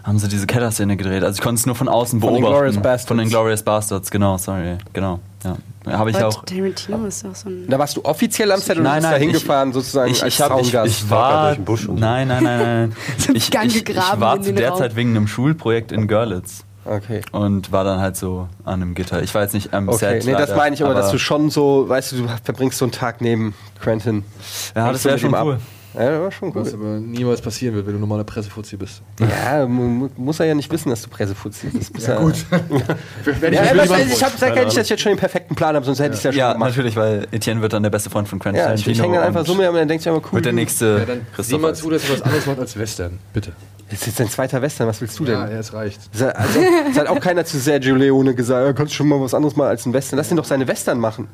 haben 0.05 0.19
sie 0.19 0.29
diese 0.29 0.47
Kellerszene 0.47 0.97
gedreht. 0.97 1.23
Also 1.23 1.37
ich 1.39 1.43
konnte 1.43 1.61
es 1.61 1.67
nur 1.67 1.75
von 1.77 1.89
außen 1.89 2.21
Von 2.21 2.31
beobachten. 2.35 2.45
Inglourious 2.45 2.77
Bastards. 2.77 3.05
Von 3.09 3.19
den 3.19 3.29
Glorious 3.29 3.63
Bastards, 3.63 4.11
genau, 4.11 4.37
sorry. 4.37 4.79
Genau, 4.93 5.21
ja. 5.45 5.57
Habe 5.99 6.11
ich 6.11 6.23
auch. 6.23 6.45
Tarantino 6.45 7.07
ist 7.07 7.25
doch 7.25 7.35
so 7.35 7.49
ein. 7.49 7.67
Da 7.69 7.79
warst 7.79 7.97
du 7.97 8.05
offiziell 8.05 8.53
am 8.53 8.61
Set 8.61 8.77
oder 8.77 8.85
Nein, 8.85 9.03
bist 9.03 9.13
da 9.13 9.17
hingefahren 9.17 9.73
sozusagen 9.73 10.11
Ich, 10.13 10.23
als 10.23 10.39
ich, 10.39 10.75
ich, 10.75 10.75
ich 10.75 11.11
war. 11.11 11.47
durch 11.47 11.57
den 11.57 11.65
Busch 11.65 11.89
und. 11.89 11.99
Nein, 12.01 12.29
nein, 12.29 12.45
nein, 12.45 12.59
nein. 12.59 12.97
Ich, 13.35 13.53
ich, 13.53 13.89
ich 13.89 13.97
war 13.97 14.41
zu 14.41 14.53
der. 14.53 14.75
Zeit 14.75 14.97
wegen 14.97 15.11
einem 15.11 15.27
Schulprojekt 15.27 15.93
in 15.93 16.07
Görlitz 16.09 16.65
okay. 16.85 17.23
und 17.33 17.73
war 17.73 17.85
dann 17.85 18.01
halt 18.01 18.17
so 18.17 18.49
an 18.65 18.83
einem 18.83 18.95
Gitter. 18.95 19.23
Ich 19.23 19.35
war 19.35 19.43
jetzt 19.43 19.55
nicht 19.55 19.75
am 19.75 19.89
Okay, 19.89 20.21
Set. 20.21 20.27
nee, 20.27 20.33
das 20.33 20.55
meine 20.55 20.75
ich 20.75 20.85
aber, 20.85 20.95
dass 20.95 21.11
du 21.11 21.19
schon 21.19 21.51
so, 21.51 21.89
weißt 21.89 22.13
du, 22.13 22.17
du 22.23 22.29
verbringst 22.45 22.79
so 22.79 22.85
einen 22.85 22.93
Tag 22.93 23.21
neben 23.21 23.55
Quentin. 23.81 24.25
Ja, 24.75 24.93
das 24.93 25.05
wäre 25.05 25.19
schon 25.19 25.31
ihm 25.31 25.35
ab. 25.35 25.59
Ja, 25.95 26.11
das 26.11 26.21
war 26.23 26.31
schon 26.33 26.55
Was 26.55 26.69
cool. 26.73 26.81
aber 26.81 27.01
niemals 27.01 27.41
passieren 27.41 27.75
wird, 27.75 27.87
wenn 27.87 27.95
du 27.95 28.01
normaler 28.01 28.25
Pressefuzzi 28.25 28.77
bist. 28.77 29.03
Ja, 29.21 29.67
mu- 29.67 29.83
mu- 29.83 30.09
muss 30.17 30.41
er 30.41 30.47
ja 30.47 30.55
nicht 30.55 30.71
wissen, 30.73 30.89
dass 30.91 31.03
du 31.03 31.11
Pressefuzzi 31.11 31.67
bist. 31.67 31.93
bist 31.93 32.09
ja, 32.09 32.19
Wenn 33.41 33.53
Ja, 33.53 33.65
ich 33.65 33.71
will 33.91 34.07
ich, 34.11 34.25
habe 34.25 34.37
sag 34.39 34.57
ja 34.57 34.65
nicht, 34.65 34.77
dass 34.77 34.85
ich 34.85 34.91
jetzt 34.91 35.03
schon 35.03 35.13
den 35.13 35.19
perfekten 35.19 35.55
Plan 35.55 35.75
habe, 35.75 35.85
sonst 35.85 36.01
hätte 36.01 36.13
ich 36.15 36.19
es 36.19 36.23
ja 36.25 36.33
schon 36.33 36.39
Ja, 36.39 36.53
gemacht. 36.55 36.71
natürlich, 36.71 36.97
weil 36.97 37.27
Etienne 37.31 37.61
wird 37.61 37.73
dann 37.73 37.83
der 37.83 37.91
beste 37.91 38.09
Freund 38.11 38.29
von 38.29 38.39
Quentin 38.39 38.63
Ja, 38.63 38.73
ich, 38.75 38.87
hänge 38.87 39.17
dann 39.17 39.25
einfach 39.27 39.45
so 39.45 39.55
mit, 39.55 39.67
aber 39.67 39.79
dann 39.79 39.89
denkt 39.89 40.03
sich 40.03 40.11
immer 40.11 40.23
cool. 40.25 40.33
Wird 40.33 40.47
der 40.47 40.53
du- 40.53 40.57
nächste 40.57 40.99
ja, 41.01 41.05
dann 41.05 41.21
sieh 41.45 41.59
mal 41.59 41.75
zu, 41.75 41.91
dass 41.91 42.07
du 42.07 42.13
was 42.15 42.23
anderes 42.23 42.47
machst 42.47 42.61
als 42.61 42.79
Western. 42.79 43.19
Bitte. 43.33 43.53
Das 43.91 44.01
ist 44.01 44.07
jetzt 44.07 44.21
dein 44.21 44.31
zweiter 44.31 44.63
Western, 44.63 44.89
was 44.89 45.01
willst 45.03 45.19
du 45.19 45.25
denn? 45.27 45.35
Ja, 45.35 45.51
ja, 45.51 45.59
es 45.59 45.75
reicht. 45.75 46.01
Das 46.15 46.23
hat- 46.23 46.37
Also, 46.37 46.61
es 46.91 46.99
hat 46.99 47.09
auch 47.09 47.21
keiner 47.21 47.45
zu 47.45 47.59
Sergio 47.59 47.95
Leone 47.95 48.35
gesagt, 48.35 48.67
ja, 48.67 48.73
kannst 48.73 48.93
du 48.93 48.97
schon 48.97 49.09
mal 49.09 49.21
was 49.21 49.35
anderes 49.35 49.55
mal 49.57 49.69
als 49.69 49.85
ein 49.85 49.93
Western. 49.93 50.17
Lass 50.17 50.31
ihn 50.31 50.39
doch 50.39 50.47
seine 50.47 50.67
Western 50.67 50.99
machen. 50.99 51.29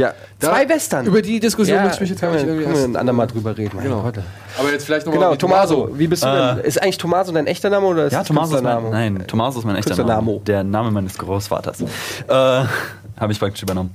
Ja, 0.00 0.14
zwei 0.38 0.68
Western. 0.68 1.04
Über 1.06 1.20
die 1.20 1.38
Diskussion 1.40 1.76
ja, 1.76 1.82
möchte 1.82 1.96
ich 1.96 2.00
mich 2.00 2.10
jetzt 2.10 2.20
gar 2.20 2.30
können 2.30 2.42
nicht 2.42 2.46
wir, 2.46 2.54
irgendwie 2.62 2.72
können 2.80 2.92
wir 2.94 2.98
ein 2.98 3.00
andermal 3.00 3.26
drüber 3.26 3.56
reden. 3.56 3.78
Genau. 3.82 4.02
Güte. 4.02 4.22
Aber 4.58 4.72
jetzt 4.72 4.86
vielleicht 4.86 5.04
nochmal. 5.06 5.20
Genau, 5.22 5.36
Tomaso. 5.36 5.90
Wie 5.92 6.06
bist 6.06 6.24
du 6.24 6.28
Äh, 6.28 6.54
denn? 6.56 6.64
Ist 6.64 6.82
eigentlich 6.82 6.96
Tomaso 6.98 7.32
dein 7.32 7.46
echter 7.46 7.68
Name 7.68 7.86
oder 7.86 8.06
ist 8.06 8.12
Ja, 8.12 8.20
das 8.20 8.28
Tomaso 8.28 8.56
ist 8.56 8.62
mein, 8.62 8.90
nein, 8.90 9.24
Tomaso 9.26 9.58
ist 9.58 9.64
mein 9.66 9.76
echter. 9.76 10.02
Name. 10.04 10.40
Der 10.46 10.64
Name 10.64 10.90
meines 10.90 11.18
Großvaters. 11.18 11.82
Äh, 11.82 11.84
Habe 13.20 13.32
ich 13.32 13.38
praktisch 13.38 13.62
übernommen. 13.62 13.94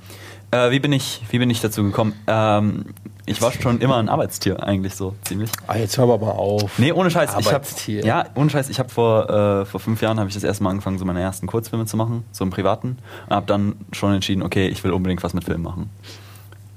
Äh, 0.56 0.72
wie, 0.72 0.80
bin 0.80 0.94
ich, 0.94 1.22
wie 1.30 1.40
bin 1.40 1.50
ich 1.50 1.60
dazu 1.60 1.84
gekommen? 1.84 2.14
Ähm, 2.28 2.86
ich 3.26 3.42
war 3.42 3.52
schon 3.52 3.82
immer 3.82 3.98
ein 3.98 4.08
Arbeitstier, 4.08 4.64
eigentlich 4.64 4.96
so 4.96 5.16
ziemlich. 5.24 5.50
Ah, 5.68 5.76
jetzt 5.76 5.98
wir 5.98 6.06
mal 6.06 6.16
auf. 6.18 6.78
Nee, 6.78 6.92
ohne 6.92 7.12
Scheiß. 7.12 7.32
Ich 7.40 7.52
hab, 7.52 7.66
ja, 7.88 8.26
ohne 8.36 8.50
Scheiß. 8.50 8.70
Ich 8.70 8.80
habe 8.80 8.90
vor, 8.90 9.30
äh, 9.30 9.66
vor 9.66 9.80
fünf 9.80 10.02
Jahren 10.02 10.18
habe 10.20 10.30
ich 10.30 10.36
das 10.36 10.44
erste 10.44 10.64
Mal 10.64 10.70
angefangen, 10.70 10.98
so 10.98 11.04
meine 11.06 11.22
ersten 11.22 11.48
Kurzfilme 11.48 11.86
zu 11.86 11.98
machen, 11.98 12.24
so 12.32 12.44
im 12.44 12.52
Privaten. 12.52 12.98
Und 13.28 13.36
habe 13.36 13.48
dann 13.48 13.76
schon 13.92 14.14
entschieden, 14.14 14.44
okay, 14.44 14.68
ich 14.68 14.84
will 14.84 14.92
unbedingt 14.92 15.24
was 15.24 15.34
mit 15.34 15.44
Film 15.44 15.64
machen. 15.64 15.90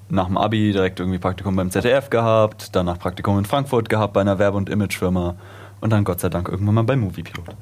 Nach 0.09 0.27
dem 0.27 0.39
Abi 0.39 0.73
direkt 0.73 0.99
irgendwie 0.99 1.19
Praktikum 1.19 1.55
beim 1.55 1.71
ZDF 1.71 2.11
gehabt, 2.11 2.71
danach 2.73 2.99
Praktikum 2.99 3.39
in 3.39 3.45
Frankfurt 3.45 3.89
gehabt 3.91 4.15
bei 4.15 4.23
einer 4.23 4.39
Werbe- 4.39 4.57
und 4.57 4.71
Imagefirma 4.71 5.37
und 5.81 5.91
dann 5.91 6.03
Gott 6.03 6.21
sei 6.21 6.31
Dank 6.31 6.49
irgendwann 6.49 6.77
mal 6.77 6.85
bei 6.85 6.97
Moviepilot. 6.97 7.55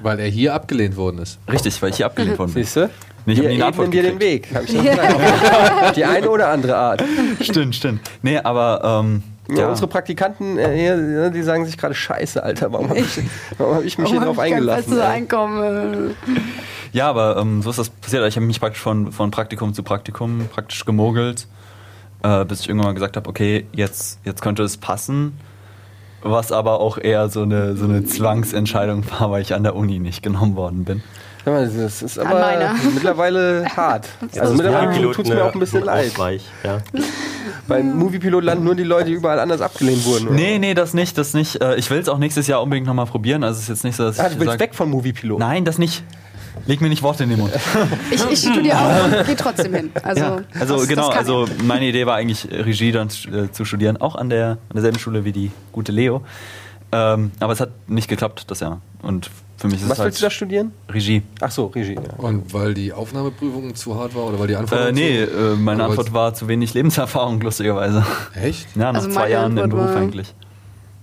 Weil 0.00 0.20
er 0.20 0.28
hier 0.28 0.54
abgelehnt 0.54 0.96
worden 0.96 1.18
ist. 1.18 1.40
Richtig, 1.50 1.82
weil 1.82 1.90
ich 1.90 1.96
hier 1.96 2.06
abgelehnt 2.06 2.38
worden 2.38 2.52
bin. 2.54 2.62
Siehst 2.62 2.76
du? 2.76 2.88
Nee, 3.28 3.34
ich 3.34 3.40
hab 3.40 3.46
Wir 3.46 3.58
nie 3.58 3.62
ebnen 3.62 3.90
dir 3.90 4.02
den. 4.02 4.20
Weg. 4.20 4.48
Ich 4.66 4.82
gesagt. 4.82 5.96
Die 5.96 6.04
eine 6.04 6.30
oder 6.30 6.48
andere 6.48 6.76
Art. 6.76 7.04
Stimmt, 7.42 7.74
stimmt. 7.74 8.00
Nee, 8.22 8.38
aber 8.38 9.02
ähm, 9.02 9.22
Ja, 9.50 9.56
ja, 9.60 9.68
unsere 9.68 9.86
Praktikanten 9.86 10.56
äh, 10.56 10.74
hier, 10.74 10.96
ne, 10.96 11.30
die 11.30 11.42
sagen 11.42 11.66
sich 11.66 11.76
gerade 11.76 11.94
Scheiße, 11.94 12.42
Alter. 12.42 12.72
Warum 12.72 12.88
habe 12.88 13.00
ich, 13.00 13.20
warum 13.58 13.76
hab 13.76 13.84
ich 13.84 13.98
mich 13.98 14.10
hier 14.10 14.20
drauf 14.20 14.38
eingelassen? 14.38 14.94
ey? 14.94 15.04
Einkommen. 15.04 16.16
ja, 16.92 17.08
aber 17.10 17.36
ähm, 17.36 17.60
so 17.60 17.68
ist 17.68 17.78
das 17.78 17.90
passiert. 17.90 18.26
Ich 18.26 18.36
habe 18.36 18.46
mich 18.46 18.60
praktisch 18.60 18.80
von, 18.80 19.12
von 19.12 19.30
Praktikum 19.30 19.74
zu 19.74 19.82
Praktikum 19.82 20.48
praktisch 20.50 20.86
gemogelt, 20.86 21.46
äh, 22.22 22.46
bis 22.46 22.60
ich 22.60 22.68
irgendwann 22.68 22.88
mal 22.88 22.94
gesagt 22.94 23.16
habe, 23.18 23.28
okay, 23.28 23.66
jetzt, 23.72 24.20
jetzt 24.24 24.40
könnte 24.40 24.62
es 24.62 24.78
passen. 24.78 25.38
Was 26.22 26.50
aber 26.50 26.80
auch 26.80 26.96
eher 26.96 27.28
so 27.28 27.42
eine, 27.42 27.76
so 27.76 27.84
eine 27.84 28.04
Zwangsentscheidung 28.04 29.04
war, 29.18 29.30
weil 29.30 29.42
ich 29.42 29.54
an 29.54 29.64
der 29.64 29.76
Uni 29.76 29.98
nicht 29.98 30.22
genommen 30.22 30.56
worden 30.56 30.84
bin. 30.84 31.02
Sag 31.48 31.74
mal, 31.76 31.82
Das 31.84 32.02
ist 32.02 32.18
An 32.18 32.26
aber 32.26 32.74
mittlerweile 32.94 33.64
hart. 33.76 34.08
Also 34.38 34.54
mittlerweile 34.54 35.12
tut 35.12 35.26
es 35.26 35.32
mir 35.34 35.44
auch 35.44 35.54
ein 35.54 35.60
bisschen 35.60 35.84
leid. 35.84 36.10
Ausweich, 36.12 36.44
ja. 36.64 36.78
Beim 37.66 37.96
Moviepilot 37.98 38.42
landen 38.44 38.64
nur 38.64 38.74
die 38.74 38.82
Leute, 38.82 39.06
die 39.06 39.12
überall 39.12 39.38
anders 39.40 39.60
abgelehnt 39.60 40.04
wurden. 40.04 40.28
oder? 40.28 40.36
Nee, 40.36 40.58
nee, 40.58 40.74
das 40.74 40.94
nicht, 40.94 41.16
das 41.18 41.34
nicht. 41.34 41.60
Äh, 41.60 41.76
ich 41.76 41.90
will 41.90 41.98
es 41.98 42.08
auch 42.08 42.18
nächstes 42.18 42.46
Jahr 42.46 42.62
unbedingt 42.62 42.86
nochmal 42.86 43.06
probieren. 43.06 43.44
Also 43.44 43.56
es 43.58 43.62
ist 43.64 43.68
jetzt 43.68 43.84
nicht 43.84 43.96
so, 43.96 44.04
dass 44.04 44.18
Ah, 44.18 44.26
ich 44.28 44.34
du 44.34 44.40
willst 44.40 44.52
sag- 44.52 44.60
weg 44.60 44.74
von 44.74 44.88
Moviepilot. 44.90 45.38
Nein, 45.38 45.64
das 45.64 45.78
nicht. 45.78 46.02
Leg 46.66 46.80
mir 46.80 46.88
nicht 46.88 47.02
Worte 47.02 47.22
in 47.24 47.30
den 47.30 47.38
Mund. 47.38 47.52
Ich, 48.10 48.24
ich 48.30 48.38
studiere 48.40 48.76
auch 48.78 49.04
und 49.04 49.26
gehe 49.26 49.36
trotzdem 49.36 49.74
hin. 49.74 49.90
Also, 50.02 50.20
ja, 50.22 50.40
also 50.58 50.76
das- 50.78 50.88
genau, 50.88 51.08
das 51.08 51.18
also 51.18 51.46
meine 51.62 51.86
Idee 51.86 52.04
war 52.06 52.16
eigentlich 52.16 52.48
Regie 52.50 52.90
dann 52.92 53.08
äh, 53.08 53.50
zu 53.52 53.64
studieren, 53.64 53.96
auch 53.98 54.16
an, 54.16 54.28
der, 54.30 54.50
an 54.52 54.58
derselben 54.74 54.98
Schule 54.98 55.24
wie 55.24 55.32
die 55.32 55.50
gute 55.72 55.92
Leo. 55.92 56.22
Ähm, 56.92 57.32
aber 57.40 57.52
es 57.52 57.60
hat 57.60 57.70
nicht 57.88 58.08
geklappt 58.08 58.44
das 58.50 58.60
Jahr. 58.60 58.80
Und 59.02 59.30
für 59.58 59.66
mich 59.66 59.76
ist 59.82 59.84
Was 59.88 59.92
es 59.92 59.98
halt 59.98 60.06
willst 60.06 60.20
du 60.22 60.26
da 60.26 60.30
studieren? 60.30 60.72
Regie. 60.88 61.22
Ach 61.40 61.50
so, 61.50 61.66
Regie. 61.66 61.94
Ja. 61.94 62.00
Und 62.16 62.52
weil 62.54 62.74
die 62.74 62.92
Aufnahmeprüfung 62.92 63.74
zu 63.74 63.94
hart 63.98 64.14
war 64.14 64.24
oder 64.24 64.38
weil 64.38 64.46
die 64.46 64.54
Äh, 64.54 64.56
Anforderungen 64.56 64.94
nee, 64.94 65.18
äh, 65.20 65.54
meine 65.56 65.82
Oder 65.82 65.90
Antwort 65.90 66.12
war 66.12 66.34
zu 66.34 66.48
wenig 66.48 66.74
Lebenserfahrung, 66.74 67.40
lustigerweise. 67.40 68.04
Echt? 68.34 68.68
Ja, 68.76 68.92
nach 68.92 69.02
Also 69.02 69.10
zwei 69.10 69.30
Jahren 69.30 69.56
im 69.56 69.64
Antwort 69.64 69.70
Beruf 69.82 69.94
war- 69.94 70.02
eigentlich. 70.02 70.34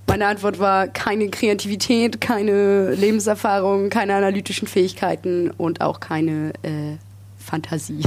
Meine 0.08 0.28
Antwort 0.28 0.60
war 0.60 0.88
keine 0.88 1.30
Kreativität, 1.30 2.22
keine 2.22 2.92
Lebenserfahrung, 2.92 3.90
keine 3.90 4.16
analytischen 4.16 4.68
Fähigkeiten 4.68 5.50
und 5.52 5.82
auch 5.82 6.00
keine 6.00 6.54
äh, 6.62 6.98
Fantasie. 7.40 8.04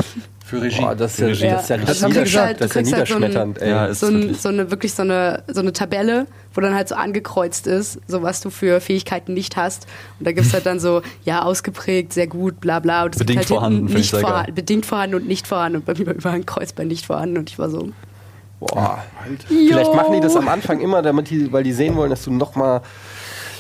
Für 0.48 0.62
Regie. 0.62 0.80
Boah, 0.80 0.94
das 0.94 1.12
ist 1.12 1.18
ja, 1.20 1.26
Regie. 1.26 1.48
das 1.50 1.62
ist 1.64 1.68
ja 1.68 1.76
Ja. 1.76 1.82
richtig 1.82 1.88
Also 1.88 2.08
du 2.08 2.14
kriegst 2.14 2.32
niedersch- 2.34 2.40
halt- 2.46 2.60
das 2.60 2.66
ist 2.70 2.74
ja 2.74 2.80
kriegst 2.80 2.94
halt 2.94 3.08
so 3.08 3.14
ein- 3.14 3.20
niederschmetternd. 3.20 3.60
Ja, 3.60 3.86
ist 3.86 4.00
so, 4.00 4.06
ein, 4.06 4.14
wirklich. 4.14 4.40
so 4.40 4.48
eine 4.48 4.70
wirklich 4.70 4.94
so 4.94 5.02
eine, 5.02 5.42
so 5.48 5.60
eine 5.60 5.72
Tabelle, 5.74 6.26
wo 6.54 6.60
dann 6.62 6.74
halt 6.74 6.88
so 6.88 6.94
angekreuzt 6.94 7.66
ist, 7.66 8.00
so 8.08 8.22
was 8.22 8.40
du 8.40 8.48
für 8.48 8.80
Fähigkeiten 8.80 9.34
nicht 9.34 9.56
hast. 9.56 9.86
Und 10.18 10.26
da 10.26 10.32
gibt 10.32 10.46
es 10.46 10.54
halt 10.54 10.64
dann 10.64 10.80
so, 10.80 11.02
ja, 11.24 11.42
ausgeprägt, 11.42 12.14
sehr 12.14 12.26
gut, 12.28 12.60
bla 12.60 12.78
bla. 12.80 13.04
Und 13.04 13.18
Bedingt 13.18 13.40
halt 13.40 13.48
vorhanden, 13.48 13.84
nicht 13.92 14.10
vorhanden, 14.16 14.54
bedingt 14.54 14.86
vorhanden 14.86 15.16
und 15.16 15.28
nicht 15.28 15.46
vorhanden. 15.46 15.76
Und 15.78 15.84
bei 15.84 15.92
mir 15.94 16.06
war 16.06 16.14
überall 16.14 16.36
ein 16.36 16.46
Kreuz 16.46 16.72
bei 16.72 16.84
nicht 16.84 17.04
vorhanden. 17.04 17.36
Und 17.38 17.50
ich 17.50 17.58
war 17.58 17.68
so, 17.68 17.90
Boah. 18.60 19.04
Vielleicht 19.46 19.86
Jo. 19.86 19.94
machen 19.94 20.14
die 20.14 20.20
das 20.20 20.34
am 20.34 20.48
Anfang 20.48 20.80
immer, 20.80 21.00
damit 21.00 21.30
die, 21.30 21.52
weil 21.52 21.62
die 21.62 21.72
sehen 21.72 21.94
wollen, 21.94 22.10
dass 22.10 22.24
du 22.24 22.32
nochmal 22.32 22.80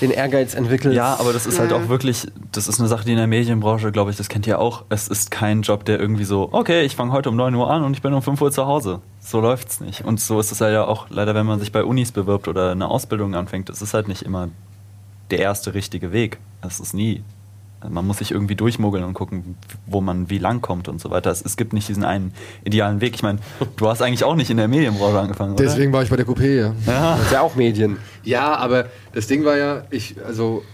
den 0.00 0.10
Ehrgeiz 0.10 0.54
entwickelst. 0.54 0.96
Ja, 0.96 1.16
aber 1.18 1.32
das 1.32 1.46
ist 1.46 1.58
halt 1.58 1.72
auch 1.72 1.88
wirklich, 1.88 2.26
das 2.52 2.68
ist 2.68 2.78
eine 2.78 2.88
Sache, 2.88 3.04
die 3.04 3.12
in 3.12 3.16
der 3.16 3.26
Medienbranche, 3.26 3.92
glaube 3.92 4.10
ich, 4.10 4.16
das 4.16 4.28
kennt 4.28 4.46
ihr 4.46 4.58
auch. 4.58 4.84
Es 4.88 5.08
ist 5.08 5.30
kein 5.30 5.62
Job, 5.62 5.84
der 5.84 5.98
irgendwie 5.98 6.24
so, 6.24 6.48
okay, 6.52 6.82
ich 6.84 6.96
fange 6.96 7.12
heute 7.12 7.30
um 7.30 7.36
9 7.36 7.54
Uhr 7.54 7.70
an 7.70 7.82
und 7.82 7.94
ich 7.94 8.02
bin 8.02 8.12
um 8.12 8.22
5 8.22 8.40
Uhr 8.40 8.52
zu 8.52 8.66
Hause. 8.66 9.00
So 9.20 9.40
läuft's 9.40 9.80
nicht. 9.80 10.04
Und 10.04 10.20
so 10.20 10.38
ist 10.40 10.52
es 10.52 10.60
halt 10.60 10.72
ja 10.72 10.84
auch 10.84 11.06
leider, 11.10 11.34
wenn 11.34 11.46
man 11.46 11.58
sich 11.58 11.72
bei 11.72 11.84
Unis 11.84 12.12
bewirbt 12.12 12.48
oder 12.48 12.72
eine 12.72 12.88
Ausbildung 12.88 13.34
anfängt, 13.34 13.70
es 13.70 13.82
ist 13.82 13.94
halt 13.94 14.08
nicht 14.08 14.22
immer 14.22 14.48
der 15.30 15.40
erste 15.40 15.74
richtige 15.74 16.12
Weg. 16.12 16.38
Es 16.62 16.80
ist 16.80 16.94
nie. 16.94 17.22
Man 17.88 18.06
muss 18.06 18.18
sich 18.18 18.32
irgendwie 18.32 18.56
durchmogeln 18.56 19.04
und 19.04 19.14
gucken, 19.14 19.56
wo 19.86 20.00
man 20.00 20.30
wie 20.30 20.38
lang 20.38 20.60
kommt 20.60 20.88
und 20.88 21.00
so 21.00 21.10
weiter. 21.10 21.30
Es, 21.30 21.42
es 21.42 21.56
gibt 21.56 21.72
nicht 21.72 21.88
diesen 21.88 22.04
einen 22.04 22.32
idealen 22.64 23.00
Weg. 23.00 23.14
Ich 23.14 23.22
meine, 23.22 23.38
du 23.76 23.88
hast 23.88 24.02
eigentlich 24.02 24.24
auch 24.24 24.34
nicht 24.34 24.50
in 24.50 24.56
der 24.56 24.68
Medienbranche 24.68 25.18
angefangen, 25.18 25.54
oder? 25.54 25.64
Deswegen 25.64 25.92
war 25.92 26.02
ich 26.02 26.10
bei 26.10 26.16
der 26.16 26.26
Coupé, 26.26 26.56
ja. 26.56 26.74
Ja. 26.86 27.16
Das 27.16 27.26
ist 27.26 27.32
ja 27.32 27.40
auch 27.40 27.54
Medien. 27.54 27.98
Ja, 28.24 28.56
aber 28.56 28.86
das 29.12 29.26
Ding 29.28 29.44
war 29.44 29.56
ja, 29.56 29.84
ich, 29.90 30.16
also, 30.26 30.64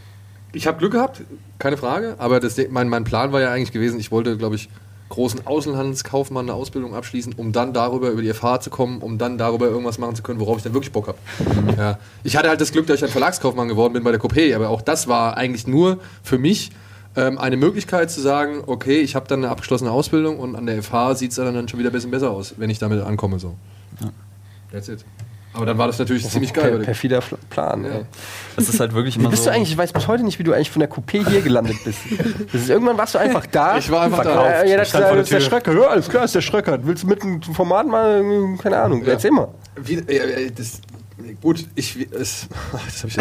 ich 0.53 0.67
habe 0.67 0.79
Glück 0.79 0.93
gehabt, 0.93 1.23
keine 1.59 1.77
Frage, 1.77 2.15
aber 2.19 2.41
das, 2.41 2.57
mein, 2.71 2.89
mein 2.89 3.05
Plan 3.05 3.33
war 3.33 3.41
ja 3.41 3.53
eigentlich 3.53 3.73
gewesen, 3.73 4.01
ich 4.01 4.11
wollte, 4.11 4.37
glaube 4.37 4.57
ich, 4.57 4.71
großen 5.11 5.47
Außenhandelskaufmann 5.47 6.47
eine 6.47 6.55
Ausbildung 6.55 6.95
abschließen, 6.95 7.35
um 7.35 7.53
dann 7.53 7.73
darüber 7.73 8.11
über 8.11 8.23
die 8.23 8.33
FH 8.33 8.61
zu 8.61 8.71
kommen, 8.71 9.01
um 9.01 9.19
dann 9.19 9.39
darüber 9.39 9.67
irgendwas 9.67 9.99
machen 9.99 10.17
zu 10.17 10.23
können, 10.23 10.41
worauf 10.41 10.57
ich 10.57 10.63
dann 10.65 10.73
wirklich 10.73 10.93
Bock 10.93 11.09
habe. 11.09 11.19
Ja. 11.79 11.99
Ich 12.25 12.37
hatte 12.37 12.49
halt 12.49 12.61
das 12.61 12.73
Glück, 12.73 12.87
dass 12.87 12.97
ich 12.97 13.05
ein 13.05 13.11
Verlagskaufmann 13.11 13.69
geworden 13.69 13.93
bin 13.93 14.03
bei 14.03 14.11
der 14.11 14.21
Coupé, 14.21 14.55
aber 14.57 14.71
auch 14.71 14.83
das 14.83 15.07
war 15.07 15.37
eigentlich 15.37 15.67
nur 15.67 15.99
für 16.23 16.39
mich 16.39 16.71
ähm, 17.17 17.39
eine 17.39 17.57
Möglichkeit 17.57 18.11
zu 18.11 18.21
sagen, 18.21 18.63
okay, 18.67 19.01
ich 19.01 19.15
habe 19.15 19.27
dann 19.29 19.41
eine 19.41 19.51
abgeschlossene 19.51 19.91
Ausbildung 19.91 20.39
und 20.39 20.57
an 20.57 20.67
der 20.67 20.83
FH 20.83 21.15
sieht 21.17 21.31
es 21.31 21.37
dann 21.37 21.69
schon 21.69 21.79
wieder 21.79 21.91
ein 21.91 21.93
bisschen 21.93 22.11
besser 22.11 22.31
aus, 22.31 22.55
wenn 22.57 22.71
ich 22.71 22.79
damit 22.79 23.03
ankomme. 23.03 23.39
So. 23.39 23.55
That's 24.73 24.89
it. 24.89 25.05
Aber 25.55 25.67
dann 25.67 25.79
war 25.79 25.87
das 25.87 26.01
natürlich 26.01 26.29
ziemlich 26.29 26.53
geil. 26.53 26.73
Per, 26.73 26.81
perfider 26.81 27.23
Plan. 27.49 27.85
Ja. 27.85 27.91
Ey. 27.91 28.05
Es 28.57 28.69
ist 28.69 28.79
halt 28.81 28.93
wirklich 28.93 29.17
Wie 29.17 29.21
immer 29.21 29.31
bist 29.31 29.45
so. 29.45 29.51
du 29.51 29.57
eigentlich, 29.57 29.71
ich 29.71 29.79
weiß 29.79 29.93
bis 29.93 30.07
heute 30.09 30.25
nicht, 30.25 30.39
wie 30.39 30.45
du 30.45 30.53
eigentlich 30.53 30.71
von 30.71 30.81
der 30.81 30.91
Coupé 30.91 31.29
hier 31.29 31.43
gelandet 31.43 31.77
bist. 31.85 31.99
Das 32.53 32.63
ist, 32.63 32.71
irgendwann 32.71 32.97
warst 32.99 33.15
du 33.15 33.19
einfach 33.19 33.47
da. 33.47 33.79
Ich 33.79 33.91
war 33.91 34.03
einfach 34.03 34.23
da. 34.23 34.33
Verkauft. 34.43 34.69
Ja, 34.69 34.77
das, 34.77 34.91
das 34.91 35.01
ist 35.17 35.31
der 35.31 35.39
der. 35.39 35.45
Schröcker. 35.45 35.73
Ja, 35.73 35.89
alles 35.89 36.09
klar, 36.09 36.25
ist 36.25 36.35
der 36.35 36.41
Schröcker. 36.41 36.79
Willst 36.83 37.03
du 37.03 37.09
mit 37.09 37.23
dem 37.23 37.43
Format 37.43 37.87
mal, 37.87 38.23
keine 38.63 38.79
Ahnung, 38.79 39.05
Ja. 39.05 39.13
erzähl 39.13 39.31
mal. 39.33 39.49
Wie, 39.77 39.97
das, 40.55 40.81
gut, 41.41 41.67
ich, 41.75 41.97
es, 42.11 42.49
das 42.73 43.03
habe 43.03 43.09
ich, 43.09 43.17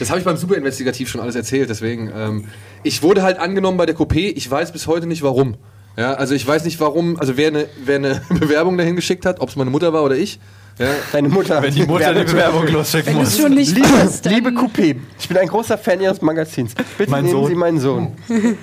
ja 0.00 0.08
hab 0.08 0.18
ich 0.18 0.24
beim 0.24 0.36
Superinvestigativ 0.36 1.08
schon 1.08 1.20
alles 1.20 1.34
erzählt. 1.34 1.70
Deswegen, 1.70 2.10
ähm, 2.14 2.44
ich 2.82 3.02
wurde 3.02 3.22
halt 3.22 3.38
angenommen 3.38 3.78
bei 3.78 3.86
der 3.86 3.96
Coupé. 3.96 4.32
Ich 4.34 4.50
weiß 4.50 4.72
bis 4.72 4.86
heute 4.86 5.06
nicht 5.06 5.22
warum. 5.22 5.56
Ja, 5.96 6.14
also 6.14 6.34
ich 6.34 6.46
weiß 6.46 6.64
nicht 6.64 6.80
warum, 6.80 7.18
also 7.20 7.36
wer 7.36 7.48
eine, 7.48 7.68
wer 7.84 7.96
eine 7.96 8.22
Bewerbung 8.30 8.78
dahin 8.78 8.96
geschickt 8.96 9.26
hat, 9.26 9.40
ob 9.40 9.50
es 9.50 9.56
meine 9.56 9.70
Mutter 9.70 9.92
war 9.92 10.02
oder 10.04 10.16
ich. 10.16 10.40
Ja, 10.78 10.86
Deine 11.12 11.28
Mutter. 11.28 11.62
Wenn 11.62 11.74
die 11.74 11.84
Mutter 11.84 12.14
die 12.14 12.24
Bewerbung 12.24 12.66
losschicken 12.68 13.14
muss. 13.14 13.36
schon 13.36 13.54
nicht 13.54 13.76
Liebe, 13.76 13.88
dann 13.88 14.32
liebe 14.32 14.50
Coupé, 14.50 14.96
ich 15.18 15.28
bin 15.28 15.36
ein 15.36 15.48
großer 15.48 15.76
Fan 15.76 16.00
Ihres 16.00 16.22
Magazins. 16.22 16.74
Bitte 16.96 17.10
Mein 17.10 17.24
nehmen 17.24 17.36
Sohn. 17.36 17.48
Sie 17.48 17.54
meinen 17.54 17.80
Sohn. 17.80 18.12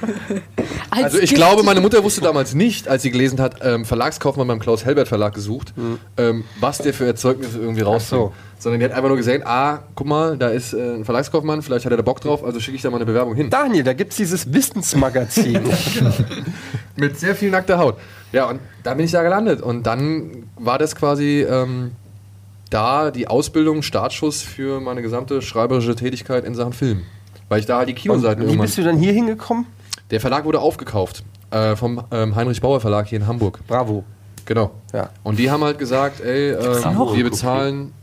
als 0.90 1.04
also 1.04 1.20
ich 1.20 1.34
glaube, 1.34 1.64
meine 1.64 1.82
Mutter 1.82 2.04
wusste 2.04 2.22
damals 2.22 2.54
nicht, 2.56 2.88
als 2.88 3.04
sie 3.04 3.12
gelesen 3.12 3.40
hat, 3.40 3.58
ähm, 3.62 3.86
Verlagskaufmann 3.86 4.48
beim 4.48 4.60
Klaus 4.60 4.86
Helbert 4.86 5.08
Verlag 5.08 5.34
gesucht, 5.34 5.74
ähm, 6.18 6.44
was 6.60 6.80
der 6.80 6.94
für 6.94 7.06
Erzeugnisse 7.06 7.60
irgendwie 7.60 7.82
rausbringt. 7.82 8.24
so. 8.24 8.34
Sondern 8.58 8.80
die 8.82 8.86
hat 8.86 8.92
einfach 8.92 9.08
nur 9.08 9.16
gesehen, 9.16 9.42
ah, 9.46 9.80
guck 9.96 10.08
mal, 10.08 10.38
da 10.38 10.50
ist 10.50 10.74
äh, 10.74 10.96
ein 10.96 11.06
Verlagskaufmann, 11.06 11.62
vielleicht 11.62 11.86
hat 11.86 11.94
er 11.94 11.98
da 11.98 12.04
Bock 12.04 12.20
drauf, 12.20 12.44
also 12.44 12.60
schicke 12.60 12.76
ich 12.76 12.82
da 12.82 12.90
mal 12.90 12.98
eine 12.98 13.06
Bewerbung 13.06 13.34
hin. 13.34 13.50
Daniel, 13.50 13.84
da 13.86 13.94
gibt 13.94 14.12
es 14.12 14.18
dieses 14.18 14.52
Wissensmagazin. 14.52 15.62
Mit 16.98 17.18
sehr 17.18 17.36
viel 17.36 17.52
nackter 17.52 17.78
Haut. 17.78 17.96
Ja, 18.32 18.46
und 18.50 18.60
da 18.84 18.94
bin 18.94 19.06
ich 19.06 19.12
da 19.12 19.24
gelandet. 19.24 19.62
Und 19.62 19.84
dann 19.84 20.50
war 20.58 20.78
das 20.78 20.96
quasi 20.96 21.46
ähm, 21.50 21.92
da 22.70 23.12
die 23.12 23.28
Ausbildung, 23.28 23.82
Startschuss 23.82 24.42
für 24.42 24.80
meine 24.80 25.02
gesamte 25.02 25.42
schreiberische 25.42 25.96
Tätigkeit 25.96 26.46
in 26.46 26.56
Sachen 26.56 26.74
Film. 26.74 27.04
Weil 27.48 27.60
ich 27.60 27.66
da 27.66 27.78
halt 27.78 27.90
die 27.90 27.94
Und 27.94 28.00
Kinoseiten 28.00 28.48
wie 28.48 28.58
bist 28.58 28.78
du 28.78 28.84
dann 28.84 28.98
hier 28.98 29.14
hingekommen? 29.14 29.66
Der 30.12 30.20
Verlag 30.20 30.46
wurde 30.46 30.60
aufgekauft 30.60 31.24
äh, 31.52 31.76
vom 31.76 32.04
ähm, 32.12 32.36
Heinrich 32.36 32.62
Bauer 32.62 32.80
Verlag 32.80 33.08
hier 33.08 33.20
in 33.20 33.28
Hamburg. 33.28 33.60
Bravo. 33.68 34.04
Genau. 34.46 34.72
Ja. 34.94 35.10
Und 35.24 35.38
die 35.38 35.50
haben 35.50 35.64
halt 35.64 35.78
gesagt, 35.78 36.22
ey, 36.22 36.52
äh, 36.52 36.84
wir 37.16 37.24
bezahlen... 37.24 37.94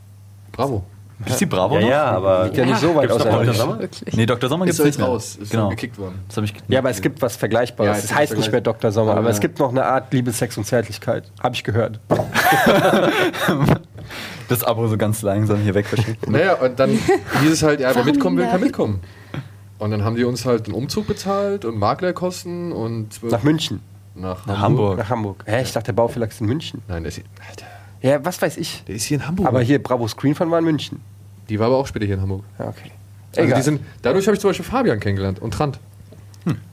Bravo. 0.52 0.84
Ist 1.24 1.40
die 1.40 1.46
Bravo 1.46 1.76
Ja, 1.76 1.80
noch? 1.80 1.88
ja, 1.88 2.04
aber 2.04 2.52
Ja, 2.52 2.66
nicht 2.66 2.78
so 2.78 2.94
weit 2.94 3.02
Gibt's 3.08 3.16
auseinander. 3.16 3.44
Dr. 3.46 3.54
Sommer? 3.54 3.78
Wirklich. 3.78 4.16
Nee, 4.16 4.26
Dr. 4.26 4.50
Sommer 4.50 4.64
gibt's 4.66 4.76
doch 4.78 4.84
nicht 4.84 4.98
mehr. 4.98 5.08
raus. 5.08 5.36
Ist 5.40 5.50
genau. 5.50 5.70
gekickt 5.70 5.98
worden. 5.98 6.20
Das 6.28 6.36
habe 6.36 6.44
ich 6.46 6.54
Ja, 6.68 6.80
aber 6.80 6.90
es 6.90 7.00
gibt 7.00 7.22
was 7.22 7.36
Vergleichbares. 7.36 7.88
Ja, 7.90 7.96
es 7.98 8.04
es 8.04 8.14
heißt 8.14 8.36
nicht 8.36 8.52
mehr 8.52 8.60
Dr. 8.60 8.92
Sommer, 8.92 9.12
Aber 9.12 9.20
aber 9.20 9.30
es 9.30 9.40
gibt 9.40 9.58
noch 9.58 9.70
eine 9.70 9.84
Art 9.86 10.12
Liebe, 10.12 10.30
Sex 10.32 10.58
und 10.58 10.64
Zärtlichkeit. 10.64 11.24
Habe 11.42 11.54
ich 11.54 11.64
gehört. 11.64 12.00
das 14.48 14.62
Abo 14.64 14.86
so 14.88 14.96
ganz 14.96 15.22
langsam 15.22 15.58
hier 15.62 15.74
weg 15.74 15.86
verschickt. 15.86 16.28
Naja, 16.36 16.54
und 16.54 16.78
dann 16.78 16.90
hieß 17.40 17.50
es 17.50 17.62
halt, 17.62 17.80
ja, 17.80 17.94
wer 17.94 18.04
mitkommen 18.04 18.36
will, 18.36 18.46
kann 18.46 18.60
mitkommen. 18.60 19.00
Und 19.78 19.90
dann 19.90 20.04
haben 20.04 20.16
die 20.16 20.24
uns 20.24 20.44
halt 20.46 20.66
einen 20.66 20.74
Umzug 20.74 21.06
bezahlt 21.06 21.64
und 21.64 21.78
Maklerkosten 21.78 22.72
und 22.72 23.22
Nach 23.22 23.42
München. 23.42 23.80
nach, 24.14 24.46
Nach 24.46 24.58
Hamburg. 24.60 24.98
Nach 24.98 25.10
Hamburg. 25.10 25.42
Hä, 25.46 25.62
ich 25.62 25.72
dachte, 25.72 25.86
der 25.86 25.92
Bauverlag 25.94 26.30
ist 26.30 26.40
in 26.40 26.46
München. 26.46 26.82
Nein, 26.88 27.02
der 27.02 27.08
ist, 27.12 27.20
Alter, 27.48 27.66
Ja, 28.06 28.24
was 28.24 28.40
weiß 28.40 28.56
ich. 28.56 28.84
der 28.86 28.94
ist 28.96 29.04
hier 29.04 29.18
in 29.18 29.26
Hamburg. 29.26 29.46
Aber 29.48 29.60
hier, 29.60 29.82
Bravo 29.82 30.06
Screen 30.08 30.34
Fun 30.34 30.50
war 30.50 30.58
in 30.58 30.64
München. 30.64 31.00
die 31.48 31.58
war 31.58 31.66
aber 31.66 31.76
auch 31.76 31.86
später 31.86 32.06
hier 32.06 32.14
in 32.16 32.20
Hamburg. 32.22 32.44
Ja, 32.58 32.66
okay. 32.68 32.90
Also 33.32 33.42
Egal. 33.48 33.58
die 33.58 33.62
sind, 33.64 33.80
dadurch 34.02 34.26
habe 34.26 34.34
ich 34.34 34.40
zum 34.40 34.50
Beispiel 34.50 34.64
Fabian 34.64 34.98
kennengelernt 35.00 35.40
und 35.40 35.52
Trant. 35.52 35.78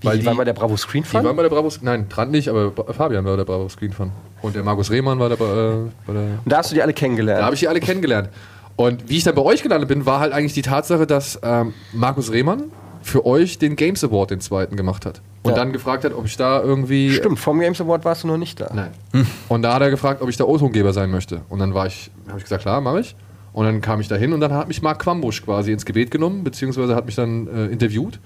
Weil 0.03 0.13
die 0.15 0.19
die- 0.21 0.25
waren 0.27 0.37
bei 0.37 0.43
der 0.45 0.53
Bravo 0.53 0.77
Screen 0.77 1.03
Die 1.03 1.09
Fun? 1.09 1.23
waren 1.23 1.35
bei 1.35 1.41
der 1.43 1.49
Bravo, 1.49 1.69
nein, 1.81 2.07
Trant 2.07 2.31
nicht, 2.31 2.47
aber 2.47 2.71
Fabian 2.93 3.25
war 3.25 3.35
der 3.37 3.43
Bravo 3.45 3.67
Screen 3.69 3.91
Fun. 3.91 4.11
Und 4.43 4.55
der 4.55 4.63
Markus 4.63 4.91
Rehmann 4.91 5.17
war 5.19 5.29
der, 5.29 5.37
äh, 5.39 5.89
bei 6.05 6.13
der 6.13 6.21
Und 6.23 6.41
da 6.45 6.57
hast 6.57 6.69
du 6.71 6.75
die 6.75 6.81
alle 6.83 6.93
kennengelernt. 6.93 7.39
Da 7.41 7.45
habe 7.45 7.55
ich 7.55 7.61
die 7.61 7.67
alle 7.67 7.79
kennengelernt. 7.79 8.29
Und 8.75 9.09
wie 9.09 9.17
ich 9.17 9.23
dann 9.23 9.35
bei 9.35 9.41
euch 9.41 9.63
gelandet 9.63 9.87
bin, 9.89 10.05
war 10.05 10.19
halt 10.19 10.31
eigentlich 10.33 10.53
die 10.53 10.61
Tatsache, 10.61 11.05
dass 11.07 11.39
ähm, 11.43 11.73
Markus 11.91 12.31
Rehmann 12.31 12.63
für 13.03 13.25
euch 13.25 13.59
den 13.59 13.75
Games 13.75 14.03
Award, 14.03 14.31
den 14.31 14.41
zweiten, 14.41 14.75
gemacht 14.75 15.05
hat. 15.05 15.21
Und 15.43 15.51
Ja. 15.51 15.57
dann 15.57 15.73
gefragt 15.73 16.05
hat, 16.05 16.13
ob 16.13 16.25
ich 16.25 16.37
da 16.37 16.61
irgendwie. 16.61 17.11
Stimmt, 17.11 17.37
vom 17.39 17.59
Games 17.59 17.79
Award 17.81 18.05
warst 18.05 18.23
du 18.23 18.27
noch 18.27 18.37
nicht 18.37 18.59
da. 18.61 18.71
Nein. 18.73 19.25
Und 19.49 19.61
da 19.61 19.73
hat 19.75 19.81
er 19.81 19.89
gefragt, 19.89 20.21
ob 20.21 20.29
ich 20.29 20.37
da 20.37 20.45
O-Tongeber 20.45 20.93
sein 20.93 21.11
möchte. 21.11 21.41
Und 21.49 21.59
dann 21.59 21.73
war 21.73 21.85
ich, 21.85 22.09
habe 22.27 22.37
ich 22.37 22.43
gesagt, 22.45 22.63
klar, 22.63 22.81
mache 22.81 23.01
ich. 23.01 23.15
Und 23.51 23.65
dann 23.65 23.81
kam 23.81 23.99
ich 24.01 24.07
da 24.07 24.15
hin 24.15 24.33
und 24.33 24.39
dann 24.39 24.51
hat 24.53 24.67
mich 24.67 24.81
Marc 24.81 24.99
Quambusch 24.99 25.43
quasi 25.43 25.71
ins 25.71 25.85
Gebet 25.85 26.09
genommen, 26.09 26.43
beziehungsweise 26.43 26.95
hat 26.95 27.05
mich 27.05 27.15
dann 27.15 27.47
äh, 27.47 27.65
interviewt 27.67 28.19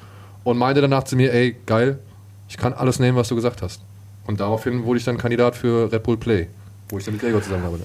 und 0.45 0.57
meinte 0.57 0.79
danach 0.79 1.03
zu 1.03 1.17
mir, 1.17 1.33
ey, 1.33 1.57
geil, 1.65 1.99
ich 2.47 2.55
kann 2.57 2.71
alles 2.71 2.99
nehmen, 2.99 3.17
was 3.17 3.27
du 3.27 3.35
gesagt 3.35 3.61
hast. 3.61 3.81
Und 4.25 4.39
daraufhin 4.39 4.85
wurde 4.85 4.99
ich 4.99 5.05
dann 5.05 5.17
Kandidat 5.17 5.55
für 5.57 5.91
Red 5.91 6.03
Bull 6.03 6.15
Play, 6.17 6.47
wo 6.89 6.97
ich 6.97 7.03
dann 7.03 7.15
mit 7.15 7.21
Gregor 7.23 7.41
zusammenarbeite. 7.41 7.83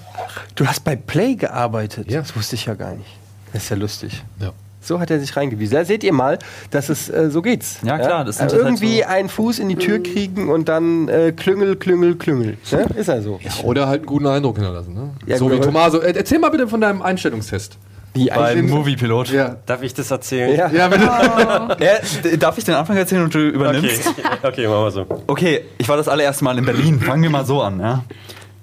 Du 0.55 0.65
hast 0.65 0.83
bei 0.85 0.95
Play 0.95 1.35
gearbeitet. 1.35 2.09
Ja. 2.09 2.21
Das 2.21 2.33
wusste 2.35 2.55
ich 2.55 2.65
ja 2.65 2.75
gar 2.75 2.93
nicht. 2.95 3.09
Das 3.51 3.63
ist 3.63 3.69
ja 3.69 3.75
lustig. 3.75 4.23
Ja. 4.39 4.51
So 4.85 4.99
hat 4.99 5.09
er 5.11 5.19
sich 5.19 5.35
reingewiesen. 5.35 5.75
Da 5.75 5.85
seht 5.85 6.03
ihr 6.03 6.13
mal, 6.13 6.39
dass 6.71 6.89
es 6.89 7.09
äh, 7.09 7.29
so 7.29 7.41
geht's. 7.41 7.77
Ja, 7.83 7.97
klar, 7.97 8.25
das 8.25 8.37
sind 8.37 8.51
halt 8.51 8.61
Irgendwie 8.61 8.99
so- 8.99 9.05
einen 9.07 9.29
Fuß 9.29 9.59
in 9.59 9.69
die 9.69 9.75
Tür 9.77 10.01
kriegen 10.03 10.49
und 10.49 10.67
dann 10.69 11.07
äh, 11.07 11.31
klüngel, 11.31 11.75
klüngel, 11.75 12.15
klüngel. 12.15 12.57
Ne? 12.71 12.85
Ist 12.95 13.07
er 13.07 13.21
so. 13.21 13.39
Oder 13.63 13.87
halt 13.87 14.01
einen 14.01 14.05
guten 14.07 14.27
Eindruck 14.27 14.57
hinterlassen. 14.57 14.93
Ne? 14.93 15.09
Ja, 15.25 15.37
so 15.37 15.51
wie 15.51 15.59
Tomaso. 15.59 15.99
Äh, 16.01 16.13
Erzähl 16.15 16.39
mal 16.39 16.49
bitte 16.49 16.67
von 16.67 16.81
deinem 16.81 17.01
Einstellungstest. 17.01 17.77
Die 18.15 18.29
Beim 18.29 18.69
Moviepilot. 18.69 19.29
Ja. 19.31 19.55
Darf 19.65 19.81
ich 19.81 19.93
das 19.95 20.11
erzählen? 20.11 20.55
Ja. 20.55 20.69
Ja, 20.69 20.87
bitte. 20.87 21.03
Ja, 21.83 21.93
d- 22.23 22.37
darf 22.37 22.57
ich 22.59 22.63
den 22.63 22.75
Anfang 22.75 22.95
erzählen 22.95 23.23
und 23.23 23.33
du 23.33 23.39
Okay, 23.39 23.49
übernimmst? 23.55 24.07
okay, 24.43 24.67
machen 24.67 24.83
wir 24.83 24.91
so. 24.91 25.05
Okay, 25.25 25.61
ich 25.79 25.89
war 25.89 25.97
das 25.97 26.07
allererste 26.07 26.43
Mal 26.43 26.57
in 26.59 26.65
Berlin. 26.65 26.99
Fangen 26.99 27.23
wir 27.23 27.31
mal 27.31 27.43
so 27.45 27.61
an. 27.63 27.79
Ja? 27.79 28.03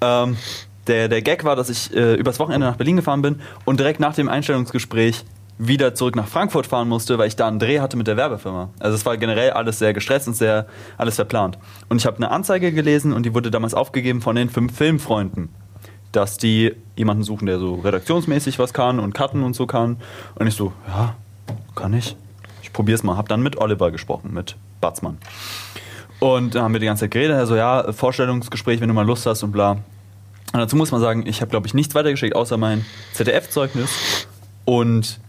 Ähm, 0.02 0.36
der, 0.86 1.08
der 1.08 1.20
Gag 1.22 1.42
war, 1.44 1.56
dass 1.56 1.68
ich 1.68 1.92
äh, 1.96 2.14
übers 2.14 2.38
Wochenende 2.38 2.66
nach 2.68 2.76
Berlin 2.76 2.94
gefahren 2.96 3.22
bin 3.22 3.40
und 3.64 3.80
direkt 3.80 3.98
nach 3.98 4.14
dem 4.14 4.28
Einstellungsgespräch 4.28 5.24
wieder 5.60 5.94
zurück 5.94 6.16
nach 6.16 6.26
Frankfurt 6.26 6.66
fahren 6.66 6.88
musste, 6.88 7.18
weil 7.18 7.28
ich 7.28 7.36
da 7.36 7.46
einen 7.46 7.58
Dreh 7.58 7.80
hatte 7.80 7.98
mit 7.98 8.06
der 8.06 8.16
Werbefirma. 8.16 8.70
Also 8.78 8.94
es 8.94 9.04
war 9.04 9.18
generell 9.18 9.50
alles 9.50 9.78
sehr 9.78 9.92
gestresst 9.92 10.26
und 10.26 10.34
sehr 10.34 10.66
alles 10.96 11.16
verplant. 11.16 11.58
Und 11.90 11.98
ich 11.98 12.06
habe 12.06 12.16
eine 12.16 12.30
Anzeige 12.30 12.72
gelesen 12.72 13.12
und 13.12 13.24
die 13.24 13.34
wurde 13.34 13.50
damals 13.50 13.74
aufgegeben 13.74 14.22
von 14.22 14.36
den 14.36 14.48
fünf 14.48 14.74
Filmfreunden, 14.74 15.50
dass 16.12 16.38
die 16.38 16.74
jemanden 16.96 17.24
suchen, 17.24 17.44
der 17.44 17.58
so 17.58 17.74
redaktionsmäßig 17.74 18.58
was 18.58 18.72
kann 18.72 18.98
und 18.98 19.12
cutten 19.12 19.42
und 19.42 19.54
so 19.54 19.66
kann. 19.66 19.98
Und 20.36 20.46
ich 20.46 20.54
so, 20.54 20.72
ja, 20.88 21.14
kann 21.74 21.92
ich. 21.92 22.16
Ich 22.62 22.72
probier's 22.72 23.02
mal. 23.02 23.18
Hab 23.18 23.28
dann 23.28 23.42
mit 23.42 23.58
Oliver 23.58 23.90
gesprochen, 23.90 24.32
mit 24.32 24.56
Batzmann. 24.80 25.18
Und 26.20 26.54
da 26.54 26.62
haben 26.62 26.72
wir 26.72 26.80
die 26.80 26.86
ganze 26.86 27.04
Zeit 27.04 27.10
geredet. 27.10 27.36
Also 27.36 27.54
ja, 27.54 27.92
Vorstellungsgespräch, 27.92 28.80
wenn 28.80 28.88
du 28.88 28.94
mal 28.94 29.06
Lust 29.06 29.26
hast 29.26 29.42
und 29.42 29.52
bla. 29.52 29.72
Und 29.72 30.58
dazu 30.58 30.74
muss 30.74 30.90
man 30.90 31.02
sagen, 31.02 31.26
ich 31.26 31.42
habe, 31.42 31.50
glaube 31.50 31.66
ich, 31.66 31.74
nichts 31.74 31.94
weitergeschickt, 31.94 32.34
außer 32.34 32.56
mein 32.56 32.84
ZDF-Zeugnis 33.12 34.26
und 34.64 35.20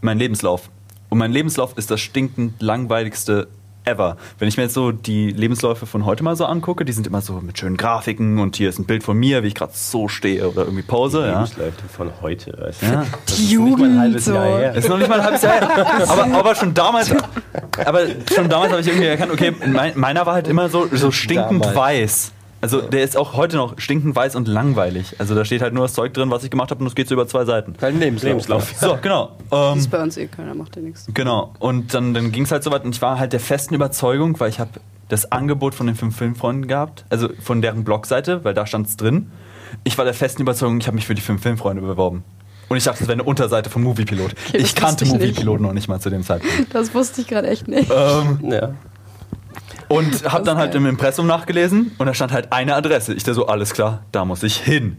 mein 0.00 0.18
Lebenslauf. 0.18 0.70
Und 1.08 1.18
mein 1.18 1.32
Lebenslauf 1.32 1.76
ist 1.76 1.90
das 1.90 2.00
stinkend 2.00 2.62
langweiligste 2.62 3.48
ever. 3.84 4.16
Wenn 4.38 4.48
ich 4.48 4.56
mir 4.56 4.64
jetzt 4.64 4.74
so 4.74 4.92
die 4.92 5.30
Lebensläufe 5.30 5.86
von 5.86 6.04
heute 6.04 6.22
mal 6.22 6.36
so 6.36 6.44
angucke, 6.44 6.84
die 6.84 6.92
sind 6.92 7.06
immer 7.06 7.20
so 7.20 7.34
mit 7.40 7.58
schönen 7.58 7.76
Grafiken 7.76 8.38
und 8.38 8.56
hier 8.56 8.68
ist 8.68 8.78
ein 8.78 8.84
Bild 8.84 9.02
von 9.02 9.16
mir, 9.16 9.42
wie 9.42 9.48
ich 9.48 9.54
gerade 9.54 9.72
so 9.74 10.06
stehe 10.08 10.48
oder 10.48 10.62
irgendwie 10.62 10.82
pose. 10.82 11.20
Ja. 11.20 11.32
Lebensläufe 11.40 11.88
von 11.88 12.10
heute. 12.20 12.56
weißt 12.60 12.82
du. 12.82 12.86
Ja. 12.86 13.06
Das 13.26 13.38
ist 13.38 13.50
nicht 13.50 13.78
mal 13.78 13.90
ein 13.90 13.98
halbes 13.98 14.24
so. 14.24 14.34
Jahr 14.34 14.44
her. 14.46 14.74
Ist 14.74 14.88
noch 14.88 14.98
nicht 14.98 15.08
mal 15.08 15.18
ein 15.20 15.24
halbes 15.24 15.42
Jahr 15.42 15.54
her. 15.54 16.08
Aber, 16.08 16.24
aber 16.38 16.54
schon 16.54 16.74
damals, 16.74 17.10
aber 17.84 18.00
schon 18.34 18.48
damals 18.48 18.70
habe 18.70 18.82
ich 18.82 18.88
irgendwie 18.88 19.06
erkannt, 19.06 19.32
okay, 19.32 19.52
mein, 19.66 19.98
meiner 19.98 20.26
war 20.26 20.34
halt 20.34 20.48
immer 20.48 20.68
so, 20.68 20.86
so 20.92 21.10
stinkend 21.10 21.64
Damals. 21.64 21.76
weiß. 21.76 22.32
Also 22.62 22.80
der 22.82 23.02
ist 23.04 23.16
auch 23.16 23.34
heute 23.34 23.56
noch 23.56 23.78
stinkend 23.78 24.14
weiß 24.14 24.36
und 24.36 24.46
langweilig. 24.48 25.16
Also 25.18 25.34
da 25.34 25.44
steht 25.44 25.62
halt 25.62 25.72
nur 25.72 25.84
das 25.84 25.94
Zeug 25.94 26.12
drin, 26.12 26.30
was 26.30 26.44
ich 26.44 26.50
gemacht 26.50 26.70
habe 26.70 26.80
und 26.80 26.86
es 26.86 26.94
geht 26.94 27.08
so 27.08 27.14
über 27.14 27.26
zwei 27.26 27.44
Seiten. 27.46 27.74
Dein 27.80 27.98
Lebenslauf. 27.98 28.28
Lebenslauf. 28.30 28.74
So, 28.78 28.98
genau. 29.00 29.32
Ähm, 29.50 29.78
ist 29.78 29.90
bei 29.90 30.02
uns 30.02 30.16
eh 30.18 30.26
keiner, 30.26 30.54
macht 30.54 30.76
ja 30.76 30.82
nichts. 30.82 31.06
Genau. 31.14 31.54
Und 31.58 31.94
dann, 31.94 32.12
dann 32.12 32.32
ging 32.32 32.42
es 32.44 32.52
halt 32.52 32.62
so 32.62 32.70
weit 32.70 32.84
und 32.84 32.94
ich 32.94 33.00
war 33.00 33.18
halt 33.18 33.32
der 33.32 33.40
festen 33.40 33.74
Überzeugung, 33.74 34.38
weil 34.40 34.50
ich 34.50 34.60
habe 34.60 34.70
das 35.08 35.32
Angebot 35.32 35.74
von 35.74 35.86
den 35.86 35.96
fünf 35.96 36.16
Filmfreunden 36.16 36.68
gehabt, 36.68 37.04
also 37.08 37.28
von 37.42 37.62
deren 37.62 37.82
Blogseite, 37.82 38.44
weil 38.44 38.54
da 38.54 38.66
stand 38.66 38.86
es 38.88 38.96
drin. 38.96 39.30
Ich 39.84 39.96
war 39.98 40.04
der 40.04 40.14
festen 40.14 40.42
Überzeugung, 40.42 40.78
ich 40.80 40.86
habe 40.86 40.96
mich 40.96 41.06
für 41.06 41.14
die 41.14 41.22
fünf 41.22 41.42
Filmfreunde 41.42 41.80
beworben. 41.82 42.24
Und 42.68 42.76
ich 42.76 42.84
dachte, 42.84 43.00
das 43.00 43.08
wäre 43.08 43.14
eine 43.14 43.24
Unterseite 43.24 43.68
von 43.70 43.82
Moviepilot. 43.82 44.32
Okay, 44.48 44.58
ich 44.58 44.76
kannte. 44.76 45.04
Moviepilot 45.04 45.60
noch 45.60 45.72
nicht 45.72 45.88
mal 45.88 45.98
zu 45.98 46.08
dem 46.10 46.22
Zeitpunkt. 46.22 46.72
Das 46.72 46.94
wusste 46.94 47.22
ich 47.22 47.26
gerade 47.26 47.48
echt 47.48 47.66
nicht. 47.66 47.90
ähm, 47.90 48.38
Ja. 48.48 48.74
Und 49.90 50.32
habe 50.32 50.44
dann 50.44 50.56
halt 50.56 50.72
geil. 50.72 50.80
im 50.80 50.86
Impressum 50.86 51.26
nachgelesen 51.26 51.90
und 51.98 52.06
da 52.06 52.14
stand 52.14 52.32
halt 52.32 52.52
eine 52.52 52.76
Adresse. 52.76 53.12
Ich 53.12 53.24
da 53.24 53.34
so, 53.34 53.46
alles 53.46 53.72
klar, 53.72 54.04
da 54.12 54.24
muss 54.24 54.42
ich 54.44 54.56
hin. 54.56 54.98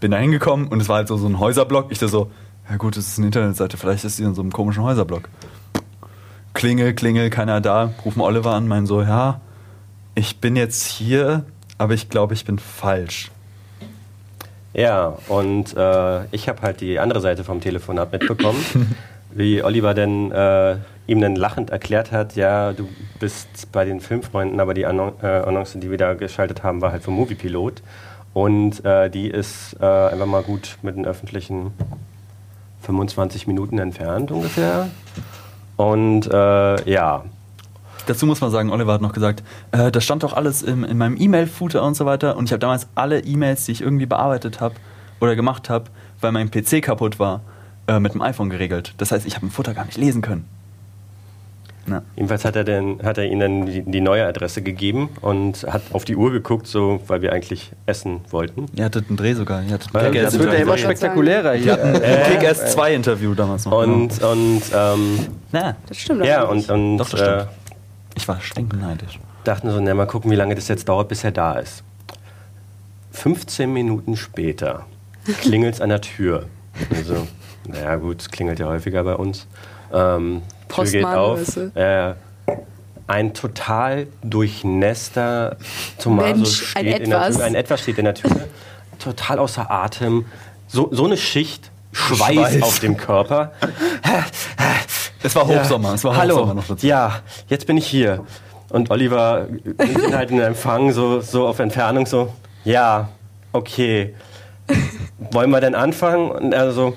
Bin 0.00 0.10
da 0.10 0.16
hingekommen 0.16 0.68
und 0.68 0.80
es 0.80 0.88
war 0.88 0.96
halt 0.96 1.08
so, 1.08 1.16
so 1.18 1.28
ein 1.28 1.38
Häuserblock. 1.38 1.92
Ich 1.92 1.98
da 1.98 2.08
so, 2.08 2.30
ja 2.68 2.76
gut, 2.76 2.96
das 2.96 3.06
ist 3.06 3.18
eine 3.18 3.26
Internetseite, 3.26 3.76
vielleicht 3.76 4.04
ist 4.04 4.18
die 4.18 4.22
in 4.22 4.34
so 4.34 4.40
einem 4.40 4.50
komischen 4.50 4.82
Häuserblock. 4.82 5.28
Klingel, 6.54 6.94
klingel, 6.94 7.28
keiner 7.28 7.60
da. 7.60 7.92
Rufen 8.04 8.22
Oliver 8.22 8.54
an, 8.54 8.66
meinen 8.66 8.86
so, 8.86 9.02
ja, 9.02 9.42
ich 10.14 10.40
bin 10.40 10.56
jetzt 10.56 10.86
hier, 10.86 11.44
aber 11.76 11.92
ich 11.92 12.08
glaube, 12.08 12.32
ich 12.32 12.46
bin 12.46 12.58
falsch. 12.58 13.30
Ja, 14.72 15.18
und 15.28 15.76
äh, 15.76 16.24
ich 16.30 16.48
habe 16.48 16.62
halt 16.62 16.80
die 16.80 16.98
andere 16.98 17.20
Seite 17.20 17.44
vom 17.44 17.60
Telefonat 17.60 18.10
mitbekommen, 18.12 18.64
wie 19.32 19.62
Oliver 19.62 19.94
denn 19.94 20.32
äh, 20.32 20.76
ihm 21.06 21.20
dann 21.20 21.36
lachend 21.36 21.70
erklärt 21.70 22.12
hat, 22.12 22.36
ja, 22.36 22.72
du 22.72 22.88
bist 23.18 23.70
bei 23.72 23.84
den 23.84 24.00
Filmfreunden, 24.00 24.60
aber 24.60 24.74
die 24.74 24.86
Annon 24.86 25.12
äh, 25.22 25.26
Annonce, 25.26 25.74
die 25.80 25.90
wir 25.90 25.98
da 25.98 26.14
geschaltet 26.14 26.62
haben, 26.62 26.80
war 26.80 26.92
halt 26.92 27.02
vom 27.02 27.14
Moviepilot. 27.14 27.82
Und 28.32 28.84
äh, 28.84 29.10
die 29.10 29.28
ist 29.28 29.76
äh, 29.80 29.84
einfach 29.84 30.26
mal 30.26 30.42
gut 30.42 30.78
mit 30.82 30.96
den 30.96 31.04
öffentlichen 31.04 31.72
25 32.82 33.46
Minuten 33.46 33.78
entfernt 33.78 34.30
ungefähr. 34.30 34.88
Und 35.76 36.28
äh, 36.32 36.90
ja, 36.90 37.24
Dazu 38.06 38.26
muss 38.26 38.40
man 38.40 38.50
sagen, 38.50 38.70
Oliver 38.70 38.94
hat 38.94 39.02
noch 39.02 39.12
gesagt, 39.12 39.42
äh, 39.72 39.92
das 39.92 40.04
stand 40.04 40.22
doch 40.22 40.32
alles 40.32 40.62
im, 40.62 40.84
in 40.84 40.98
meinem 40.98 41.16
E-Mail-Footer 41.16 41.82
und 41.82 41.94
so 41.94 42.06
weiter. 42.06 42.36
Und 42.36 42.46
ich 42.46 42.52
habe 42.52 42.58
damals 42.58 42.88
alle 42.94 43.20
E-Mails, 43.20 43.66
die 43.66 43.72
ich 43.72 43.82
irgendwie 43.82 44.06
bearbeitet 44.06 44.60
habe 44.60 44.74
oder 45.20 45.36
gemacht 45.36 45.68
habe, 45.70 45.84
weil 46.20 46.32
mein 46.32 46.50
PC 46.50 46.82
kaputt 46.82 47.18
war, 47.18 47.42
äh, 47.90 48.00
mit 48.00 48.14
dem 48.14 48.22
iPhone 48.22 48.50
geregelt. 48.50 48.94
Das 48.98 49.10
heißt, 49.12 49.26
ich 49.26 49.34
habe 49.34 49.46
ein 49.46 49.50
Footer 49.50 49.74
gar 49.74 49.84
nicht 49.84 49.98
lesen 49.98 50.22
können. 50.22 50.44
Na. 51.86 52.02
Jedenfalls 52.14 52.44
hat 52.44 52.54
er, 52.56 52.62
denn, 52.62 53.00
hat 53.02 53.18
er 53.18 53.24
ihnen 53.24 53.66
die, 53.66 53.82
die 53.82 54.00
neue 54.00 54.24
Adresse 54.26 54.62
gegeben 54.62 55.08
und 55.22 55.64
hat 55.64 55.82
auf 55.92 56.04
die 56.04 56.14
Uhr 56.14 56.30
geguckt, 56.30 56.66
so, 56.68 57.00
weil 57.08 57.20
wir 57.22 57.32
eigentlich 57.32 57.72
essen 57.86 58.20
wollten. 58.30 58.66
Ihr 58.76 58.84
hattet 58.84 59.08
einen 59.08 59.16
Dreh 59.16 59.32
sogar. 59.34 59.62
Ihr 59.62 59.72
hattet 59.74 59.92
ein 59.94 60.12
Das 60.14 60.38
wird 60.38 60.52
ja 60.52 60.58
immer 60.60 60.78
spektakulärer 60.78 61.54
hier. 61.54 61.76
Kick-Ass 61.76 62.72
2 62.72 62.94
Interview 62.94 63.34
damals 63.34 63.64
noch. 63.64 63.72
Und, 63.82 64.22
und 64.22 64.62
ähm, 64.72 65.18
Na, 65.50 65.74
Das 65.88 65.96
stimmt. 65.96 66.24
ja, 66.24 66.44
und, 66.44 66.68
und 66.70 66.98
Doch, 66.98 67.08
das 67.10 67.20
äh, 67.20 67.24
stimmt. 67.24 67.48
ich 68.14 68.28
war 68.28 68.40
stinkend 68.40 68.82
neidisch. 68.82 69.18
dachten 69.42 69.70
so, 69.70 69.80
na, 69.80 69.94
mal 69.94 70.06
gucken, 70.06 70.30
wie 70.30 70.36
lange 70.36 70.54
das 70.54 70.68
jetzt 70.68 70.88
dauert, 70.88 71.08
bis 71.08 71.24
er 71.24 71.32
da 71.32 71.54
ist. 71.58 71.82
15 73.12 73.72
Minuten 73.72 74.16
später 74.16 74.84
klingelt 75.40 75.74
es 75.74 75.80
an 75.80 75.88
der 75.88 76.02
Tür. 76.02 76.46
Also, 76.94 77.26
Naja, 77.70 77.96
gut, 77.96 78.20
es 78.22 78.30
klingelt 78.30 78.58
ja 78.58 78.66
häufiger 78.66 79.04
bei 79.04 79.14
uns. 79.14 79.46
Ähm, 79.92 80.42
Tür 80.68 80.84
geht 80.84 81.04
auf. 81.04 81.56
Äh, 81.74 82.14
ein 83.06 83.34
total 83.34 84.06
durchnässter 84.22 85.56
Tomaso 85.98 86.28
Mensch, 86.28 86.76
ein 86.76 86.86
steht 86.86 87.00
in 87.02 87.10
der 87.10 87.18
Etwas. 87.18 87.36
Tür. 87.36 87.44
Ein 87.44 87.54
etwas 87.54 87.80
steht 87.80 87.98
in 87.98 88.04
der 88.04 88.14
Tür. 88.14 88.30
total 88.98 89.38
außer 89.38 89.70
Atem. 89.70 90.26
So, 90.68 90.88
so 90.92 91.06
eine 91.06 91.16
Schicht 91.16 91.70
Schweiß, 91.92 92.34
Schweiß. 92.34 92.62
auf 92.62 92.78
dem 92.78 92.96
Körper. 92.96 93.52
Es 95.22 95.34
war 95.34 95.46
Hochsommer, 95.46 95.94
es 95.94 96.04
war 96.04 96.16
Hallo, 96.16 96.36
Hochsommer 96.36 96.54
noch 96.54 96.66
dazu. 96.68 96.86
ja, 96.86 97.20
jetzt 97.48 97.66
bin 97.66 97.76
ich 97.76 97.86
hier. 97.86 98.24
Und 98.68 98.90
Oliver 98.90 99.48
nimmt 99.50 100.14
halt 100.14 100.30
in 100.30 100.36
den 100.36 100.46
Empfang, 100.46 100.92
so, 100.92 101.20
so 101.20 101.48
auf 101.48 101.58
Entfernung, 101.58 102.06
so, 102.06 102.32
ja, 102.64 103.08
okay. 103.52 104.14
Wollen 105.32 105.50
wir 105.50 105.60
denn 105.60 105.74
anfangen? 105.74 106.30
Und 106.30 106.52
er 106.52 106.70
so, 106.72 106.96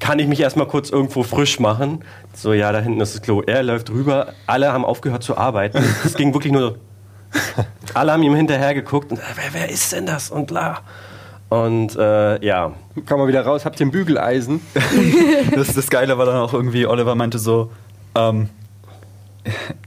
kann 0.00 0.18
ich 0.18 0.26
mich 0.26 0.40
erstmal 0.40 0.66
kurz 0.66 0.90
irgendwo 0.90 1.22
frisch 1.22 1.60
machen? 1.60 2.04
So, 2.34 2.52
ja, 2.52 2.72
da 2.72 2.80
hinten 2.80 3.00
ist 3.00 3.14
das 3.14 3.22
Klo. 3.22 3.42
Er 3.42 3.62
läuft 3.62 3.90
rüber, 3.90 4.34
alle 4.46 4.72
haben 4.72 4.84
aufgehört 4.84 5.22
zu 5.22 5.36
arbeiten. 5.36 5.82
Es 6.04 6.14
ging 6.14 6.34
wirklich 6.34 6.52
nur 6.52 6.60
so. 6.60 6.76
Alle 7.94 8.12
haben 8.12 8.22
ihm 8.22 8.34
hinterher 8.36 8.74
geguckt 8.74 9.10
und 9.10 9.18
wer, 9.18 9.60
wer 9.60 9.68
ist 9.68 9.92
denn 9.92 10.06
das? 10.06 10.30
Und 10.30 10.46
bla. 10.46 10.82
Und 11.48 11.96
äh, 11.96 12.44
ja, 12.44 12.72
Komm 13.06 13.18
mal 13.18 13.28
wieder 13.28 13.44
raus, 13.44 13.64
habt 13.64 13.80
ihr 13.80 13.86
ein 13.86 13.90
Bügeleisen? 13.90 14.60
Das, 15.54 15.74
das 15.74 15.90
Geile 15.90 16.16
war 16.16 16.26
dann 16.26 16.36
auch 16.36 16.52
irgendwie, 16.52 16.86
Oliver 16.86 17.14
meinte 17.14 17.38
so, 17.38 17.70
ähm, 18.14 18.48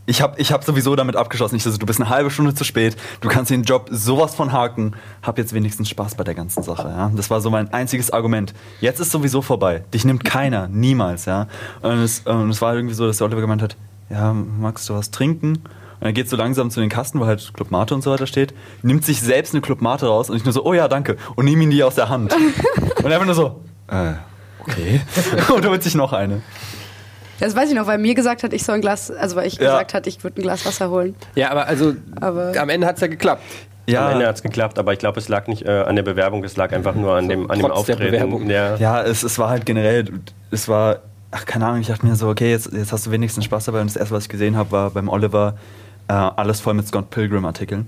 ich 0.05 0.22
habe 0.22 0.39
ich 0.39 0.51
hab 0.51 0.64
sowieso 0.64 0.95
damit 0.95 1.16
abgeschlossen. 1.16 1.55
Ich 1.55 1.64
so, 1.64 1.76
du 1.76 1.86
bist 1.86 1.99
eine 1.99 2.10
halbe 2.10 2.30
Stunde 2.30 2.53
zu 2.53 2.64
spät, 2.64 2.95
du 3.22 3.30
kannst 3.30 3.51
den 3.51 3.64
Job 3.64 3.88
sowas 3.91 4.36
von 4.36 4.51
haken, 4.51 4.95
hab 5.22 5.38
jetzt 5.38 5.53
wenigstens 5.53 5.89
Spaß 5.89 6.16
bei 6.16 6.24
der 6.24 6.36
ganzen 6.36 6.64
Sache. 6.64 6.88
Ja? 6.88 7.12
Das 7.16 7.30
war 7.30 7.41
so 7.41 7.49
mein 7.49 7.74
einziges 7.74 8.12
Argument. 8.12 8.53
Jetzt 8.82 8.99
ist 8.99 9.12
sowieso 9.12 9.41
vorbei. 9.41 9.84
Dich 9.93 10.05
nimmt 10.05 10.24
keiner, 10.24 10.68
niemals. 10.68 11.26
Ja? 11.26 11.47
Und, 11.82 11.99
es, 11.99 12.20
und 12.20 12.49
es 12.49 12.62
war 12.62 12.76
irgendwie 12.76 12.95
so, 12.95 13.08
dass 13.08 13.18
der 13.18 13.26
Oliver 13.26 13.41
gemeint 13.41 13.62
hat, 13.62 13.76
ja, 14.10 14.34
magst 14.34 14.88
du 14.89 14.93
was 14.93 15.12
trinken? 15.12 15.60
Und 15.99 16.05
er 16.05 16.14
geht 16.14 16.30
so 16.30 16.38
langsam 16.38 16.70
zu 16.70 16.80
den 16.80 16.89
Kasten, 16.89 17.20
wo 17.20 17.26
halt 17.26 17.53
Club 17.53 17.72
Mate 17.72 17.95
und 17.95 18.03
so 18.03 18.12
weiter 18.12 18.28
steht, 18.28 18.53
nimmt 18.84 19.03
sich 19.03 19.20
selbst 19.20 19.53
eine 19.53 19.62
Club 19.62 19.82
Mate 19.82 20.05
raus 20.05 20.30
und 20.30 20.38
ich 20.38 20.43
nur 20.43 20.53
so, 20.53 20.64
oh 20.64 20.74
ja, 20.74 20.88
danke. 20.88 21.18
Und 21.36 21.45
nehme 21.45 21.64
ihn 21.64 21.72
die 21.72 21.84
aus 21.84 21.95
der 21.95 22.10
Hand. 22.10 22.34
und 23.03 23.05
einfach 23.05 23.26
nur 23.26 23.36
so, 23.36 23.62
äh, 23.88 24.14
okay. 24.60 25.01
und 25.55 25.66
holt 25.66 25.82
sich 25.82 25.95
noch 25.95 26.14
eine. 26.14 26.41
Das 27.39 27.55
weiß 27.55 27.69
ich 27.69 27.75
noch, 27.75 27.88
weil 27.88 27.97
mir 27.97 28.15
gesagt 28.15 28.43
hat, 28.43 28.53
ich 28.53 28.63
soll 28.63 28.75
ein 28.75 28.81
Glas, 28.81 29.11
also 29.11 29.35
weil 29.35 29.47
ich 29.47 29.55
Ja. 29.55 29.71
gesagt 29.71 29.93
hat, 29.93 30.07
ich 30.07 30.23
würde 30.23 30.41
ein 30.41 30.43
Glas 30.43 30.65
Wasser 30.65 30.89
holen. 30.89 31.15
Ja, 31.35 31.51
aber 31.51 31.67
also 31.67 31.93
Aber- 32.19 32.53
am 32.59 32.69
Ende 32.69 32.88
hat 32.88 32.95
es 32.95 33.01
ja 33.01 33.07
geklappt. 33.07 33.43
am 33.89 34.11
Ende 34.11 34.27
hat 34.27 34.35
es 34.35 34.41
geklappt, 34.43 34.79
aber 34.79 34.93
ich 34.93 34.99
glaube, 34.99 35.19
es 35.19 35.29
lag 35.29 35.47
nicht 35.47 35.65
äh, 35.65 35.69
an 35.81 35.95
der 35.95 36.03
Bewerbung, 36.03 36.43
es 36.43 36.57
lag 36.57 36.73
einfach 36.73 36.95
nur 36.95 37.13
an 37.15 37.29
dem, 37.29 37.49
an 37.49 37.59
dem 37.59 37.71
Auftreten. 37.71 37.99
Bewerbung. 38.11 38.49
Ja. 38.49 38.75
Ja, 38.77 39.01
es, 39.03 39.23
es 39.23 39.38
war 39.39 39.49
halt 39.49 39.65
generell, 39.65 40.05
es 40.51 40.67
war, 40.67 40.99
ach 41.31 41.45
keine 41.45 41.65
Ahnung, 41.67 41.81
ich 41.81 41.88
dachte 41.88 42.05
mir 42.05 42.15
so, 42.15 42.27
okay, 42.29 42.51
jetzt, 42.51 42.71
jetzt 42.73 42.91
hast 42.91 43.05
du 43.07 43.11
wenigstens 43.11 43.45
Spaß 43.45 43.65
dabei. 43.65 43.81
Und 43.81 43.88
das 43.89 43.95
erste, 43.95 44.13
was 44.15 44.23
ich 44.23 44.29
gesehen 44.29 44.55
habe, 44.57 44.71
war 44.71 44.89
beim 44.89 45.07
Oliver 45.07 45.55
äh, 46.09 46.13
alles 46.13 46.59
voll 46.61 46.73
mit 46.73 46.88
Scott 46.88 47.09
Pilgrim-Artikeln. 47.11 47.88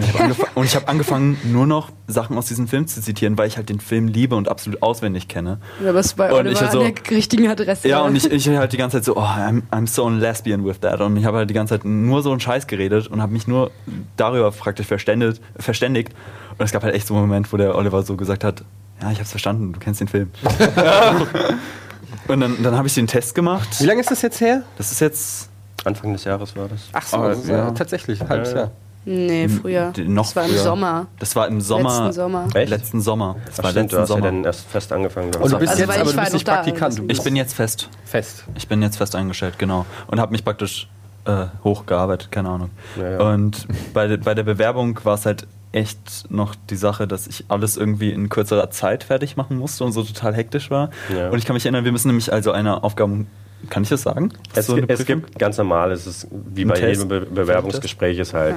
Und 0.00 0.04
ich 0.06 0.14
habe 0.14 0.22
angef 0.24 0.46
und 0.56 0.74
hab 0.74 0.88
angefangen, 0.88 1.38
nur 1.44 1.66
noch 1.66 1.90
Sachen 2.06 2.36
aus 2.38 2.46
diesem 2.46 2.68
Film 2.68 2.86
zu 2.86 3.00
zitieren, 3.00 3.36
weil 3.38 3.48
ich 3.48 3.56
halt 3.56 3.68
den 3.68 3.80
Film 3.80 4.08
liebe 4.08 4.34
und 4.36 4.48
absolut 4.48 4.82
auswendig 4.82 5.28
kenne. 5.28 5.58
Aber 5.86 5.98
es 5.98 6.14
bei 6.14 6.30
Und 6.32 6.38
Oliver 6.40 6.52
ich 6.52 6.60
halt 6.60 6.72
so- 6.72 6.80
an 6.80 6.92
der 6.94 7.16
richtigen 7.16 7.48
Adresse. 7.48 7.88
Ja, 7.88 8.00
und 8.02 8.16
ich, 8.16 8.24
ich 8.30 8.48
halt 8.48 8.72
die 8.72 8.76
ganze 8.76 8.96
Zeit 8.98 9.04
so, 9.04 9.16
oh, 9.16 9.20
I'm, 9.20 9.62
I'm 9.70 9.86
so 9.86 10.06
a 10.06 10.10
lesbian 10.10 10.64
with 10.64 10.80
that. 10.80 11.00
Und 11.00 11.16
ich 11.16 11.24
habe 11.24 11.38
halt 11.38 11.50
die 11.50 11.54
ganze 11.54 11.74
Zeit 11.74 11.84
nur 11.84 12.22
so 12.22 12.30
einen 12.30 12.40
Scheiß 12.40 12.66
geredet 12.66 13.06
und 13.08 13.20
habe 13.22 13.32
mich 13.32 13.46
nur 13.46 13.70
darüber 14.16 14.50
praktisch 14.50 14.86
verständigt, 14.86 15.40
verständigt. 15.58 16.12
Und 16.58 16.64
es 16.64 16.72
gab 16.72 16.82
halt 16.82 16.94
echt 16.94 17.06
so 17.06 17.14
einen 17.14 17.22
Moment, 17.26 17.52
wo 17.52 17.56
der 17.56 17.74
Oliver 17.76 18.02
so 18.02 18.16
gesagt 18.16 18.44
hat, 18.44 18.64
ja, 19.02 19.10
ich 19.10 19.18
hab's 19.18 19.30
verstanden, 19.30 19.72
du 19.72 19.78
kennst 19.80 20.00
den 20.00 20.08
Film. 20.08 20.30
und 22.28 22.40
dann, 22.40 22.62
dann 22.62 22.76
habe 22.76 22.86
ich 22.88 22.94
den 22.94 23.06
Test 23.06 23.34
gemacht. 23.34 23.68
Wie 23.80 23.86
lange 23.86 24.00
ist 24.00 24.10
das 24.10 24.22
jetzt 24.22 24.40
her? 24.40 24.62
Das 24.78 24.92
ist 24.92 25.00
jetzt 25.00 25.48
Anfang 25.84 26.12
des 26.12 26.24
Jahres 26.24 26.54
war 26.56 26.68
das. 26.68 26.80
Ach 26.92 27.06
so, 27.06 27.16
Ah, 27.16 27.28
das 27.28 27.38
ist 27.38 27.48
ja. 27.48 27.56
ja. 27.56 27.70
tatsächlich, 27.70 28.20
ein 28.20 28.28
halbes 28.28 28.52
Ja. 28.52 28.56
Jahr. 28.58 28.70
Nee, 29.04 29.48
früher. 29.48 29.92
noch 30.06 30.24
das 30.26 30.36
war 30.36 30.44
im 30.44 30.50
früher. 30.50 30.58
Sommer. 30.62 31.06
Das 31.18 31.34
war 31.36 31.48
im 31.48 31.60
Sommer. 31.60 32.04
Letzten 32.06 32.12
Sommer. 32.12 32.48
Echt? 32.54 32.70
Letzten 32.70 33.00
Sommer. 33.00 33.36
Das 33.46 33.58
Ach 33.60 33.64
war 33.64 33.70
stimmt, 33.70 33.92
du 33.92 33.96
letzten 33.96 34.02
hast 34.02 34.08
ja 34.10 34.14
Sommer. 34.16 34.26
dann 34.26 34.44
erst 34.44 34.66
fest 34.68 34.92
angefangen. 34.92 35.34
Und 35.34 35.52
du 35.52 35.58
bist 35.58 35.70
Also, 35.72 35.82
jetzt 35.82 35.90
aber 35.90 36.02
ich 36.08 36.10
du 36.14 36.20
bist 36.20 36.32
nicht 36.34 36.48
da, 36.48 36.54
Praktikant, 36.56 36.98
du 36.98 37.06
bist 37.06 37.18
ich 37.20 37.24
bin 37.24 37.36
jetzt 37.36 37.54
fest. 37.54 37.88
fest. 38.04 38.44
Ich 38.56 38.68
bin 38.68 38.82
jetzt 38.82 38.96
fest 38.98 39.14
eingestellt, 39.16 39.58
genau. 39.58 39.86
Und 40.06 40.20
habe 40.20 40.32
mich 40.32 40.44
praktisch 40.44 40.88
äh, 41.24 41.46
hochgearbeitet, 41.64 42.30
keine 42.30 42.50
Ahnung. 42.50 42.70
Ja, 42.98 43.10
ja. 43.10 43.18
Und 43.32 43.66
bei, 43.94 44.16
bei 44.18 44.34
der 44.34 44.42
Bewerbung 44.42 44.98
war 45.04 45.14
es 45.14 45.24
halt 45.26 45.46
echt 45.72 46.30
noch 46.30 46.54
die 46.68 46.76
Sache, 46.76 47.06
dass 47.06 47.26
ich 47.26 47.44
alles 47.48 47.76
irgendwie 47.76 48.10
in 48.10 48.28
kürzerer 48.28 48.70
Zeit 48.70 49.04
fertig 49.04 49.36
machen 49.36 49.56
musste 49.56 49.84
und 49.84 49.92
so 49.92 50.02
total 50.02 50.34
hektisch 50.34 50.70
war. 50.70 50.90
Ja. 51.14 51.30
Und 51.30 51.38
ich 51.38 51.44
kann 51.46 51.54
mich 51.54 51.64
erinnern, 51.64 51.84
wir 51.84 51.92
müssen 51.92 52.08
nämlich 52.08 52.32
also 52.32 52.50
eine 52.52 52.82
Aufgabe, 52.82 53.26
kann 53.68 53.82
ich 53.84 53.88
das 53.90 54.02
sagen? 54.02 54.32
Es, 54.54 54.66
So 54.66 54.76
es 54.78 55.04
gibt 55.06 55.38
ganz 55.38 55.58
normal, 55.58 55.92
es 55.92 56.06
ist 56.08 56.26
wie 56.32 56.62
Ein 56.62 56.68
bei 56.68 56.74
Test? 56.74 57.02
jedem 57.02 57.08
Be 57.08 57.20
Bewerbungsgespräch 57.20 58.18
ist 58.18 58.34
halt 58.34 58.56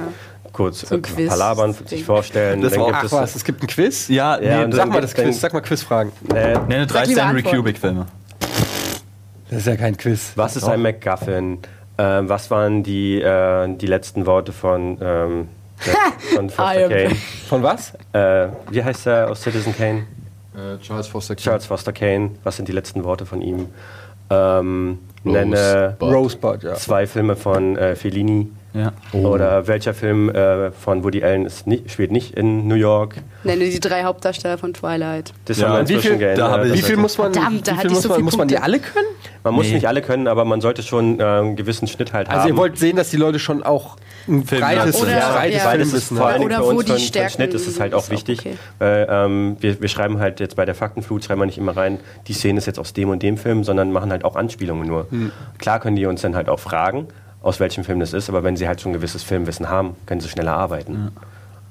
kurz 0.54 0.80
So 0.80 0.94
ein 0.94 1.00
äh, 1.00 1.02
Quiz. 1.02 1.28
palabern, 1.28 1.74
sich 1.84 2.02
vorstellen. 2.04 2.62
Das 2.62 2.72
dann 2.72 2.80
war 2.80 2.86
gibt 2.88 2.98
Ach 3.00 3.04
es 3.04 3.12
was, 3.12 3.36
es 3.36 3.44
gibt 3.44 3.62
ein 3.62 3.66
Quiz? 3.66 4.08
Ja, 4.08 4.38
nee, 4.38 4.46
Ja, 4.46 4.64
das- 4.66 4.76
Sag 4.76 4.86
mal 4.88 4.94
dann 4.94 5.02
das 5.02 5.14
Quiz, 5.14 5.38
sag 5.40 5.52
mal 5.52 5.60
Quizfragen. 5.60 6.12
äh, 6.34 6.58
nenne 6.66 6.86
drei 6.86 7.04
Stanley. 7.04 7.42
Kubrick-Filme. 7.42 8.06
Das 9.50 9.58
ist 9.58 9.66
ja 9.66 9.76
kein 9.76 9.96
Quiz. 9.96 10.32
was 10.36 10.56
ist 10.56 10.64
ein 10.64 10.80
MacGuffin? 10.80 11.58
Ähm, 11.96 12.28
was 12.28 12.50
waren 12.50 12.82
die, 12.82 13.20
äh, 13.20 13.68
die 13.76 13.86
letzten 13.86 14.26
Worte 14.26 14.52
von, 14.52 14.98
ähm, 15.00 15.48
von 16.34 16.50
Foster 16.50 16.88
Kane? 16.88 17.16
Von 17.48 17.62
was? 17.62 17.92
Äh, 18.12 18.48
wie 18.70 18.82
heißt 18.82 19.06
er 19.06 19.30
aus 19.30 19.42
Citizen 19.42 19.76
Kane? 19.76 20.04
Äh, 20.56 20.78
Charles 20.82 21.06
Foster 21.08 21.34
Kane. 21.36 21.44
Charles 21.44 21.66
Foster 21.66 21.92
Kane. 21.92 22.30
Was 22.42 22.56
sind 22.56 22.66
die 22.68 22.72
letzten 22.72 23.04
Worte 23.04 23.26
von 23.26 23.40
ihm? 23.42 23.66
Ähm, 24.30 24.98
nenne 25.22 25.94
Bud. 25.98 26.12
Rosebud, 26.12 26.62
ja. 26.64 26.74
zwei 26.74 27.06
Filme 27.06 27.36
von 27.36 27.76
äh, 27.76 27.94
Fellini. 27.94 28.50
Ja. 28.74 28.92
Oder 29.12 29.68
welcher 29.68 29.94
Film 29.94 30.28
äh, 30.30 30.72
von 30.72 31.04
Woody 31.04 31.22
Allen 31.22 31.46
ist 31.46 31.64
nicht, 31.68 31.92
spielt 31.92 32.10
nicht 32.10 32.34
in 32.34 32.66
New 32.66 32.74
York? 32.74 33.14
Nenne 33.44 33.64
die 33.66 33.78
drei 33.78 34.02
Hauptdarsteller 34.02 34.58
von 34.58 34.74
Twilight. 34.74 35.32
Das 35.44 35.58
Ja, 35.58 35.68
haben 35.68 35.74
wir 35.74 35.80
inzwischen 35.82 36.02
viel- 36.02 36.18
geändert. 36.18 36.38
da 36.48 36.50
habe 36.50 36.66
ich- 36.66 36.72
Wie 36.74 36.82
viel 36.82 36.96
muss 36.96 37.16
man, 37.16 37.32
Verdammt, 37.32 37.68
da 37.68 37.72
wie 37.72 37.76
hatte 37.76 37.80
viel 37.82 37.90
ich 37.90 37.94
muss 37.94 38.02
so 38.02 38.08
man, 38.08 38.16
viel 38.16 38.24
muss 38.24 38.36
man 38.36 38.48
die 38.48 38.58
alle 38.58 38.80
können? 38.80 39.06
Man 39.44 39.54
muss 39.54 39.66
Nee. 39.68 39.74
nicht 39.74 39.86
alle 39.86 40.02
können, 40.02 40.26
aber 40.26 40.44
man 40.44 40.60
sollte 40.60 40.82
schon 40.82 41.20
äh, 41.20 41.22
einen 41.22 41.54
gewissen 41.54 41.86
Schnitt 41.86 42.12
halt 42.12 42.28
haben. 42.28 42.36
Also 42.36 42.48
ihr 42.48 42.56
wollt 42.56 42.76
sehen, 42.76 42.96
dass 42.96 43.10
die 43.10 43.16
Leute 43.16 43.38
schon 43.38 43.62
auch 43.62 43.96
ein 44.26 44.42
Film- 44.44 44.60
breites, 44.62 45.00
Oder- 45.00 45.10
ja, 45.18 45.32
breites 45.34 45.62
ja. 45.62 45.68
Filmwissen 45.70 46.16
vor 46.16 46.32
haben. 46.32 46.42
Oder 46.44 46.56
für 46.56 46.62
wo 46.64 46.68
uns 46.70 46.84
den 46.86 46.98
Stärken 46.98 47.30
Schnitt 47.34 47.54
ist 47.54 47.68
es 47.68 47.78
halt 47.78 47.94
auch 47.94 48.10
wichtig, 48.10 48.40
okay. 48.40 48.56
weil 48.80 49.06
ähm, 49.08 49.56
wir, 49.60 49.80
wir 49.80 49.88
schreiben 49.88 50.18
halt 50.18 50.40
jetzt 50.40 50.56
bei 50.56 50.64
der 50.64 50.74
Faktenflut 50.74 51.22
schreiben 51.22 51.40
wir 51.42 51.46
nicht 51.46 51.58
immer 51.58 51.76
rein, 51.76 52.00
die 52.26 52.32
Szene 52.32 52.58
ist 52.58 52.66
jetzt 52.66 52.80
aus 52.80 52.92
dem 52.92 53.08
und 53.10 53.22
dem 53.22 53.36
Film, 53.36 53.62
sondern 53.62 53.92
machen 53.92 54.10
halt 54.10 54.24
auch 54.24 54.34
Anspielungen 54.34 54.88
nur. 54.88 55.06
Klar 55.58 55.78
können 55.78 55.94
die 55.94 56.06
uns 56.06 56.22
dann 56.22 56.34
halt 56.34 56.48
auch 56.48 56.58
fragen, 56.58 57.06
aus 57.44 57.60
welchem 57.60 57.84
Film 57.84 58.00
das 58.00 58.12
ist, 58.12 58.28
aber 58.28 58.42
wenn 58.42 58.56
sie 58.56 58.66
halt 58.66 58.80
schon 58.80 58.90
ein 58.90 58.94
gewisses 58.94 59.22
Filmwissen 59.22 59.68
haben, 59.68 59.96
können 60.06 60.20
sie 60.20 60.28
schneller 60.28 60.54
arbeiten. 60.56 61.12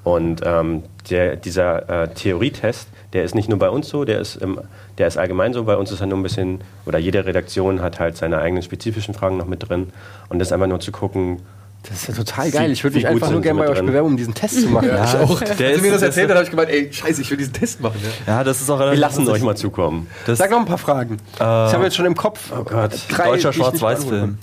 Und 0.04 0.42
ähm, 0.44 0.82
der, 1.10 1.36
dieser 1.36 2.02
äh, 2.04 2.08
Theorietest, 2.08 2.88
der 3.14 3.24
ist 3.24 3.34
nicht 3.34 3.48
nur 3.48 3.58
bei 3.58 3.70
uns 3.70 3.88
so, 3.88 4.04
der 4.04 4.20
ist, 4.20 4.36
im, 4.36 4.60
der 4.98 5.06
ist 5.08 5.16
allgemein 5.16 5.52
so. 5.54 5.64
Bei 5.64 5.76
uns 5.76 5.90
ist 5.90 6.00
er 6.00 6.06
nur 6.06 6.18
ein 6.18 6.22
bisschen, 6.22 6.60
oder 6.84 6.98
jede 6.98 7.24
Redaktion 7.24 7.80
hat 7.80 7.98
halt 8.00 8.16
seine 8.16 8.38
eigenen 8.38 8.62
spezifischen 8.62 9.14
Fragen 9.14 9.36
noch 9.38 9.46
mit 9.46 9.68
drin. 9.68 9.88
Und 10.28 10.38
das 10.38 10.48
ist 10.48 10.52
einfach 10.52 10.66
nur 10.66 10.80
zu 10.80 10.92
gucken, 10.92 11.40
Das 11.88 12.02
ist 12.02 12.08
ja 12.08 12.14
total 12.14 12.50
geil. 12.50 12.70
Ich 12.70 12.84
würde 12.84 12.96
mich 12.96 13.06
einfach 13.08 13.30
nur 13.30 13.40
gerne 13.40 13.60
bei 13.60 13.68
euch 13.68 13.80
bewerben, 13.80 14.08
um 14.08 14.16
diesen 14.18 14.34
Test 14.34 14.60
zu 14.60 14.68
machen. 14.68 14.88
Ja, 14.88 15.04
ich 15.04 15.14
auch. 15.16 15.40
Der 15.40 15.68
Als 15.68 15.76
du 15.78 15.82
mir 15.82 15.92
das 15.92 16.02
erzählt 16.02 16.28
hat, 16.28 16.36
habe 16.36 16.44
ich 16.44 16.50
gemeint, 16.50 16.68
ey, 16.70 16.92
scheiße, 16.92 17.22
ich 17.22 17.30
will 17.30 17.38
diesen 17.38 17.54
Test 17.54 17.80
machen. 17.80 17.98
Ja. 18.26 18.34
Ja, 18.38 18.44
das 18.44 18.60
ist 18.60 18.68
auch 18.70 18.78
wir 18.78 18.94
lassen 18.94 19.22
euch 19.22 19.26
lustig. 19.28 19.44
mal 19.44 19.56
zukommen. 19.56 20.06
Das 20.26 20.38
Sag 20.38 20.50
noch 20.50 20.60
ein 20.60 20.66
paar 20.66 20.78
Fragen. 20.78 21.16
ich 21.34 21.40
habe 21.40 21.82
jetzt 21.84 21.96
schon 21.96 22.06
im 22.06 22.14
Kopf 22.14 22.52
Oh 22.56 22.62
Gott. 22.62 22.92
drei, 23.08 23.24
deutscher 23.30 23.52
Schwarz-Weiß-Film. 23.54 24.38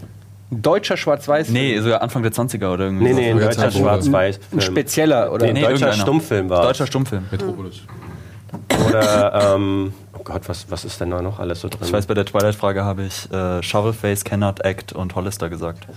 Ein 0.52 0.62
deutscher 0.62 0.98
Schwarz-Weiß. 0.98 1.50
Nee, 1.50 1.80
sogar 1.80 2.02
Anfang 2.02 2.24
der 2.24 2.32
20er 2.34 2.74
oder 2.74 2.86
irgendwie. 2.86 3.06
Nee, 3.06 3.14
so. 3.14 3.20
nee, 3.20 3.32
ein 3.32 3.40
deutscher 3.40 3.72
Schwarz-Weiß. 3.72 4.40
Ein 4.52 4.62
spezieller 4.62 5.32
oder 5.32 5.46
Nee, 5.46 5.54
nee, 5.54 5.62
deutscher 5.62 5.72
irgendeiner. 5.72 6.02
Stummfilm 6.02 6.50
war. 6.50 6.64
Deutscher 6.64 6.88
Stummfilm. 6.88 7.26
Metropolis. 7.32 7.82
Oder, 8.90 9.54
ähm, 9.56 9.94
oh 10.18 10.24
Gott, 10.24 10.42
was, 10.48 10.70
was 10.70 10.84
ist 10.84 11.00
denn 11.00 11.12
da 11.12 11.22
noch 11.22 11.40
alles 11.40 11.62
so 11.62 11.70
drin? 11.70 11.80
Ich 11.84 11.94
weiß, 11.94 12.06
bei 12.06 12.14
der 12.14 12.26
Twilight-Frage 12.26 12.84
habe 12.84 13.04
ich 13.04 13.32
äh, 13.32 13.64
Shovelface, 13.64 14.24
Cannot 14.26 14.60
Act 14.66 14.92
und 14.94 15.16
Hollister 15.16 15.50
gesagt. 15.50 15.88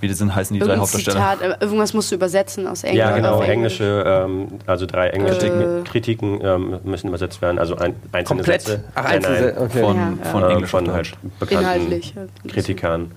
Wie 0.00 0.08
die 0.08 0.14
sind, 0.14 0.34
heißen 0.36 0.52
die 0.52 0.60
drei 0.60 0.74
Irgendein 0.74 0.82
Hauptdarsteller. 0.82 1.32
Zitat, 1.38 1.40
äh, 1.60 1.64
irgendwas 1.64 1.94
musst 1.94 2.10
du 2.12 2.16
übersetzen 2.16 2.66
aus 2.66 2.84
Englisch. 2.84 2.98
ja, 2.98 3.16
genau, 3.16 3.40
englische, 3.40 4.04
ähm, 4.06 4.48
also 4.66 4.84
drei 4.86 5.08
englische 5.08 5.46
Äh. 5.46 5.82
Kritiken 5.84 6.38
ähm, 6.44 6.78
müssen 6.84 7.08
übersetzt 7.08 7.40
werden, 7.40 7.58
also 7.58 7.76
ein, 7.76 7.96
einzelne 8.12 8.40
Komplett? 8.42 8.60
Sätze. 8.62 8.84
Ach, 8.94 9.04
einzelne 9.06 9.40
nein, 9.40 9.58
okay. 9.58 9.80
Von, 9.80 9.96
Ja, 9.96 10.12
ja. 10.22 10.30
von 10.30 10.42
Englisch 10.50 10.70
von 10.70 10.92
halt 10.92 11.12
bekannten 11.40 11.64
Inhaltlich. 11.64 12.14
Kritikern. 12.46 13.10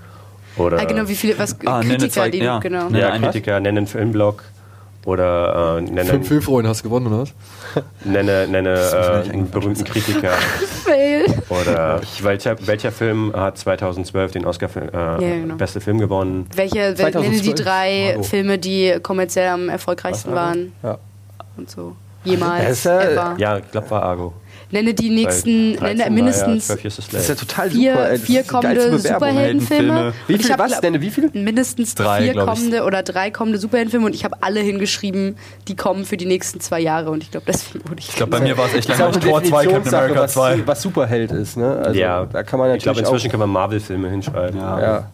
Oder 0.57 0.79
Ah, 0.79 0.83
genau, 0.85 1.07
wie 1.07 1.15
viele, 1.15 1.37
was, 1.39 1.55
Ah, 1.65 1.79
nenne 1.79 1.93
Kritiker, 1.97 2.11
zwei- 2.13 2.29
die, 2.29 2.39
ja. 2.39 2.59
genau. 2.59 2.89
Ja, 2.89 3.17
Kritiker 3.17 3.59
nennen 3.59 3.87
Filmblog 3.87 4.43
oder 5.05 5.77
äh, 5.77 5.81
nennen, 5.81 6.07
Fünf 6.09 6.27
Filmfreunde 6.27 6.69
hast 6.69 6.81
du 6.83 6.89
gewonnen, 6.89 7.07
oder 7.07 7.19
was? 7.21 7.33
nenne, 8.03 8.47
nenne 8.47 8.73
äh, 8.73 9.29
einen 9.31 9.49
berühmten 9.49 9.83
Kritiker. 9.85 10.31
Fail. 10.83 11.25
Oder 11.49 12.01
welcher, 12.21 12.55
welcher 12.67 12.91
Film 12.91 13.31
hat 13.33 13.57
2012 13.57 14.31
den 14.33 14.45
Oscar 14.45 14.67
für 14.69 14.81
äh, 14.81 15.17
genau. 15.41 15.55
beste 15.55 15.79
Film 15.79 15.99
gewonnen? 15.99 16.47
Welche, 16.55 16.97
wel- 16.97 17.11
nenne 17.11 17.29
die 17.41 17.53
2012? 17.53 17.55
drei 17.55 18.09
Hallo. 18.13 18.23
Filme, 18.23 18.57
die 18.57 18.97
kommerziell 19.01 19.49
am 19.49 19.69
erfolgreichsten 19.69 20.31
Was, 20.31 20.35
waren 20.35 20.73
Ja. 20.83 20.97
und 21.57 21.69
so. 21.69 21.95
jemals. 22.25 22.83
Ja- 22.83 22.99
ever. 23.01 23.35
Ja, 23.37 23.57
ich 23.59 23.71
glaube, 23.71 23.89
war 23.91 24.03
Argo. 24.03 24.33
Nenne 24.71 24.93
die 24.93 25.09
nächsten, 25.09 25.71
Weil 25.81 25.95
13 25.95 25.97
nenne 25.97 26.11
mindestens 26.11 26.67
Ja 26.67 26.75
12 26.75 26.83
Years 26.83 26.99
a 26.99 27.01
Slave. 27.01 27.11
Das 27.13 27.21
ist 27.21 27.29
ja 27.29 27.35
total 27.35 27.69
vier, 27.71 27.91
super. 27.91 28.09
ey. 28.09 28.19
Vier 28.19 28.43
kommende. 28.43 28.99
Superheldenfilme. 28.99 29.39
Heldenfilme. 29.39 30.13
Wie 30.27 30.33
Und 30.33 30.39
ich 30.39 30.45
viel, 30.45 30.53
hab 30.53 30.59
was? 30.59 30.81
Denn, 30.81 31.01
wie 31.01 31.09
viel? 31.09 31.29
Mindestens 31.33 31.95
Drei, 31.95 32.23
vier 32.23 32.33
glaub 32.33 32.47
ich. 32.47 32.53
kommende 32.53 32.83
oder 32.83 33.01
drei 33.03 33.31
kommende 33.31 33.57
Superheldenfilme 33.57 34.05
und 34.05 34.13
ich 34.13 34.23
habe 34.23 34.37
alle 34.41 34.59
hingeschrieben, 34.59 35.37
die 35.67 35.75
kommen 35.75 36.05
für 36.05 36.17
die 36.17 36.25
nächsten 36.25 36.59
zwei 36.59 36.79
Jahre 36.79 37.09
und 37.09 37.23
ich 37.23 37.31
glaube, 37.31 37.45
deswegen 37.47 37.83
wurde 37.89 37.99
ich. 37.99 38.09
Ich 38.09 38.15
glaube, 38.15 38.31
bei 38.31 38.41
mir 38.41 38.57
war 38.57 38.67
es 38.67 38.75
echt 38.75 38.89
lange 38.89 39.19
Tor 39.19 39.43
2, 39.43 39.65
Captain 39.65 39.93
America 39.93 40.21
was, 40.21 40.33
2. 40.33 40.67
was 40.67 40.81
Superheld 40.81 41.31
ist. 41.31 41.57
Ne? 41.57 41.81
Also, 41.83 41.99
ja, 41.99 42.25
da 42.25 42.43
kann 42.43 42.59
man 42.59 42.67
natürlich 42.67 42.77
ich 42.79 42.83
glaube, 42.83 42.99
inzwischen 42.99 43.27
auch, 43.27 43.31
kann 43.31 43.39
man 43.39 43.49
Marvel-Filme 43.49 44.09
hinschreiben. 44.09 44.59
Ja. 44.59 44.81
ja. 44.81 45.11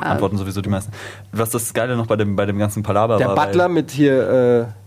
Antworten 0.00 0.38
sowieso 0.38 0.62
die 0.62 0.68
meisten. 0.68 0.92
Was 1.32 1.50
das 1.50 1.72
Geile 1.74 1.96
noch 1.96 2.06
bei 2.06 2.16
dem, 2.16 2.36
bei 2.36 2.46
dem 2.46 2.58
ganzen 2.58 2.82
Palaver 2.82 3.18
Der 3.18 3.28
war. 3.28 3.34
Butler 3.46 3.68
mit 3.68 3.90
hier 3.90 4.66
äh, 4.68 4.79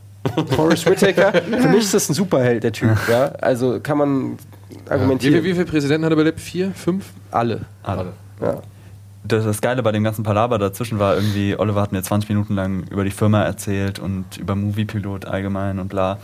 Forrest 0.56 0.86
Whitaker. 0.90 1.32
Für 1.62 1.68
mich 1.70 1.80
ist 1.84 1.94
das 1.94 2.10
ein 2.10 2.14
Superheld, 2.14 2.64
der 2.64 2.72
Typ. 2.72 2.98
Ja? 3.10 3.26
Also 3.42 3.80
kann 3.82 3.98
man 3.98 4.38
Wie, 4.70 4.78
argumentieren. 4.90 5.36
viel- 5.36 5.44
wie 5.44 5.54
viele 5.54 5.66
Präsidenten 5.66 6.06
hat 6.06 6.12
er 6.12 6.16
überlebt? 6.16 6.40
Vier? 6.40 6.72
Fünf? 6.72 7.12
Alle. 7.32 7.62
Alle. 7.84 8.14
Ja. 8.42 8.62
das, 9.24 9.44
das 9.46 9.62
Geile 9.62 9.84
bei 9.84 9.92
dem 9.92 10.04
ganzen 10.04 10.24
Palaver 10.24 10.58
dazwischen 10.60 11.00
war 11.00 11.16
irgendwie, 11.16 11.56
Oliver 11.58 11.82
hat 11.82 11.92
mir 11.92 12.02
20 12.02 12.30
Minuten 12.30 12.56
lang 12.56 12.84
über 12.90 13.04
die 13.04 13.12
Firma 13.12 13.44
erzählt 13.44 14.00
und 14.00 14.38
über 14.38 14.56
Moviepilot 14.56 15.26
allgemein 15.26 15.80
und 15.80 15.88
bla. 15.90 16.18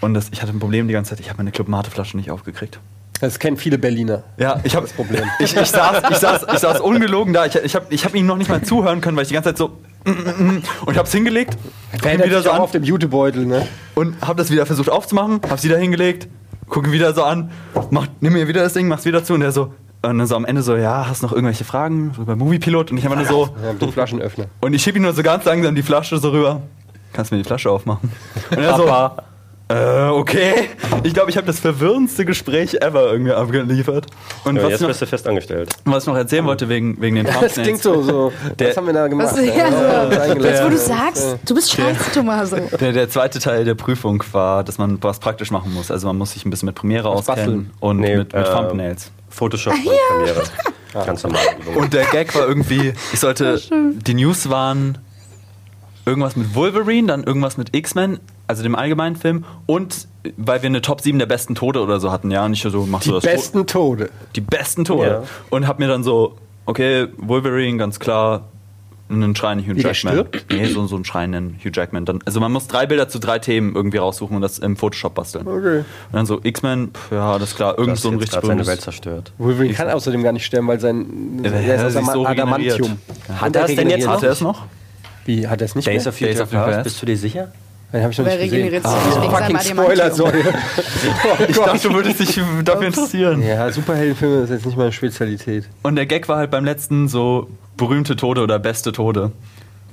Und 0.00 0.14
das, 0.14 0.28
ich 0.32 0.42
hatte 0.42 0.52
ein 0.52 0.58
Problem 0.60 0.88
die 0.88 0.94
ganze 0.94 1.10
Zeit, 1.10 1.20
ich 1.20 1.28
habe 1.28 1.38
meine 1.38 1.50
Club 1.50 1.68
Mate 1.68 1.90
Flasche 1.90 2.16
nicht 2.16 2.30
aufgekriegt. 2.30 2.78
Das 3.20 3.38
kennen 3.38 3.56
viele 3.56 3.78
Berliner. 3.78 4.22
Ja, 4.38 4.60
ich 4.64 4.74
habe 4.74 4.86
das 4.86 4.94
Problem. 4.94 5.24
Ich, 5.38 5.56
ich, 5.56 5.68
saß, 5.68 6.02
ich, 6.10 6.16
saß, 6.16 6.46
ich 6.52 6.58
saß 6.58 6.80
ungelogen 6.80 7.32
da. 7.32 7.46
Ich, 7.46 7.54
ich 7.54 7.74
habe 7.74 7.86
ich 7.90 8.04
hab 8.04 8.14
ihm 8.14 8.26
noch 8.26 8.36
nicht 8.36 8.48
mal 8.50 8.62
zuhören 8.62 9.00
können, 9.00 9.16
weil 9.16 9.22
ich 9.22 9.28
die 9.28 9.34
ganze 9.34 9.50
Zeit 9.50 9.58
so 9.58 9.68
mm, 10.04 10.10
mm, 10.10 10.12
mm, 10.12 10.62
und 10.86 10.92
ich 10.92 10.98
habe 10.98 11.06
es 11.06 11.12
hingelegt, 11.12 11.56
guck 11.92 12.02
ihn 12.02 12.08
Erinnert 12.08 12.26
wieder 12.26 12.42
so 12.42 12.50
an 12.50 12.60
auf 12.60 12.70
dem 12.70 12.82
Jutebeutel, 12.82 13.46
ne? 13.46 13.66
und 13.94 14.20
habe 14.20 14.36
das 14.36 14.50
wieder 14.50 14.66
versucht 14.66 14.90
aufzumachen, 14.90 15.40
habe 15.48 15.60
sie 15.60 15.68
da 15.68 15.76
hingelegt, 15.76 16.28
gucke 16.68 16.88
ihn 16.88 16.92
wieder 16.92 17.12
so 17.14 17.22
an, 17.22 17.50
mach, 17.90 18.06
nimm 18.20 18.32
mir 18.32 18.48
wieder 18.48 18.62
das 18.62 18.72
Ding, 18.72 18.88
mach's 18.88 19.04
wieder 19.04 19.22
zu 19.22 19.34
und 19.34 19.40
der 19.40 19.52
so 19.52 19.72
und 20.02 20.16
dann 20.18 20.26
so 20.26 20.34
am 20.34 20.46
Ende 20.46 20.62
so, 20.62 20.76
ja, 20.76 21.06
hast 21.08 21.22
noch 21.22 21.32
irgendwelche 21.32 21.64
Fragen 21.64 22.12
so 22.16 22.22
über 22.22 22.34
Moviepilot 22.34 22.90
und 22.90 22.96
ich 22.96 23.04
einfach 23.04 23.18
nur 23.18 23.26
so 23.26 23.54
Ja, 23.62 23.72
mit 23.72 23.82
dem 23.82 23.92
Flaschenöffner. 23.92 24.46
und 24.60 24.72
ich 24.72 24.82
schieb 24.82 24.96
ihm 24.96 25.02
nur 25.02 25.12
so 25.12 25.22
ganz 25.22 25.44
langsam 25.44 25.74
die 25.74 25.82
Flasche 25.82 26.18
so 26.18 26.30
rüber. 26.30 26.62
Kannst 27.12 27.30
du 27.30 27.34
mir 27.34 27.42
die 27.42 27.46
Flasche 27.46 27.70
aufmachen? 27.70 28.10
Und 28.50 28.58
er 28.58 28.76
so, 28.76 28.86
äh, 29.70 30.08
okay. 30.10 30.68
Ich 31.04 31.14
glaube, 31.14 31.30
ich 31.30 31.36
habe 31.36 31.46
das 31.46 31.60
verwirrendste 31.60 32.24
Gespräch 32.24 32.74
ever 32.82 33.12
irgendwie 33.12 33.32
abgeliefert. 33.32 34.06
Und 34.44 34.56
Ja, 34.56 34.62
was, 34.64 34.70
jetzt 34.72 34.80
ich 34.82 34.86
bist 34.88 35.02
du 35.02 35.06
fest 35.06 35.26
angestellt. 35.28 35.70
noch, 35.84 35.94
was 35.94 36.02
ich 36.02 36.08
noch 36.08 36.16
erzählen 36.16 36.44
wollte 36.44 36.68
wegen, 36.68 37.00
wegen 37.00 37.16
den 37.16 37.24
Das 37.26 37.34
Thumbnails. 37.34 37.62
klingt 37.62 37.82
so, 37.82 38.02
so. 38.02 38.32
Der- 38.58 38.70
was 38.70 38.76
haben 38.76 38.86
wir 38.86 38.92
da 38.94 39.06
gemacht? 39.08 39.28
Was, 39.32 39.44
ja, 39.44 39.70
das 40.10 40.26
so. 40.28 40.34
Jetzt, 40.44 40.64
wo 40.64 40.68
du 40.68 40.74
Ja. 40.74 40.78
sagst, 40.78 41.36
du 41.46 41.54
bist 41.54 41.70
scheiße, 41.72 42.12
Tommaso. 42.12 42.56
Der, 42.80 42.92
der 42.92 43.08
zweite 43.08 43.38
Teil 43.38 43.64
der 43.64 43.74
Prüfung 43.76 44.22
war, 44.32 44.64
dass 44.64 44.78
man 44.78 45.02
was 45.02 45.20
praktisch 45.20 45.50
machen 45.50 45.72
muss. 45.72 45.90
Also 45.90 46.06
man 46.08 46.18
muss 46.18 46.32
sich 46.32 46.44
ein 46.44 46.50
bisschen 46.50 46.66
mit 46.66 46.74
Premiere 46.74 47.08
auskennen 47.08 47.36
basteln. 47.66 47.70
und 47.80 47.98
Nee, 48.00 48.16
mit, 48.16 48.32
mit 48.34 48.46
äh, 48.46 48.52
Thumbnails. 48.52 49.10
Photoshop 49.28 49.72
und 49.74 49.84
Premiere. 49.84 50.42
Ganz 51.06 51.22
normal. 51.22 51.40
Und 51.76 51.92
der 51.92 52.04
Gag 52.06 52.34
war 52.34 52.48
irgendwie, 52.48 52.92
ich 53.12 53.20
sollte, 53.20 53.60
die 53.70 54.14
News 54.14 54.50
waren 54.50 54.98
irgendwas 56.04 56.34
mit 56.34 56.54
Wolverine, 56.56 57.06
dann 57.06 57.22
irgendwas 57.22 57.56
mit 57.56 57.76
X-Men, 57.76 58.18
also 58.50 58.62
dem 58.62 58.74
allgemeinen 58.74 59.16
Film 59.16 59.44
und 59.66 60.06
weil 60.36 60.60
wir 60.62 60.66
eine 60.68 60.82
Top 60.82 61.00
7 61.00 61.18
der 61.18 61.26
besten 61.26 61.54
Tode 61.54 61.80
oder 61.80 61.98
so 61.98 62.12
hatten, 62.12 62.30
ja, 62.30 62.44
und 62.44 62.52
ich 62.52 62.60
so, 62.60 62.84
machst 62.84 63.06
Die 63.06 63.10
du 63.10 63.14
das 63.14 63.24
besten 63.24 63.66
Tode. 63.66 64.10
die 64.36 64.42
besten 64.42 64.84
Tode. 64.84 65.06
Ja. 65.08 65.22
Und 65.48 65.66
hab 65.66 65.78
mir 65.78 65.88
dann 65.88 66.04
so, 66.04 66.36
okay, 66.66 67.06
Wolverine, 67.16 67.78
ganz 67.78 67.98
klar, 67.98 68.42
einen 69.08 69.34
schreienden 69.34 69.66
Hugh 69.66 69.80
Jackman. 69.80 70.12
stirbt? 70.14 70.44
Nee, 70.52 70.66
so, 70.66 70.86
so 70.86 70.94
einen 70.94 71.04
schreienden 71.04 71.56
Hugh 71.64 71.70
Jackman. 71.74 72.04
Dann, 72.04 72.20
also 72.26 72.38
man 72.38 72.52
muss 72.52 72.68
drei 72.68 72.86
Bilder 72.86 73.08
zu 73.08 73.18
drei 73.18 73.38
Themen 73.40 73.74
irgendwie 73.74 73.96
raussuchen 73.98 74.36
und 74.36 74.42
das 74.42 74.58
im 74.58 74.76
Photoshop 74.76 75.14
basteln. 75.14 75.48
Okay. 75.48 75.78
Und 75.78 75.84
dann 76.12 76.26
so, 76.26 76.38
X-Men, 76.42 76.90
ja, 77.10 77.38
das 77.38 77.50
ist 77.50 77.56
klar, 77.56 77.76
irgend 77.78 77.94
Das 77.94 78.02
so 78.02 78.10
ein 78.10 78.20
jetzt 78.20 78.34
richtig 78.34 78.46
seine 78.46 78.66
Welt 78.66 78.80
zerstört. 78.82 79.32
Wolverine 79.38 79.74
kann 79.74 79.88
außerdem 79.90 80.22
gar 80.22 80.32
nicht 80.32 80.44
sterben, 80.44 80.68
weil 80.68 80.78
sein 80.78 81.40
Ja, 81.42 81.50
der 81.50 81.86
ist 81.88 81.96
aus 81.96 82.12
so. 82.12 82.26
Adamantium. 82.26 82.98
Hat 83.40 83.56
er 83.56 83.64
es 83.68 83.74
denn 83.74 83.90
jetzt 83.90 84.06
Hat 84.06 84.22
er 84.22 84.30
es 84.32 84.40
noch? 84.40 84.66
Wie, 85.24 85.48
hat 85.48 85.60
er 85.60 85.64
es 85.64 85.74
nicht 85.74 85.86
Days 85.88 86.04
mehr? 86.04 86.08
of 86.10 86.14
Future 86.16 86.32
Days 86.32 86.40
of 86.42 86.48
Future 86.48 86.64
Past, 86.64 86.76
Past. 86.76 86.84
bist 86.84 87.02
du 87.02 87.06
dir 87.06 87.16
sicher? 87.16 87.52
Den 87.92 88.02
habe 88.02 88.12
ich 88.12 88.18
noch 88.18 88.26
Wer 88.26 88.36
nicht 88.38 88.50
gesehen. 88.50 88.68
regeneriert 88.68 88.86
sich 88.86 89.06
nicht 89.06 89.22
wegen 89.22 89.56
Fucking 89.56 89.78
Spoiler, 89.78 90.10
sorry. 90.12 90.44
Oh 91.24 91.44
Ich 91.48 91.56
dachte, 91.56 91.88
du 91.88 91.94
würdest 91.94 92.20
dich 92.20 92.40
dafür 92.64 92.86
interessieren. 92.86 93.42
Ja, 93.42 93.70
Superheldenfilme 93.70 94.42
ist 94.44 94.50
jetzt 94.50 94.66
nicht 94.66 94.78
meine 94.78 94.92
Spezialität. 94.92 95.68
Und 95.82 95.96
der 95.96 96.06
Gag 96.06 96.28
war 96.28 96.36
halt 96.36 96.50
beim 96.50 96.64
letzten 96.64 97.08
so 97.08 97.48
berühmte 97.76 98.14
Tode 98.16 98.42
oder 98.42 98.58
beste 98.58 98.92
Tode. 98.92 99.32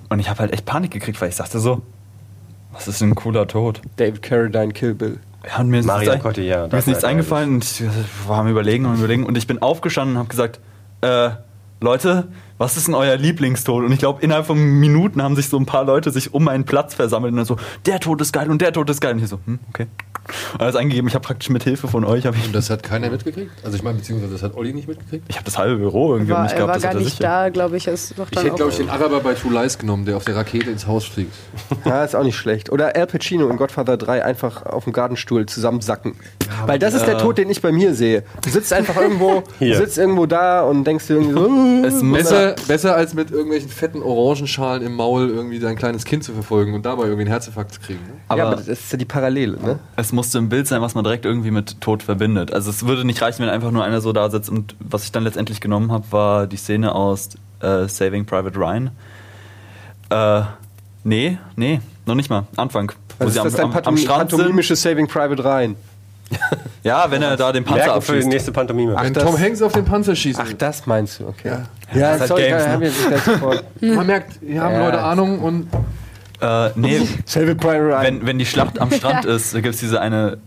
Und 0.09 0.19
ich 0.19 0.29
habe 0.29 0.39
halt 0.39 0.53
echt 0.53 0.65
Panik 0.65 0.91
gekriegt, 0.91 1.19
weil 1.21 1.29
ich 1.29 1.35
dachte 1.35 1.59
so, 1.59 1.81
was 2.71 2.87
ist 2.87 3.01
denn 3.01 3.09
ein 3.09 3.15
cooler 3.15 3.47
Tod? 3.47 3.81
David 3.95 4.21
Carradine, 4.21 4.73
Kill 4.73 4.93
Bill. 4.93 5.17
Ja, 5.47 5.61
und 5.61 5.69
mir 5.69 5.79
ist 5.79 5.85
Mario 5.85 6.11
nichts, 6.11 6.23
Cotillard, 6.23 6.71
mir 6.71 6.77
ist 6.77 6.87
nichts 6.87 7.03
eingefallen 7.03 7.55
und 7.55 7.63
ich 7.63 7.83
war 8.27 8.39
am 8.39 8.47
Überlegen 8.47 8.85
und 8.85 8.91
am 8.91 8.97
Überlegen 8.97 9.25
und 9.25 9.37
ich 9.37 9.47
bin 9.47 9.61
aufgestanden 9.61 10.15
und 10.15 10.19
habe 10.19 10.29
gesagt, 10.29 10.59
äh, 11.01 11.29
Leute, 11.79 12.27
was 12.57 12.77
ist 12.77 12.87
denn 12.87 12.95
euer 12.95 13.15
Lieblingstod? 13.17 13.83
Und 13.83 13.91
ich 13.91 13.99
glaube, 13.99 14.21
innerhalb 14.21 14.47
von 14.47 14.57
Minuten 14.57 15.21
haben 15.21 15.35
sich 15.35 15.49
so 15.49 15.57
ein 15.57 15.65
paar 15.65 15.85
Leute 15.85 16.11
sich 16.11 16.33
um 16.33 16.43
meinen 16.43 16.65
Platz 16.65 16.95
versammelt 16.95 17.31
und 17.31 17.37
dann 17.37 17.45
so, 17.45 17.57
der 17.85 17.99
Tod 17.99 18.21
ist 18.21 18.33
geil 18.33 18.49
und 18.49 18.61
der 18.61 18.73
Tod 18.73 18.89
ist 18.89 19.01
geil. 19.01 19.13
Und 19.13 19.23
ich 19.23 19.29
so, 19.29 19.39
hm, 19.45 19.59
okay. 19.69 19.87
Alles 20.59 20.75
eingegeben, 20.75 21.07
ich 21.07 21.15
habe 21.15 21.25
praktisch 21.25 21.49
mit 21.49 21.63
Hilfe 21.63 21.87
von 21.87 22.03
euch, 22.05 22.25
ich, 22.25 22.45
Und 22.45 22.53
das 22.53 22.69
hat 22.69 22.83
keiner 22.83 23.09
mitgekriegt? 23.09 23.51
Also 23.63 23.75
ich 23.77 23.83
meine, 23.83 23.97
beziehungsweise 23.97 24.33
das 24.33 24.43
hat 24.43 24.55
Olli 24.55 24.73
nicht 24.73 24.87
mitgekriegt? 24.87 25.25
ich 25.27 25.35
habe 25.35 25.45
das 25.45 25.57
halbe 25.57 25.77
Büro 25.77 26.13
irgendwie 26.13 26.31
um 26.31 26.37
War, 26.37 26.43
mich 26.43 26.53
er 26.53 26.57
gehabt, 26.57 26.67
war 26.67 26.75
das 26.75 26.83
gar 26.83 26.91
hat 26.93 26.99
nicht 26.99 27.11
sicher. 27.11 27.23
da, 27.23 27.49
glaube 27.49 27.77
ich. 27.77 27.87
Ist 27.87 28.17
doch 28.17 28.27
Ich 28.31 28.37
hätte, 28.37 28.55
glaube 28.55 28.71
ich, 28.71 28.77
den 28.77 28.89
Araber 28.89 29.19
bei 29.19 29.33
True 29.33 29.53
Lies 29.53 29.77
genommen, 29.77 30.05
der 30.05 30.17
auf 30.17 30.25
der 30.25 30.35
Rakete 30.35 30.69
ins 30.69 30.87
Haus 30.87 31.05
fliegt. 31.05 31.33
Ja, 31.85 32.03
ist 32.03 32.15
auch 32.15 32.23
nicht 32.23 32.37
schlecht. 32.37 32.71
Oder 32.71 32.95
Al 32.95 33.07
Pacino 33.07 33.49
in 33.49 33.57
Godfather 33.57 33.97
3 33.97 34.23
einfach 34.23 34.65
auf 34.65 34.83
dem 34.83 34.93
Gartenstuhl 34.93 35.45
zusammensacken. 35.45 36.15
Weil 36.65 36.79
das 36.79 36.93
ist 36.93 37.05
der 37.05 37.17
Tod, 37.17 37.37
den 37.37 37.49
ich 37.49 37.61
bei 37.61 37.71
mir 37.71 37.93
sehe. 37.93 38.23
Du 38.41 38.49
sitzt 38.49 38.73
einfach 38.73 38.97
irgendwo, 38.97 39.43
sitzt 39.59 39.97
irgendwo 39.97 40.25
da 40.25 40.61
und 40.63 40.83
denkst 40.85 41.07
dir 41.07 41.15
irgendwie 41.15 41.33
so, 41.33 41.85
äh, 41.85 41.87
Es 41.87 42.01
muss 42.01 42.17
Besser, 42.17 42.55
besser 42.67 42.95
als 42.95 43.13
mit 43.13 43.31
irgendwelchen 43.31 43.69
fetten 43.69 44.01
Orangenschalen 44.01 44.83
im 44.83 44.95
Maul 44.95 45.29
irgendwie 45.29 45.59
dein 45.59 45.75
kleines 45.75 46.05
Kind 46.05 46.23
zu 46.23 46.33
verfolgen 46.33 46.73
und 46.73 46.85
dabei 46.85 47.03
irgendwie 47.03 47.21
einen 47.21 47.31
Herzinfarkt 47.31 47.73
zu 47.73 47.79
kriegen. 47.79 47.99
Ne? 47.99 48.13
aber, 48.27 48.39
ja, 48.39 48.47
aber 48.47 48.55
das 48.57 48.67
ist 48.67 48.91
ja 48.91 48.97
die 48.97 49.05
Parallele, 49.05 49.57
ne? 49.61 49.79
es 49.95 50.11
musste 50.17 50.37
ein 50.39 50.49
Bild 50.49 50.67
sein, 50.67 50.81
was 50.81 50.95
man 50.95 51.03
direkt 51.03 51.25
irgendwie 51.25 51.51
mit 51.51 51.79
Tod 51.79 52.03
verbindet. 52.03 52.51
Also 52.51 52.69
es 52.71 52.85
würde 52.85 53.05
nicht 53.05 53.21
reichen, 53.21 53.41
wenn 53.43 53.49
einfach 53.49 53.71
nur 53.71 53.83
einer 53.83 54.01
so 54.01 54.11
da 54.11 54.29
sitzt. 54.29 54.49
Und 54.49 54.75
was 54.79 55.03
ich 55.05 55.11
dann 55.11 55.23
letztendlich 55.23 55.61
genommen 55.61 55.91
habe, 55.91 56.05
war 56.11 56.47
die 56.47 56.57
Szene 56.57 56.93
aus 56.93 57.29
äh, 57.61 57.87
Saving 57.87 58.25
Private 58.25 58.57
Ryan. 58.57 58.89
Äh, 60.09 60.41
nee, 61.03 61.37
nee, 61.55 61.79
noch 62.05 62.15
nicht 62.15 62.29
mal. 62.29 62.45
Anfang. 62.55 62.91
Sie 63.19 63.25
ist 63.27 63.37
am, 63.37 63.45
das 63.45 63.53
dein 63.55 63.73
am, 63.85 63.97
Strand 63.97 64.29
pantomimisches 64.29 64.81
Saving 64.81 65.07
Private 65.07 65.43
Ryan? 65.43 65.75
Ja, 66.83 67.09
wenn 67.09 67.21
er 67.21 67.37
da 67.37 67.51
den 67.51 67.63
Panzer 67.63 67.85
Merken 67.85 68.01
für 68.01 68.11
die 68.11 68.17
abschießt. 68.17 68.27
nächste 68.29 68.51
Pantomime. 68.51 68.95
Wenn 68.99 69.13
das- 69.13 69.23
Tom 69.23 69.39
Hanks 69.39 69.61
auf 69.61 69.71
den 69.71 69.85
Panzer 69.85 70.15
schießt. 70.15 70.39
Ach, 70.41 70.51
das 70.57 70.85
meinst 70.85 71.19
du, 71.19 71.27
okay. 71.27 71.47
Ja. 71.49 71.99
Ja, 71.99 72.11
Das 72.13 72.21
ist 72.23 72.27
sorry, 72.27 72.41
Games, 72.49 72.65
ne? 72.65 72.71
hab 72.73 72.81
ich 72.81 72.87
jetzt 72.99 73.09
nicht 73.11 73.25
sofort. 73.25 73.63
Man 73.81 74.07
merkt, 74.07 74.39
hier 74.45 74.61
haben 74.61 74.73
Ja. 74.73 74.85
Leute 74.85 74.99
Ahnung 75.01 75.39
und 75.39 75.67
Äh, 76.41 76.69
nee, 76.75 77.01
Saving 77.25 77.57
Private 77.57 77.79
Ryan. 77.87 78.03
wenn, 78.03 78.25
wenn 78.25 78.39
die 78.39 78.45
Schlacht 78.45 78.79
am 78.79 78.91
Strand 78.91 79.25
ist, 79.25 79.53
da 79.55 79.61
gibt 79.61 79.73
es 79.75 79.79
diese 79.79 79.99
eine 80.01 80.37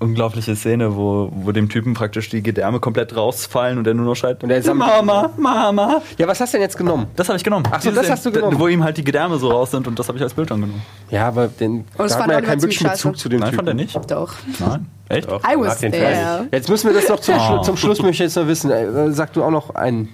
unglaubliche 0.00 0.54
Szene, 0.56 0.96
wo, 0.96 1.30
wo 1.32 1.52
dem 1.52 1.68
Typen 1.70 1.94
praktisch 1.94 2.28
die 2.28 2.42
Gedärme 2.42 2.78
komplett 2.80 3.16
rausfallen 3.16 3.78
und 3.78 3.86
er 3.86 3.94
nur 3.94 4.04
noch 4.04 4.14
schreit, 4.16 4.42
Und 4.42 4.50
er 4.50 4.60
sammelt- 4.62 4.88
Mama, 5.04 5.30
Mama. 5.38 6.02
ja, 6.18 6.26
was 6.26 6.40
hast 6.40 6.52
du 6.52 6.56
denn 6.58 6.62
jetzt 6.62 6.76
genommen? 6.76 7.06
Das 7.16 7.28
habe 7.28 7.38
ich 7.38 7.44
genommen. 7.44 7.64
Ach 7.70 7.80
so, 7.80 7.88
Diese 7.90 8.02
das 8.02 8.10
hast 8.10 8.26
du 8.26 8.32
genommen. 8.32 8.58
Wo 8.58 8.68
ihm 8.68 8.82
halt 8.84 8.96
die 8.98 9.04
Gedärme 9.04 9.38
so 9.38 9.50
raus 9.50 9.70
sind 9.70 9.86
und 9.86 9.98
das 9.98 10.08
habe 10.08 10.18
ich 10.18 10.22
als 10.24 10.34
Bild 10.34 10.50
angenommen. 10.52 10.82
Ja, 11.10 11.28
aber 11.28 11.48
den, 11.48 11.84
das 11.96 12.12
da 12.12 12.18
hat 12.20 12.26
man 12.26 12.36
ja 12.36 12.42
keinen 12.42 12.60
wirklichen 12.60 12.84
Bezug 12.88 13.12
scheiße. 13.14 13.22
zu 13.22 13.28
dem 13.30 13.40
Nein, 13.40 13.50
Typen. 13.50 13.56
fand 13.56 13.68
er 13.68 13.74
nicht? 13.74 14.10
Doch. 14.10 14.34
Nein. 14.58 14.86
Echt? 15.08 15.30
Doch, 15.30 15.42
I 15.44 15.56
mag 15.56 15.66
was 15.68 15.78
there. 15.78 16.48
Jetzt 16.52 16.68
müssen 16.68 16.88
wir 16.88 16.94
das 17.00 17.08
noch 17.08 17.20
zum, 17.20 17.34
Oh. 17.36 17.38
Schlu 17.46 17.62
zum 17.62 17.76
Schluss, 17.78 17.98
möchte 18.02 18.12
ich 18.12 18.18
jetzt 18.20 18.36
noch 18.36 18.46
wissen. 18.46 18.70
Äh, 18.70 19.10
Sag 19.12 19.32
du 19.32 19.42
auch 19.44 19.50
noch 19.50 19.74
einen 19.74 20.08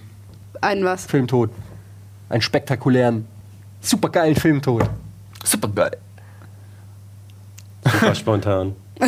Ein 0.60 0.84
was? 0.84 1.06
Filmtod. 1.06 1.50
Einen 2.28 2.42
spektakulären, 2.42 3.26
supergeilen 3.80 4.36
Filmtod. 4.36 4.84
Super 5.44 5.68
geil. 5.68 5.96
Super 7.84 8.14
spontan. 8.14 8.74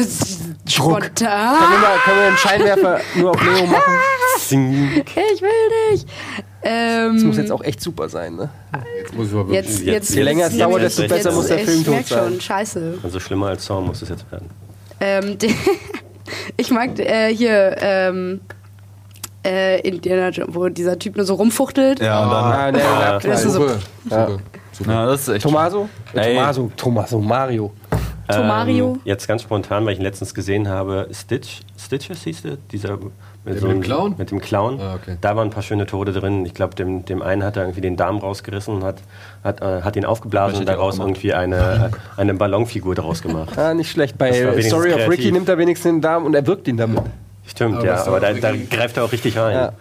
Spontan. 0.66 1.58
Können 1.58 1.82
wir, 1.82 1.98
können 2.04 2.18
wir 2.18 2.26
einen 2.28 2.36
Scheinwerfer 2.38 3.00
nur 3.16 3.30
auf 3.32 3.42
Leo 3.44 3.66
machen? 3.66 3.92
Ich 4.38 5.42
will 5.42 5.90
nicht. 5.90 6.08
Ähm, 6.62 7.14
Das 7.16 7.24
muss 7.24 7.36
jetzt 7.36 7.52
auch 7.52 7.62
echt 7.62 7.80
super 7.82 8.08
sein, 8.08 8.36
ne? 8.36 8.48
jetzt 8.98 9.12
muss 9.14 9.26
ich 9.26 9.32
mal 9.34 9.46
wirklich. 9.48 9.54
jetzt, 9.66 9.78
jetzt- 9.80 9.86
jetzt, 9.86 10.14
Je 10.14 10.22
länger 10.22 10.46
es 10.46 10.52
jetzt- 10.54 10.62
dauert, 10.62 10.82
desto 10.82 11.02
besser 11.02 11.16
jetzt- 11.16 11.34
muss 11.34 11.46
der 11.48 11.58
Film 11.58 11.84
tot 11.84 12.06
sein. 12.06 12.18
schon, 12.30 12.40
scheiße. 12.40 12.98
Also 13.02 13.20
schlimmer 13.20 13.48
als 13.48 13.64
Zorn 13.64 13.84
muss 13.84 14.00
es 14.00 14.08
jetzt 14.08 14.24
werden. 14.32 14.48
Ähm, 15.00 15.36
ich 16.56 16.70
mag 16.70 16.98
äh, 16.98 17.34
hier 17.34 17.76
ähm, 17.80 18.40
äh, 19.44 19.80
Indiana 19.86 20.30
Jones, 20.30 20.54
wo 20.54 20.68
dieser 20.70 20.98
Typ 20.98 21.16
nur 21.16 21.26
so 21.26 21.34
rumfuchtelt. 21.34 22.00
Ja, 22.00 22.22
und 22.24 22.30
dann. 22.30 22.44
Ah, 22.44 22.72
nee, 22.72 22.78
ja, 22.78 23.18
Das 23.18 23.44
ist 23.44 23.52
so- 23.52 23.60
Super, 23.60 23.78
super. 24.04 24.38
Super. 24.72 24.92
Ja, 24.92 25.06
das 25.06 25.22
ist 25.22 25.28
echt. 25.28 25.42
Tomaso? 25.42 25.88
Ey. 26.14 26.34
Tomaso, 26.34 26.70
Tomaso, 26.76 27.20
Mario. 27.20 27.72
Tomario. 28.28 28.92
Ähm, 28.94 29.00
jetzt 29.04 29.26
ganz 29.26 29.42
spontan, 29.42 29.84
weil 29.84 29.92
ich 29.92 29.98
ihn 29.98 30.04
letztens 30.04 30.34
gesehen 30.34 30.68
habe, 30.68 31.08
Stitch, 31.12 31.60
Stitches 31.78 32.22
hieß 32.22 32.42
der, 32.42 32.56
dieser 32.70 32.98
mit, 33.44 33.60
mit 33.60 33.62
dem 33.62 33.80
Clown? 33.80 34.14
Mit 34.16 34.30
dem 34.30 34.40
Clown. 34.40 34.80
Ah, 34.80 34.94
okay. 34.94 35.16
Da 35.20 35.34
waren 35.34 35.48
ein 35.48 35.50
paar 35.50 35.64
schöne 35.64 35.84
Tode 35.86 36.12
drin. 36.12 36.46
Ich 36.46 36.54
glaube, 36.54 36.76
dem, 36.76 37.04
dem 37.04 37.22
einen 37.22 37.42
hat 37.42 37.56
er 37.56 37.64
irgendwie 37.64 37.80
den 37.80 37.96
Darm 37.96 38.18
rausgerissen 38.18 38.76
und 38.76 38.84
hat, 38.84 39.02
hat, 39.42 39.60
äh, 39.60 39.82
hat 39.82 39.96
ihn 39.96 40.04
aufgeblasen 40.04 40.60
und 40.60 40.68
daraus 40.68 40.98
irgendwie 40.98 41.34
eine, 41.34 41.90
eine 42.16 42.34
Ballonfigur 42.34 42.94
daraus 42.94 43.20
gemacht. 43.20 43.58
Ah, 43.58 43.74
nicht 43.74 43.90
schlecht. 43.90 44.16
Bei 44.16 44.32
Story 44.62 44.92
of 44.94 45.08
Ricky 45.08 45.32
nimmt 45.32 45.48
er 45.48 45.58
wenigstens 45.58 45.90
den 45.90 46.00
Darm 46.00 46.24
und 46.24 46.34
er 46.34 46.46
wirkt 46.46 46.68
ihn 46.68 46.76
damit. 46.76 47.02
Stimmt, 47.46 47.76
Aber 47.76 47.84
ja, 47.86 47.92
das 47.96 48.06
aber 48.08 48.20
da, 48.20 48.32
da 48.32 48.52
greift 48.70 48.96
er 48.96 49.04
auch 49.04 49.12
richtig 49.12 49.36
rein. 49.36 49.72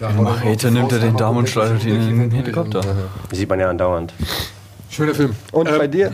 Ja. 0.00 0.10
Machete 0.10 0.70
nimmt 0.70 0.90
er 0.92 0.98
den 0.98 1.16
Darm 1.16 1.36
und 1.36 1.48
schleudert 1.48 1.84
ihn 1.84 2.00
in 2.08 2.18
den 2.18 2.30
Helikopter. 2.30 2.82
Sieht 3.30 3.48
man 3.48 3.60
ja 3.60 3.68
andauernd. 3.70 4.12
Schöner 4.90 5.14
Film. 5.14 5.34
Und 5.52 5.68
Ähm, 5.68 5.78
bei 5.78 5.86
dir? 5.86 6.12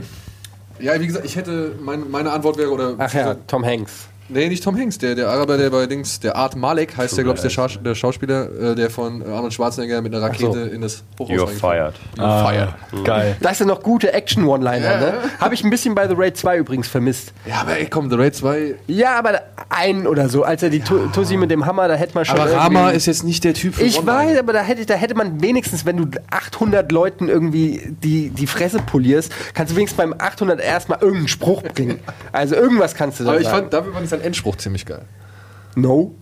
Ja, 0.78 1.00
wie 1.00 1.06
gesagt, 1.06 1.24
ich 1.24 1.36
hätte, 1.36 1.72
mein, 1.80 2.10
meine 2.10 2.30
Antwort 2.32 2.58
wäre, 2.58 2.70
oder. 2.70 2.94
Ach 2.98 3.14
ja, 3.14 3.34
Tom 3.46 3.64
Hanks. 3.64 4.08
Nee, 4.28 4.48
nicht 4.48 4.62
Tom 4.64 4.76
Hanks, 4.76 4.98
der, 4.98 5.14
der 5.14 5.28
Araber, 5.28 5.56
der 5.56 5.70
bei 5.70 5.86
Dings, 5.86 6.18
der 6.20 6.34
Art 6.36 6.56
Malek 6.56 6.96
heißt 6.96 7.16
der, 7.16 7.24
glaube 7.24 7.36
ich, 7.36 7.42
der, 7.42 7.50
Schaus 7.50 7.78
der 7.84 7.94
Schauspieler, 7.94 8.48
äh, 8.72 8.74
der 8.74 8.90
von 8.90 9.22
Arnold 9.22 9.52
Schwarzenegger 9.54 10.02
mit 10.02 10.14
einer 10.14 10.22
Rakete 10.24 10.52
so. 10.52 10.58
in 10.74 10.80
das 10.80 11.04
Hochhaus 11.18 11.30
You're 11.38 11.46
fired. 11.48 11.94
Ah, 12.18 12.44
Fire. 12.44 12.68
Geil. 13.04 13.36
Das 13.40 13.58
sind 13.58 13.68
noch 13.68 13.82
gute 13.82 14.12
Action-One-Liner, 14.12 14.96
ne? 14.98 15.14
Habe 15.40 15.54
ich 15.54 15.62
ein 15.64 15.70
bisschen 15.70 15.94
bei 15.94 16.08
The 16.08 16.14
Raid 16.16 16.36
2 16.36 16.58
übrigens 16.58 16.88
vermisst. 16.88 17.32
Ja, 17.46 17.60
aber 17.60 17.78
ey, 17.78 17.86
komm, 17.86 18.10
The 18.10 18.16
Raid 18.16 18.34
2. 18.34 18.74
Ja, 18.88 19.18
aber 19.18 19.40
einen 19.68 20.06
oder 20.06 20.28
so. 20.28 20.42
Als 20.42 20.62
er 20.62 20.70
die 20.70 20.80
Tu- 20.80 21.06
Tussi 21.08 21.36
mit 21.36 21.50
dem 21.50 21.64
Hammer, 21.66 21.86
da 21.88 21.94
hätte 21.94 22.14
man 22.14 22.24
schon. 22.24 22.38
Aber 22.38 22.52
Rama 22.52 22.90
ist 22.90 23.06
jetzt 23.06 23.22
nicht 23.24 23.44
der 23.44 23.54
Typ 23.54 23.74
für 23.76 23.84
Ich 23.84 24.04
weiß, 24.04 24.38
aber 24.38 24.52
da 24.52 24.62
hätte, 24.62 24.84
da 24.86 24.94
hätte 24.94 25.14
man 25.14 25.40
wenigstens, 25.42 25.84
wenn 25.86 25.96
du 25.96 26.06
800 26.30 26.90
Leuten 26.92 27.28
irgendwie 27.28 27.94
die, 28.02 28.30
die 28.30 28.46
Fresse 28.46 28.78
polierst, 28.80 29.32
kannst 29.54 29.72
du 29.72 29.76
wenigstens 29.76 29.96
beim 29.96 30.14
800 30.18 30.60
erstmal 30.60 30.98
irgendeinen 31.00 31.28
Spruch 31.28 31.62
bringen. 31.62 31.98
Also 32.32 32.54
irgendwas 32.54 32.94
kannst 32.94 33.20
du 33.20 33.24
da 33.24 33.30
Aber 33.30 33.40
ich 33.40 33.46
sagen. 33.46 33.58
fand, 33.62 33.72
dafür 33.72 33.92
fand 33.94 34.04
ich 34.04 34.10
seinen 34.18 34.26
Endspruch 34.26 34.56
ziemlich 34.56 34.84
geil. 34.86 35.02
no. 35.74 36.14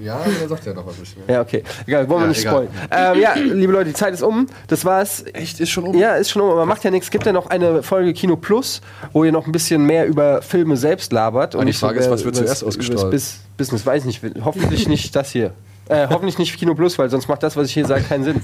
Ja, 0.00 0.20
da 0.40 0.48
sagt 0.48 0.66
er 0.66 0.74
noch 0.74 0.86
was. 0.86 0.96
bisschen 0.96 1.24
mehr. 1.26 1.36
Ja, 1.36 1.42
okay. 1.42 1.62
Egal, 1.86 2.08
wollen 2.08 2.20
wir 2.20 2.24
Ja, 2.24 2.28
nicht 2.28 2.40
egal. 2.40 2.68
spoilern. 2.90 3.14
Ähm, 3.14 3.20
ja, 3.20 3.34
liebe 3.34 3.72
Leute, 3.72 3.86
die 3.90 3.92
Zeit 3.94 4.12
ist 4.12 4.22
um. 4.22 4.46
Das 4.66 4.84
war's. 4.84 5.24
Echt, 5.32 5.60
ist 5.60 5.70
schon 5.70 5.84
um. 5.84 5.96
Ja, 5.96 6.16
ist 6.16 6.30
schon 6.30 6.42
um, 6.42 6.50
aber 6.50 6.66
macht 6.66 6.82
ja 6.84 6.90
nichts. 6.90 7.06
Es 7.06 7.10
gibt 7.10 7.24
ja 7.26 7.32
noch 7.32 7.46
eine 7.46 7.82
Folge 7.82 8.12
Kino 8.12 8.36
Plus, 8.36 8.80
wo 9.12 9.24
ihr 9.24 9.32
noch 9.32 9.46
ein 9.46 9.52
bisschen 9.52 9.84
mehr 9.86 10.06
über 10.06 10.42
Filme 10.42 10.76
selbst 10.76 11.12
labert. 11.12 11.54
die 11.54 11.64
nicht 11.64 11.78
Frage 11.78 12.00
ist, 12.00 12.10
was 12.10 12.24
wird 12.24 12.36
zuerst 12.36 12.64
ausgestrahlt? 12.64 13.10
Bis 13.10 13.38
Business, 13.56 13.86
weiß 13.86 14.04
ich 14.04 14.22
nicht. 14.22 14.44
Hoffentlich 14.44 14.88
nicht 14.88 15.14
das 15.14 15.30
hier. 15.30 15.52
Äh, 15.88 16.06
hoffentlich 16.08 16.38
nicht 16.38 16.56
Kino 16.58 16.74
Plus, 16.74 16.98
weil 16.98 17.10
sonst 17.10 17.28
macht 17.28 17.42
das, 17.42 17.56
was 17.56 17.66
ich 17.68 17.74
hier 17.74 17.86
sage, 17.86 18.02
keinen 18.04 18.24
Sinn. 18.24 18.40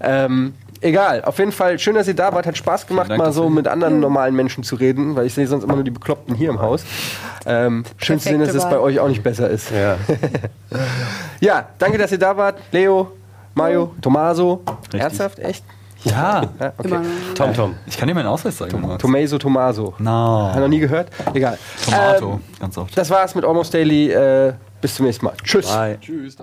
Ähm, 0.00 0.54
egal, 0.80 1.22
auf 1.24 1.38
jeden 1.38 1.52
Fall 1.52 1.78
schön, 1.78 1.94
dass 1.94 2.08
ihr 2.08 2.14
da 2.14 2.32
wart. 2.34 2.44
Hat 2.46 2.56
Spaß 2.56 2.86
gemacht, 2.88 3.08
Dank 3.10 3.18
mal 3.22 3.32
so 3.32 3.48
mit 3.48 3.68
anderen 3.68 4.00
normalen 4.00 4.34
Menschen 4.34 4.64
zu 4.64 4.74
reden, 4.74 5.14
weil 5.14 5.26
ich 5.26 5.34
sehe 5.34 5.46
sonst 5.46 5.62
immer 5.64 5.74
nur 5.76 5.84
die 5.84 5.90
Bekloppten 5.92 6.34
hier 6.34 6.50
im 6.50 6.60
Haus. 6.60 6.84
Ähm, 7.46 7.84
schön 7.98 8.18
zu 8.18 8.28
sehen, 8.28 8.40
dass 8.40 8.54
es 8.54 8.64
bei 8.64 8.78
euch 8.78 8.98
auch 8.98 9.08
nicht 9.08 9.22
besser 9.22 9.48
ist. 9.48 9.70
Ja. 9.70 9.96
Ja, 11.40 11.68
danke, 11.78 11.98
dass 11.98 12.12
ihr 12.12 12.18
da 12.18 12.36
wart. 12.36 12.56
Leo, 12.70 13.12
Mario, 13.54 13.92
Tomaso. 14.00 14.62
Ernsthaft? 14.92 15.38
Echt? 15.40 15.64
Ja, 16.04 16.42
Ja, 16.60 16.72
okay. 16.78 16.98
Tom 17.34 17.54
Tom. 17.54 17.74
ich 17.86 17.96
kann 17.98 18.08
dir 18.08 18.14
meinen 18.14 18.26
Ausweis 18.26 18.56
zeigen. 18.56 18.80
magst. 18.80 19.00
Tomaso, 19.00 19.38
Tomaso. 19.38 19.94
No. 19.98 20.50
Hat 20.52 20.60
noch 20.60 20.68
nie 20.68 20.78
gehört? 20.80 21.08
Egal. 21.34 21.58
Tomato, 21.84 22.32
Ähm, 22.34 22.40
ganz 22.60 22.78
oft. 22.78 22.96
das 22.96 23.10
war's 23.10 23.34
mit 23.34 23.44
Almost 23.44 23.72
Daily. 23.74 24.10
Äh, 24.12 24.52
bis 24.80 24.96
zum 24.96 25.06
nächsten 25.06 25.24
Mal. 25.26 25.34
Tschüss. 25.44 25.66
Bye. 25.66 25.98
Tschüss. 26.00 26.36